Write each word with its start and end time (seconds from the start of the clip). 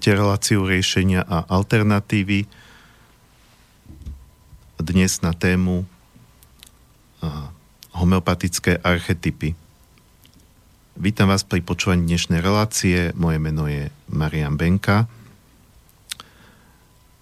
Počúvate 0.00 0.16
reláciu 0.16 0.64
riešenia 0.64 1.28
a 1.28 1.44
alternatívy. 1.44 2.48
Dnes 4.80 5.20
na 5.20 5.36
tému 5.36 5.84
homeopatické 7.92 8.80
archetypy. 8.80 9.52
Vítam 10.96 11.28
vás 11.28 11.44
pri 11.44 11.60
počúvaní 11.60 12.08
dnešnej 12.08 12.40
relácie. 12.40 13.12
Moje 13.12 13.44
meno 13.44 13.68
je 13.68 13.92
Marian 14.08 14.56
Benka 14.56 15.04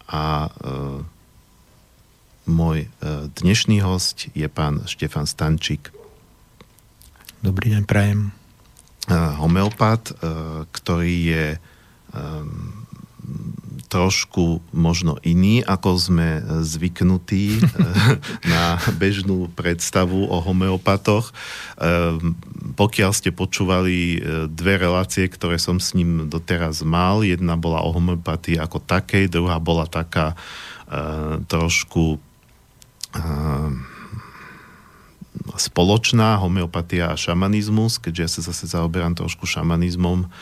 a 0.06 0.46
e, 0.46 0.50
môj 2.46 2.86
e, 2.86 2.88
dnešný 3.42 3.82
host 3.82 4.30
je 4.38 4.46
pán 4.46 4.86
Štefan 4.86 5.26
Stančík. 5.26 5.90
Dobrý 7.42 7.74
deň, 7.74 7.82
prajem. 7.90 8.30
E, 9.10 9.18
homeopat, 9.18 10.14
e, 10.14 10.22
ktorý 10.70 11.14
je 11.26 11.44
um, 12.12 12.77
trošku 13.88 14.60
možno 14.70 15.16
iný, 15.24 15.64
ako 15.64 15.96
sme 15.96 16.28
zvyknutí 16.62 17.56
eh, 17.58 17.64
na 18.44 18.76
bežnú 19.00 19.48
predstavu 19.56 20.28
o 20.28 20.38
homeopatoch. 20.44 21.32
Um, 21.80 22.36
pokiaľ 22.76 23.10
ste 23.16 23.32
počúvali 23.32 23.98
eh, 23.98 24.20
dve 24.46 24.76
relácie, 24.76 25.26
ktoré 25.26 25.56
som 25.56 25.80
s 25.80 25.96
ním 25.96 26.28
doteraz 26.28 26.84
mal, 26.84 27.24
jedna 27.24 27.56
bola 27.56 27.80
o 27.82 27.90
homeopatii 27.90 28.60
ako 28.60 28.78
takej, 28.84 29.32
druhá 29.32 29.58
bola 29.58 29.88
taká 29.88 30.36
trošku 31.52 32.16
spoločná 35.60 36.40
homeopatia 36.40 37.12
a 37.12 37.20
šamanizmus, 37.20 38.00
keďže 38.00 38.22
ja 38.24 38.30
sa 38.32 38.40
zase 38.48 38.64
zaoberám 38.72 39.12
trošku 39.12 39.44
šamanizmom 39.44 40.32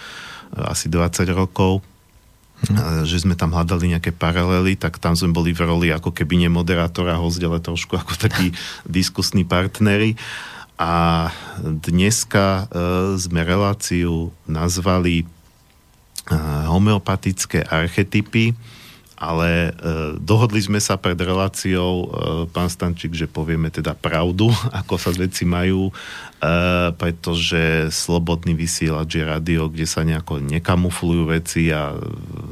asi 0.55 0.87
20 0.87 1.27
rokov. 1.35 1.83
Že 3.05 3.23
sme 3.23 3.37
tam 3.37 3.53
hľadali 3.53 3.93
nejaké 3.93 4.17
paralely, 4.17 4.75
tak 4.81 4.97
tam 4.97 5.13
sme 5.13 5.31
boli 5.31 5.53
v 5.53 5.61
roli 5.63 5.89
ako 5.93 6.11
keby 6.11 6.41
nie 6.41 6.51
moderátor 6.51 7.07
a 7.13 7.21
host, 7.21 7.39
ale 7.45 7.61
trošku 7.61 7.95
ako 7.95 8.17
takí 8.17 8.57
diskusní 8.89 9.45
partnery. 9.45 10.17
A 10.77 11.29
dneska 11.61 12.69
e, 12.69 12.77
sme 13.17 13.41
reláciu 13.49 14.29
nazvali 14.45 15.25
e, 15.25 15.27
homeopatické 16.69 17.65
archetypy 17.65 18.53
ale 19.17 19.73
e, 19.73 20.21
dohodli 20.21 20.61
sme 20.61 20.77
sa 20.77 21.01
pred 21.01 21.17
reláciou, 21.17 21.93
e, 22.05 22.07
pán 22.53 22.69
Stančík, 22.69 23.17
že 23.17 23.25
povieme 23.25 23.73
teda 23.73 23.97
pravdu, 23.97 24.53
ako 24.85 25.01
sa 25.01 25.09
veci 25.17 25.49
majú, 25.49 25.89
e, 25.89 25.93
pretože 26.93 27.89
slobodný 27.89 28.53
vysielač 28.53 29.17
je 29.17 29.25
radio, 29.25 29.73
kde 29.73 29.89
sa 29.89 30.05
nejako 30.05 30.45
nekamuflujú 30.45 31.33
veci 31.33 31.73
a 31.73 31.97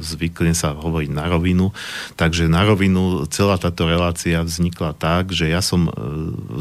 zvykne 0.01 0.57
sa 0.57 0.73
hovoriť 0.73 1.11
na 1.13 1.29
rovinu. 1.29 1.69
Takže 2.17 2.49
na 2.49 2.65
rovinu 2.65 3.29
celá 3.29 3.61
táto 3.61 3.85
relácia 3.85 4.41
vznikla 4.41 4.97
tak, 4.97 5.29
že 5.29 5.45
ja 5.45 5.61
som 5.61 5.85
e, 5.85 5.91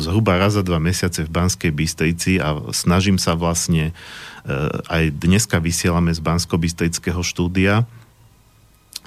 zhruba 0.05 0.37
raz 0.37 0.53
za 0.53 0.61
dva 0.61 0.77
mesiace 0.77 1.25
v 1.25 1.33
Banskej 1.33 1.73
Bystrici 1.73 2.37
a 2.45 2.61
snažím 2.77 3.17
sa 3.17 3.33
vlastne 3.33 3.97
e, 4.45 4.53
aj 4.93 5.17
dneska 5.17 5.65
vysielame 5.65 6.13
z 6.13 6.21
Bansko-Bystrického 6.21 7.25
štúdia. 7.25 7.89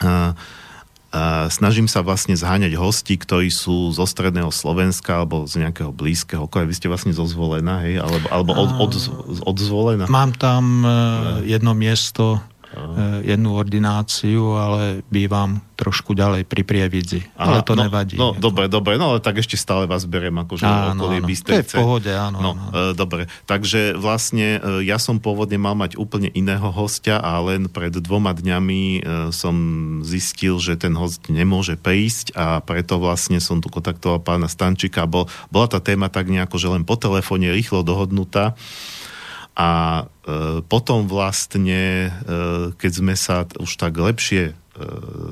E, 0.01 0.57
snažím 1.53 1.87
sa 1.87 2.01
vlastne 2.01 2.35
zháňať 2.35 2.73
hosti, 2.75 3.15
ktorí 3.15 3.53
sú 3.53 3.93
zo 3.93 4.03
stredného 4.03 4.49
Slovenska 4.49 5.23
alebo 5.23 5.45
z 5.45 5.65
nejakého 5.65 5.93
blízkeho 5.93 6.45
okolia. 6.49 6.69
Vy 6.69 6.75
ste 6.77 6.91
vlastne 6.91 7.13
zo 7.13 7.23
Zvolena, 7.27 7.85
hej? 7.85 8.01
Alebo, 8.01 8.25
alebo 8.31 8.51
od, 8.55 8.69
od, 8.81 8.91
od, 8.91 9.37
od 9.45 9.57
Zvolena? 9.57 10.05
Mám 10.07 10.35
tam 10.35 10.83
uh, 10.83 10.91
jedno 11.45 11.77
miesto 11.77 12.41
jednu 13.25 13.55
ordináciu, 13.55 14.57
ale 14.57 15.01
bývam 15.11 15.61
trošku 15.77 16.17
ďalej 16.17 16.49
pri 16.49 16.65
Prievidzi. 16.65 17.21
Aha, 17.37 17.45
ale 17.45 17.57
to 17.61 17.77
no, 17.77 17.85
nevadí. 17.85 18.17
No, 18.17 18.33
dobre, 18.33 18.65
dobre, 18.65 18.97
no 18.97 19.13
ale 19.13 19.19
tak 19.21 19.37
ešte 19.37 19.53
stále 19.53 19.85
vás 19.85 20.09
beriem 20.09 20.33
akože 20.33 20.65
áno, 20.65 21.05
okolie 21.05 21.21
áno. 21.21 21.29
To 21.29 21.53
je 21.53 21.63
v 21.63 21.73
pohode, 21.77 22.11
áno. 22.11 22.37
No, 22.41 22.51
áno. 22.57 22.69
E, 22.73 22.97
dobre, 22.97 23.29
takže 23.45 23.93
vlastne 23.93 24.57
e, 24.57 24.89
ja 24.89 24.97
som 24.97 25.21
pôvodne 25.21 25.61
mal 25.61 25.77
mať 25.77 26.01
úplne 26.01 26.33
iného 26.33 26.65
hostia 26.73 27.21
a 27.21 27.37
len 27.45 27.69
pred 27.69 27.93
dvoma 27.93 28.33
dňami 28.33 28.81
e, 28.81 28.99
som 29.29 29.55
zistil, 30.01 30.57
že 30.57 30.81
ten 30.81 30.97
host 30.97 31.29
nemôže 31.29 31.77
prísť 31.77 32.33
a 32.33 32.57
preto 32.57 32.97
vlastne 32.97 33.37
som 33.37 33.61
tu 33.61 33.69
kontaktoval 33.69 34.25
pána 34.25 34.49
Stančika. 34.49 35.05
Bol, 35.05 35.29
bola 35.53 35.69
tá 35.69 35.77
téma 35.77 36.09
tak 36.09 36.25
nejako, 36.33 36.57
že 36.57 36.67
len 36.73 36.81
po 36.81 36.97
telefóne 36.97 37.53
rýchlo 37.53 37.85
dohodnutá. 37.85 38.57
A 39.57 39.69
e, 40.05 40.61
potom 40.69 41.09
vlastne, 41.09 42.13
e, 42.13 42.71
keď 42.77 42.91
sme 42.93 43.17
sa 43.17 43.49
už 43.57 43.73
tak 43.73 43.97
lepšie 43.97 44.53
e, 44.53 44.53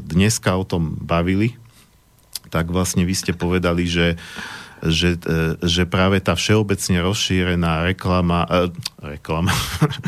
dneska 0.02 0.58
o 0.58 0.66
tom 0.66 0.97
bavili, 0.97 1.53
tak 2.50 2.74
vlastne 2.74 3.06
vy 3.06 3.14
ste 3.14 3.38
povedali, 3.38 3.85
že, 3.85 4.17
že, 4.82 5.22
e, 5.22 5.61
že 5.61 5.85
práve 5.85 6.26
tá 6.26 6.34
všeobecne 6.34 7.05
rozšírená 7.05 7.85
reklama, 7.85 8.50
e, 8.50 8.73
reklama 9.22 9.53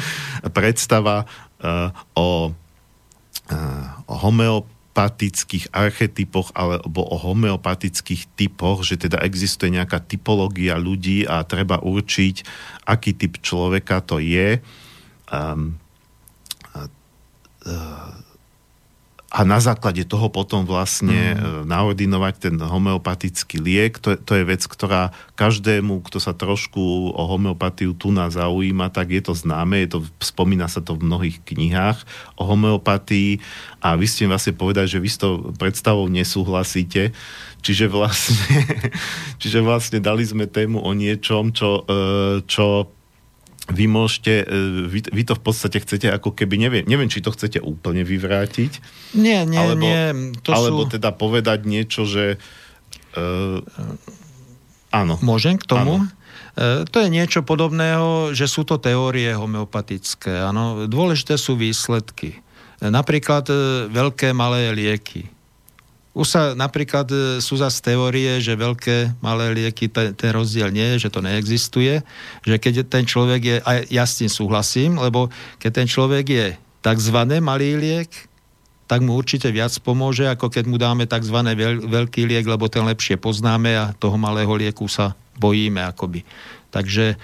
predstava 0.58 1.30
e, 1.62 1.94
o, 2.18 2.50
e, 3.54 3.58
o 4.10 4.14
homeop 4.18 4.66
homeopatických 4.98 5.70
archetypoch 5.78 6.50
alebo 6.58 7.06
o 7.06 7.22
homeopatických 7.22 8.34
typoch, 8.34 8.82
že 8.82 8.98
teda 8.98 9.22
existuje 9.22 9.78
nejaká 9.78 10.02
typológia 10.02 10.74
ľudí 10.82 11.22
a 11.30 11.46
treba 11.46 11.78
určiť, 11.78 12.42
aký 12.90 13.14
typ 13.14 13.38
človeka 13.38 14.02
to 14.02 14.18
je. 14.18 14.58
Um, 15.30 15.78
uh, 16.74 16.90
a 19.28 19.44
na 19.44 19.60
základe 19.60 20.08
toho 20.08 20.32
potom 20.32 20.64
vlastne 20.64 21.36
mm. 21.36 21.68
naordinovať 21.68 22.34
ten 22.48 22.56
homeopatický 22.56 23.60
liek. 23.60 24.00
To, 24.00 24.16
to 24.16 24.40
je 24.40 24.44
vec, 24.48 24.64
ktorá 24.64 25.12
každému, 25.36 26.00
kto 26.08 26.24
sa 26.24 26.32
trošku 26.32 27.12
o 27.12 27.24
homeopatiu 27.28 27.92
tu 27.92 28.16
nás 28.16 28.40
zaujíma, 28.40 28.88
tak 28.88 29.12
je 29.12 29.20
to 29.20 29.36
známe, 29.36 29.84
je 29.84 30.00
to, 30.00 30.00
spomína 30.24 30.72
sa 30.72 30.80
to 30.80 30.96
v 30.96 31.12
mnohých 31.12 31.44
knihách 31.44 32.08
o 32.40 32.48
homeopatii 32.48 33.44
a 33.84 34.00
vy 34.00 34.08
ste 34.08 34.32
vlastne 34.32 34.56
povedali, 34.56 34.88
že 34.88 35.04
vy 35.04 35.10
s 35.12 35.20
tou 35.20 35.52
predstavou 35.60 36.08
nesúhlasíte, 36.08 37.12
čiže 37.60 37.92
vlastne, 37.92 38.64
čiže 39.44 39.60
vlastne 39.60 40.00
dali 40.00 40.24
sme 40.24 40.48
tému 40.48 40.80
o 40.80 40.92
niečom, 40.96 41.52
čo, 41.52 41.84
e, 41.84 42.42
čo 42.48 42.97
vy 43.68 43.86
môžete, 43.92 44.48
e, 44.48 44.88
vy, 44.88 45.00
vy 45.12 45.24
to 45.28 45.36
v 45.36 45.44
podstate 45.44 45.84
chcete 45.84 46.08
ako 46.08 46.32
keby, 46.32 46.56
neviem, 46.56 46.84
neviem, 46.88 47.12
či 47.12 47.20
to 47.20 47.36
chcete 47.36 47.60
úplne 47.60 48.08
vyvrátiť. 48.08 48.80
Nie, 49.16 49.44
nie, 49.44 49.60
alebo, 49.60 49.84
nie. 49.84 50.34
To 50.48 50.52
alebo 50.56 50.82
sú... 50.88 50.96
teda 50.96 51.12
povedať 51.12 51.68
niečo, 51.68 52.08
že 52.08 52.40
uh, 53.20 53.60
áno. 54.96 55.20
Môžem 55.20 55.60
k 55.60 55.68
tomu? 55.68 56.00
Áno. 56.00 56.08
E, 56.56 56.88
to 56.88 57.04
je 57.04 57.12
niečo 57.12 57.44
podobného, 57.44 58.32
že 58.32 58.48
sú 58.48 58.64
to 58.64 58.80
teórie 58.80 59.36
homeopatické. 59.36 60.48
Áno. 60.48 60.88
Dôležité 60.88 61.36
sú 61.36 61.60
výsledky. 61.60 62.40
Napríklad 62.78 63.50
veľké, 63.90 64.38
malé 64.38 64.70
lieky 64.70 65.37
už 66.18 66.28
sa 66.28 66.42
napríklad 66.58 67.06
e, 67.14 67.18
sú 67.38 67.62
zase 67.62 67.78
teórie, 67.86 68.42
že 68.42 68.58
veľké, 68.58 69.22
malé 69.22 69.54
lieky, 69.54 69.86
ten, 69.86 70.18
ten 70.18 70.34
rozdiel 70.34 70.74
nie 70.74 70.98
je, 70.98 71.06
že 71.06 71.14
to 71.14 71.22
neexistuje, 71.22 72.02
že 72.42 72.56
keď 72.58 72.90
ten 72.90 73.06
človek 73.06 73.42
je, 73.46 73.56
a 73.62 73.86
ja 73.86 74.04
s 74.10 74.18
tým 74.18 74.32
súhlasím, 74.32 74.98
lebo 74.98 75.30
keď 75.62 75.72
ten 75.84 75.88
človek 75.88 76.26
je 76.26 76.48
tzv. 76.82 77.18
malý 77.38 77.78
liek, 77.78 78.10
tak 78.88 79.04
mu 79.04 79.20
určite 79.20 79.52
viac 79.52 79.76
pomôže, 79.84 80.26
ako 80.26 80.50
keď 80.50 80.66
mu 80.66 80.80
dáme 80.82 81.06
tzv. 81.06 81.38
Veľ, 81.38 81.86
veľký 81.86 82.24
liek, 82.24 82.48
lebo 82.48 82.66
ten 82.72 82.88
lepšie 82.88 83.20
poznáme 83.20 83.76
a 83.78 83.94
toho 83.94 84.16
malého 84.16 84.50
lieku 84.56 84.90
sa 84.90 85.14
bojíme 85.38 85.84
akoby. 85.86 86.26
Takže 86.74 87.14
e, 87.14 87.16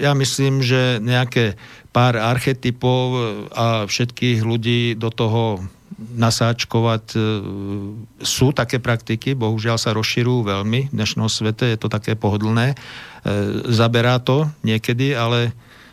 ja 0.00 0.16
myslím, 0.16 0.64
že 0.64 1.02
nejaké 1.02 1.60
pár 1.92 2.16
archetypov 2.16 3.04
e, 3.12 3.20
a 3.52 3.66
všetkých 3.84 4.38
ľudí 4.46 4.94
do 4.96 5.10
toho 5.12 5.60
nasáčkovať. 5.98 7.04
E, 7.14 7.18
sú 8.22 8.54
také 8.54 8.78
praktiky, 8.78 9.34
bohužiaľ 9.34 9.76
sa 9.76 9.94
rozširujú 9.94 10.46
veľmi 10.46 10.80
v 10.90 10.94
dnešnom 10.94 11.26
svete, 11.26 11.66
je 11.66 11.78
to 11.78 11.90
také 11.90 12.14
pohodlné. 12.14 12.72
E, 12.72 12.76
zaberá 13.70 14.22
to 14.22 14.46
niekedy, 14.62 15.12
ale 15.12 15.50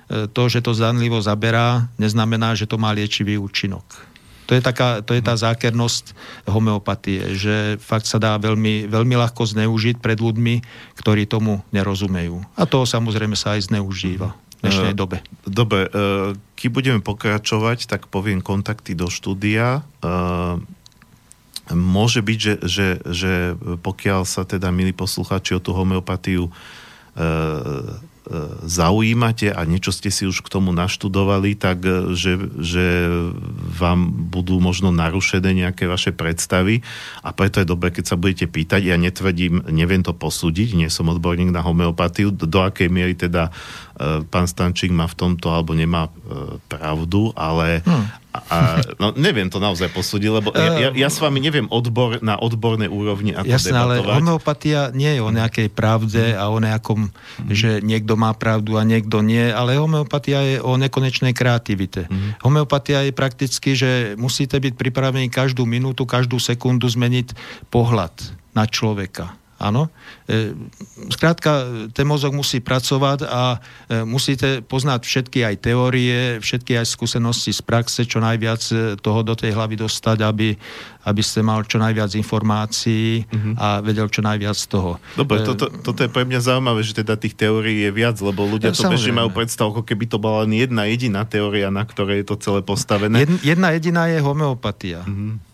e, 0.08 0.30
to, 0.30 0.44
že 0.48 0.62
to 0.62 0.78
zdanlivo 0.78 1.18
zaberá, 1.20 1.90
neznamená, 1.98 2.54
že 2.54 2.70
to 2.70 2.78
má 2.78 2.94
liečivý 2.94 3.42
účinok. 3.42 3.86
To 4.48 4.56
je, 4.56 4.64
taká, 4.64 5.04
to 5.04 5.12
je 5.12 5.20
tá 5.20 5.36
zákernosť 5.36 6.16
homeopatie, 6.48 7.36
že 7.36 7.76
fakt 7.84 8.08
sa 8.08 8.16
dá 8.16 8.40
veľmi, 8.40 8.88
veľmi 8.88 9.20
ľahko 9.20 9.44
zneužiť 9.44 10.00
pred 10.00 10.24
ľuďmi, 10.24 10.64
ktorí 10.96 11.28
tomu 11.28 11.60
nerozumejú. 11.76 12.40
A 12.56 12.64
to 12.64 12.88
samozrejme 12.88 13.36
sa 13.36 13.60
aj 13.60 13.68
zneužíva 13.68 14.47
dnešnej 14.62 14.94
eh, 14.94 14.98
dobe. 14.98 15.18
Dobre, 15.46 15.88
eh, 15.88 16.34
keď 16.58 16.70
budeme 16.74 17.02
pokračovať, 17.02 17.88
tak 17.90 18.10
poviem 18.10 18.42
kontakty 18.42 18.98
do 18.98 19.08
štúdia. 19.12 19.86
Eh, 20.02 20.56
môže 21.76 22.24
byť, 22.24 22.40
že, 22.40 22.54
že, 22.64 22.88
že 23.04 23.34
pokiaľ 23.60 24.24
sa 24.24 24.48
teda, 24.48 24.72
milí 24.72 24.96
poslucháči, 24.96 25.58
o 25.58 25.64
tú 25.64 25.76
homeopatiu 25.76 26.48
zaujímate 28.68 29.50
a 29.56 29.64
niečo 29.64 29.96
ste 29.96 30.12
si 30.12 30.28
už 30.28 30.44
k 30.44 30.52
tomu 30.52 30.76
naštudovali, 30.76 31.56
tak 31.56 31.80
že, 32.14 32.36
že 32.60 33.08
vám 33.80 34.12
budú 34.30 34.60
možno 34.60 34.92
narušené 34.92 35.56
nejaké 35.56 35.88
vaše 35.88 36.12
predstavy 36.12 36.84
a 37.24 37.32
preto 37.32 37.64
je 37.64 37.72
dobré, 37.72 37.90
keď 37.96 38.06
sa 38.06 38.20
budete 38.20 38.52
pýtať. 38.52 38.92
Ja 38.92 39.00
netvrdím, 39.00 39.64
neviem 39.72 40.04
to 40.04 40.12
posúdiť, 40.12 40.76
nie 40.76 40.92
som 40.92 41.08
odborník 41.08 41.56
na 41.56 41.64
homeopatiu, 41.64 42.36
do 42.36 42.60
akej 42.60 42.92
miery 42.92 43.16
teda 43.16 43.50
pán 44.30 44.46
Stančík 44.46 44.94
má 44.94 45.10
v 45.10 45.18
tomto 45.18 45.50
alebo 45.50 45.74
nemá 45.74 46.14
pravdu, 46.70 47.34
ale, 47.34 47.82
hmm 47.82 48.28
a, 48.46 48.82
no, 49.02 49.14
neviem 49.18 49.50
to 49.50 49.58
naozaj 49.58 49.90
posúdiť, 49.90 50.30
lebo 50.30 50.50
ja, 50.54 50.90
ja, 50.90 50.90
ja 50.94 51.10
s 51.10 51.18
vami 51.18 51.42
neviem 51.42 51.66
odbor, 51.74 52.22
na 52.22 52.38
odbornej 52.38 52.90
úrovni 52.90 53.34
ako 53.34 53.50
Jasné, 53.50 53.74
debatovať. 53.74 54.06
ale 54.06 54.18
homeopatia 54.22 54.80
nie 54.94 55.12
je 55.18 55.22
o 55.22 55.34
nejakej 55.34 55.68
pravde 55.74 56.38
a 56.38 56.46
o 56.54 56.58
nejakom, 56.62 57.10
mm. 57.10 57.50
že 57.50 57.70
niekto 57.82 58.14
má 58.14 58.32
pravdu 58.38 58.78
a 58.78 58.86
niekto 58.86 59.26
nie, 59.26 59.50
ale 59.50 59.82
homeopatia 59.82 60.44
je 60.46 60.58
o 60.62 60.78
nekonečnej 60.78 61.34
kreativite. 61.34 62.06
Mm. 62.08 62.38
Homeopatia 62.46 63.06
je 63.10 63.14
prakticky, 63.16 63.74
že 63.74 64.14
musíte 64.20 64.58
byť 64.62 64.74
pripravení 64.78 65.28
každú 65.34 65.66
minútu, 65.66 66.06
každú 66.06 66.38
sekundu 66.38 66.86
zmeniť 66.86 67.34
pohľad 67.74 68.14
na 68.54 68.70
človeka. 68.70 69.34
Áno. 69.58 69.90
E, 70.30 70.54
skrátka, 71.10 71.66
ten 71.90 72.06
mozog 72.06 72.30
musí 72.38 72.62
pracovať 72.62 73.26
a 73.26 73.58
e, 73.90 74.06
musíte 74.06 74.62
poznať 74.62 75.02
všetky 75.02 75.42
aj 75.42 75.56
teórie, 75.66 76.38
všetky 76.38 76.78
aj 76.78 76.86
skúsenosti 76.86 77.50
z 77.50 77.62
praxe, 77.66 78.06
čo 78.06 78.22
najviac 78.22 78.62
e, 78.70 78.76
toho 79.02 79.26
do 79.26 79.34
tej 79.34 79.58
hlavy 79.58 79.82
dostať, 79.82 80.22
aby, 80.22 80.54
aby 81.10 81.22
ste 81.26 81.42
mal 81.42 81.66
čo 81.66 81.82
najviac 81.82 82.14
informácií 82.14 83.26
mm-hmm. 83.26 83.54
a 83.58 83.82
vedel 83.82 84.06
čo 84.14 84.22
najviac 84.22 84.54
z 84.54 84.68
toho. 84.70 85.02
Dobre, 85.18 85.42
toto, 85.42 85.74
toto 85.74 86.06
je 86.06 86.10
pre 86.14 86.22
mňa 86.30 86.38
zaujímavé, 86.38 86.86
že 86.86 87.02
teda 87.02 87.18
tých 87.18 87.34
teórií 87.34 87.90
je 87.90 87.92
viac, 87.94 88.22
lebo 88.22 88.46
ľudia 88.46 88.78
to 88.78 88.86
bežne 88.86 89.18
majú 89.18 89.34
predstavu, 89.34 89.74
ako 89.74 89.84
keby 89.90 90.06
to 90.06 90.22
bola 90.22 90.46
len 90.46 90.54
jedna 90.54 90.86
jediná 90.86 91.26
teória, 91.26 91.74
na 91.74 91.82
ktorej 91.82 92.22
je 92.22 92.26
to 92.30 92.36
celé 92.38 92.62
postavené. 92.62 93.26
Jedna 93.42 93.74
jediná 93.74 94.06
je 94.06 94.22
homeopatia. 94.22 95.02
Mm-hmm. 95.02 95.47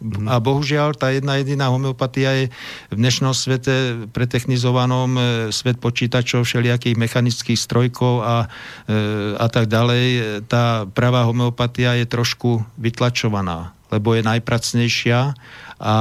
Mm-hmm. 0.00 0.32
A 0.32 0.40
bohužiaľ, 0.40 0.96
tá 0.96 1.12
jedna 1.12 1.36
jediná 1.36 1.68
homeopatia 1.68 2.32
je 2.32 2.44
v 2.88 2.96
dnešnom 2.96 3.36
svete 3.36 4.08
pretechnizovanom 4.16 5.10
e, 5.12 5.22
svet 5.52 5.76
počítačov, 5.76 6.48
všelijakých 6.48 6.96
mechanických 6.96 7.60
strojkov 7.60 8.24
a, 8.24 8.48
e, 8.88 8.96
a 9.36 9.46
tak 9.52 9.68
ďalej. 9.68 10.04
Tá 10.48 10.88
pravá 10.88 11.28
homeopatia 11.28 12.00
je 12.00 12.08
trošku 12.08 12.64
vytlačovaná, 12.80 13.76
lebo 13.92 14.16
je 14.16 14.24
najpracnejšia 14.24 15.36
a 15.80 15.94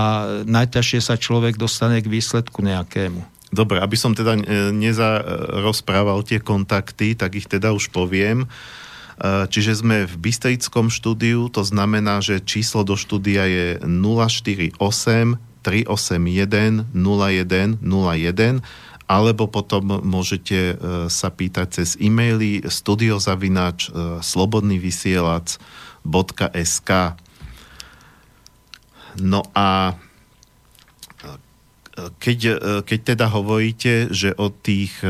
najťažšie 0.48 1.00
sa 1.04 1.20
človek 1.20 1.60
dostane 1.60 2.00
k 2.00 2.08
výsledku 2.08 2.64
nejakému. 2.64 3.40
Dobre, 3.50 3.82
aby 3.82 3.98
som 3.98 4.14
teda 4.14 4.38
e, 4.38 4.42
nezarozprával 4.72 6.22
tie 6.24 6.40
kontakty, 6.40 7.20
tak 7.20 7.36
ich 7.36 7.50
teda 7.50 7.74
už 7.76 7.90
poviem. 7.90 8.46
Eh, 9.20 9.52
čiže 9.52 9.84
sme 9.84 10.08
v 10.08 10.16
Bystrickom 10.16 10.88
štúdiu, 10.88 11.52
to 11.52 11.68
znamená, 11.68 12.24
že 12.24 12.40
číslo 12.40 12.88
do 12.88 12.96
štúdia 12.96 13.44
je 13.52 13.76
048 13.84 14.80
381 15.60 16.88
0101 16.96 18.64
alebo 19.10 19.50
potom 19.52 20.00
môžete 20.08 20.60
eh, 20.72 20.80
sa 21.12 21.28
pýtať 21.36 21.84
cez 21.84 22.00
e-maily 22.00 22.64
studiozavinač 22.64 23.92
eh, 23.92 24.24
slobodnyvysielac.sk 24.24 26.92
No 29.20 29.44
a 29.52 30.00
keď, 32.24 32.40
keď 32.88 33.00
teda 33.04 33.28
hovoríte, 33.28 34.08
že 34.16 34.32
od 34.32 34.56
tých 34.64 35.04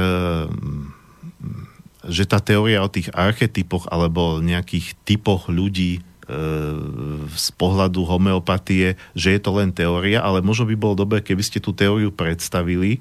že 2.09 2.25
tá 2.25 2.41
teória 2.41 2.81
o 2.83 2.89
tých 2.91 3.13
archetypoch 3.13 3.87
alebo 3.87 4.41
nejakých 4.41 4.97
typoch 5.05 5.47
ľudí 5.47 5.97
e, 5.97 6.01
z 7.29 7.47
pohľadu 7.55 8.03
homeopatie, 8.03 8.97
že 9.13 9.29
je 9.37 9.39
to 9.39 9.55
len 9.55 9.69
teória, 9.71 10.19
ale 10.19 10.41
možno 10.41 10.67
by 10.67 10.75
bolo 10.75 10.95
dobré, 10.97 11.21
keby 11.21 11.45
ste 11.45 11.61
tú 11.61 11.71
teóriu 11.71 12.09
predstavili, 12.09 12.97
e, 12.97 12.99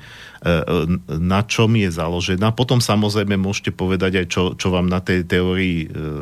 na 1.08 1.40
čom 1.42 1.72
je 1.74 1.88
založená. 1.88 2.52
Potom 2.52 2.78
samozrejme 2.78 3.34
môžete 3.40 3.72
povedať 3.72 4.22
aj, 4.22 4.26
čo, 4.28 4.42
čo 4.54 4.68
vám 4.70 4.86
na 4.86 5.00
tej 5.00 5.24
teórii 5.24 5.88
e, 5.88 6.18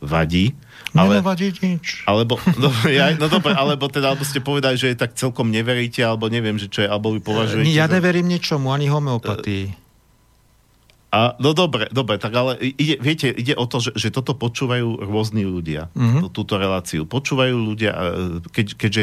vadí. 0.00 0.56
Ale, 0.90 1.22
Nevadí 1.22 1.54
nič. 1.62 2.02
Alebo, 2.08 2.40
no, 2.62 2.72
ja, 2.90 3.14
no 3.14 3.30
dobre, 3.30 3.54
alebo 3.54 3.86
teda, 3.86 4.10
alebo 4.10 4.26
ste 4.26 4.42
povedali, 4.42 4.74
že 4.74 4.98
tak 4.98 5.14
celkom 5.14 5.52
neveríte, 5.52 6.02
alebo 6.02 6.26
neviem, 6.26 6.58
že 6.58 6.66
čo 6.66 6.82
je, 6.82 6.88
alebo 6.90 7.14
vy 7.14 7.20
považujete... 7.22 7.70
Ja 7.70 7.86
neverím 7.86 8.26
ničomu, 8.26 8.74
ani 8.74 8.90
homeopatii. 8.90 9.89
A, 11.10 11.34
no 11.42 11.50
dobre, 11.58 11.90
dobre, 11.90 12.22
tak 12.22 12.30
ale 12.38 12.54
ide, 12.62 12.94
viete, 13.02 13.34
ide 13.34 13.58
o 13.58 13.66
to, 13.66 13.82
že, 13.82 13.98
že 13.98 14.14
toto 14.14 14.38
počúvajú 14.38 15.02
rôzni 15.02 15.42
ľudia, 15.42 15.90
mm-hmm. 15.90 16.30
túto 16.30 16.54
reláciu. 16.54 17.02
Počúvajú 17.02 17.54
ľudia, 17.58 17.92
keď, 18.54 18.66
keďže 18.78 19.02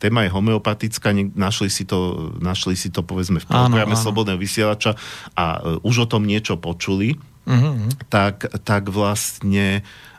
téma 0.00 0.24
je 0.24 0.32
homeopatická, 0.32 1.12
našli 1.36 1.68
si 1.68 1.84
to, 1.84 2.32
našli 2.40 2.72
si 2.72 2.88
to 2.88 3.04
povedzme 3.04 3.36
v 3.36 3.44
programe 3.44 3.92
Slobodného 3.92 4.40
vysielača 4.40 4.96
a 5.36 5.60
uh, 5.60 5.76
už 5.84 6.04
o 6.04 6.10
tom 6.10 6.24
niečo 6.24 6.56
počuli, 6.56 7.20
mm-hmm. 7.44 8.08
tak, 8.08 8.48
tak 8.64 8.88
vlastne 8.88 9.84
Uh, 9.84 10.11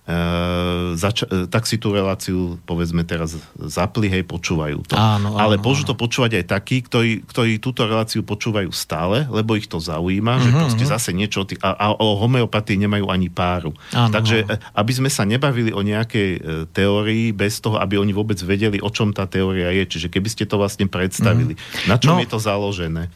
zač- 1.00 1.24
uh, 1.24 1.48
tak 1.48 1.64
si 1.64 1.80
tú 1.80 1.96
reláciu 1.96 2.60
povedzme 2.68 3.08
teraz 3.08 3.40
zapli, 3.56 4.12
hej, 4.12 4.28
počúvajú 4.28 4.84
to. 4.84 5.00
Áno, 5.00 5.36
áno, 5.36 5.40
Ale 5.40 5.56
môžu 5.56 5.88
to 5.88 5.96
počúvať 5.96 6.44
aj 6.44 6.46
takí, 6.52 6.84
ktorí, 6.84 7.24
ktorí 7.24 7.64
túto 7.64 7.88
reláciu 7.88 8.20
počúvajú 8.20 8.68
stále, 8.76 9.24
lebo 9.32 9.56
ich 9.56 9.72
to 9.72 9.80
zaujíma, 9.80 10.34
uh-huh, 10.36 10.44
že 10.44 10.50
mhm, 10.52 10.60
proste 10.60 10.84
uh-huh. 10.84 10.96
zase 11.00 11.10
niečo 11.16 11.48
tý, 11.48 11.56
a, 11.64 11.72
a 11.72 11.86
o 11.96 12.20
homeopatii 12.20 12.76
nemajú 12.84 13.08
ani 13.08 13.32
páru. 13.32 13.72
Áno, 13.96 14.12
Takže 14.12 14.44
áno. 14.44 14.60
aby 14.76 14.92
sme 14.92 15.08
sa 15.08 15.24
nebavili 15.24 15.72
o 15.72 15.80
nejakej 15.80 16.30
e, 16.36 16.40
teórii 16.76 17.32
bez 17.32 17.64
toho, 17.64 17.80
aby 17.80 17.96
oni 17.96 18.12
vôbec 18.12 18.36
vedeli, 18.44 18.84
o 18.84 18.92
čom 18.92 19.16
tá 19.16 19.24
teória 19.24 19.72
je. 19.72 19.88
Čiže 19.88 20.08
keby 20.12 20.28
ste 20.28 20.44
to 20.44 20.60
vlastne 20.60 20.92
predstavili. 20.92 21.56
Uh-huh. 21.56 21.88
Na 21.88 21.96
čom 21.96 22.20
no, 22.20 22.22
je 22.22 22.28
to 22.28 22.44
založené? 22.44 23.08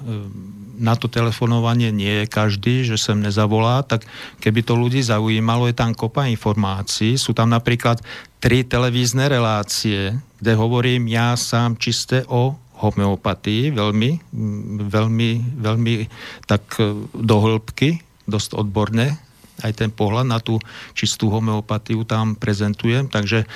na 0.81 0.97
to 0.97 1.13
telefonovanie 1.13 1.93
nie 1.93 2.25
je 2.25 2.27
každý, 2.27 2.89
že 2.89 2.97
sem 2.97 3.21
nezavolá, 3.21 3.85
tak 3.85 4.09
keby 4.41 4.65
to 4.65 4.73
ľudí 4.73 5.05
zaujímalo, 5.05 5.69
je 5.69 5.77
tam 5.77 5.93
kopa 5.93 6.25
informácií. 6.33 7.21
Sú 7.21 7.37
tam 7.37 7.53
napríklad 7.53 8.01
tri 8.41 8.65
televízne 8.65 9.29
relácie, 9.29 10.17
kde 10.41 10.53
hovorím 10.57 11.05
ja 11.13 11.37
sám 11.37 11.77
čisté 11.77 12.25
o 12.33 12.57
homeopatii, 12.81 13.77
veľmi, 13.77 14.33
veľmi, 14.89 15.31
veľmi 15.61 15.95
tak 16.49 16.65
e, 16.81 17.05
do 17.13 17.37
dosť 18.31 18.57
odborne 18.57 19.30
aj 19.61 19.73
ten 19.77 19.91
pohľad 19.93 20.27
na 20.27 20.39
tú 20.41 20.59
čistú 20.93 21.29
homeopatiu 21.33 22.05
tam 22.05 22.35
prezentujem. 22.37 23.09
Takže 23.09 23.45
e, 23.45 23.47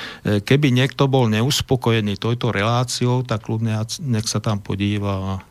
keby 0.40 0.70
niekto 0.70 1.08
bol 1.08 1.28
neuspokojený 1.28 2.20
touto 2.20 2.52
reláciou, 2.54 3.25
tak 3.26 3.49
ľudne 3.49 3.76
nech 4.04 4.26
sa 4.28 4.38
tam 4.40 4.61
podíva 4.61 5.12
a 5.14 5.32
e, 5.37 5.42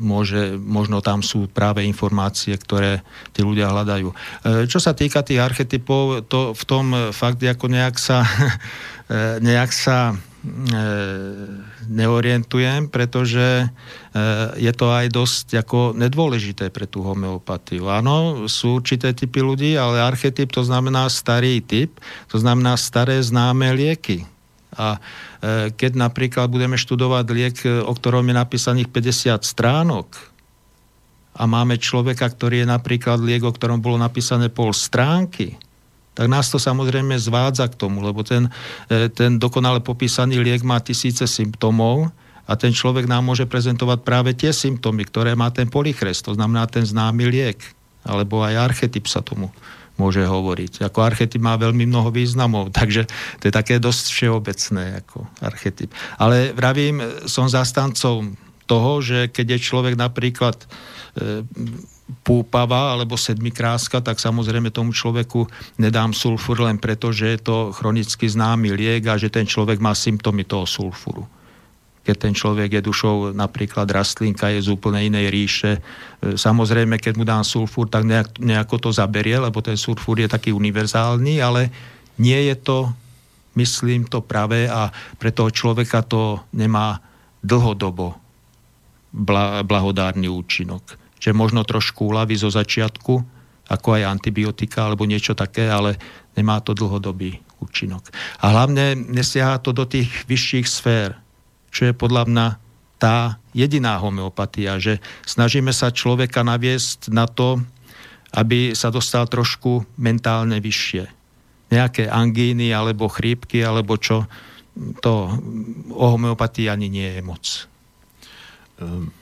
môže, 0.00 0.56
možno 0.56 1.00
tam 1.04 1.20
sú 1.20 1.48
práve 1.48 1.84
informácie, 1.84 2.56
ktoré 2.56 3.04
tí 3.32 3.44
ľudia 3.44 3.70
hľadajú. 3.70 4.08
E, 4.10 4.16
čo 4.66 4.80
sa 4.80 4.96
týka 4.96 5.24
tých 5.24 5.40
archetypov, 5.40 6.26
to 6.28 6.56
v 6.56 6.62
tom 6.66 6.92
fakt 7.12 7.40
ako 7.44 7.66
nejak 7.70 7.96
sa, 7.96 8.24
nejak 9.42 9.74
sa 9.74 10.14
E, 10.40 10.84
neorientujem, 11.84 12.88
pretože 12.88 13.44
e, 13.60 13.66
je 14.56 14.72
to 14.72 14.88
aj 14.88 15.12
dosť 15.12 15.60
ako 15.60 15.92
nedôležité 15.92 16.72
pre 16.72 16.88
tú 16.88 17.04
homeopatiu. 17.04 17.92
Áno, 17.92 18.48
sú 18.48 18.80
určité 18.80 19.12
typy 19.12 19.44
ľudí, 19.44 19.76
ale 19.76 20.00
archetyp 20.00 20.48
to 20.48 20.64
znamená 20.64 21.12
starý 21.12 21.60
typ, 21.60 21.92
to 22.32 22.40
znamená 22.40 22.80
staré 22.80 23.20
známe 23.20 23.68
lieky. 23.76 24.24
A 24.80 24.96
e, 24.96 25.68
keď 25.76 26.08
napríklad 26.08 26.48
budeme 26.48 26.80
študovať 26.80 27.24
liek, 27.36 27.56
o 27.84 27.92
ktorom 27.92 28.24
je 28.24 28.34
napísaných 28.40 28.88
50 28.88 29.44
stránok, 29.44 30.08
a 31.36 31.44
máme 31.44 31.76
človeka, 31.76 32.32
ktorý 32.32 32.64
je 32.64 32.68
napríklad 32.68 33.20
liek, 33.20 33.44
o 33.44 33.52
ktorom 33.52 33.84
bolo 33.84 34.00
napísané 34.00 34.48
pol 34.48 34.72
stránky, 34.72 35.56
tak 36.14 36.26
nás 36.26 36.50
to 36.50 36.58
samozrejme 36.58 37.14
zvádza 37.16 37.70
k 37.70 37.78
tomu, 37.78 38.02
lebo 38.02 38.26
ten, 38.26 38.50
e, 38.90 39.08
ten 39.10 39.38
dokonale 39.38 39.78
popísaný 39.80 40.42
liek 40.42 40.66
má 40.66 40.82
tisíce 40.82 41.24
symptómov 41.24 42.10
a 42.50 42.52
ten 42.58 42.74
človek 42.74 43.06
nám 43.06 43.22
môže 43.22 43.46
prezentovať 43.46 43.98
práve 44.02 44.34
tie 44.34 44.50
symptómy, 44.50 45.06
ktoré 45.06 45.38
má 45.38 45.54
ten 45.54 45.70
polychrest, 45.70 46.26
to 46.26 46.34
znamená 46.34 46.66
ten 46.66 46.82
známy 46.82 47.30
liek, 47.30 47.62
alebo 48.02 48.42
aj 48.42 48.74
archetyp 48.74 49.06
sa 49.06 49.22
tomu 49.22 49.54
môže 50.00 50.24
hovoriť. 50.24 50.88
Ako 50.88 51.04
archetyp 51.04 51.44
má 51.44 51.60
veľmi 51.60 51.84
mnoho 51.84 52.08
významov, 52.08 52.72
takže 52.78 53.04
to 53.38 53.48
je 53.48 53.52
také 53.52 53.76
dosť 53.76 54.04
všeobecné 54.10 55.04
ako 55.04 55.28
archetyp. 55.44 55.92
Ale 56.16 56.56
vravím, 56.56 57.04
som 57.28 57.46
zastancom 57.46 58.34
toho, 58.64 58.92
že 59.02 59.28
keď 59.28 59.58
je 59.58 59.66
človek 59.66 59.94
napríklad 59.98 60.56
e, 60.58 60.66
púpava 62.22 62.92
alebo 62.94 63.14
sedmikráska, 63.14 64.02
tak 64.02 64.18
samozrejme 64.18 64.74
tomu 64.74 64.90
človeku 64.90 65.46
nedám 65.78 66.10
sulfur 66.10 66.60
len 66.60 66.76
preto, 66.76 67.14
že 67.14 67.36
je 67.36 67.40
to 67.40 67.56
chronicky 67.70 68.26
známy 68.26 68.74
liek 68.74 69.06
a 69.06 69.14
že 69.16 69.30
ten 69.30 69.46
človek 69.46 69.78
má 69.78 69.94
symptómy 69.94 70.44
toho 70.44 70.66
sulfuru. 70.66 71.24
Keď 72.00 72.16
ten 72.16 72.34
človek 72.34 72.80
je 72.80 72.82
dušou 72.82 73.36
napríklad 73.36 73.84
rastlinka, 73.86 74.48
je 74.50 74.64
z 74.64 74.72
úplne 74.72 75.04
inej 75.04 75.26
ríše. 75.28 75.72
E, 75.76 75.80
samozrejme, 76.34 76.96
keď 76.96 77.12
mu 77.20 77.24
dám 77.28 77.44
sulfur, 77.44 77.86
tak 77.86 78.08
nejak, 78.08 78.40
nejako 78.40 78.88
to 78.88 78.90
zaberie, 78.90 79.36
lebo 79.36 79.60
ten 79.60 79.76
sulfur 79.76 80.16
je 80.16 80.26
taký 80.26 80.50
univerzálny, 80.50 81.44
ale 81.44 81.68
nie 82.16 82.50
je 82.50 82.56
to, 82.56 82.78
myslím, 83.54 84.08
to 84.08 84.24
pravé 84.24 84.64
a 84.66 84.88
pre 85.20 85.28
toho 85.28 85.52
človeka 85.52 86.00
to 86.00 86.40
nemá 86.56 86.98
dlhodobo 87.44 88.16
blahodárny 89.66 90.30
účinok 90.30 90.99
že 91.20 91.36
možno 91.36 91.62
trošku 91.68 92.08
uľaví 92.08 92.34
zo 92.34 92.48
začiatku, 92.48 93.14
ako 93.70 93.88
aj 93.94 94.08
antibiotika 94.08 94.88
alebo 94.88 95.06
niečo 95.06 95.36
také, 95.36 95.70
ale 95.70 96.00
nemá 96.34 96.58
to 96.58 96.74
dlhodobý 96.74 97.38
účinok. 97.62 98.10
A 98.42 98.50
hlavne 98.50 98.98
nesiaha 98.98 99.62
to 99.62 99.70
do 99.70 99.86
tých 99.86 100.10
vyšších 100.26 100.66
sfér, 100.66 101.20
čo 101.70 101.92
je 101.92 101.94
podľa 101.94 102.26
mňa 102.26 102.46
tá 102.98 103.38
jediná 103.54 104.00
homeopatia, 104.00 104.80
že 104.82 104.98
snažíme 105.28 105.70
sa 105.70 105.94
človeka 105.94 106.42
naviesť 106.42 107.12
na 107.14 107.30
to, 107.30 107.62
aby 108.34 108.74
sa 108.74 108.90
dostal 108.90 109.28
trošku 109.30 109.86
mentálne 110.00 110.58
vyššie. 110.58 111.04
Nejaké 111.70 112.10
angíny 112.10 112.74
alebo 112.74 113.06
chrípky 113.06 113.62
alebo 113.62 113.94
čo, 113.96 114.26
to 115.04 115.30
o 115.90 116.06
homeopatii 116.16 116.66
ani 116.66 116.90
nie 116.90 117.08
je 117.18 117.22
moc. 117.22 117.44
Um 118.80 119.19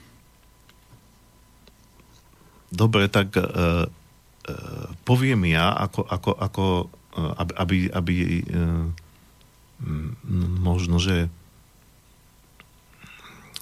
Dobre, 2.69 3.09
tak 3.09 3.33
uh, 3.33 3.45
uh, 3.45 4.87
poviem 5.03 5.49
ja, 5.49 5.73
ako, 5.73 6.05
ako, 6.05 6.31
ako 6.37 6.63
uh, 7.17 7.33
aby, 7.57 7.89
aby 7.89 8.15
uh, 8.45 8.85
možno, 10.59 11.01
že 11.01 11.31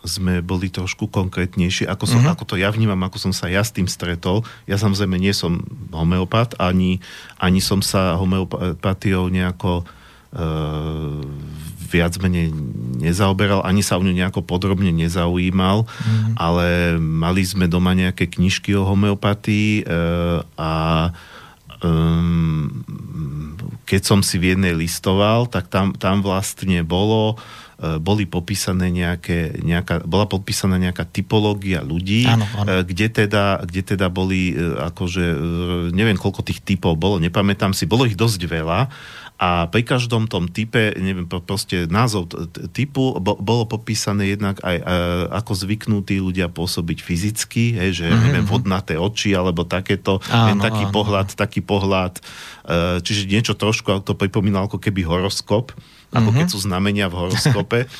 sme 0.07 0.39
boli 0.39 0.71
trošku 0.71 1.11
konkrétnejšie, 1.11 1.85
ako, 1.85 2.05
som, 2.07 2.23
mm-hmm. 2.23 2.33
ako 2.33 2.43
to 2.47 2.55
ja 2.55 2.71
vnímam, 2.71 2.97
ako 3.03 3.19
som 3.19 3.33
sa 3.35 3.51
ja 3.51 3.61
s 3.61 3.75
tým 3.75 3.91
stretol. 3.91 4.47
Ja 4.63 4.79
samozrejme 4.79 5.19
nie 5.19 5.35
som 5.35 5.67
homeopat, 5.91 6.55
ani, 6.57 7.03
ani 7.37 7.59
som 7.59 7.83
sa 7.83 8.15
homeopatiou 8.15 9.27
nejako 9.27 9.83
uh, 9.83 11.21
viac 11.87 12.19
menej 12.19 12.51
nezaoberal, 12.99 13.63
ani 13.63 13.79
sa 13.79 13.95
o 13.95 14.03
ňu 14.03 14.11
nejako 14.11 14.43
podrobne 14.43 14.91
nezaujímal, 14.91 15.87
mm. 15.87 16.35
ale 16.35 16.99
mali 16.99 17.41
sme 17.47 17.71
doma 17.71 17.95
nejaké 17.95 18.27
knižky 18.27 18.75
o 18.75 18.83
homeopatii 18.83 19.81
e, 19.81 19.83
a 20.59 20.71
um, 21.79 22.67
keď 23.87 24.01
som 24.03 24.19
si 24.19 24.35
v 24.35 24.53
jednej 24.53 24.75
listoval, 24.75 25.47
tak 25.47 25.71
tam, 25.71 25.95
tam 25.95 26.19
vlastne 26.19 26.83
bolo 26.83 27.39
e, 27.79 27.95
boli 28.03 28.27
popísané 28.27 28.91
nejaké, 28.91 29.63
nejaká, 29.63 30.03
bola 30.03 30.27
popísaná 30.27 30.75
nejaká 30.75 31.07
typológia 31.07 31.79
ľudí, 31.79 32.27
áno, 32.27 32.43
áno. 32.59 32.83
Kde, 32.83 33.07
teda, 33.07 33.63
kde 33.63 33.95
teda 33.95 34.11
boli 34.11 34.51
akože, 34.91 35.25
neviem 35.95 36.19
koľko 36.19 36.43
tých 36.43 36.59
typov 36.59 36.99
bolo, 36.99 37.23
nepamätám 37.23 37.71
si, 37.71 37.87
bolo 37.87 38.03
ich 38.03 38.19
dosť 38.19 38.43
veľa 38.43 38.91
a 39.37 39.69
pri 39.69 39.85
každom 39.85 40.25
tom 40.25 40.49
type, 40.49 40.97
neviem, 40.97 41.29
proste 41.29 41.85
názov 41.85 42.33
typu 42.73 43.21
bolo 43.21 43.69
popísané 43.69 44.33
jednak 44.33 44.57
aj 44.65 44.81
ako 45.29 45.53
zvyknutí 45.53 46.17
ľudia 46.17 46.49
pôsobiť 46.49 46.97
fyzicky, 47.05 47.77
hej, 47.77 48.01
že 48.01 48.05
mm-hmm. 48.09 48.23
neviem, 48.25 48.45
mhm. 48.45 48.51
vodnaté 48.51 48.97
oči 48.97 49.37
alebo 49.37 49.61
takéto, 49.61 50.17
áno, 50.25 50.57
taký 50.57 50.89
áno. 50.89 50.93
pohľad, 50.93 51.37
taký 51.37 51.61
pohľad, 51.61 52.17
e, 52.17 52.21
čiže 53.05 53.29
niečo 53.29 53.53
trošku, 53.53 54.01
to 54.01 54.17
pripomínalo 54.17 54.73
ako 54.73 54.81
keby 54.81 55.05
horoskop, 55.05 55.69
ako 56.09 56.33
mm-hmm. 56.33 56.37
keď 56.41 56.47
sú 56.49 56.57
znamenia 56.65 57.05
v 57.05 57.17
horoskope. 57.21 57.79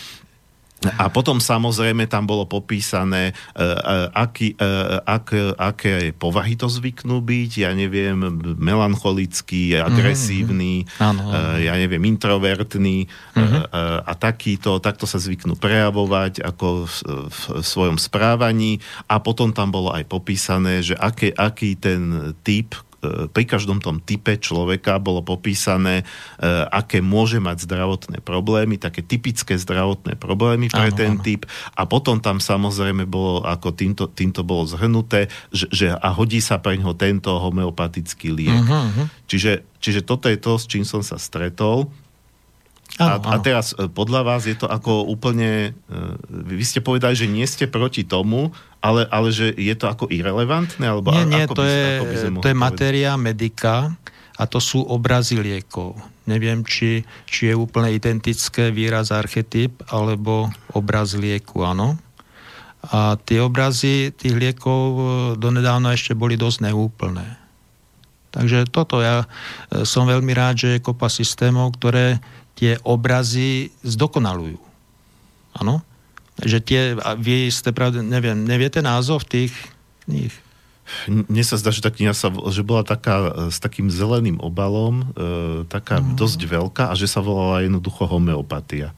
A 0.86 1.10
potom 1.10 1.41
samozrejme 1.41 2.05
tam 2.05 2.29
bolo 2.29 2.46
popísané, 2.46 3.34
uh, 3.57 4.13
aký, 4.13 4.53
uh, 4.62 5.01
ak, 5.01 5.57
aké 5.57 6.13
povahy 6.13 6.53
to 6.53 6.69
zvyknú 6.69 7.17
byť, 7.25 7.51
ja 7.65 7.74
neviem, 7.74 8.13
melancholický, 8.62 9.74
agresívny, 9.74 10.86
mm-hmm. 10.86 11.17
uh, 11.34 11.57
ja 11.65 11.74
neviem, 11.81 12.01
introvertný 12.05 13.10
mm-hmm. 13.10 13.74
a 14.05 14.13
takýto, 14.13 14.77
takto 14.77 15.10
sa 15.10 15.17
zvyknú 15.17 15.57
prejavovať 15.57 16.46
ako 16.46 16.86
v, 16.86 16.96
v 17.25 17.39
svojom 17.65 17.98
správaní 17.98 18.77
a 19.10 19.17
potom 19.17 19.50
tam 19.50 19.74
bolo 19.74 19.89
aj 19.89 20.05
popísané, 20.05 20.86
že 20.86 20.93
aké, 20.93 21.34
aký 21.34 21.74
ten 21.74 22.34
typ, 22.46 22.77
E, 22.77 22.87
pri 23.06 23.44
každom 23.46 23.77
tom 23.77 24.01
type 24.01 24.42
človeka 24.42 24.98
bolo 24.98 25.22
popísané, 25.22 26.01
e, 26.01 26.06
aké 26.74 26.98
môže 26.98 27.38
mať 27.38 27.70
zdravotné 27.70 28.18
problémy, 28.25 28.82
také 28.82 29.06
typické 29.06 29.54
zdravotné 29.54 30.18
problémy 30.18 30.74
pre 30.74 30.89
áno, 30.89 30.98
ten 30.98 31.13
áno. 31.18 31.22
typ 31.22 31.46
a 31.77 31.86
potom 31.86 32.18
tam 32.18 32.42
samozrejme 32.42 33.06
bolo, 33.06 33.46
ako 33.46 33.70
týmto, 33.77 34.10
týmto 34.10 34.42
bolo 34.42 34.66
zhrnuté, 34.66 35.30
že, 35.54 35.70
že 35.70 35.88
a 35.94 36.10
hodí 36.10 36.42
sa 36.42 36.58
pre 36.58 36.77
ňo 36.82 36.98
tento 36.98 37.30
homeopatický 37.38 38.34
liek. 38.34 38.66
Uh-huh, 38.66 38.89
uh-huh. 38.89 39.06
Čiže, 39.30 39.62
čiže 39.77 40.01
toto 40.01 40.25
je 40.25 40.38
to, 40.42 40.58
s 40.58 40.66
čím 40.66 40.82
som 40.82 41.06
sa 41.06 41.22
stretol. 41.22 41.94
Áno, 42.96 43.20
a, 43.20 43.36
a 43.36 43.44
teraz 43.44 43.75
e, 43.75 43.91
podľa 43.91 44.22
vás 44.24 44.48
je 44.48 44.56
to 44.56 44.65
ako 44.65 45.06
úplne, 45.06 45.75
vy 46.32 46.63
ste 46.63 46.79
povedali, 46.79 47.13
že 47.13 47.27
nie 47.27 47.44
ste 47.44 47.67
proti 47.67 48.08
tomu, 48.08 48.56
ale, 48.79 49.03
ale 49.12 49.29
že 49.36 49.51
je 49.51 49.75
to 49.75 49.91
ako 49.91 50.08
irrelevantné? 50.08 50.86
Alebo 50.88 51.12
nie, 51.12 51.27
nie, 51.27 51.44
ako 51.44 51.56
to, 51.60 51.63
by, 51.63 51.70
je, 51.70 51.84
ako 51.84 52.06
by 52.08 52.15
to 52.41 52.48
je 52.50 52.58
matéria 52.58 53.12
medika 53.20 53.94
a 54.38 54.44
to 54.46 54.62
sú 54.62 54.86
obrazy 54.86 55.41
liekov. 55.41 55.98
Neviem, 56.29 56.62
či, 56.62 57.01
či 57.25 57.50
je 57.50 57.56
úplne 57.58 57.89
identické 57.89 58.70
výraz 58.70 59.10
archetyp 59.10 59.82
alebo 59.89 60.53
obraz 60.77 61.17
lieku, 61.17 61.65
áno. 61.65 61.98
A 62.94 63.17
tie 63.17 63.41
obrazy 63.41 64.13
tých 64.13 64.38
liekov 64.38 64.82
e, 64.94 65.01
donedávna 65.41 65.98
ešte 65.98 66.13
boli 66.13 66.38
dosť 66.38 66.70
neúplné. 66.70 67.25
Takže 68.29 68.70
toto 68.70 69.01
ja 69.01 69.25
e, 69.25 69.84
som 69.84 70.06
veľmi 70.06 70.32
rád, 70.38 70.56
že 70.62 70.70
je 70.77 70.86
kopa 70.86 71.10
systémov, 71.10 71.74
ktoré 71.82 72.22
tie 72.58 72.82
obrazy 72.82 73.70
zdokonalujú. 73.86 74.58
Áno? 75.62 75.86
Že 76.42 76.58
tie, 76.66 76.82
vy 77.18 77.54
ste 77.54 77.70
pravde, 77.70 78.02
neviem, 78.02 78.46
neviete 78.46 78.82
názov 78.82 79.26
tých 79.30 79.54
kníh? 80.06 80.34
Mne 81.08 81.44
sa 81.44 81.60
zdá, 81.60 81.70
že 81.70 81.84
tá 81.84 81.92
kniha 81.92 82.16
sa, 82.16 82.32
že 82.32 82.64
bola 82.64 82.82
taká 82.82 83.16
e, 83.20 83.30
s 83.52 83.60
takým 83.60 83.92
zeleným 83.92 84.40
obalom, 84.40 85.04
e, 85.04 85.68
taká 85.68 86.00
mm. 86.00 86.16
dosť 86.16 86.48
veľká 86.48 86.84
a 86.90 86.96
že 86.96 87.12
sa 87.12 87.20
volala 87.20 87.60
jednoducho 87.60 88.08
homeopatia. 88.08 88.96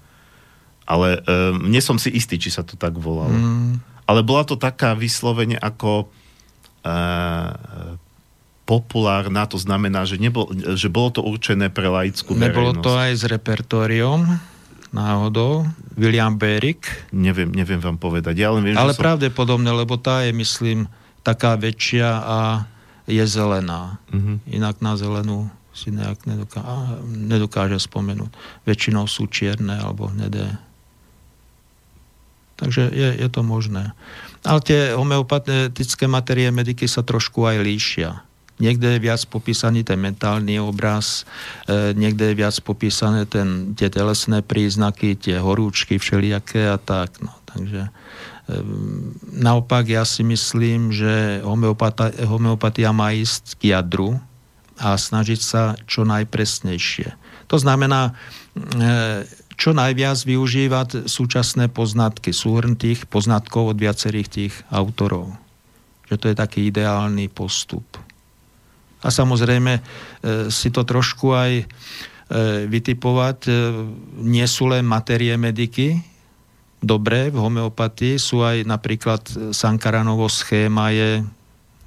Ale 0.85 1.17
e, 1.17 1.29
nie 1.65 1.81
som 1.81 1.97
si 1.97 2.13
istý, 2.13 2.37
či 2.37 2.53
sa 2.53 2.61
to 2.61 2.77
tak 2.77 2.93
volalo. 2.93 3.33
Mm. 3.33 3.81
Ale 4.05 4.21
bola 4.21 4.45
to 4.45 4.53
taká 4.53 4.93
vyslovene 4.93 5.57
ako 5.57 6.05
e, 6.85 6.93
populárna, 8.69 9.49
to 9.49 9.57
znamená, 9.57 10.05
že, 10.05 10.21
nebol, 10.21 10.53
že 10.53 10.93
bolo 10.93 11.09
to 11.09 11.21
určené 11.25 11.73
pre 11.73 11.89
laickú 11.89 12.37
verejnosť. 12.37 12.53
Nebolo 12.53 12.71
to 12.85 12.93
aj 12.93 13.11
s 13.17 13.23
repertóriom? 13.25 14.21
náhodou? 14.89 15.69
William 15.93 16.33
Berick? 16.33 16.85
Neviem, 17.13 17.53
neviem 17.53 17.77
vám 17.77 18.01
povedať. 18.01 18.41
Ja 18.41 18.53
len 18.53 18.65
viem, 18.65 18.77
Ale 18.77 18.97
som... 18.97 19.05
pravdepodobne, 19.05 19.69
lebo 19.69 20.01
tá 20.01 20.25
je, 20.25 20.33
myslím, 20.33 20.89
taká 21.21 21.53
väčšia 21.59 22.09
a 22.09 22.39
je 23.09 23.21
zelená. 23.25 23.97
Uh-huh. 24.09 24.37
Inak 24.49 24.81
na 24.81 24.97
zelenú 24.97 25.49
si 25.73 25.93
nejak 25.93 26.25
nedoká... 26.25 26.61
nedokáže 27.05 27.77
spomenúť. 27.81 28.33
Väčšinou 28.65 29.05
sú 29.05 29.29
čierne 29.29 29.77
alebo 29.77 30.09
hnedé. 30.09 30.57
Takže 32.59 32.91
je, 32.91 33.09
je 33.23 33.29
to 33.31 33.39
možné. 33.39 33.95
Ale 34.43 34.59
tie 34.59 34.91
homeopatické 34.91 36.11
materie 36.11 36.51
mediky 36.51 36.91
sa 36.91 37.07
trošku 37.07 37.47
aj 37.47 37.57
líšia. 37.63 38.11
Niekde 38.59 38.99
je 38.99 38.99
viac 38.99 39.23
popísaný 39.31 39.87
ten 39.87 39.95
mentálny 39.95 40.59
obraz, 40.59 41.23
e, 41.63 41.95
niekde 41.95 42.31
je 42.31 42.39
viac 42.43 42.55
popísané 42.59 43.23
ten, 43.23 43.71
tie 43.71 43.87
telesné 43.87 44.43
príznaky, 44.43 45.15
tie 45.15 45.39
horúčky 45.39 45.95
všelijaké 45.95 46.67
a 46.67 46.75
tak. 46.75 47.23
No. 47.23 47.31
Takže 47.47 47.87
e, 47.87 47.91
naopak 49.39 49.87
ja 49.87 50.03
si 50.03 50.27
myslím, 50.27 50.91
že 50.91 51.39
homeopatia 52.27 52.91
má 52.91 53.15
ísť 53.15 53.63
k 53.63 53.79
jadru 53.79 54.19
a 54.75 54.95
snažiť 54.99 55.39
sa 55.39 55.79
čo 55.87 56.03
najpresnejšie. 56.03 57.15
To 57.47 57.55
znamená, 57.55 58.11
e, 58.55 59.23
čo 59.59 59.75
najviac 59.75 60.19
využívať 60.23 61.07
súčasné 61.07 61.67
poznatky, 61.67 62.31
súhrn 62.31 62.79
tých 62.79 63.07
poznatkov 63.07 63.75
od 63.75 63.77
viacerých 63.79 64.27
tých 64.27 64.53
autorov. 64.71 65.35
Že 66.11 66.15
to 66.15 66.25
je 66.31 66.35
taký 66.35 66.59
ideálny 66.71 67.27
postup. 67.27 67.83
A 68.99 69.07
samozrejme 69.07 69.79
e, 69.79 69.81
si 70.51 70.69
to 70.69 70.83
trošku 70.83 71.31
aj 71.31 71.51
e, 71.61 71.65
vytipovať. 72.67 73.37
E, 73.47 73.51
nie 74.19 74.43
sú 74.43 74.67
len 74.67 74.83
materie 74.83 75.35
mediky, 75.39 76.03
dobré 76.83 77.31
v 77.31 77.39
homeopatii. 77.39 78.19
Sú 78.19 78.43
aj 78.43 78.67
napríklad 78.67 79.23
Sankaranovo 79.55 80.27
schéma 80.27 80.91
je 80.91 81.23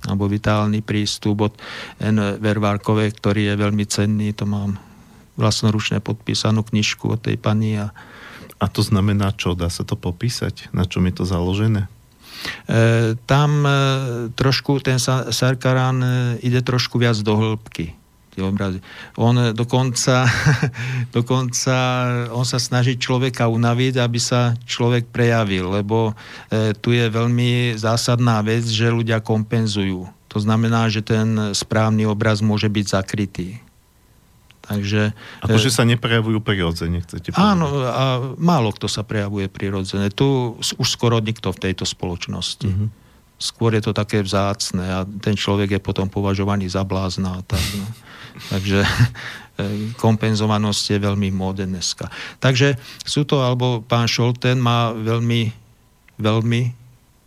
alebo 0.03 0.27
vitálny 0.27 0.83
prístup 0.83 1.47
od 1.47 1.55
N. 2.03 2.43
Vervárkovej, 2.43 3.15
ktorý 3.23 3.55
je 3.55 3.55
veľmi 3.55 3.85
cenný. 3.87 4.35
To 4.35 4.51
mám 4.51 4.75
vlastnoručne 5.39 6.03
podpísanú 6.03 6.67
knižku 6.67 7.07
od 7.07 7.23
tej 7.23 7.39
pani. 7.39 7.79
A, 7.79 7.95
a 8.59 8.67
to 8.67 8.83
znamená 8.83 9.31
čo? 9.31 9.55
Dá 9.55 9.71
sa 9.71 9.87
to 9.87 9.95
popísať? 9.95 10.75
Na 10.75 10.91
čom 10.91 11.07
je 11.07 11.15
to 11.15 11.25
založené? 11.25 11.87
E, 12.67 13.15
tam 13.27 13.51
e, 13.67 13.73
trošku 14.35 14.83
ten 14.83 14.99
Sarkaran 15.31 15.99
e, 16.03 16.11
ide 16.43 16.63
trošku 16.63 16.99
viac 16.99 17.19
do 17.23 17.35
hĺbky. 17.39 17.95
On 19.21 19.37
dokonca, 19.53 20.25
dokonca 21.17 21.77
on 22.33 22.49
sa 22.49 22.57
snaží 22.57 22.97
človeka 22.97 23.45
unaviť, 23.53 24.01
aby 24.01 24.17
sa 24.17 24.57
človek 24.65 25.13
prejavil, 25.13 25.69
lebo 25.69 26.17
tu 26.81 26.97
je 26.97 27.13
veľmi 27.13 27.77
zásadná 27.77 28.41
vec, 28.41 28.65
že 28.65 28.89
ľudia 28.89 29.21
kompenzujú. 29.21 30.09
To 30.33 30.39
znamená, 30.41 30.89
že 30.89 31.05
ten 31.05 31.53
správny 31.53 32.09
obraz 32.09 32.41
môže 32.41 32.73
byť 32.73 32.87
zakrytý. 32.89 33.61
Takže, 34.63 35.11
Akože 35.43 35.75
sa 35.75 35.83
neprejavujú 35.83 36.39
prirodzene, 36.39 37.03
chcete 37.03 37.35
povedať? 37.35 37.43
Áno, 37.43 37.67
a 37.83 38.05
málo 38.39 38.71
kto 38.71 38.87
sa 38.87 39.03
prejavuje 39.03 39.51
prirodzene. 39.51 40.07
Tu 40.15 40.55
už 40.55 40.87
skoro 40.87 41.19
nikto 41.19 41.51
v 41.51 41.63
tejto 41.69 41.83
spoločnosti. 41.83 42.71
Mm-hmm. 42.71 42.89
Skôr 43.43 43.75
je 43.75 43.83
to 43.83 43.91
také 43.91 44.23
vzácne 44.23 44.87
a 44.87 45.03
ten 45.03 45.35
človek 45.35 45.75
je 45.75 45.81
potom 45.83 46.07
považovaný 46.07 46.71
za 46.71 46.87
blázna. 46.87 47.43
Tak, 47.43 47.65
no. 47.75 47.87
Takže 48.55 48.87
e, 48.87 48.89
kompenzovanosť 49.99 50.85
je 50.95 50.99
veľmi 51.11 51.35
móde 51.35 51.67
dneska. 51.67 52.07
Takže 52.39 52.79
sú 53.03 53.27
to, 53.27 53.43
alebo 53.43 53.83
pán 53.83 54.07
Šolten 54.07 54.63
má 54.63 54.95
veľmi, 54.95 55.51
veľmi 56.23 56.63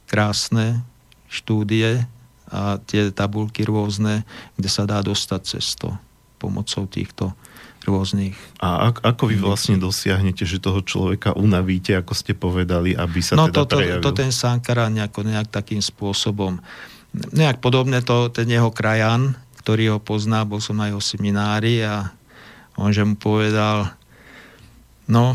krásne 0.08 0.88
štúdie 1.28 2.08
a 2.48 2.80
tie 2.88 3.12
tabulky 3.12 3.68
rôzne, 3.68 4.24
kde 4.56 4.70
sa 4.72 4.88
dá 4.88 5.04
dostať 5.04 5.42
cez 5.44 5.76
to 5.76 5.92
pomocou 6.46 6.86
týchto 6.86 7.34
rôznych. 7.86 8.34
A 8.62 8.90
ako 8.90 9.30
vy 9.30 9.38
vlastne 9.38 9.78
dosiahnete, 9.78 10.46
že 10.46 10.58
toho 10.58 10.82
človeka 10.82 11.38
unavíte, 11.38 11.94
ako 11.94 12.14
ste 12.18 12.34
povedali, 12.34 12.98
aby 12.98 13.20
sa 13.22 13.38
no, 13.38 13.50
teda 13.50 13.62
to, 13.66 13.78
to, 13.78 14.10
to 14.10 14.12
ten 14.14 14.32
Sankara 14.34 14.90
nejako, 14.90 15.22
nejak 15.22 15.54
takým 15.54 15.82
spôsobom 15.82 16.58
nejak 17.32 17.64
podobne 17.64 18.04
to 18.04 18.28
ten 18.28 18.48
jeho 18.50 18.72
krajan, 18.72 19.40
ktorý 19.64 19.98
ho 19.98 20.00
pozná, 20.04 20.44
bol 20.44 20.60
som 20.60 20.78
na 20.78 20.92
jeho 20.92 21.02
seminári 21.02 21.82
a 21.82 22.12
on 22.76 22.92
že 22.92 23.08
mu 23.08 23.16
povedal, 23.16 23.96
no, 25.08 25.34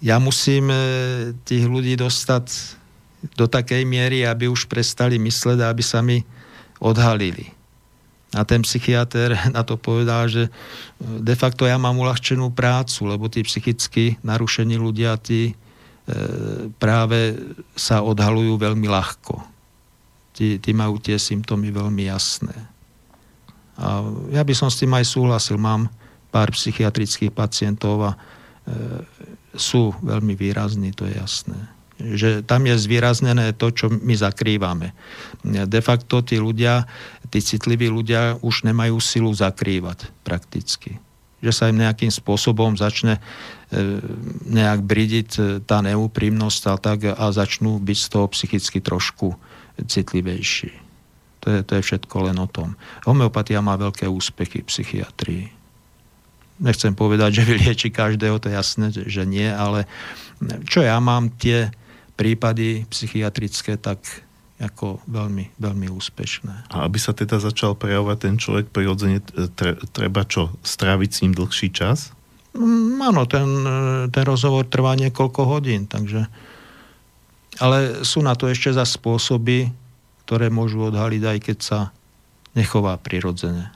ja 0.00 0.16
musím 0.16 0.72
e, 0.72 0.80
tých 1.44 1.68
ľudí 1.68 2.00
dostať 2.00 2.46
do 3.36 3.44
takej 3.44 3.84
miery, 3.84 4.24
aby 4.24 4.48
už 4.48 4.64
prestali 4.64 5.20
mysleť 5.20 5.60
a 5.60 5.68
aby 5.68 5.84
sa 5.84 6.00
mi 6.00 6.24
odhalili. 6.80 7.52
A 8.30 8.46
ten 8.46 8.62
psychiatr 8.62 9.34
na 9.56 9.62
to 9.66 9.74
povedal, 9.74 10.30
že 10.30 10.46
e, 10.46 10.50
de 11.18 11.34
facto 11.34 11.66
ja 11.66 11.76
mám 11.76 11.98
uľahčenú 11.98 12.54
prácu, 12.54 13.10
lebo 13.10 13.26
tí 13.26 13.42
psychicky 13.42 14.18
narušení 14.22 14.78
ľudia, 14.78 15.18
tí 15.18 15.50
e, 15.50 15.54
práve 16.78 17.38
sa 17.74 18.02
odhalujú 18.06 18.54
veľmi 18.58 18.86
ľahko. 18.86 19.42
Tí, 20.34 20.62
tí 20.62 20.70
majú 20.70 21.02
tie 21.02 21.18
symptómy 21.18 21.74
veľmi 21.74 22.06
jasné. 22.06 22.54
A 23.80 24.04
ja 24.30 24.44
by 24.44 24.54
som 24.54 24.68
s 24.68 24.78
tým 24.78 24.92
aj 24.92 25.08
súhlasil. 25.08 25.56
Mám 25.56 25.88
pár 26.30 26.52
psychiatrických 26.54 27.34
pacientov 27.34 28.06
a 28.06 28.12
e, 28.14 28.18
sú 29.56 29.90
veľmi 30.04 30.38
výrazní, 30.38 30.94
to 30.94 31.08
je 31.10 31.18
jasné. 31.18 31.58
Že 32.00 32.46
tam 32.48 32.64
je 32.64 32.80
zvýraznené 32.80 33.52
to, 33.56 33.68
čo 33.74 33.92
my 33.92 34.14
zakrývame. 34.16 34.96
De 35.44 35.80
facto 35.84 36.24
tí 36.24 36.40
ľudia, 36.40 36.88
tí 37.30 37.38
citliví 37.38 37.86
ľudia 37.86 38.42
už 38.42 38.66
nemajú 38.66 38.98
silu 38.98 39.30
zakrývať 39.30 40.10
prakticky. 40.26 40.98
Že 41.40 41.52
sa 41.54 41.64
im 41.72 41.80
nejakým 41.80 42.12
spôsobom 42.12 42.76
začne 42.76 43.16
e, 43.16 43.20
nejak 44.50 44.84
bridiť 44.84 45.30
e, 45.38 45.40
tá 45.64 45.80
neúprimnosť 45.80 46.62
a 46.68 46.74
tak 46.76 46.98
a 47.08 47.24
začnú 47.30 47.80
byť 47.80 47.98
z 47.98 48.08
toho 48.10 48.26
psychicky 48.28 48.78
trošku 48.82 49.38
citlivejší. 49.80 50.74
To 51.40 51.46
je, 51.48 51.60
to 51.64 51.72
je 51.80 51.86
všetko 51.86 52.16
len 52.28 52.36
o 52.36 52.50
tom. 52.50 52.76
Homeopatia 53.08 53.64
má 53.64 53.80
veľké 53.80 54.04
úspechy 54.04 54.60
v 54.60 54.68
psychiatrii. 54.68 55.44
Nechcem 56.60 56.92
povedať, 56.92 57.40
že 57.40 57.48
vylieči 57.56 57.88
každého, 57.88 58.36
to 58.36 58.52
je 58.52 58.58
jasné, 58.58 58.86
že 58.92 59.24
nie, 59.24 59.48
ale 59.48 59.88
čo 60.68 60.84
ja 60.84 61.00
mám 61.00 61.32
tie 61.40 61.72
prípady 62.20 62.84
psychiatrické, 62.92 63.80
tak 63.80 64.04
ako 64.60 65.00
veľmi, 65.08 65.56
veľmi 65.56 65.88
úspešné. 65.88 66.68
A 66.68 66.84
aby 66.84 67.00
sa 67.00 67.16
teda 67.16 67.40
začal 67.40 67.72
prejavovať 67.72 68.18
ten 68.20 68.36
človek 68.36 68.68
prirodzene, 68.68 69.24
treba 69.96 70.22
čo? 70.28 70.52
Stráviť 70.60 71.10
s 71.10 71.20
ním 71.24 71.32
dlhší 71.32 71.72
čas? 71.72 72.12
Mm, 72.52 73.00
áno, 73.00 73.24
ten, 73.24 73.48
ten 74.12 74.24
rozhovor 74.28 74.68
trvá 74.68 74.92
niekoľko 75.00 75.40
hodín, 75.48 75.88
takže 75.88 76.28
ale 77.60 78.06
sú 78.06 78.24
na 78.24 78.32
to 78.32 78.48
ešte 78.48 78.72
za 78.72 78.88
spôsoby, 78.88 79.68
ktoré 80.24 80.48
môžu 80.48 80.88
odhaliť, 80.88 81.22
aj 81.26 81.38
keď 81.44 81.58
sa 81.60 81.78
nechová 82.56 82.96
prirodzene. 82.96 83.68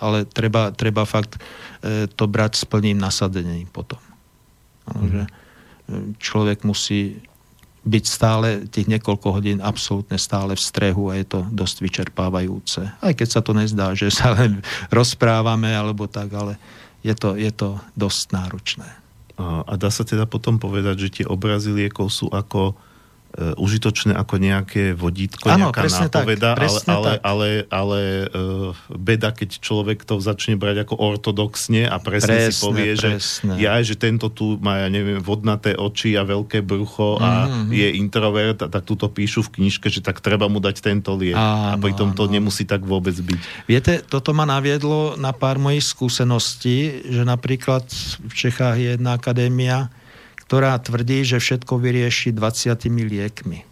Ale 0.00 0.24
treba, 0.24 0.72
treba 0.72 1.04
fakt 1.04 1.36
e, 1.36 2.08
to 2.08 2.24
brať 2.24 2.62
s 2.62 2.64
plným 2.64 2.96
nasadením 2.96 3.68
potom. 3.68 4.00
Ano, 4.88 5.02
mm. 5.04 5.10
že 5.12 5.22
e, 5.22 5.30
človek 6.16 6.64
musí 6.64 7.20
byť 7.82 8.04
stále 8.06 8.48
tých 8.70 8.86
niekoľko 8.86 9.28
hodín 9.34 9.58
absolútne 9.58 10.14
stále 10.14 10.54
v 10.54 10.62
strehu 10.62 11.10
a 11.10 11.18
je 11.18 11.26
to 11.26 11.40
dosť 11.50 11.76
vyčerpávajúce. 11.82 12.86
Aj 13.02 13.12
keď 13.14 13.28
sa 13.28 13.40
to 13.42 13.52
nezdá, 13.58 13.90
že 13.98 14.14
sa 14.14 14.30
len 14.38 14.62
rozprávame 14.94 15.74
alebo 15.74 16.06
tak, 16.06 16.30
ale 16.30 16.54
je 17.02 17.14
to, 17.18 17.34
je 17.34 17.50
to 17.50 17.82
dosť 17.98 18.22
náročné. 18.30 18.88
A, 19.34 19.74
dá 19.74 19.90
sa 19.90 20.06
teda 20.06 20.30
potom 20.30 20.62
povedať, 20.62 21.08
že 21.08 21.12
tie 21.22 21.26
obrazy 21.26 21.74
liekov 21.74 22.14
sú 22.14 22.30
ako 22.30 22.78
uh, 23.32 23.56
užitočné 23.56 24.12
ako 24.12 24.34
nejaké 24.36 24.92
vodítko, 24.92 25.48
ano, 25.48 25.72
nejaká 25.72 25.88
nápoveda, 25.88 26.52
tak, 26.54 26.68
ale, 26.68 26.80
ale, 26.86 27.12
ale, 27.20 27.48
ale 27.68 28.00
uh, 28.28 28.76
beda, 28.92 29.32
keď 29.32 29.60
človek 29.60 30.04
to 30.04 30.20
začne 30.20 30.60
brať 30.60 30.84
ako 30.84 30.94
ortodoxne 31.00 31.88
a 31.88 31.96
presne, 31.98 32.48
presne 32.48 32.52
si 32.52 32.60
povie, 32.60 32.90
presne. 32.96 33.56
že 33.56 33.60
ja, 33.60 33.80
že 33.80 33.94
tento 33.96 34.28
tu 34.28 34.60
má, 34.60 34.84
ja 34.84 34.88
neviem, 34.92 35.18
vodnaté 35.20 35.72
oči 35.72 36.14
a 36.16 36.22
veľké 36.22 36.60
brucho 36.60 37.16
a 37.16 37.48
mm-hmm. 37.48 37.70
je 37.72 37.88
introvert, 37.96 38.58
a 38.62 38.68
tak 38.68 38.84
túto 38.84 39.08
píšu 39.08 39.44
v 39.48 39.60
knižke, 39.60 39.88
že 39.88 40.04
tak 40.04 40.20
treba 40.20 40.46
mu 40.46 40.60
dať 40.60 40.76
tento 40.84 41.16
liek. 41.16 41.36
Áno, 41.36 41.74
a 41.74 41.80
pritom 41.80 42.12
to 42.12 42.28
nemusí 42.28 42.68
tak 42.68 42.84
vôbec 42.84 43.14
byť. 43.16 43.40
Viete, 43.66 44.04
toto 44.04 44.36
ma 44.36 44.44
naviedlo 44.44 45.16
na 45.16 45.32
pár 45.32 45.56
mojich 45.56 45.84
skúseností, 45.88 47.06
že 47.08 47.22
napríklad 47.24 47.84
v 48.20 48.32
Čechách 48.32 48.76
je 48.78 48.88
jedna 48.94 49.16
akadémia, 49.16 49.88
ktorá 50.52 50.76
tvrdí, 50.76 51.24
že 51.24 51.40
všetko 51.40 51.80
vyrieši 51.80 52.36
20 52.36 52.76
liekmi. 53.08 53.64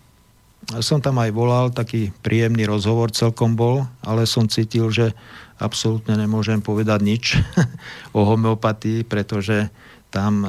Som 0.81 1.05
tam 1.05 1.21
aj 1.21 1.29
volal, 1.29 1.69
taký 1.69 2.09
príjemný 2.25 2.65
rozhovor 2.65 3.13
celkom 3.13 3.53
bol, 3.53 3.85
ale 4.01 4.25
som 4.25 4.49
cítil, 4.49 4.89
že 4.89 5.13
absolútne 5.61 6.17
nemôžem 6.17 6.65
povedať 6.65 7.05
nič 7.05 7.25
o 8.17 8.25
homeopatii, 8.25 9.05
pretože 9.05 9.69
tam 10.09 10.49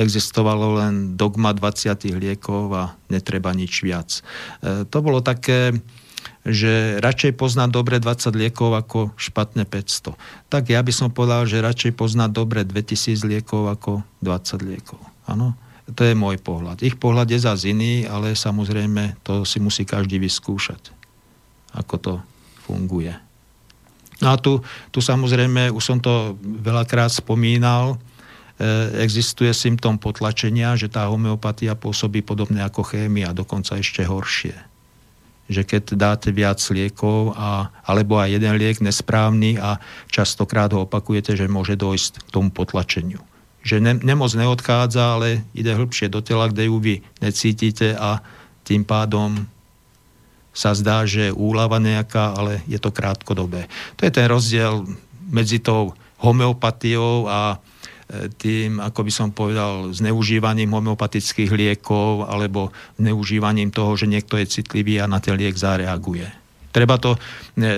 existovalo 0.00 0.80
len 0.80 1.20
dogma 1.20 1.52
20 1.52 2.08
liekov 2.08 2.72
a 2.72 2.96
netreba 3.12 3.52
nič 3.52 3.84
viac. 3.84 4.24
E, 4.64 4.88
to 4.88 5.04
bolo 5.04 5.20
také, 5.20 5.76
že 6.40 7.04
radšej 7.04 7.36
poznať 7.36 7.68
dobre 7.68 8.00
20 8.00 8.32
liekov 8.32 8.80
ako 8.80 9.12
špatne 9.20 9.68
500. 9.68 10.16
Tak 10.48 10.72
ja 10.72 10.80
by 10.80 10.88
som 10.88 11.12
povedal, 11.12 11.44
že 11.44 11.60
radšej 11.60 12.00
poznať 12.00 12.32
dobre 12.32 12.64
2000 12.64 13.28
liekov 13.28 13.68
ako 13.68 14.00
20 14.24 14.64
liekov. 14.64 15.09
Áno, 15.30 15.54
to 15.94 16.02
je 16.06 16.14
môj 16.14 16.38
pohľad. 16.42 16.82
Ich 16.82 16.98
pohľad 16.98 17.30
je 17.30 17.38
zase 17.38 17.70
iný, 17.70 18.06
ale 18.06 18.34
samozrejme 18.34 19.22
to 19.22 19.46
si 19.46 19.62
musí 19.62 19.86
každý 19.86 20.18
vyskúšať, 20.18 20.90
ako 21.74 21.94
to 21.98 22.12
funguje. 22.66 23.14
No 24.20 24.34
a 24.34 24.36
tu, 24.36 24.60
tu 24.92 25.00
samozrejme, 25.00 25.72
už 25.72 25.82
som 25.82 25.98
to 25.98 26.36
veľakrát 26.42 27.08
spomínal, 27.08 27.96
e, 27.96 27.96
existuje 29.00 29.48
symptom 29.56 29.96
potlačenia, 29.96 30.76
že 30.76 30.92
tá 30.92 31.08
homeopatia 31.08 31.72
pôsobí 31.72 32.20
podobne 32.20 32.60
ako 32.60 32.84
chémia, 32.84 33.32
dokonca 33.32 33.80
ešte 33.80 34.04
horšie. 34.04 34.54
Že 35.50 35.62
keď 35.66 35.82
dáte 35.96 36.28
viac 36.30 36.60
liekov, 36.68 37.32
a, 37.32 37.72
alebo 37.82 38.20
aj 38.20 38.36
jeden 38.36 38.54
liek 38.60 38.78
nesprávny 38.84 39.56
a 39.56 39.80
častokrát 40.12 40.70
ho 40.76 40.84
opakujete, 40.84 41.32
že 41.34 41.48
môže 41.48 41.74
dojsť 41.80 42.28
k 42.28 42.28
tomu 42.28 42.52
potlačeniu 42.52 43.29
že 43.60 43.80
ne, 43.80 43.96
nemoc 43.96 44.32
neodchádza, 44.32 45.20
ale 45.20 45.44
ide 45.52 45.76
hĺbšie 45.76 46.08
do 46.08 46.24
tela, 46.24 46.48
kde 46.48 46.68
ju 46.68 46.76
vy 46.80 46.94
necítite 47.20 47.92
a 47.96 48.24
tým 48.64 48.84
pádom 48.84 49.36
sa 50.50 50.74
zdá, 50.74 51.06
že 51.06 51.30
je 51.30 51.36
úlava 51.36 51.78
nejaká, 51.78 52.34
ale 52.34 52.64
je 52.66 52.78
to 52.80 52.90
krátkodobé. 52.90 53.70
To 53.96 54.04
je 54.04 54.12
ten 54.12 54.26
rozdiel 54.26 54.82
medzi 55.30 55.62
tou 55.62 55.94
homeopatiou 56.20 57.30
a 57.30 57.62
tým, 58.42 58.82
ako 58.82 59.00
by 59.06 59.12
som 59.14 59.28
povedal, 59.30 59.94
zneužívaním 59.94 60.74
homeopatických 60.74 61.50
liekov 61.54 62.26
alebo 62.26 62.74
zneužívaním 62.98 63.70
toho, 63.70 63.94
že 63.94 64.10
niekto 64.10 64.34
je 64.34 64.50
citlivý 64.50 64.98
a 64.98 65.06
na 65.06 65.22
ten 65.22 65.38
liek 65.38 65.54
zareaguje. 65.54 66.26
Treba, 66.74 66.98
to, 66.98 67.14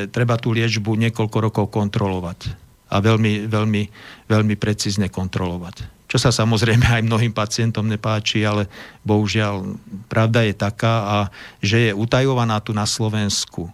treba 0.08 0.36
tú 0.40 0.52
liečbu 0.56 0.96
niekoľko 0.96 1.38
rokov 1.40 1.66
kontrolovať 1.72 2.61
a 2.92 2.96
veľmi, 3.00 3.48
veľmi, 3.48 3.82
veľmi 4.28 4.54
precízne 4.60 5.08
kontrolovať. 5.08 6.04
Čo 6.12 6.20
sa 6.20 6.28
samozrejme 6.28 6.84
aj 7.00 7.08
mnohým 7.08 7.32
pacientom 7.32 7.88
nepáči, 7.88 8.44
ale 8.44 8.68
bohužiaľ 9.00 9.80
pravda 10.12 10.44
je 10.44 10.52
taká, 10.52 10.94
a 11.08 11.16
že 11.64 11.88
je 11.88 11.92
utajovaná 11.96 12.60
tu 12.60 12.76
na 12.76 12.84
Slovensku 12.84 13.72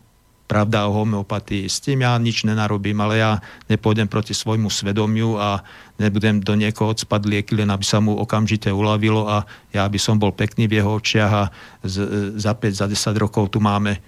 pravda 0.49 0.89
o 0.89 0.97
homeopatii. 0.97 1.69
S 1.69 1.85
tým 1.85 2.09
ja 2.09 2.17
nič 2.17 2.49
nenarobím, 2.49 2.97
ale 3.05 3.21
ja 3.21 3.37
nepôjdem 3.69 4.09
proti 4.09 4.33
svojmu 4.33 4.73
svedomiu 4.73 5.37
a 5.37 5.61
nebudem 6.01 6.41
do 6.41 6.57
niekoho 6.57 6.97
odspať 6.97 7.29
lieky, 7.29 7.53
len 7.53 7.69
aby 7.69 7.85
sa 7.85 8.01
mu 8.01 8.17
okamžite 8.17 8.73
uľavilo 8.73 9.29
a 9.29 9.45
ja 9.77 9.85
by 9.85 10.01
som 10.01 10.17
bol 10.17 10.33
pekný 10.33 10.65
v 10.65 10.81
jeho 10.81 10.97
očiach 10.97 11.33
a 11.37 11.45
z, 11.85 11.97
za 12.41 12.57
5, 12.57 12.81
za 12.81 12.87
10 12.89 13.13
rokov 13.21 13.53
tu 13.53 13.61
máme 13.61 14.01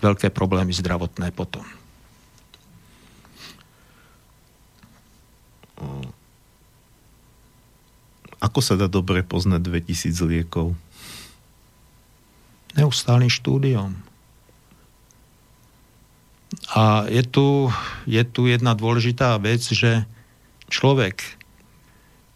veľké 0.00 0.32
problémy 0.32 0.72
zdravotné 0.72 1.28
potom. 1.36 1.62
Ako 8.40 8.60
sa 8.60 8.76
dá 8.76 8.86
dobre 8.86 9.24
poznať 9.24 9.64
2000 9.64 10.12
liekov? 10.28 10.76
Neustálým 12.76 13.32
štúdiom. 13.32 13.96
A 16.76 17.08
je 17.08 17.24
tu, 17.24 17.72
je 18.04 18.22
tu 18.22 18.46
jedna 18.46 18.76
dôležitá 18.76 19.34
vec, 19.40 19.64
že 19.64 20.04
človek, 20.68 21.24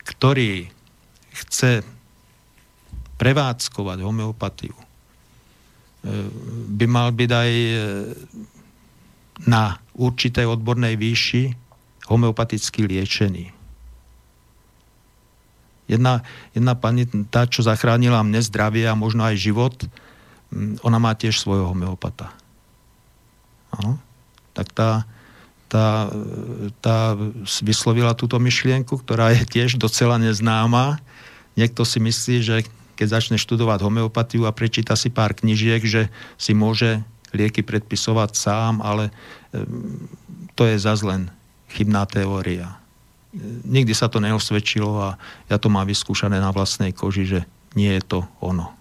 ktorý 0.02 0.72
chce 1.36 1.84
prevádzkovať 3.20 3.98
homeopatiu, 4.00 4.72
e, 4.72 4.84
by 6.74 6.86
mal 6.88 7.12
byť 7.12 7.30
aj 7.30 7.50
e, 7.52 7.74
na 9.44 9.76
určitej 9.96 10.48
odbornej 10.48 10.96
výši 10.96 11.52
homeopaticky 12.10 12.90
liečený. 12.90 13.54
Jedna, 15.86 16.22
jedna 16.54 16.74
pani, 16.78 17.06
tá, 17.30 17.46
čo 17.46 17.66
zachránila 17.66 18.22
mne 18.22 18.42
zdravie 18.42 18.86
a 18.86 18.98
možno 18.98 19.26
aj 19.26 19.38
život, 19.38 19.74
ona 20.82 20.98
má 20.98 21.14
tiež 21.14 21.38
svojho 21.38 21.70
homeopata. 21.70 22.30
Ano? 23.74 23.98
Tak 24.54 24.70
tá, 24.74 24.90
tá, 25.66 26.10
tá 26.82 27.14
vyslovila 27.62 28.14
túto 28.14 28.38
myšlienku, 28.38 29.02
ktorá 29.02 29.34
je 29.34 29.42
tiež 29.46 29.78
docela 29.78 30.18
neznáma. 30.18 30.98
Niekto 31.54 31.82
si 31.86 31.98
myslí, 32.02 32.36
že 32.42 32.56
keď 32.94 33.06
začne 33.18 33.36
študovať 33.38 33.82
homeopatiu 33.82 34.46
a 34.46 34.54
prečíta 34.54 34.94
si 34.94 35.10
pár 35.10 35.34
knižiek, 35.34 35.82
že 35.82 36.06
si 36.38 36.52
môže 36.54 37.02
lieky 37.34 37.62
predpisovať 37.62 38.30
sám, 38.34 38.82
ale 38.82 39.14
to 40.54 40.66
je 40.66 40.76
zase 40.78 41.02
len 41.06 41.30
chybná 41.70 42.06
teória. 42.06 42.78
Nikdy 43.66 43.94
sa 43.94 44.10
to 44.10 44.18
neosvedčilo 44.18 44.90
a 44.98 45.08
ja 45.46 45.56
to 45.56 45.70
mám 45.70 45.86
vyskúšané 45.86 46.42
na 46.42 46.50
vlastnej 46.50 46.90
koži, 46.90 47.24
že 47.26 47.40
nie 47.78 47.94
je 47.94 48.02
to 48.02 48.18
ono 48.42 48.80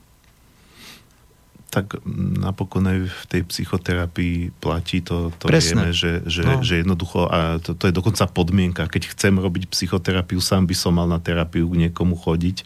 tak 1.69 2.01
napokon 2.41 2.81
aj 2.89 2.99
v 3.05 3.23
tej 3.29 3.41
psychoterapii 3.45 4.57
platí 4.57 5.05
to, 5.05 5.29
to 5.37 5.45
vieme, 5.45 5.93
že, 5.93 6.25
že, 6.25 6.41
no. 6.41 6.65
že 6.65 6.81
jednoducho, 6.81 7.29
a 7.29 7.61
to, 7.61 7.77
to 7.77 7.87
je 7.87 7.93
dokonca 7.93 8.25
podmienka, 8.25 8.89
keď 8.89 9.13
chcem 9.13 9.37
robiť 9.37 9.69
psychoterapiu, 9.69 10.41
sám 10.41 10.65
by 10.65 10.75
som 10.75 10.97
mal 10.97 11.05
na 11.05 11.21
terapiu 11.21 11.69
k 11.69 11.87
niekomu 11.87 12.17
chodiť. 12.17 12.65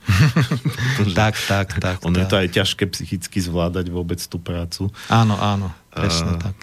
tak, 1.20 1.36
tak, 1.36 1.68
tak. 1.84 2.00
Ono 2.08 2.16
tak. 2.16 2.22
je 2.24 2.28
to 2.32 2.40
aj 2.40 2.48
ťažké 2.56 2.84
psychicky 2.96 3.44
zvládať 3.44 3.92
vôbec 3.92 4.24
tú 4.24 4.40
prácu. 4.40 4.88
Áno, 5.12 5.36
áno, 5.36 5.68
presne 5.92 6.40
a, 6.40 6.50
tak. 6.50 6.56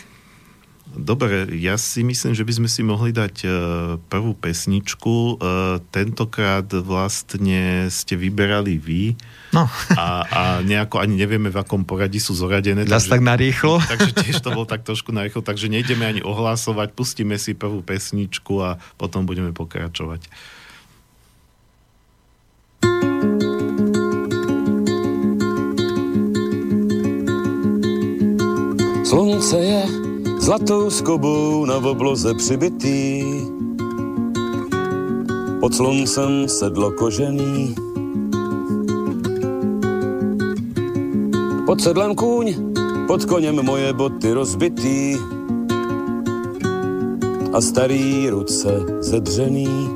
Dobre, 0.90 1.46
ja 1.62 1.78
si 1.78 2.02
myslím, 2.02 2.34
že 2.34 2.42
by 2.42 2.52
sme 2.58 2.68
si 2.68 2.82
mohli 2.82 3.14
dať 3.14 3.34
uh, 3.46 3.52
prvú 4.10 4.34
pesničku. 4.34 5.38
Uh, 5.38 5.78
tentokrát 5.94 6.66
vlastne 6.66 7.86
ste 7.94 8.18
vyberali 8.18 8.74
vy. 8.74 9.14
No. 9.54 9.70
A, 9.94 10.06
a 10.26 10.40
nejako 10.66 10.98
ani 10.98 11.14
nevieme, 11.14 11.46
v 11.46 11.62
akom 11.62 11.86
poradí 11.86 12.18
sú 12.18 12.34
zoradené. 12.34 12.82
Zas 12.90 13.06
takže, 13.06 13.12
tak 13.14 13.20
narýchlo. 13.22 13.74
Takže 13.92 14.10
tiež 14.18 14.36
to 14.42 14.50
bol 14.50 14.66
tak 14.66 14.82
trošku 14.82 15.14
narýchlo. 15.14 15.46
Takže 15.46 15.70
nejdeme 15.70 16.02
ani 16.02 16.22
ohlasovať, 16.26 16.90
pustíme 16.90 17.38
si 17.38 17.54
prvú 17.54 17.86
pesničku 17.86 18.58
a 18.58 18.82
potom 18.98 19.22
budeme 19.30 19.54
pokračovať. 19.54 20.26
Slunce 29.06 29.58
je 29.58 30.09
zlatou 30.50 30.90
skobou 30.90 31.64
na 31.64 31.76
obloze 31.76 32.34
přibitý. 32.34 33.22
Pod 35.60 35.74
sluncem 35.74 36.48
sedlo 36.48 36.90
kožený. 36.90 37.74
Pod 41.66 41.80
sedlem 41.80 42.14
kůň, 42.14 42.54
pod 43.06 43.24
koněm 43.24 43.62
moje 43.62 43.92
boty 43.92 44.32
rozbitý. 44.32 45.16
A 47.52 47.60
starý 47.60 48.30
ruce 48.30 48.86
zedřený. 49.00 49.90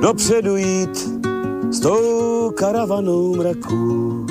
Dopředu 0.00 0.56
jít 0.56 1.08
s 1.70 1.80
tou 1.80 2.50
karavanou 2.54 3.36
mraků. 3.36 4.26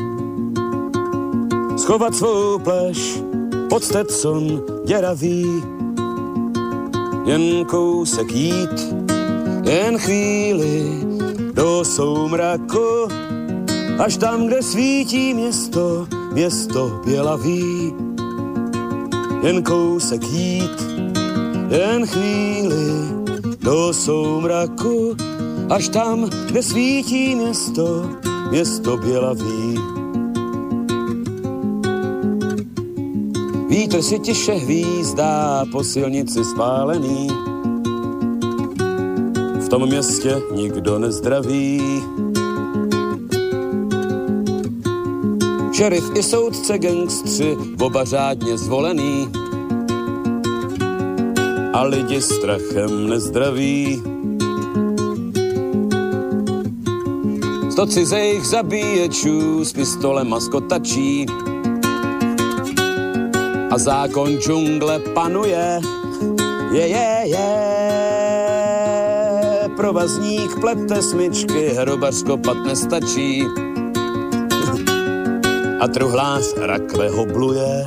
Schovat 1.77 2.15
svou 2.15 2.59
pleš 2.59 3.28
pod 3.69 3.83
Stetson 3.83 4.63
děravý, 4.85 5.63
jen 7.25 7.65
kousek 7.65 8.31
jít, 8.31 8.95
jen 9.63 9.97
chvíli 9.97 10.89
do 11.53 11.85
soumraku, 11.85 13.07
až 13.99 14.17
tam, 14.17 14.47
kde 14.47 14.61
svítí 14.61 15.33
město, 15.33 16.07
město 16.33 17.01
bělavý. 17.05 17.93
Jen 19.43 19.63
kousek 19.63 20.23
jít, 20.23 20.87
jen 21.69 22.07
chvíli 22.07 22.91
do 23.61 23.93
soumraku, 23.93 25.15
až 25.69 25.89
tam, 25.89 26.29
kde 26.45 26.63
svítí 26.63 27.35
město, 27.35 28.09
město 28.51 28.97
bělavý. 28.97 29.98
Vítr 33.69 34.01
si 34.01 34.19
tiše 34.19 34.53
hvízdá 34.53 35.65
po 35.71 35.83
silnici 35.83 36.45
spálený. 36.45 37.27
V 39.61 39.69
tom 39.69 39.85
městě 39.85 40.41
nikdo 40.55 40.99
nezdraví. 40.99 41.81
Šerif 45.73 46.11
i 46.15 46.23
soudce 46.23 46.77
gangstři, 46.77 47.57
oba 47.81 48.05
řádně 48.05 48.57
zvolený. 48.57 49.29
A 51.73 51.83
lidi 51.83 52.21
strachem 52.21 53.09
nezdraví. 53.09 54.01
Sto 57.71 57.85
cizejch 57.85 58.45
zabíječů 58.45 59.65
s 59.65 59.73
pistolem 59.73 60.33
a 60.33 60.39
skotačí 60.39 61.25
a 63.71 63.77
zákon 63.77 64.37
džungle 64.37 64.99
panuje. 64.99 65.79
Je, 66.71 66.87
je, 66.87 67.21
je, 67.25 67.69
provazník 69.75 70.59
plete 70.59 71.01
smyčky, 71.01 71.69
hrobař 71.69 72.23
kopat 72.23 72.57
nestačí. 72.57 73.47
A 75.79 75.87
truhlář 75.87 76.53
rakve 76.57 77.09
hobluje. 77.09 77.85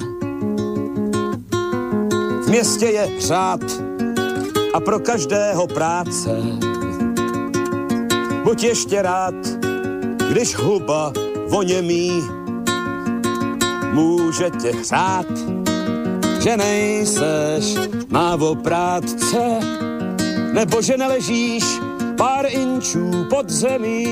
V 2.42 2.48
městě 2.48 2.86
je 2.86 3.20
řád 3.20 3.60
a 4.74 4.80
pro 4.80 4.98
každého 4.98 5.66
práce. 5.66 6.42
Buď 8.44 8.62
ještě 8.62 9.02
rád, 9.02 9.34
když 10.30 10.56
huba 10.56 11.12
voněmí 11.48 12.22
může 13.92 14.50
tě 14.50 14.72
hřát 14.72 15.61
že 16.42 16.56
nejseš 16.56 17.76
oprátce, 18.40 19.60
nebo 20.52 20.82
že 20.82 20.96
neležíš 20.96 21.64
pár 22.16 22.46
inčů 22.50 23.26
pod 23.30 23.50
zemí. 23.50 24.06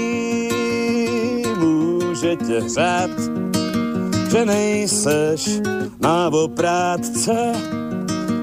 Může 1.58 2.36
tě 2.36 2.60
hřát, 2.60 3.10
že 4.30 4.44
nejseš 4.44 5.60
oprátce, 6.32 7.52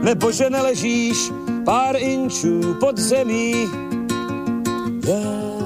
nebo 0.02 0.32
že 0.32 0.50
neležíš 0.50 1.32
pár 1.66 1.96
inčů 1.98 2.76
pod 2.80 2.98
zemí. 2.98 3.70
Yeah. 5.08 5.58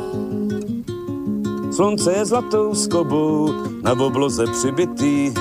Slunce 1.72 2.14
je 2.14 2.26
zlatou 2.26 2.76
skobou 2.76 3.54
na 3.82 3.92
obloze 3.92 4.46
přibitý. 4.48 5.34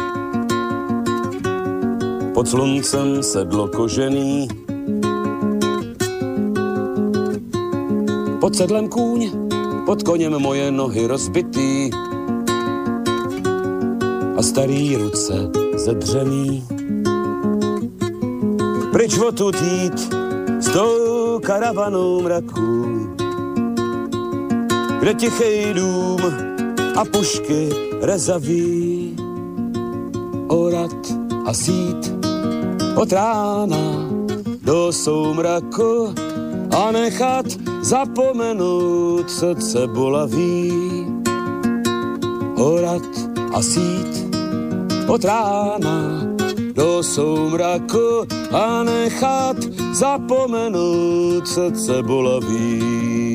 Pod 2.40 2.48
sluncem 2.48 3.22
sedlo 3.22 3.68
kožený. 3.68 4.48
Pod 8.40 8.57
sedlem 8.57 8.88
kůň, 8.88 9.31
pod 9.87 10.03
koněm 10.03 10.33
moje 10.33 10.70
nohy 10.70 11.07
rozbitý. 11.07 11.90
A 14.37 14.42
starý 14.42 14.96
ruce 14.96 15.53
zedřený. 15.76 16.64
Pryč 18.92 19.18
odtud 19.18 19.57
jít 19.61 20.14
s 20.61 20.72
tou 20.72 21.40
karavanou 21.42 22.22
mraků 22.22 22.87
kde 25.00 25.14
tichý 25.14 25.74
dům 25.74 26.20
a 26.96 27.05
pušky 27.05 27.68
rezaví. 28.00 29.16
Orat 30.48 30.96
a 31.46 31.55
sít 31.55 32.20
od 33.01 33.13
rána 33.13 34.13
do 34.61 34.93
soumraku 34.93 36.13
a 36.69 36.93
nechat 36.93 37.47
zapomenout 37.81 39.31
srdce 39.31 39.87
bolaví. 39.87 40.73
Orat 42.57 43.09
a 43.53 43.63
sít 43.63 44.37
od 45.09 45.25
rána 45.25 46.29
do 46.77 47.03
soumraku 47.03 48.29
a 48.53 48.85
nechat 48.85 49.57
zapomenout 49.93 51.49
srdce 51.49 52.03
bolaví. 52.03 53.30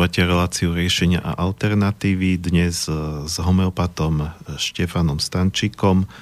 Počúvate 0.00 0.24
reláciu 0.24 0.72
riešenia 0.72 1.20
a 1.20 1.36
alternatívy 1.36 2.40
dnes 2.40 2.88
e, 2.88 2.96
s 3.28 3.36
homeopatom 3.36 4.32
Štefanom 4.56 5.20
Stančíkom. 5.20 6.08
E, 6.08 6.16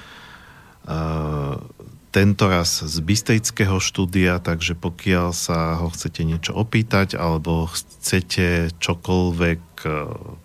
tento 2.11 2.43
raz 2.51 2.83
z 2.83 2.99
Bystejského 2.99 3.79
štúdia, 3.79 4.43
takže 4.43 4.75
pokiaľ 4.75 5.31
sa 5.31 5.79
ho 5.79 5.87
chcete 5.95 6.27
niečo 6.27 6.59
opýtať 6.59 7.15
alebo 7.15 7.71
chcete 7.71 8.75
čokoľvek 8.83 9.63
e, 9.87 9.91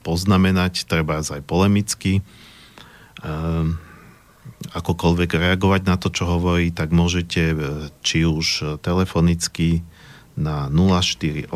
poznamenať, 0.07 0.87
treba 0.87 1.19
aj 1.19 1.43
polemicky, 1.43 2.23
akokoľvek 4.79 5.31
reagovať 5.35 5.83
na 5.91 5.99
to, 5.99 6.15
čo 6.15 6.31
hovorí, 6.31 6.71
tak 6.71 6.95
môžete 6.95 7.51
či 7.99 8.23
už 8.23 8.79
telefonicky 8.79 9.83
na 10.39 10.71
048 10.71 11.51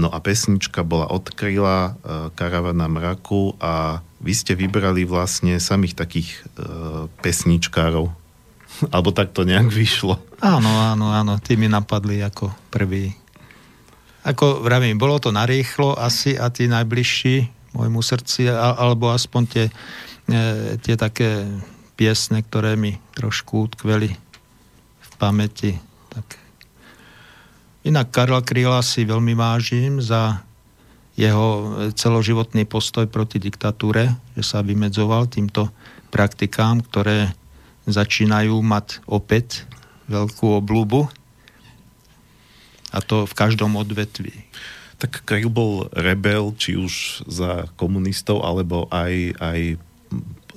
No 0.00 0.08
a 0.08 0.16
pesnička 0.22 0.80
bola 0.80 1.12
od 1.12 1.28
Kryla, 1.28 1.78
e, 1.84 1.92
Karavana 2.32 2.88
mraku 2.88 3.52
a 3.60 4.00
vy 4.22 4.32
ste 4.32 4.56
vybrali 4.56 5.04
vlastne 5.04 5.60
samých 5.60 5.92
takých 5.92 6.40
e, 6.56 6.64
pesničkárov. 7.20 8.08
Alebo 8.94 9.10
tak 9.12 9.36
to 9.36 9.44
nejak 9.44 9.68
vyšlo. 9.68 10.16
Áno, 10.40 10.70
áno, 10.70 11.12
áno, 11.12 11.36
tí 11.42 11.60
mi 11.60 11.68
napadli 11.68 12.24
ako 12.24 12.48
prvý. 12.72 13.12
Ako 14.24 14.64
vravím, 14.64 14.96
bolo 14.96 15.20
to 15.20 15.36
narýchlo 15.36 15.96
asi 15.96 16.36
a 16.36 16.48
tí 16.48 16.64
najbližší 16.64 17.59
môjmu 17.74 18.02
srdci, 18.02 18.50
alebo 18.50 19.14
aspoň 19.14 19.42
tie, 19.46 19.66
e, 20.26 20.76
tie 20.82 20.94
také 20.98 21.46
piesne, 21.94 22.42
ktoré 22.42 22.74
mi 22.74 22.96
trošku 23.14 23.70
utkveli 23.70 24.10
v 25.00 25.10
pamäti. 25.20 25.76
Tak. 26.10 26.26
Inak 27.86 28.10
Karla 28.10 28.42
Kryla 28.42 28.80
si 28.82 29.06
veľmi 29.06 29.36
vážim 29.36 30.00
za 30.02 30.42
jeho 31.14 31.76
celoživotný 31.92 32.64
postoj 32.64 33.04
proti 33.04 33.36
diktatúre, 33.36 34.16
že 34.32 34.42
sa 34.46 34.64
vymedzoval 34.64 35.28
týmto 35.28 35.68
praktikám, 36.08 36.80
ktoré 36.80 37.36
začínajú 37.84 38.56
mať 38.64 39.04
opäť 39.04 39.68
veľkú 40.08 40.58
oblúbu 40.58 41.12
a 42.90 42.98
to 42.98 43.28
v 43.28 43.34
každom 43.36 43.78
odvetví 43.78 44.32
tak 45.00 45.24
Kryl 45.24 45.48
bol 45.48 45.88
rebel, 45.96 46.52
či 46.60 46.76
už 46.76 47.24
za 47.24 47.72
komunistov, 47.80 48.44
alebo 48.44 48.84
aj, 48.92 49.32
aj 49.40 49.60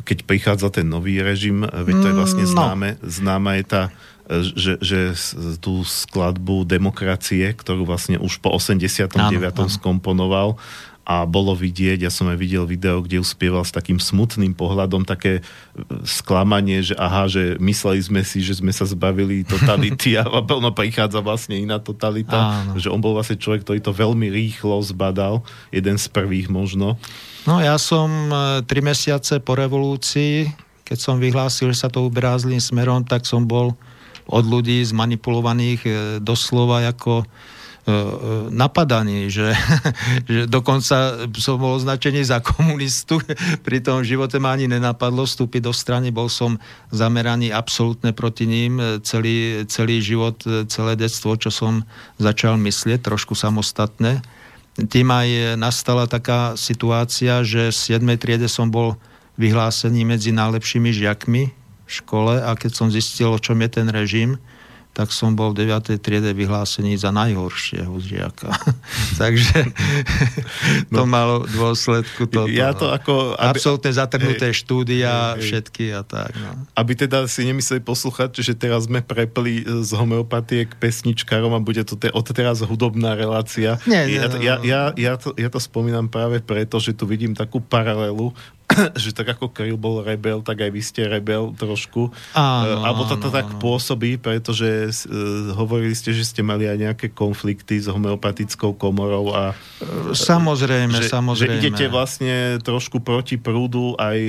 keď 0.04 0.18
prichádza 0.28 0.68
ten 0.68 0.92
nový 0.92 1.24
režim, 1.24 1.64
veď 1.64 1.96
to 2.04 2.08
je 2.12 2.16
vlastne 2.20 2.46
mm, 2.46 2.50
no. 2.52 2.54
známe, 2.54 2.90
známa 3.00 3.52
je 3.56 3.64
tá, 3.64 3.84
že, 4.28 4.74
že 4.84 5.00
tú 5.64 5.84
skladbu 5.88 6.68
demokracie, 6.68 7.48
ktorú 7.56 7.88
vlastne 7.88 8.20
už 8.20 8.44
po 8.44 8.52
89. 8.52 9.08
Áno, 9.16 9.40
áno. 9.40 9.72
skomponoval, 9.72 10.50
a 11.04 11.28
bolo 11.28 11.52
vidieť, 11.52 12.08
ja 12.08 12.12
som 12.12 12.32
aj 12.32 12.40
videl 12.40 12.64
video, 12.64 13.04
kde 13.04 13.20
uspieval 13.20 13.68
s 13.68 13.76
takým 13.76 14.00
smutným 14.00 14.56
pohľadom, 14.56 15.04
také 15.04 15.40
e, 15.40 15.42
sklamanie, 16.08 16.80
že 16.80 16.96
aha, 16.96 17.28
že 17.28 17.60
mysleli 17.60 18.00
sme 18.00 18.22
si, 18.24 18.40
že 18.40 18.64
sme 18.64 18.72
sa 18.72 18.88
zbavili 18.88 19.44
totality 19.44 20.16
a 20.16 20.24
ono 20.64 20.72
prichádza 20.72 21.20
vlastne 21.20 21.60
iná 21.60 21.76
totalita, 21.84 22.64
Áno. 22.64 22.80
že 22.80 22.88
on 22.88 23.04
bol 23.04 23.20
vlastne 23.20 23.36
človek, 23.36 23.68
ktorý 23.68 23.80
to 23.84 23.92
veľmi 23.92 24.32
rýchlo 24.32 24.80
zbadal, 24.80 25.44
jeden 25.76 26.00
z 26.00 26.08
prvých 26.08 26.48
možno. 26.48 26.96
No 27.44 27.60
ja 27.60 27.76
som 27.76 28.08
e, 28.32 28.64
tri 28.64 28.80
mesiace 28.80 29.44
po 29.44 29.60
revolúcii, 29.60 30.48
keď 30.88 30.98
som 31.04 31.20
vyhlásil, 31.20 31.76
že 31.76 31.84
sa 31.84 31.92
to 31.92 32.08
uberá 32.08 32.40
zlým 32.40 32.64
smerom, 32.64 33.04
tak 33.04 33.28
som 33.28 33.44
bol 33.44 33.76
od 34.24 34.44
ľudí 34.48 34.80
zmanipulovaných 34.88 35.82
e, 35.84 35.92
doslova 36.24 36.88
ako 36.88 37.28
E, 37.84 37.92
e, 37.92 37.96
napadaný, 38.48 39.28
že, 39.28 39.52
že 40.32 40.48
dokonca 40.48 41.28
som 41.36 41.60
bol 41.60 41.76
označený 41.76 42.24
za 42.24 42.40
komunistu, 42.40 43.20
pri 43.68 43.84
tom 43.84 44.08
živote 44.08 44.40
ma 44.40 44.56
ani 44.56 44.72
nenapadlo 44.72 45.28
vstúpiť 45.28 45.68
do 45.68 45.76
strany, 45.76 46.08
bol 46.08 46.32
som 46.32 46.56
zameraný 46.96 47.52
absolútne 47.52 48.16
proti 48.16 48.48
ním 48.48 48.80
celý, 49.04 49.68
celý 49.68 50.00
život, 50.00 50.40
celé 50.72 50.96
detstvo, 50.96 51.36
čo 51.36 51.52
som 51.52 51.84
začal 52.24 52.56
myslieť, 52.56 53.04
trošku 53.04 53.36
samostatné. 53.36 54.24
Tým 54.80 55.08
aj 55.12 55.60
nastala 55.60 56.08
taká 56.08 56.56
situácia, 56.56 57.44
že 57.44 57.68
v 57.68 58.00
7. 58.00 58.16
triede 58.16 58.48
som 58.48 58.72
bol 58.72 58.96
vyhlásený 59.36 60.08
medzi 60.08 60.32
najlepšími 60.32 60.88
žiakmi 60.96 61.44
v 61.84 61.92
škole 61.92 62.40
a 62.40 62.56
keď 62.56 62.72
som 62.80 62.88
zistil, 62.88 63.36
o 63.36 63.44
čom 63.44 63.60
je 63.60 63.70
ten 63.70 63.92
režim, 63.92 64.40
tak 64.94 65.10
som 65.10 65.34
bol 65.34 65.58
v 65.58 65.66
9. 65.66 65.98
triede 65.98 66.38
vyhlásený 66.38 67.02
za 67.02 67.10
najhoršieho 67.10 67.98
žiaka. 67.98 68.54
Takže 69.22 69.74
to 70.94 71.04
no, 71.04 71.10
malo 71.10 71.50
dôsledku 71.50 72.30
toto. 72.30 72.46
Ja 72.46 72.78
to 72.78 72.88
no. 72.88 72.94
ako... 72.94 73.14
Aby, 73.34 73.58
Absolutne 73.58 73.90
zatrhnuté 73.90 74.54
hej, 74.54 74.62
štúdia, 74.62 75.34
hej, 75.34 75.50
všetky 75.50 75.98
a 75.98 76.06
tak. 76.06 76.38
No. 76.38 76.70
Aby 76.78 76.94
teda 76.94 77.26
si 77.26 77.42
nemysleli 77.42 77.82
poslúchať, 77.82 78.38
že 78.38 78.54
teraz 78.54 78.86
sme 78.86 79.02
prepli 79.02 79.66
z 79.66 79.92
homeopatie 79.98 80.70
k 80.70 80.74
pesničkárom 80.78 81.58
a 81.58 81.60
bude 81.60 81.82
to 81.82 81.98
te, 81.98 82.14
od 82.14 82.30
teraz 82.30 82.62
hudobná 82.62 83.18
relácia. 83.18 83.82
Nie, 83.90 84.06
nie, 84.06 84.22
ja, 84.22 84.30
ja, 84.38 84.56
ja, 84.62 84.82
ja, 84.94 85.14
to, 85.18 85.34
ja 85.34 85.50
to 85.50 85.58
spomínam 85.58 86.06
práve 86.06 86.38
preto, 86.38 86.78
že 86.78 86.94
tu 86.94 87.10
vidím 87.10 87.34
takú 87.34 87.58
paralelu 87.58 88.30
že 89.04 89.12
tak 89.14 89.38
ako 89.38 89.52
Kryl 89.52 89.78
bol 89.78 90.02
rebel, 90.02 90.42
tak 90.42 90.66
aj 90.66 90.72
vy 90.74 90.82
ste 90.82 91.02
rebel 91.06 91.54
trošku. 91.56 92.12
Áno, 92.34 92.82
uh, 92.82 92.88
Alebo 92.88 93.02
to 93.08 93.30
tak 93.30 93.48
áno. 93.50 93.60
pôsobí, 93.62 94.18
pretože 94.18 94.90
uh, 94.90 95.54
hovorili 95.58 95.94
ste, 95.94 96.12
že 96.12 96.26
ste 96.26 96.42
mali 96.42 96.66
aj 96.68 96.78
nejaké 96.80 97.08
konflikty 97.14 97.80
s 97.80 97.88
homeopatickou 97.88 98.76
komorou 98.76 99.34
a... 99.34 99.58
Samozrejme, 100.14 101.04
že, 101.04 101.10
samozrejme. 101.10 101.60
Že 101.60 101.62
idete 101.62 101.86
vlastne 101.92 102.60
trošku 102.62 103.02
proti 103.02 103.40
prúdu 103.40 103.96
aj... 103.98 104.20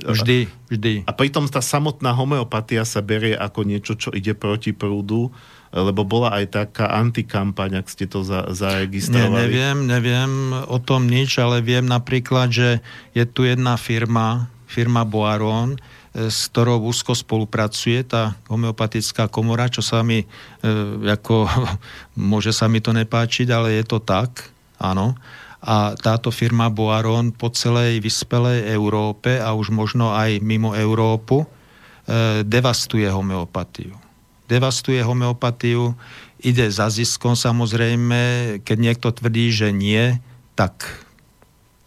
Uh, 0.00 0.12
vždy, 0.14 0.38
vždy. 0.70 0.94
A 1.06 1.12
pritom 1.14 1.46
tá 1.48 1.62
samotná 1.62 2.12
homeopatia 2.14 2.82
sa 2.86 3.00
berie 3.04 3.36
ako 3.36 3.66
niečo, 3.66 3.92
čo 3.98 4.10
ide 4.14 4.34
proti 4.36 4.74
prúdu 4.74 5.34
lebo 5.74 6.06
bola 6.06 6.38
aj 6.38 6.54
taká 6.54 6.86
antikampaň, 6.94 7.82
ak 7.82 7.90
ste 7.90 8.06
to 8.06 8.22
za, 8.22 8.46
zaregistrovali. 8.54 9.26
Nie, 9.26 9.42
neviem, 9.50 9.78
neviem 9.90 10.30
o 10.70 10.78
tom 10.78 11.10
nič, 11.10 11.42
ale 11.42 11.58
viem 11.66 11.82
napríklad, 11.82 12.54
že 12.54 12.68
je 13.10 13.24
tu 13.26 13.42
jedna 13.42 13.74
firma, 13.74 14.46
firma 14.70 15.02
Boaron, 15.02 15.74
e, 15.74 15.78
s 16.30 16.46
ktorou 16.54 16.78
úzko 16.86 17.18
spolupracuje 17.18 18.06
tá 18.06 18.38
homeopatická 18.46 19.26
komora, 19.26 19.66
čo 19.66 19.82
sa 19.82 20.06
mi, 20.06 20.22
e, 20.22 20.26
ako, 21.10 21.50
môže 22.32 22.54
sa 22.54 22.70
mi 22.70 22.78
to 22.78 22.94
nepáčiť, 22.94 23.50
ale 23.50 23.74
je 23.74 23.84
to 23.90 23.98
tak, 23.98 24.54
áno 24.78 25.18
a 25.64 25.96
táto 25.96 26.28
firma 26.28 26.68
Boaron 26.68 27.32
po 27.32 27.48
celej 27.48 28.04
vyspelej 28.04 28.68
Európe 28.68 29.40
a 29.40 29.56
už 29.56 29.72
možno 29.72 30.12
aj 30.12 30.44
mimo 30.44 30.76
Európu 30.76 31.40
e, 31.40 31.46
devastuje 32.44 33.08
homeopatiu. 33.08 34.03
Devastuje 34.54 35.02
homeopatiu, 35.02 35.98
ide 36.38 36.70
za 36.70 36.86
ziskom 36.86 37.34
samozrejme, 37.34 38.22
keď 38.62 38.76
niekto 38.78 39.10
tvrdí, 39.10 39.50
že 39.50 39.74
nie, 39.74 40.22
tak 40.54 40.86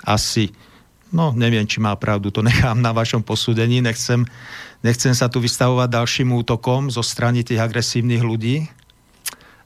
asi, 0.04 0.52
no 1.16 1.32
neviem, 1.32 1.64
či 1.64 1.80
má 1.80 1.96
pravdu, 1.96 2.28
to 2.28 2.44
nechám 2.50 2.84
na 2.84 2.92
vašom 2.92 3.24
posúdení, 3.24 3.80
nechcem, 3.80 4.28
nechcem 4.84 5.16
sa 5.16 5.32
tu 5.32 5.40
vystavovať 5.40 5.96
ďalším 5.96 6.36
útokom 6.36 6.92
zo 6.92 7.00
strany 7.00 7.48
tých 7.48 7.64
agresívnych 7.64 8.20
ľudí, 8.20 8.68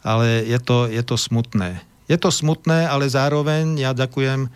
ale 0.05 0.45
je 0.45 0.61
to, 0.61 0.85
je 0.85 1.01
to 1.01 1.17
smutné. 1.17 1.81
Je 2.05 2.21
to 2.21 2.29
smutné, 2.29 2.85
ale 2.85 3.09
zároveň 3.09 3.81
ja 3.81 3.97
ďakujem 3.97 4.45
e, 4.45 4.49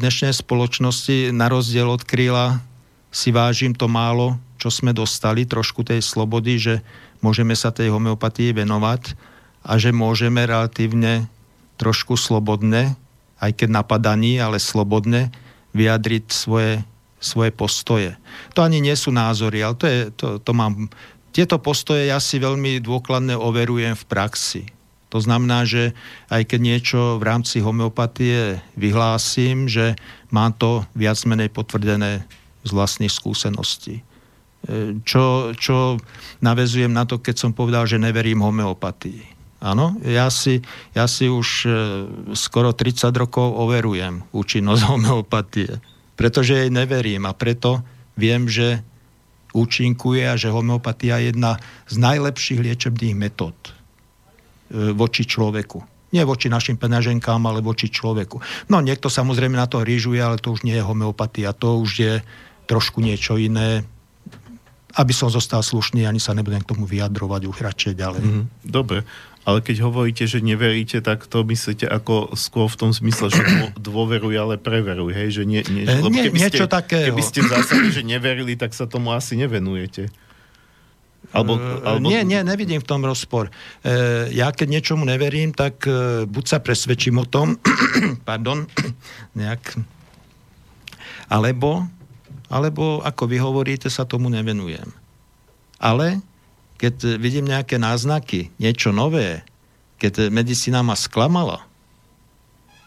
dnešnej 0.00 0.32
spoločnosti, 0.32 1.28
na 1.28 1.52
rozdiel 1.52 1.92
od 1.92 2.00
kríla 2.08 2.64
si 3.12 3.36
vážim 3.36 3.76
to 3.76 3.84
málo, 3.84 4.40
čo 4.66 4.82
sme 4.82 4.90
dostali, 4.90 5.46
trošku 5.46 5.86
tej 5.86 6.02
slobody, 6.02 6.58
že 6.58 6.74
môžeme 7.22 7.54
sa 7.54 7.70
tej 7.70 7.94
homeopatii 7.94 8.50
venovať 8.50 9.14
a 9.62 9.78
že 9.78 9.94
môžeme 9.94 10.42
relatívne 10.42 11.30
trošku 11.78 12.18
slobodne, 12.18 12.98
aj 13.38 13.62
keď 13.62 13.68
napadaní, 13.70 14.42
ale 14.42 14.58
slobodne 14.58 15.30
vyjadriť 15.70 16.34
svoje, 16.34 16.82
svoje 17.22 17.54
postoje. 17.54 18.18
To 18.58 18.66
ani 18.66 18.82
nie 18.82 18.98
sú 18.98 19.14
názory, 19.14 19.62
ale 19.62 19.78
to, 19.78 19.86
je, 19.86 20.00
to, 20.18 20.26
to 20.42 20.50
mám... 20.50 20.90
Tieto 21.30 21.62
postoje 21.62 22.10
ja 22.10 22.18
si 22.18 22.42
veľmi 22.42 22.82
dôkladne 22.82 23.38
overujem 23.38 23.94
v 23.94 24.08
praxi. 24.10 24.62
To 25.14 25.22
znamená, 25.22 25.62
že 25.62 25.94
aj 26.26 26.42
keď 26.42 26.58
niečo 26.58 27.00
v 27.22 27.26
rámci 27.28 27.62
homeopatie 27.62 28.58
vyhlásim, 28.74 29.70
že 29.70 29.94
mám 30.34 30.58
to 30.58 30.82
viac 30.98 31.22
menej 31.22 31.54
potvrdené 31.54 32.26
z 32.66 32.70
vlastných 32.74 33.14
skúseností. 33.14 34.02
Čo, 35.06 35.54
čo 35.54 36.00
navezujem 36.42 36.90
na 36.90 37.06
to, 37.06 37.22
keď 37.22 37.36
som 37.38 37.50
povedal, 37.54 37.86
že 37.86 38.02
neverím 38.02 38.42
homeopatii. 38.42 39.34
Áno, 39.62 39.96
ja 40.04 40.28
si, 40.28 40.60
ja 40.92 41.08
si 41.08 41.30
už 41.32 41.48
e, 41.64 41.70
skoro 42.36 42.76
30 42.76 43.08
rokov 43.16 43.46
overujem 43.56 44.26
účinnosť 44.34 44.82
homeopatie, 44.92 45.80
pretože 46.18 46.66
jej 46.66 46.70
neverím 46.70 47.24
a 47.24 47.32
preto 47.32 47.80
viem, 48.18 48.50
že 48.50 48.84
účinkuje 49.56 50.28
a 50.28 50.36
že 50.36 50.52
homeopatia 50.52 51.22
je 51.22 51.32
jedna 51.32 51.56
z 51.88 51.94
najlepších 51.96 52.60
liečebných 52.60 53.16
metód 53.16 53.76
E, 54.66 54.90
voči 54.90 55.22
človeku. 55.22 55.78
Nie 56.10 56.26
voči 56.26 56.50
našim 56.50 56.74
peňaženkám, 56.78 57.38
ale 57.46 57.62
voči 57.62 57.86
človeku. 57.86 58.66
No 58.70 58.82
niekto 58.82 59.06
samozrejme 59.06 59.54
na 59.54 59.70
to 59.70 59.82
rýžuje, 59.82 60.18
ale 60.18 60.42
to 60.42 60.54
už 60.54 60.66
nie 60.66 60.74
je 60.74 60.82
homeopatia, 60.82 61.54
to 61.54 61.78
už 61.82 61.90
je 61.98 62.14
trošku 62.66 62.98
niečo 62.98 63.38
iné. 63.38 63.86
Aby 64.96 65.12
som 65.12 65.28
zostal 65.28 65.60
slušný, 65.60 66.08
ani 66.08 66.16
sa 66.16 66.32
nebudem 66.32 66.64
k 66.64 66.70
tomu 66.72 66.88
vyjadrovať 66.88 67.42
už 67.46 67.56
radšej 67.60 67.92
ďalej. 68.00 68.22
Mm, 68.24 68.44
dobre, 68.64 69.04
ale 69.46 69.62
keď 69.62 69.86
hovoríte, 69.86 70.26
že 70.26 70.42
neveríte, 70.42 70.98
tak 70.98 71.22
to 71.30 71.46
myslíte 71.46 71.86
ako 71.86 72.34
skôr 72.34 72.66
v 72.66 72.76
tom 72.82 72.90
zmysle, 72.90 73.30
že 73.30 73.38
dôveruj, 73.78 74.34
ale 74.34 74.54
preveruj, 74.58 75.14
hej? 75.14 75.38
Že 75.38 75.42
nie, 75.46 75.62
nie, 75.70 75.86
lebo 75.86 76.10
nie, 76.10 76.26
keby 76.26 76.38
niečo 76.42 76.66
ste, 76.66 76.74
takého. 76.74 77.14
Keby 77.14 77.22
ste 77.22 77.40
v 77.46 77.48
zásade, 77.54 77.88
že 77.94 78.02
neverili, 78.02 78.58
tak 78.58 78.74
sa 78.74 78.90
tomu 78.90 79.14
asi 79.14 79.38
nevenujete. 79.38 80.10
Alebo, 81.30 81.58
e, 81.58 81.82
alebo... 81.86 82.06
Nie, 82.10 82.26
nie, 82.26 82.42
nevidím 82.42 82.82
v 82.82 82.86
tom 82.90 83.06
rozpor. 83.06 83.50
E, 83.86 84.30
ja 84.34 84.50
keď 84.50 84.66
niečomu 84.66 85.06
neverím, 85.06 85.54
tak 85.54 85.86
e, 85.86 86.26
buď 86.26 86.44
sa 86.46 86.58
presvedčím 86.58 87.22
o 87.22 87.26
tom, 87.26 87.58
pardon, 88.28 88.66
nejak, 89.38 89.78
alebo, 91.30 91.86
alebo 92.46 93.02
ako 93.02 93.22
vy 93.26 93.36
hovoríte, 93.42 93.90
sa 93.90 94.06
tomu 94.06 94.30
nevenujem. 94.30 94.86
Ale 95.76 96.22
keď 96.76 97.16
vidím 97.16 97.48
nejaké 97.48 97.80
náznaky, 97.80 98.52
niečo 98.60 98.92
nové, 98.92 99.42
keď 99.96 100.28
medicína 100.28 100.84
ma 100.84 100.92
sklamala, 100.92 101.64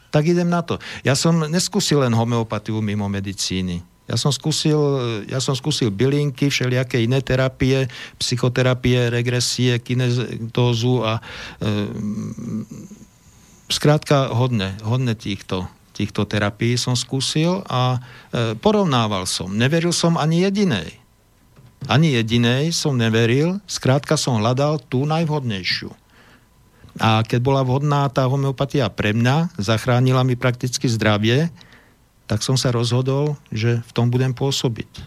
tak 0.10 0.26
idem 0.26 0.50
na 0.50 0.66
to. 0.66 0.82
Ja 1.06 1.14
som 1.14 1.38
neskúsil 1.46 2.02
len 2.02 2.14
homeopatiu 2.14 2.82
mimo 2.82 3.06
medicíny. 3.10 3.86
Ja 4.10 4.18
som 4.18 4.34
skúsil, 4.34 4.78
ja 5.30 5.38
som 5.38 5.54
skúsil 5.54 5.94
bylinky, 5.94 6.50
všelijaké 6.50 6.98
iné 6.98 7.22
terapie, 7.22 7.86
psychoterapie, 8.18 9.14
regresie, 9.14 9.78
kinetózu 9.78 11.06
a 11.06 11.22
e, 11.22 11.74
skrátka 13.70 14.34
hodne, 14.34 14.74
hodne 14.82 15.14
týchto, 15.14 15.70
týchto 16.00 16.24
terapií 16.24 16.80
som 16.80 16.96
skúsil 16.96 17.60
a 17.68 18.00
e, 18.32 18.56
porovnával 18.56 19.28
som. 19.28 19.52
Neveril 19.52 19.92
som 19.92 20.16
ani 20.16 20.48
jedinej. 20.48 20.96
Ani 21.92 22.16
jedinej 22.16 22.72
som 22.72 22.96
neveril, 22.96 23.60
skrátka 23.68 24.16
som 24.16 24.40
hľadal 24.40 24.80
tú 24.88 25.04
najvhodnejšiu. 25.04 25.92
A 27.00 27.24
keď 27.28 27.40
bola 27.44 27.68
vhodná 27.68 28.08
tá 28.08 28.28
homeopatia 28.32 28.88
pre 28.88 29.12
mňa, 29.12 29.60
zachránila 29.60 30.24
mi 30.24 30.40
prakticky 30.40 30.88
zdravie, 30.88 31.52
tak 32.32 32.44
som 32.44 32.56
sa 32.56 32.72
rozhodol, 32.72 33.36
že 33.52 33.84
v 33.84 33.92
tom 33.92 34.08
budem 34.08 34.32
pôsobiť. 34.32 34.92
E, 34.96 35.04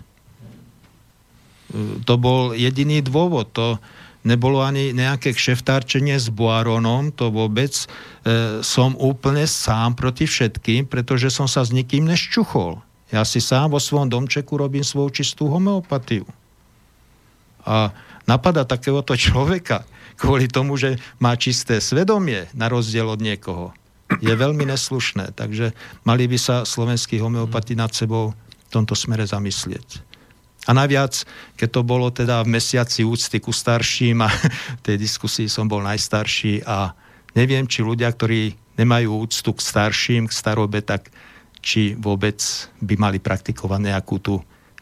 to 2.05 2.15
bol 2.21 2.53
jediný 2.53 3.01
dôvod. 3.01 3.49
To 3.57 3.81
nebolo 4.23 4.63
ani 4.63 4.95
nejaké 4.95 5.35
kšeftárčenie 5.35 6.19
s 6.19 6.31
Boaronom, 6.31 7.11
to 7.11 7.31
vôbec 7.31 7.75
e, 7.75 7.85
som 8.63 8.95
úplne 8.99 9.47
sám 9.47 9.99
proti 9.99 10.27
všetkým, 10.27 10.87
pretože 10.87 11.31
som 11.31 11.51
sa 11.51 11.63
s 11.67 11.75
nikým 11.75 12.07
neščuchol. 12.07 12.79
Ja 13.13 13.27
si 13.29 13.43
sám 13.43 13.77
vo 13.77 13.81
svojom 13.83 14.09
domčeku 14.09 14.57
robím 14.57 14.87
svoju 14.87 15.23
čistú 15.23 15.53
homeopatiu. 15.53 16.25
A 17.63 17.93
napada 18.25 18.65
takéhoto 18.65 19.15
človeka 19.15 19.85
kvôli 20.17 20.49
tomu, 20.49 20.79
že 20.81 20.97
má 21.21 21.37
čisté 21.37 21.79
svedomie 21.79 22.49
na 22.57 22.73
rozdiel 22.73 23.07
od 23.07 23.21
niekoho 23.21 23.77
je 24.21 24.35
veľmi 24.35 24.69
neslušné. 24.69 25.33
Takže 25.33 25.73
mali 26.05 26.29
by 26.29 26.37
sa 26.37 26.57
slovenskí 26.69 27.17
homeopati 27.23 27.73
nad 27.79 27.95
sebou 27.95 28.37
v 28.37 28.69
tomto 28.69 28.93
smere 28.93 29.25
zamyslieť. 29.25 30.12
A 30.63 30.71
naviac, 30.71 31.27
keď 31.59 31.69
to 31.75 31.83
bolo 31.83 32.07
teda 32.15 32.47
v 32.47 32.55
mesiaci 32.55 33.03
úcty 33.03 33.43
ku 33.43 33.51
starším 33.51 34.23
a 34.23 34.31
v 34.79 34.83
tej 34.87 34.97
diskusii 34.99 35.51
som 35.51 35.67
bol 35.67 35.83
najstarší 35.83 36.63
a 36.63 36.95
neviem, 37.35 37.67
či 37.67 37.83
ľudia, 37.83 38.15
ktorí 38.15 38.55
nemajú 38.79 39.27
úctu 39.27 39.51
k 39.53 39.61
starším, 39.61 40.31
k 40.31 40.37
starobe, 40.37 40.81
tak 40.81 41.11
či 41.63 41.95
vôbec 41.99 42.39
by 42.83 42.95
mali 42.99 43.19
praktikovať 43.19 43.81
nejakú 43.91 44.17
tú 44.23 44.35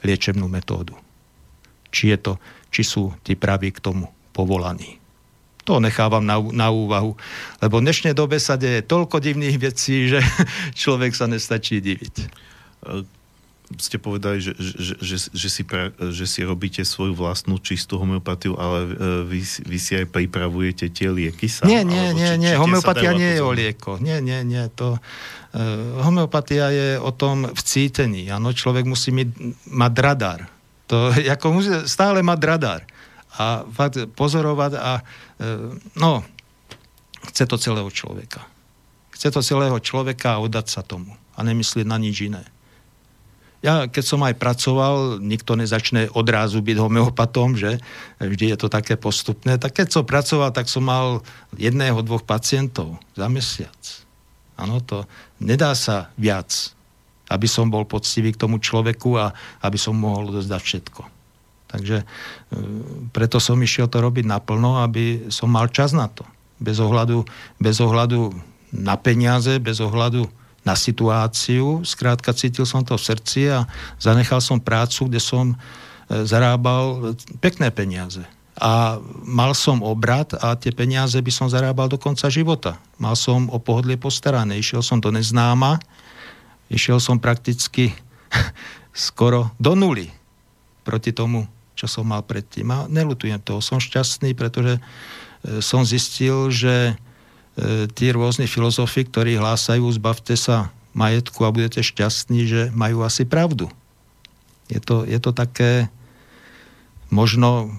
liečebnú 0.05 0.49
metódu. 0.49 0.97
Či, 1.93 2.16
je 2.16 2.18
to, 2.18 2.33
či 2.72 2.83
sú 2.85 3.12
tí 3.24 3.37
praví 3.37 3.72
k 3.72 3.83
tomu 3.83 4.09
povolaní. 4.33 5.01
To 5.68 5.76
nechávam 5.76 6.24
na, 6.24 6.41
na 6.41 6.72
úvahu. 6.72 7.16
Lebo 7.61 7.78
v 7.78 7.85
dnešnej 7.91 8.16
dobe 8.16 8.41
sa 8.41 8.57
deje 8.57 8.81
toľko 8.81 9.20
divných 9.20 9.61
vecí, 9.61 10.05
že 10.12 10.24
človek 10.76 11.12
sa 11.12 11.28
nestačí 11.28 11.85
diviť. 11.85 12.14
Ste 13.78 14.02
povedali, 14.02 14.42
že, 14.42 14.58
že, 14.58 14.98
že, 14.98 15.16
že, 15.30 15.48
si, 15.48 15.62
pra, 15.62 15.94
že 15.94 16.26
si 16.26 16.42
robíte 16.42 16.82
svoju 16.82 17.14
vlastnú 17.14 17.62
čistú 17.62 18.02
homeopatiu, 18.02 18.58
ale 18.58 18.78
e, 18.82 18.90
vy, 19.30 19.40
vy 19.46 19.78
si 19.78 19.94
aj 19.94 20.10
pripravujete 20.10 20.90
tie 20.90 21.06
lieky 21.06 21.46
sám? 21.46 21.70
Nie, 21.70 21.86
nie, 21.86 22.10
nie, 22.10 22.34
nie. 22.34 22.52
Homeopatia 22.58 23.14
nie 23.14 23.38
je 23.38 23.42
o 23.46 23.54
liekoch. 23.54 24.02
Nie, 24.02 24.18
nie, 24.18 24.42
nie. 24.42 24.66
To, 24.74 24.98
uh, 24.98 25.60
homeopatia 26.02 26.74
je 26.74 26.88
o 26.98 27.14
tom 27.14 27.46
vcítení. 27.54 28.26
Áno, 28.26 28.50
človek 28.50 28.82
musí 28.90 29.14
mať, 29.14 29.28
mať 29.70 29.92
radar. 30.02 30.40
To, 30.90 31.14
ako 31.38 31.46
musí 31.62 31.70
stále 31.86 32.26
mať 32.26 32.40
radar 32.42 32.82
a 33.38 33.62
fakt 33.70 33.94
pozorovať 34.18 34.72
a 34.74 34.92
e, 34.98 35.02
no, 35.94 36.26
chce 37.30 37.46
to 37.46 37.54
celého 37.54 37.86
človeka. 37.86 38.42
Chce 39.14 39.30
to 39.30 39.40
celého 39.44 39.78
človeka 39.78 40.34
a 40.34 40.42
oddať 40.42 40.66
sa 40.66 40.82
tomu 40.82 41.14
a 41.36 41.40
nemyslieť 41.46 41.86
na 41.86 42.00
nič 42.00 42.26
iné. 42.26 42.42
Ja, 43.61 43.84
keď 43.92 44.04
som 44.04 44.24
aj 44.24 44.40
pracoval, 44.40 45.20
nikto 45.20 45.52
nezačne 45.52 46.08
odrázu 46.16 46.64
byť 46.64 46.76
homeopatom, 46.80 47.61
že 47.61 47.76
vždy 48.16 48.56
je 48.56 48.58
to 48.58 48.72
také 48.72 48.96
postupné, 48.96 49.61
tak 49.61 49.76
keď 49.76 50.00
som 50.00 50.04
pracoval, 50.08 50.48
tak 50.56 50.64
som 50.72 50.80
mal 50.80 51.20
jedného, 51.61 52.00
dvoch 52.00 52.24
pacientov 52.24 52.96
za 53.12 53.28
mesiac. 53.28 53.76
Áno, 54.56 54.80
to 54.80 55.04
nedá 55.44 55.76
sa 55.76 56.08
viac, 56.16 56.72
aby 57.28 57.44
som 57.44 57.68
bol 57.68 57.84
poctivý 57.84 58.32
k 58.32 58.40
tomu 58.40 58.56
človeku 58.64 59.20
a 59.20 59.36
aby 59.61 59.76
som 59.76 59.92
mohol 59.92 60.32
dozdať 60.40 60.61
všetko. 60.61 61.02
Takže 61.70 62.02
e, 62.02 62.04
preto 63.14 63.38
som 63.38 63.61
išiel 63.61 63.86
to 63.86 64.02
robiť 64.02 64.24
naplno, 64.26 64.82
aby 64.82 65.30
som 65.30 65.52
mal 65.52 65.68
čas 65.70 65.92
na 65.92 66.08
to. 66.08 66.24
Bez 66.58 66.82
ohľadu, 66.82 67.28
bez 67.61 67.76
ohľadu 67.78 68.34
na 68.72 68.98
peniaze, 68.98 69.62
bez 69.62 69.78
ohľadu 69.78 70.39
na 70.61 70.76
situáciu. 70.76 71.80
Skrátka 71.84 72.36
cítil 72.36 72.68
som 72.68 72.84
to 72.84 72.96
v 72.96 73.06
srdci 73.06 73.40
a 73.48 73.64
zanechal 73.96 74.44
som 74.44 74.61
prácu, 74.61 75.08
kde 75.08 75.20
som 75.20 75.52
e, 75.52 75.56
zarábal 76.28 77.16
pekné 77.40 77.72
peniaze. 77.72 78.20
A 78.61 79.00
mal 79.24 79.56
som 79.56 79.80
obrad 79.80 80.36
a 80.36 80.52
tie 80.52 80.68
peniaze 80.68 81.16
by 81.16 81.32
som 81.32 81.48
zarábal 81.48 81.88
do 81.88 81.96
konca 81.96 82.28
života. 82.28 82.76
Mal 83.00 83.16
som 83.16 83.48
o 83.48 83.56
pohodlie 83.56 83.96
postarané. 83.96 84.61
Išiel 84.61 84.84
som 84.84 85.00
do 85.00 85.08
neznáma, 85.08 85.80
išiel 86.68 87.00
som 87.00 87.16
prakticky 87.16 87.96
skoro 88.92 89.48
do 89.56 89.72
nuly 89.72 90.12
proti 90.84 91.16
tomu, 91.16 91.48
čo 91.72 91.88
som 91.88 92.04
mal 92.04 92.20
predtým. 92.20 92.68
A 92.68 92.84
nelutujem 92.84 93.40
toho. 93.40 93.64
Som 93.64 93.80
šťastný, 93.80 94.36
pretože 94.36 94.76
e, 94.76 94.80
som 95.64 95.80
zistil, 95.88 96.52
že 96.52 97.00
tí 97.94 98.07
rôzni 98.14 98.46
filozofi, 98.46 99.05
ktorí 99.05 99.36
hlásajú, 99.36 99.84
zbavte 99.92 100.38
sa 100.38 100.70
majetku 100.94 101.44
a 101.46 101.55
budete 101.55 101.82
šťastní, 101.84 102.46
že 102.46 102.61
majú 102.74 103.07
asi 103.07 103.26
pravdu. 103.26 103.70
Je 104.70 104.78
to, 104.78 105.03
je 105.03 105.18
to 105.18 105.34
také 105.34 105.90
možno 107.11 107.70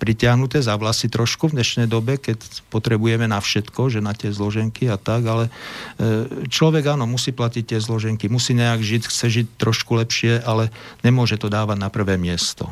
pritiahnuté 0.00 0.64
za 0.64 0.80
vlasy 0.80 1.12
trošku 1.12 1.52
v 1.52 1.60
dnešnej 1.60 1.84
dobe, 1.84 2.16
keď 2.16 2.40
potrebujeme 2.72 3.28
na 3.28 3.36
všetko, 3.36 3.92
že 3.92 4.00
na 4.00 4.16
tie 4.16 4.32
zloženky 4.32 4.88
a 4.88 4.96
tak, 4.96 5.28
ale 5.28 5.52
e, 6.00 6.46
človek 6.48 6.96
áno, 6.96 7.04
musí 7.04 7.36
platiť 7.36 7.76
tie 7.76 7.78
zloženky, 7.84 8.32
musí 8.32 8.56
nejak 8.56 8.80
žiť, 8.80 9.02
chce 9.04 9.26
žiť 9.28 9.46
trošku 9.60 10.00
lepšie, 10.00 10.40
ale 10.40 10.72
nemôže 11.04 11.36
to 11.36 11.52
dávať 11.52 11.76
na 11.76 11.92
prvé 11.92 12.16
miesto. 12.16 12.64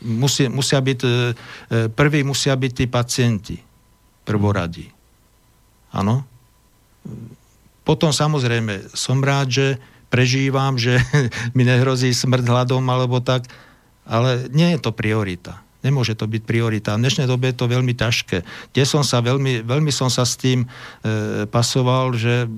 Musí, 0.00 0.48
musia 0.48 0.80
byť, 0.80 1.00
e, 1.04 1.08
e, 1.12 1.12
prví 1.92 2.24
musia 2.24 2.56
byť 2.56 2.72
tí 2.72 2.84
pacienti, 2.88 3.56
prvoradí. 4.26 4.90
Áno? 5.94 6.26
Potom 7.86 8.10
samozrejme 8.10 8.90
som 8.92 9.22
rád, 9.22 9.48
že 9.48 9.66
prežívam, 10.10 10.74
že 10.74 10.98
mi 11.56 11.62
nehrozí 11.62 12.10
smrť 12.10 12.44
hladom 12.50 12.82
alebo 12.90 13.22
tak, 13.22 13.46
ale 14.02 14.50
nie 14.50 14.74
je 14.74 14.82
to 14.82 14.90
priorita. 14.90 15.62
Nemôže 15.86 16.18
to 16.18 16.26
byť 16.26 16.42
priorita. 16.42 16.98
V 16.98 17.06
dnešnej 17.06 17.30
dobe 17.30 17.54
je 17.54 17.58
to 17.62 17.70
veľmi 17.70 17.94
ťažké. 17.94 18.42
Kde 18.74 18.84
som 18.84 19.06
sa 19.06 19.22
veľmi, 19.22 19.62
veľmi 19.62 19.94
som 19.94 20.10
sa 20.10 20.26
s 20.26 20.34
tým 20.34 20.66
e, 20.66 20.68
pasoval, 21.46 22.10
že 22.18 22.50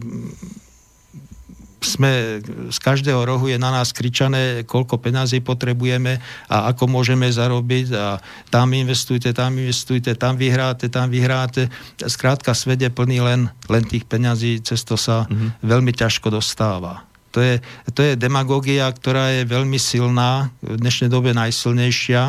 sme 1.79 2.43
z 2.69 2.79
každého 2.83 3.23
rohu 3.23 3.47
je 3.47 3.59
na 3.59 3.71
nás 3.71 3.95
kričané, 3.95 4.67
koľko 4.67 4.99
peňazí 4.99 5.39
potrebujeme 5.43 6.19
a 6.51 6.71
ako 6.75 6.91
môžeme 6.91 7.31
zarobiť 7.31 7.87
a 7.95 8.19
tam 8.51 8.75
investujte, 8.75 9.31
tam 9.31 9.55
investujte, 9.55 10.15
tam 10.19 10.35
vyhráte, 10.35 10.91
tam 10.91 11.07
vyhráte. 11.07 11.71
Skrátka, 12.03 12.55
svet 12.55 12.83
je 12.83 12.91
plný 12.91 13.23
len, 13.23 13.41
len 13.71 13.83
tých 13.87 14.05
peňazí, 14.11 14.59
cez 14.63 14.83
to 14.83 14.99
sa 14.99 15.27
mm-hmm. 15.27 15.63
veľmi 15.63 15.93
ťažko 15.95 16.35
dostáva. 16.35 17.07
To 17.37 17.45
je, 17.45 17.61
to 17.93 18.01
je 18.01 18.17
demagogia, 18.17 18.89
ktorá 18.89 19.31
je 19.37 19.43
veľmi 19.45 19.77
silná, 19.77 20.49
v 20.65 20.81
dnešnej 20.81 21.13
dobe 21.13 21.37
najsilnejšia 21.37 22.23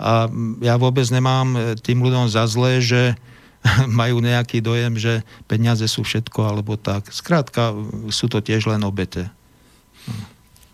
a 0.00 0.12
ja 0.64 0.74
vôbec 0.80 1.04
nemám 1.12 1.76
tým 1.84 2.00
ľuďom 2.00 2.32
za 2.32 2.48
zlé, 2.48 2.80
že 2.80 3.02
majú 4.00 4.22
nejaký 4.22 4.60
dojem, 4.62 4.96
že 4.96 5.26
peniaze 5.50 5.84
sú 5.88 6.04
všetko 6.04 6.40
alebo 6.44 6.76
tak. 6.78 7.10
Skrátka, 7.10 7.74
sú 8.12 8.26
to 8.30 8.40
tiež 8.40 8.68
len 8.68 8.82
obete. 8.84 9.28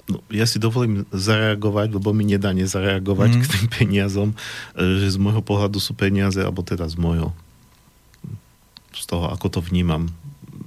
No, 0.04 0.20
ja 0.28 0.44
si 0.44 0.60
dovolím 0.60 1.08
zareagovať, 1.16 1.96
lebo 1.96 2.12
mi 2.12 2.28
nedá 2.28 2.52
nezareagovať 2.52 3.30
mm. 3.32 3.40
k 3.40 3.46
tým 3.48 3.66
peniazom, 3.72 4.28
e, 4.76 5.00
že 5.00 5.16
z 5.16 5.18
môjho 5.18 5.40
pohľadu 5.40 5.80
sú 5.80 5.96
peniaze, 5.96 6.36
alebo 6.36 6.60
teda 6.60 6.84
z 6.84 7.00
môjho, 7.00 7.32
z 8.92 9.04
toho, 9.08 9.32
ako 9.32 9.48
to 9.48 9.60
vnímam, 9.64 10.12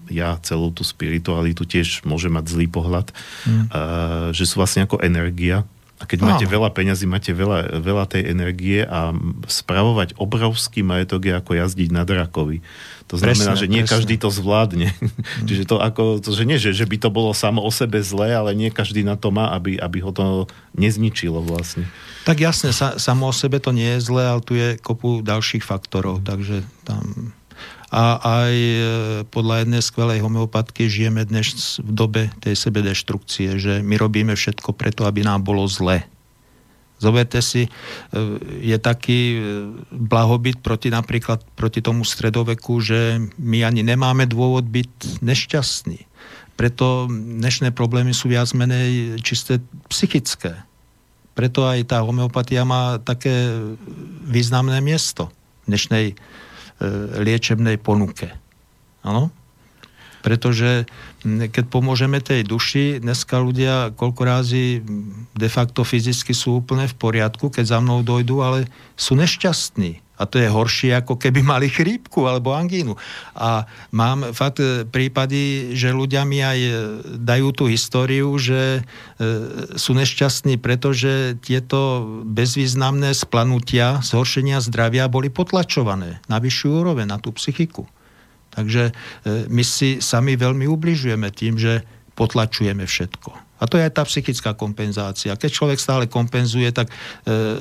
ja 0.10 0.40
celú 0.42 0.72
tú 0.72 0.82
spiritualitu 0.82 1.68
tiež 1.68 2.08
môže 2.08 2.32
mať 2.32 2.50
zlý 2.50 2.68
pohľad, 2.72 3.12
mm. 3.46 3.66
uh, 3.70 4.28
že 4.32 4.48
sú 4.48 4.60
vlastne 4.60 4.88
ako 4.88 5.04
energia. 5.04 5.68
A 5.98 6.06
keď 6.06 6.20
no. 6.22 6.26
máte 6.30 6.46
veľa 6.46 6.70
peňazí, 6.70 7.10
máte 7.10 7.34
veľa, 7.34 7.82
veľa 7.82 8.06
tej 8.06 8.30
energie 8.30 8.86
a 8.86 9.18
spravovať 9.50 10.14
obrovský 10.22 10.86
majetok 10.86 11.26
je 11.26 11.34
ako 11.34 11.52
jazdiť 11.58 11.90
na 11.90 12.06
drakovi. 12.06 12.62
To 13.10 13.18
znamená, 13.18 13.58
presne, 13.58 13.62
že 13.66 13.66
nie 13.66 13.82
presne. 13.82 13.94
každý 13.98 14.16
to 14.22 14.30
zvládne. 14.30 14.94
Mm. 14.94 15.46
Čiže 15.50 15.64
to 15.66 15.82
ako, 15.82 16.22
to, 16.22 16.30
že 16.38 16.44
nie, 16.46 16.62
že, 16.62 16.78
že 16.78 16.86
by 16.86 17.02
to 17.02 17.10
bolo 17.10 17.34
samo 17.34 17.66
o 17.66 17.72
sebe 17.74 17.98
zlé, 18.06 18.38
ale 18.38 18.54
nie 18.54 18.70
každý 18.70 19.02
na 19.02 19.18
to 19.18 19.34
má, 19.34 19.50
aby, 19.58 19.82
aby 19.82 19.98
ho 20.06 20.14
to 20.14 20.46
nezničilo 20.78 21.42
vlastne. 21.42 21.90
Tak 22.30 22.46
jasne, 22.46 22.70
sa, 22.70 23.02
samo 23.02 23.32
o 23.32 23.34
sebe 23.34 23.58
to 23.58 23.74
nie 23.74 23.98
je 23.98 24.06
zlé, 24.06 24.30
ale 24.30 24.42
tu 24.46 24.54
je 24.54 24.78
kopu 24.78 25.26
ďalších 25.26 25.66
faktorov, 25.66 26.22
takže 26.22 26.62
tam 26.86 27.34
a 27.88 28.20
aj 28.44 28.54
e, 28.54 28.80
podľa 29.32 29.64
jednej 29.64 29.80
skvelej 29.80 30.20
homeopatky 30.20 30.92
žijeme 30.92 31.24
dnes 31.24 31.80
v 31.80 31.92
dobe 31.96 32.24
tej 32.44 32.60
sebedeštrukcie, 32.60 33.56
že 33.56 33.80
my 33.80 33.96
robíme 33.96 34.36
všetko 34.36 34.76
preto, 34.76 35.08
aby 35.08 35.24
nám 35.24 35.48
bolo 35.48 35.64
zle. 35.72 36.04
Zoberte 37.00 37.40
si, 37.40 37.64
e, 37.64 37.70
je 38.60 38.76
taký 38.76 39.22
e, 39.32 39.40
blahobyt 39.96 40.60
proti 40.60 40.92
napríklad 40.92 41.48
proti 41.56 41.80
tomu 41.80 42.04
stredoveku, 42.04 42.76
že 42.84 43.24
my 43.40 43.64
ani 43.64 43.88
nemáme 43.88 44.28
dôvod 44.28 44.68
byť 44.68 45.24
nešťastní. 45.24 46.04
Preto 46.60 47.08
dnešné 47.08 47.72
problémy 47.72 48.12
sú 48.12 48.28
viac 48.28 48.52
menej 48.52 49.22
čisté 49.24 49.64
psychické. 49.88 50.60
Preto 51.38 51.64
aj 51.64 51.94
tá 51.94 52.04
homeopatia 52.04 52.66
má 52.68 53.00
také 53.00 53.32
významné 54.26 54.82
miesto 54.82 55.30
v 55.64 55.78
dnešnej 55.78 56.06
liečebnej 57.22 57.82
ponuke. 57.82 58.34
Áno? 59.02 59.34
Pretože 60.26 60.90
keď 61.24 61.66
pomôžeme 61.72 62.20
tej 62.20 62.44
duši, 62.44 63.00
dneska 63.00 63.40
ľudia 63.40 63.96
koľko 63.96 64.22
rázy 64.28 64.82
de 65.38 65.50
facto 65.50 65.88
fyzicky 65.88 66.36
sú 66.36 66.60
úplne 66.60 66.90
v 66.90 66.96
poriadku, 66.98 67.48
keď 67.48 67.78
za 67.78 67.80
mnou 67.80 68.04
dojdú, 68.04 68.44
ale 68.44 68.68
sú 69.00 69.16
nešťastní. 69.16 70.07
A 70.18 70.26
to 70.26 70.42
je 70.42 70.50
horšie, 70.50 70.98
ako 70.98 71.16
keby 71.16 71.46
mali 71.46 71.70
chrípku 71.70 72.26
alebo 72.26 72.52
angínu. 72.52 72.98
A 73.38 73.70
mám 73.94 74.34
fakt 74.34 74.60
e, 74.60 74.84
prípady, 74.84 75.74
že 75.78 75.94
ľudia 75.94 76.26
mi 76.26 76.42
aj 76.42 76.60
e, 76.60 76.72
dajú 77.22 77.54
tú 77.54 77.66
históriu, 77.70 78.34
že 78.42 78.82
e, 78.82 79.30
sú 79.78 79.94
nešťastní, 79.94 80.58
pretože 80.58 81.38
tieto 81.40 82.04
bezvýznamné 82.26 83.14
splanutia, 83.14 84.02
zhoršenia 84.02 84.60
zdravia 84.60 85.06
boli 85.08 85.30
potlačované 85.30 86.20
na 86.26 86.38
vyššiu 86.42 86.70
úroveň, 86.84 87.06
na 87.08 87.22
tú 87.22 87.32
psychiku. 87.38 87.86
Takže 88.58 88.90
my 89.54 89.62
si 89.62 90.02
sami 90.02 90.34
veľmi 90.34 90.66
ubližujeme 90.66 91.30
tým, 91.30 91.62
že 91.62 91.86
potlačujeme 92.18 92.90
všetko. 92.90 93.47
A 93.58 93.66
to 93.66 93.78
je 93.78 93.86
aj 93.90 93.94
tá 93.98 94.04
psychická 94.06 94.54
kompenzácia. 94.54 95.34
Keď 95.34 95.52
človek 95.52 95.80
stále 95.82 96.06
kompenzuje, 96.06 96.70
tak 96.70 96.90
e, 96.90 96.94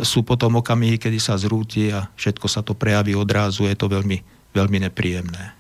sú 0.05 0.21
potom 0.23 0.61
okamihy, 0.61 1.01
kedy 1.01 1.17
sa 1.17 1.41
zrúti 1.41 1.89
a 1.89 2.09
všetko 2.17 2.47
sa 2.47 2.61
to 2.61 2.77
prejaví 2.77 3.17
odrázu. 3.17 3.65
Je 3.65 3.77
to 3.77 3.89
veľmi, 3.89 4.21
veľmi 4.53 4.79
nepríjemné. 4.89 5.57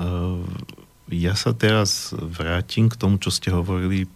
Uh, 0.00 0.40
ja 1.12 1.36
sa 1.36 1.52
teraz 1.52 2.14
vrátim 2.16 2.88
k 2.88 2.96
tomu, 2.96 3.20
čo 3.20 3.28
ste 3.28 3.52
hovorili 3.52 4.08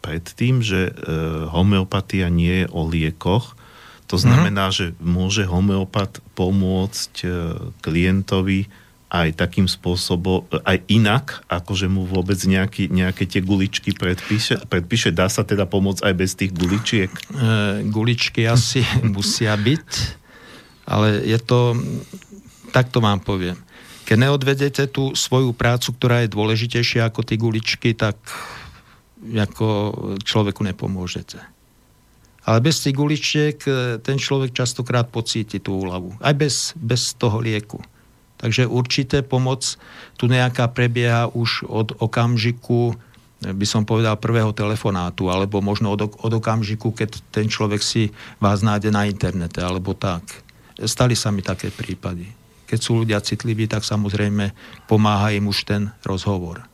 predtým, 0.00 0.64
že 0.64 0.88
uh, 0.88 1.50
homeopatia 1.52 2.32
nie 2.32 2.64
je 2.64 2.66
o 2.72 2.88
liekoch. 2.88 3.58
To 4.08 4.16
znamená, 4.16 4.72
mm-hmm. 4.72 4.78
že 4.78 4.86
môže 5.02 5.44
homeopat 5.44 6.24
pomôcť 6.32 7.14
uh, 7.26 7.30
klientovi 7.84 8.70
aj 9.10 9.34
takým 9.34 9.66
spôsobom, 9.66 10.46
aj 10.62 10.86
inak, 10.86 11.42
ako 11.50 11.74
že 11.74 11.90
mu 11.90 12.06
vôbec 12.06 12.38
nejaký, 12.38 12.94
nejaké 12.94 13.26
tie 13.26 13.42
guličky 13.42 13.90
predpíše, 13.90 14.62
predpíše. 14.70 15.10
Dá 15.10 15.26
sa 15.26 15.42
teda 15.42 15.66
pomôcť 15.66 16.06
aj 16.06 16.14
bez 16.14 16.38
tých 16.38 16.54
guličiek? 16.54 17.10
E, 17.10 17.22
guličky 17.90 18.46
asi 18.46 18.86
musia 19.14 19.58
byť, 19.58 19.88
ale 20.86 21.26
je 21.26 21.38
to, 21.42 21.74
tak 22.70 22.94
to 22.94 23.02
vám 23.02 23.18
poviem. 23.18 23.58
Keď 24.06 24.16
neodvedete 24.16 24.86
tú 24.90 25.14
svoju 25.18 25.54
prácu, 25.54 25.90
ktorá 25.94 26.22
je 26.22 26.34
dôležitejšia 26.34 27.10
ako 27.10 27.26
tie 27.26 27.38
guličky, 27.38 27.94
tak 27.98 28.18
ako 29.26 29.66
človeku 30.22 30.62
nepomôžete. 30.64 31.38
Ale 32.46 32.58
bez 32.64 32.80
tých 32.80 32.96
guličiek 32.96 33.58
e, 33.66 33.70
ten 34.00 34.16
človek 34.16 34.54
častokrát 34.56 35.10
pocíti 35.12 35.60
tú 35.60 35.82
úľavu. 35.82 36.16
Aj 36.22 36.32
bez, 36.32 36.72
bez 36.78 37.12
toho 37.14 37.36
lieku. 37.42 37.82
Takže 38.40 38.64
určité 38.64 39.20
pomoc 39.20 39.76
tu 40.16 40.24
nejaká 40.24 40.72
prebieha 40.72 41.28
už 41.28 41.68
od 41.68 41.92
okamžiku, 42.00 42.96
by 43.44 43.66
som 43.68 43.84
povedal, 43.84 44.16
prvého 44.16 44.52
telefonátu, 44.56 45.28
alebo 45.28 45.60
možno 45.60 45.92
od, 45.92 46.08
od 46.08 46.32
okamžiku, 46.40 46.96
keď 46.96 47.20
ten 47.28 47.52
človek 47.52 47.84
si 47.84 48.08
vás 48.40 48.64
nájde 48.64 48.88
na 48.88 49.04
internete, 49.04 49.60
alebo 49.60 49.92
tak. 49.92 50.24
Stali 50.80 51.12
sa 51.12 51.28
mi 51.28 51.44
také 51.44 51.68
prípady. 51.68 52.32
Keď 52.64 52.78
sú 52.80 53.04
ľudia 53.04 53.20
citliví, 53.20 53.68
tak 53.68 53.84
samozrejme 53.84 54.56
pomáha 54.88 55.36
im 55.36 55.48
už 55.52 55.68
ten 55.68 55.92
rozhovor. 56.00 56.64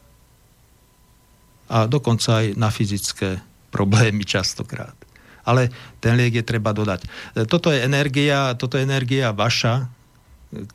A 1.67 1.91
dokonca 1.91 2.47
aj 2.47 2.55
na 2.55 2.71
fyzické 2.71 3.43
problémy 3.75 4.23
častokrát. 4.23 4.95
Ale 5.43 5.71
ten 5.99 6.15
liek 6.15 6.43
je 6.43 6.47
treba 6.47 6.71
dodať. 6.71 7.07
Toto 7.51 7.75
je 7.75 7.83
energia, 7.83 8.55
toto 8.55 8.79
je 8.79 8.87
energia 8.87 9.35
vaša, 9.35 9.87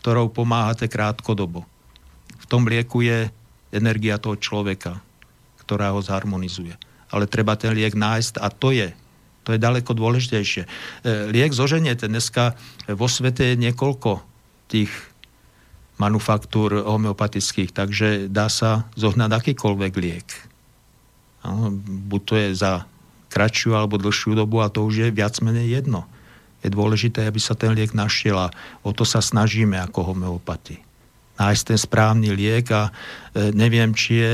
ktorou 0.01 0.29
pomáhate 0.29 0.85
krátkodobo. 0.85 1.65
V 2.37 2.45
tom 2.45 2.67
lieku 2.69 3.01
je 3.01 3.31
energia 3.71 4.19
toho 4.19 4.35
človeka, 4.37 4.99
ktorá 5.63 5.95
ho 5.95 6.03
zharmonizuje. 6.03 6.75
Ale 7.11 7.27
treba 7.27 7.57
ten 7.57 7.73
liek 7.73 7.95
nájsť 7.97 8.39
a 8.39 8.47
to 8.51 8.75
je 8.75 8.89
to 9.41 9.57
je 9.57 9.59
daleko 9.59 9.97
dôležitejšie. 9.97 10.63
E, 10.65 10.69
liek 11.33 11.49
zoženiete. 11.49 12.05
Dneska 12.05 12.53
vo 12.85 13.09
svete 13.09 13.53
je 13.53 13.55
niekoľko 13.57 14.21
tých 14.69 14.93
manufaktúr 15.97 16.81
homeopatických, 16.81 17.73
takže 17.73 18.29
dá 18.29 18.49
sa 18.49 18.89
zohnať 18.97 19.29
akýkoľvek 19.37 19.93
liek. 20.01 20.29
Buď 22.09 22.21
to 22.25 22.33
je 22.37 22.47
za 22.57 22.85
kratšiu 23.29 23.77
alebo 23.77 24.01
dlhšiu 24.01 24.33
dobu 24.33 24.61
a 24.61 24.69
to 24.69 24.85
už 24.85 25.05
je 25.05 25.07
viac 25.13 25.37
menej 25.41 25.81
jedno. 25.81 26.09
Je 26.61 26.69
dôležité, 26.69 27.25
aby 27.25 27.41
sa 27.41 27.57
ten 27.57 27.73
liek 27.73 27.97
našiel 27.97 28.37
a 28.37 28.53
o 28.85 28.93
to 28.93 29.01
sa 29.01 29.19
snažíme 29.19 29.77
ako 29.81 30.13
homeopati. 30.13 30.81
Nájsť 31.41 31.63
ten 31.73 31.79
správny 31.79 32.29
liek 32.37 32.69
a 32.69 32.89
e, 33.33 33.49
neviem, 33.49 33.91
či 33.97 34.21
je 34.21 34.33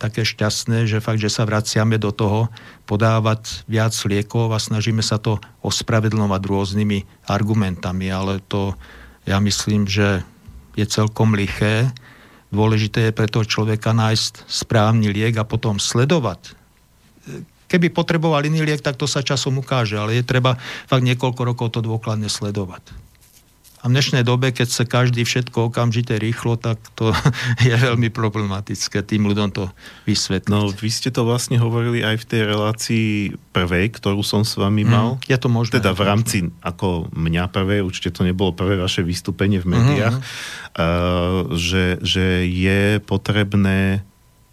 také 0.00 0.26
šťastné, 0.26 0.90
že 0.90 1.04
fakt, 1.04 1.22
že 1.22 1.30
sa 1.30 1.46
vraciame 1.46 2.00
do 2.00 2.10
toho 2.10 2.50
podávať 2.88 3.62
viac 3.70 3.94
liekov 4.08 4.50
a 4.50 4.58
snažíme 4.58 5.04
sa 5.04 5.22
to 5.22 5.38
ospravedlnovať 5.62 6.42
rôznymi 6.42 7.28
argumentami, 7.30 8.10
ale 8.10 8.42
to 8.50 8.74
ja 9.28 9.38
myslím, 9.38 9.86
že 9.86 10.24
je 10.74 10.86
celkom 10.88 11.36
liché. 11.36 11.90
Dôležité 12.48 13.10
je 13.10 13.16
pre 13.16 13.28
toho 13.28 13.44
človeka 13.44 13.92
nájsť 13.92 14.48
správny 14.48 15.12
liek 15.12 15.36
a 15.36 15.44
potom 15.44 15.76
sledovať. 15.76 16.56
Keby 17.68 17.92
potreboval 17.92 18.48
iný 18.48 18.64
liek, 18.64 18.80
tak 18.80 18.96
to 18.96 19.04
sa 19.04 19.20
časom 19.20 19.60
ukáže, 19.60 20.00
ale 20.00 20.16
je 20.16 20.24
treba 20.24 20.56
fakt 20.88 21.04
niekoľko 21.04 21.42
rokov 21.44 21.76
to 21.76 21.80
dôkladne 21.84 22.26
sledovať. 22.26 23.08
A 23.78 23.86
v 23.86 23.94
dnešnej 23.94 24.26
dobe, 24.26 24.50
keď 24.50 24.68
sa 24.74 24.82
každý 24.82 25.22
všetko 25.22 25.70
okamžite 25.70 26.10
rýchlo, 26.18 26.58
tak 26.58 26.82
to 26.98 27.14
je 27.68 27.70
veľmi 27.70 28.10
problematické 28.10 29.06
tým 29.06 29.30
ľuďom 29.30 29.54
to 29.54 29.70
vysvetliť. 30.02 30.50
No, 30.50 30.66
vy 30.74 30.90
ste 30.90 31.14
to 31.14 31.22
vlastne 31.22 31.62
hovorili 31.62 32.02
aj 32.02 32.18
v 32.18 32.24
tej 32.26 32.42
relácii 32.42 33.06
prvej, 33.54 33.94
ktorú 33.94 34.26
som 34.26 34.42
s 34.42 34.58
vami 34.58 34.82
mm, 34.82 34.90
mal. 34.90 35.08
Mm, 35.14 35.30
je 35.30 35.38
to 35.38 35.48
možné. 35.48 35.72
Teda 35.78 35.94
v 35.94 36.02
rámci 36.02 36.38
možné. 36.50 36.58
ako 36.66 36.88
mňa 37.14 37.44
prvé, 37.54 37.78
určite 37.78 38.10
to 38.10 38.26
nebolo 38.26 38.50
prvé 38.50 38.74
vaše 38.74 39.06
vystúpenie 39.06 39.62
v 39.62 39.78
médiách, 39.78 40.16
mm-hmm. 40.18 40.74
uh, 40.74 41.54
že, 41.54 42.02
že 42.02 42.50
je 42.50 42.98
potrebné 42.98 44.02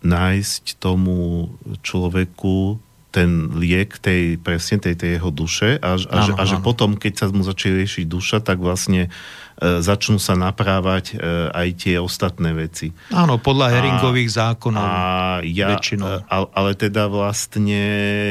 nájsť 0.06 0.78
tomu 0.78 1.50
človeku 1.82 2.78
ten 3.16 3.56
liek 3.56 3.96
tej, 4.04 4.36
presne 4.36 4.84
tej, 4.84 5.00
tej 5.00 5.10
jeho 5.16 5.32
duše 5.32 5.80
a, 5.80 5.96
a, 5.96 6.00
áno, 6.04 6.26
že, 6.28 6.32
a 6.36 6.44
že 6.44 6.58
potom, 6.60 7.00
keď 7.00 7.14
sa 7.16 7.26
mu 7.32 7.48
začne 7.48 7.80
riešiť 7.80 8.04
duša, 8.12 8.44
tak 8.44 8.60
vlastne 8.60 9.08
E, 9.08 9.45
začnú 9.60 10.20
sa 10.20 10.36
naprávať 10.36 11.16
e, 11.16 11.48
aj 11.52 11.68
tie 11.80 11.96
ostatné 11.96 12.52
veci. 12.52 12.92
Áno, 13.16 13.40
podľa 13.40 13.72
Heringových 13.72 14.36
zákonov. 14.36 14.84
A 14.84 15.40
ja, 15.48 15.72
väčšinou. 15.72 16.28
E, 16.28 16.28
ale 16.28 16.72
teda 16.76 17.08
vlastne 17.08 17.82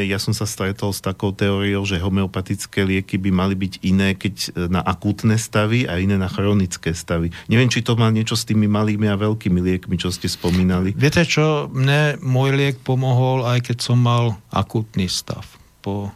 ja 0.05 0.21
som 0.21 0.37
sa 0.37 0.45
stretol 0.45 0.93
s 0.93 1.01
takou 1.01 1.33
teóriou, 1.33 1.89
že 1.89 1.97
homeopatické 1.97 2.85
lieky 2.85 3.17
by 3.17 3.31
mali 3.33 3.57
byť 3.57 3.73
iné, 3.89 4.13
keď 4.13 4.69
na 4.69 4.85
akútne 4.85 5.41
stavy 5.41 5.89
a 5.89 5.97
iné 5.97 6.21
na 6.21 6.29
chronické 6.29 6.93
stavy. 6.93 7.33
Neviem, 7.49 7.73
či 7.73 7.81
to 7.81 7.97
má 7.97 8.13
niečo 8.13 8.37
s 8.37 8.45
tými 8.45 8.69
malými 8.69 9.09
a 9.09 9.17
veľkými 9.17 9.61
liekmi, 9.65 9.97
čo 9.97 10.13
ste 10.13 10.29
spomínali. 10.29 10.93
Viete 10.93 11.25
čo, 11.25 11.73
mne 11.73 12.21
môj 12.21 12.53
liek 12.53 12.77
pomohol, 12.85 13.49
aj 13.49 13.73
keď 13.73 13.79
som 13.81 13.97
mal 13.97 14.37
akútny 14.53 15.09
stav. 15.09 15.49
Po 15.81 16.13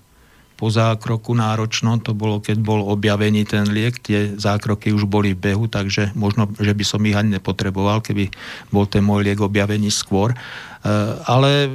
po 0.58 0.74
zákroku 0.74 1.38
náročnom, 1.38 2.02
to 2.02 2.10
bolo, 2.18 2.42
keď 2.42 2.58
bol 2.58 2.82
objavený 2.90 3.46
ten 3.46 3.70
liek, 3.70 4.02
tie 4.02 4.34
zákroky 4.34 4.90
už 4.90 5.06
boli 5.06 5.30
v 5.30 5.54
behu, 5.54 5.70
takže 5.70 6.10
možno, 6.18 6.50
že 6.58 6.74
by 6.74 6.82
som 6.82 6.98
ich 7.06 7.14
ani 7.14 7.38
nepotreboval, 7.38 8.02
keby 8.02 8.26
bol 8.74 8.82
ten 8.90 9.06
môj 9.06 9.22
liek 9.22 9.38
objavený 9.38 9.86
skôr. 9.94 10.34
E, 10.34 10.36
ale 11.30 11.70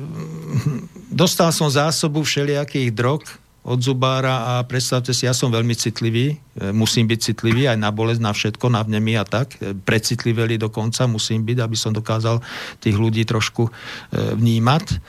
dostal 1.08 1.56
som 1.56 1.72
zásobu 1.72 2.28
všelijakých 2.28 2.92
drog 2.92 3.24
od 3.64 3.80
zubára 3.80 4.60
a 4.60 4.68
predstavte 4.68 5.16
si, 5.16 5.24
ja 5.24 5.32
som 5.32 5.48
veľmi 5.48 5.80
citlivý, 5.80 6.36
e, 6.36 6.76
musím 6.76 7.08
byť 7.08 7.20
citlivý 7.32 7.72
aj 7.72 7.80
na 7.80 7.88
bolesť, 7.88 8.20
na 8.20 8.36
všetko, 8.36 8.68
na 8.68 8.84
vnemy 8.84 9.16
a 9.16 9.24
tak, 9.24 9.56
e, 9.64 9.72
precitlivelý 9.72 10.60
dokonca 10.60 11.08
musím 11.08 11.48
byť, 11.48 11.58
aby 11.64 11.78
som 11.80 11.96
dokázal 11.96 12.44
tých 12.84 13.00
ľudí 13.00 13.24
trošku 13.24 13.72
vnímať 14.12 15.00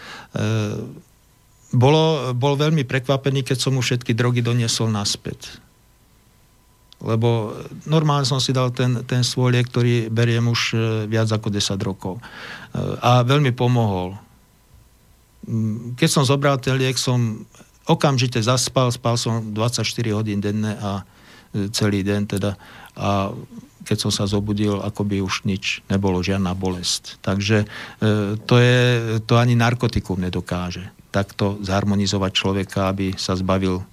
bolo, 1.74 2.30
bol 2.32 2.54
veľmi 2.54 2.86
prekvapený, 2.86 3.42
keď 3.42 3.58
som 3.58 3.74
mu 3.74 3.82
všetky 3.82 4.14
drogy 4.14 4.40
doniesol 4.40 4.88
naspäť. 4.88 5.58
Lebo 7.04 7.52
normálne 7.84 8.24
som 8.24 8.40
si 8.40 8.54
dal 8.54 8.72
ten, 8.72 9.04
ten 9.04 9.20
svoj 9.20 9.52
liek, 9.52 9.68
ktorý 9.68 10.08
beriem 10.08 10.48
už 10.48 10.60
e, 10.72 10.76
viac 11.10 11.28
ako 11.28 11.52
10 11.52 11.76
rokov. 11.84 12.16
E, 12.16 12.22
a 13.02 13.20
veľmi 13.26 13.52
pomohol. 13.52 14.16
Mm, 15.44 15.98
keď 16.00 16.08
som 16.08 16.24
zobral 16.24 16.56
ten 16.62 16.80
liek, 16.80 16.96
som 16.96 17.44
okamžite 17.84 18.40
zaspal, 18.40 18.88
spal 18.88 19.20
som 19.20 19.52
24 19.52 19.84
hodín 20.16 20.40
denne 20.40 20.80
a 20.80 21.04
e, 21.52 21.68
celý 21.74 22.00
deň 22.00 22.20
teda. 22.24 22.56
A 22.96 23.36
keď 23.84 24.08
som 24.08 24.12
sa 24.14 24.24
zobudil, 24.24 24.80
ako 24.80 25.04
by 25.04 25.20
už 25.20 25.44
nič 25.44 25.84
nebolo, 25.92 26.24
žiadna 26.24 26.56
bolesť. 26.56 27.20
Takže 27.20 27.68
to, 28.48 28.54
je, 28.56 28.80
to 29.28 29.36
ani 29.36 29.60
narkotikum 29.60 30.16
nedokáže 30.16 30.88
takto 31.14 31.62
zharmonizovať 31.62 32.32
človeka, 32.34 32.90
aby 32.90 33.14
sa 33.14 33.38
zbavil 33.38 33.86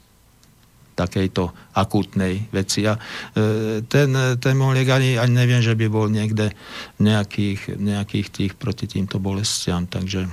takejto 0.97 1.53
akútnej 1.77 2.49
veci. 2.49 2.83
A 2.89 2.97
e, 2.97 2.99
ten, 3.85 4.09
ten 4.41 4.55
mohliek 4.57 4.89
ani, 4.89 5.21
ani 5.21 5.33
neviem, 5.33 5.61
že 5.61 5.77
by 5.77 5.87
bol 5.87 6.09
niekde 6.09 6.51
nejakých, 6.99 7.77
nejakých 7.77 8.27
tých 8.29 8.51
proti 8.57 8.89
týmto 8.89 9.21
bolestiam. 9.21 9.85
Takže 9.85 10.27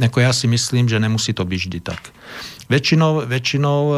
ako 0.00 0.18
ja 0.22 0.32
si 0.32 0.46
myslím, 0.48 0.88
že 0.88 1.02
nemusí 1.02 1.34
to 1.36 1.44
byť 1.44 1.60
vždy 1.60 1.80
tak. 1.82 2.14
Väčšinou, 2.70 3.26
väčšinou 3.26 3.80
e, 3.90 3.94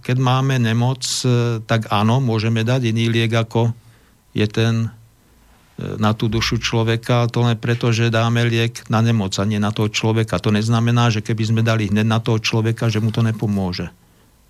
keď 0.00 0.16
máme 0.16 0.56
nemoc, 0.56 1.04
e, 1.22 1.60
tak 1.68 1.92
áno, 1.92 2.18
môžeme 2.18 2.64
dať 2.64 2.90
iný 2.90 3.12
liek, 3.12 3.30
ako 3.36 3.70
je 4.32 4.46
ten 4.48 4.88
na 5.96 6.12
tú 6.12 6.28
dušu 6.28 6.60
človeka, 6.60 7.30
to 7.32 7.46
len 7.46 7.56
preto, 7.56 7.88
že 7.94 8.12
dáme 8.12 8.44
liek 8.44 8.84
na 8.92 9.00
nemoc 9.00 9.32
a 9.40 9.44
nie 9.48 9.56
na 9.56 9.72
toho 9.72 9.88
človeka. 9.88 10.42
To 10.42 10.52
neznamená, 10.52 11.08
že 11.08 11.24
keby 11.24 11.42
sme 11.46 11.60
dali 11.64 11.88
hneď 11.88 12.06
na 12.06 12.20
toho 12.20 12.36
človeka, 12.36 12.92
že 12.92 13.00
mu 13.00 13.08
to 13.14 13.24
nepomôže. 13.24 13.88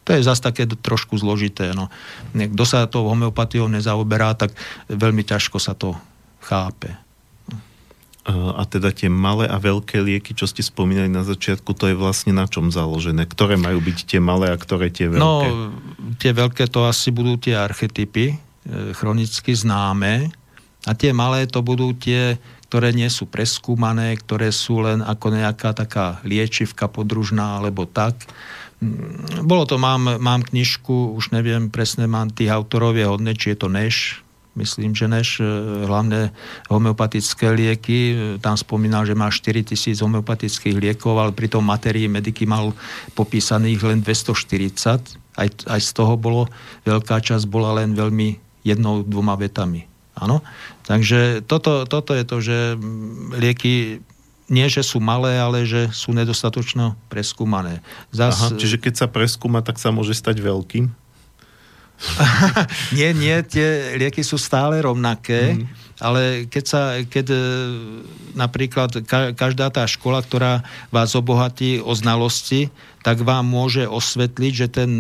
To 0.09 0.17
je 0.17 0.27
zase 0.27 0.43
také 0.43 0.65
trošku 0.67 1.21
zložité. 1.21 1.71
No. 1.77 1.93
Kto 2.35 2.65
sa 2.67 2.89
tou 2.91 3.07
homeopatiou 3.07 3.69
nezaoberá, 3.71 4.35
tak 4.35 4.57
veľmi 4.91 5.23
ťažko 5.23 5.61
sa 5.61 5.77
to 5.77 5.95
chápe. 6.43 6.91
A 8.31 8.63
teda 8.69 8.93
tie 8.93 9.09
malé 9.09 9.49
a 9.49 9.57
veľké 9.57 9.97
lieky, 10.05 10.37
čo 10.37 10.45
ste 10.45 10.61
spomínali 10.61 11.09
na 11.09 11.25
začiatku, 11.25 11.73
to 11.73 11.89
je 11.89 11.97
vlastne 11.97 12.37
na 12.37 12.45
čom 12.45 12.69
založené? 12.69 13.25
Ktoré 13.25 13.57
majú 13.57 13.81
byť 13.81 13.99
tie 14.07 14.21
malé 14.21 14.53
a 14.53 14.61
ktoré 14.61 14.93
tie 14.93 15.09
veľké? 15.09 15.21
No, 15.21 15.73
tie 16.21 16.33
veľké 16.37 16.69
to 16.69 16.85
asi 16.85 17.11
budú 17.11 17.41
tie 17.41 17.57
archetypy, 17.57 18.37
e, 18.37 18.37
chronicky 18.93 19.57
známe, 19.57 20.29
a 20.89 20.97
tie 20.97 21.13
malé 21.13 21.45
to 21.45 21.61
budú 21.61 21.93
tie, 21.93 22.41
ktoré 22.71 22.95
nie 22.95 23.11
sú 23.11 23.27
preskúmané, 23.27 24.15
ktoré 24.17 24.55
sú 24.55 24.81
len 24.87 25.03
ako 25.03 25.35
nejaká 25.35 25.75
taká 25.75 26.23
liečivka 26.23 26.87
podružná 26.87 27.59
alebo 27.59 27.85
tak. 27.85 28.17
Mm, 28.81 29.45
bolo 29.45 29.69
to, 29.69 29.77
mám, 29.77 30.23
mám 30.23 30.41
knižku, 30.47 31.13
už 31.19 31.37
neviem 31.37 31.69
presne, 31.69 32.09
mám 32.09 32.33
tých 32.33 32.49
autorov 32.49 32.97
je 32.97 33.05
hodne, 33.05 33.35
či 33.35 33.53
je 33.53 33.59
to 33.61 33.69
Neš, 33.69 34.25
myslím, 34.57 34.97
že 34.97 35.11
Neš, 35.11 35.43
e, 35.43 35.45
hlavné 35.85 36.33
homeopatické 36.73 37.53
lieky, 37.53 37.99
tam 38.41 38.57
spomínal, 38.57 39.03
že 39.03 39.19
má 39.19 39.29
4000 39.29 40.01
homeopatických 40.01 40.79
liekov, 40.79 41.19
ale 41.19 41.37
pri 41.37 41.51
tom 41.51 41.67
materii 41.67 42.07
mediky 42.07 42.49
mal 42.49 42.73
popísaných 43.19 43.83
len 43.83 43.99
240, 44.01 45.19
aj, 45.37 45.49
aj 45.67 45.81
z 45.83 45.91
toho 45.91 46.15
bolo, 46.15 46.47
veľká 46.87 47.19
časť 47.19 47.45
bola 47.51 47.83
len 47.83 47.93
veľmi 47.99 48.39
jednou, 48.65 49.03
dvoma 49.03 49.35
vetami. 49.35 49.90
Áno? 50.21 50.45
Takže 50.85 51.41
toto, 51.49 51.89
toto 51.89 52.13
je 52.13 52.25
to, 52.29 52.37
že 52.45 52.59
lieky 53.35 54.05
nie, 54.51 54.67
že 54.67 54.83
sú 54.83 54.99
malé, 54.99 55.39
ale 55.39 55.63
že 55.63 55.95
sú 55.95 56.11
nedostatočno 56.11 56.99
preskúmané. 57.07 57.81
Zas... 58.11 58.51
Aha, 58.51 58.59
čiže 58.59 58.83
keď 58.83 58.95
sa 58.99 59.07
preskúma, 59.07 59.63
tak 59.63 59.79
sa 59.79 59.95
môže 59.95 60.13
stať 60.13 60.43
veľkým? 60.43 60.91
nie, 62.97 63.13
nie, 63.13 63.37
tie 63.47 63.95
lieky 64.01 64.25
sú 64.25 64.41
stále 64.41 64.81
rovnaké, 64.81 65.55
mm. 65.55 65.65
ale 66.01 66.23
keď 66.49 66.65
sa, 66.65 66.83
keď 67.05 67.27
e, 67.31 67.41
napríklad 68.33 69.05
každá 69.37 69.69
tá 69.69 69.85
škola, 69.85 70.25
ktorá 70.25 70.65
vás 70.89 71.13
obohatí 71.13 71.79
o 71.79 71.93
znalosti, 71.93 72.73
tak 73.05 73.21
vám 73.21 73.45
môže 73.45 73.85
osvetliť, 73.85 74.53
že 74.57 74.67
ten 74.73 74.91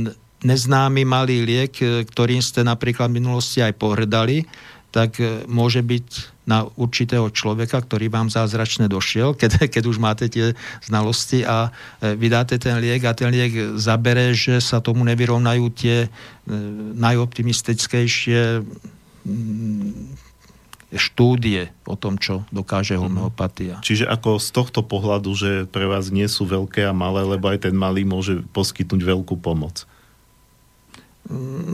neznámy 0.44 1.08
malý 1.08 1.44
liek, 1.44 1.74
e, 1.80 2.04
ktorým 2.04 2.44
ste 2.44 2.64
napríklad 2.64 3.08
v 3.08 3.24
minulosti 3.24 3.64
aj 3.64 3.80
pohrdali, 3.80 4.44
tak 4.90 5.22
e, 5.22 5.46
môže 5.46 5.80
byť 5.80 6.06
na 6.50 6.66
určitého 6.74 7.30
človeka, 7.30 7.78
ktorý 7.78 8.10
vám 8.10 8.26
zázračne 8.26 8.90
došiel, 8.90 9.34
keď, 9.40 9.70
keď 9.70 9.84
už 9.86 9.96
máte 10.02 10.26
tie 10.26 10.52
znalosti 10.82 11.46
a 11.46 11.70
e, 12.02 12.14
vydáte 12.18 12.58
ten 12.58 12.76
liek 12.82 13.02
a 13.06 13.14
ten 13.14 13.30
liek 13.30 13.78
zabere, 13.78 14.34
že 14.34 14.58
sa 14.58 14.82
tomu 14.82 15.06
nevyrovnajú 15.06 15.64
tie 15.72 16.06
e, 16.06 16.08
najoptimistickejšie 16.98 18.66
mm, 19.24 20.28
štúdie 20.90 21.70
o 21.86 21.94
tom, 21.94 22.18
čo 22.18 22.42
dokáže 22.50 22.98
mhm. 22.98 23.02
homeopatia. 23.06 23.74
Čiže 23.86 24.10
ako 24.10 24.42
z 24.42 24.48
tohto 24.50 24.80
pohľadu, 24.82 25.30
že 25.38 25.50
pre 25.70 25.86
vás 25.86 26.10
nie 26.10 26.26
sú 26.26 26.50
veľké 26.50 26.82
a 26.90 26.92
malé, 26.92 27.22
lebo 27.22 27.46
aj 27.46 27.70
ten 27.70 27.74
malý 27.74 28.02
môže 28.02 28.42
poskytnúť 28.50 29.02
veľkú 29.06 29.38
pomoc 29.38 29.86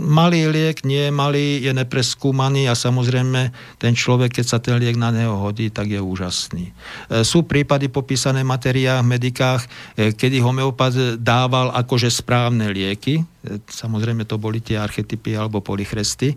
malý 0.06 0.52
liek 0.52 0.84
nie 0.84 1.08
je 1.08 1.12
malý, 1.12 1.64
je 1.64 1.72
nepreskúmaný 1.72 2.68
a 2.68 2.76
samozrejme 2.76 3.50
ten 3.80 3.96
človek, 3.96 4.40
keď 4.40 4.46
sa 4.46 4.58
ten 4.60 4.76
liek 4.76 5.00
na 5.00 5.08
neho 5.08 5.32
hodí, 5.40 5.72
tak 5.72 5.88
je 5.88 5.96
úžasný. 5.96 6.70
E, 6.70 7.24
sú 7.24 7.48
prípady 7.48 7.88
popísané 7.88 8.44
v 8.44 8.52
materiách, 8.52 9.00
v 9.00 9.10
medikách, 9.16 9.62
e, 9.96 10.12
kedy 10.12 10.44
homeopat 10.44 11.16
dával 11.16 11.72
akože 11.72 12.12
správne 12.12 12.68
lieky, 12.68 13.24
e, 13.24 13.24
samozrejme 13.64 14.28
to 14.28 14.36
boli 14.36 14.60
tie 14.60 14.76
archetypy 14.76 15.32
alebo 15.32 15.64
polychresty, 15.64 16.36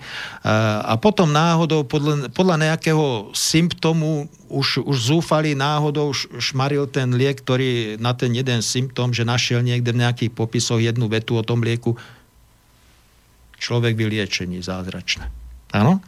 a 0.80 0.96
potom 0.98 1.30
náhodou 1.30 1.84
podľa, 1.84 2.32
podľa 2.32 2.56
nejakého 2.72 3.32
symptómu 3.36 4.32
už, 4.50 4.82
už 4.82 4.98
zúfali 5.14 5.54
náhodou 5.54 6.12
šmaril 6.16 6.90
ten 6.90 7.14
liek, 7.14 7.44
ktorý 7.44 8.02
na 8.02 8.18
ten 8.18 8.34
jeden 8.34 8.66
symptóm, 8.66 9.14
že 9.14 9.28
našiel 9.28 9.62
niekde 9.62 9.94
v 9.94 10.02
nejakých 10.02 10.32
popisoch 10.34 10.82
jednu 10.82 11.06
vetu 11.06 11.38
o 11.38 11.46
tom 11.46 11.62
lieku, 11.62 11.94
človek 13.60 13.94
vyliečení 14.00 14.64
zázračné. 14.64 15.28
Áno? 15.76 16.02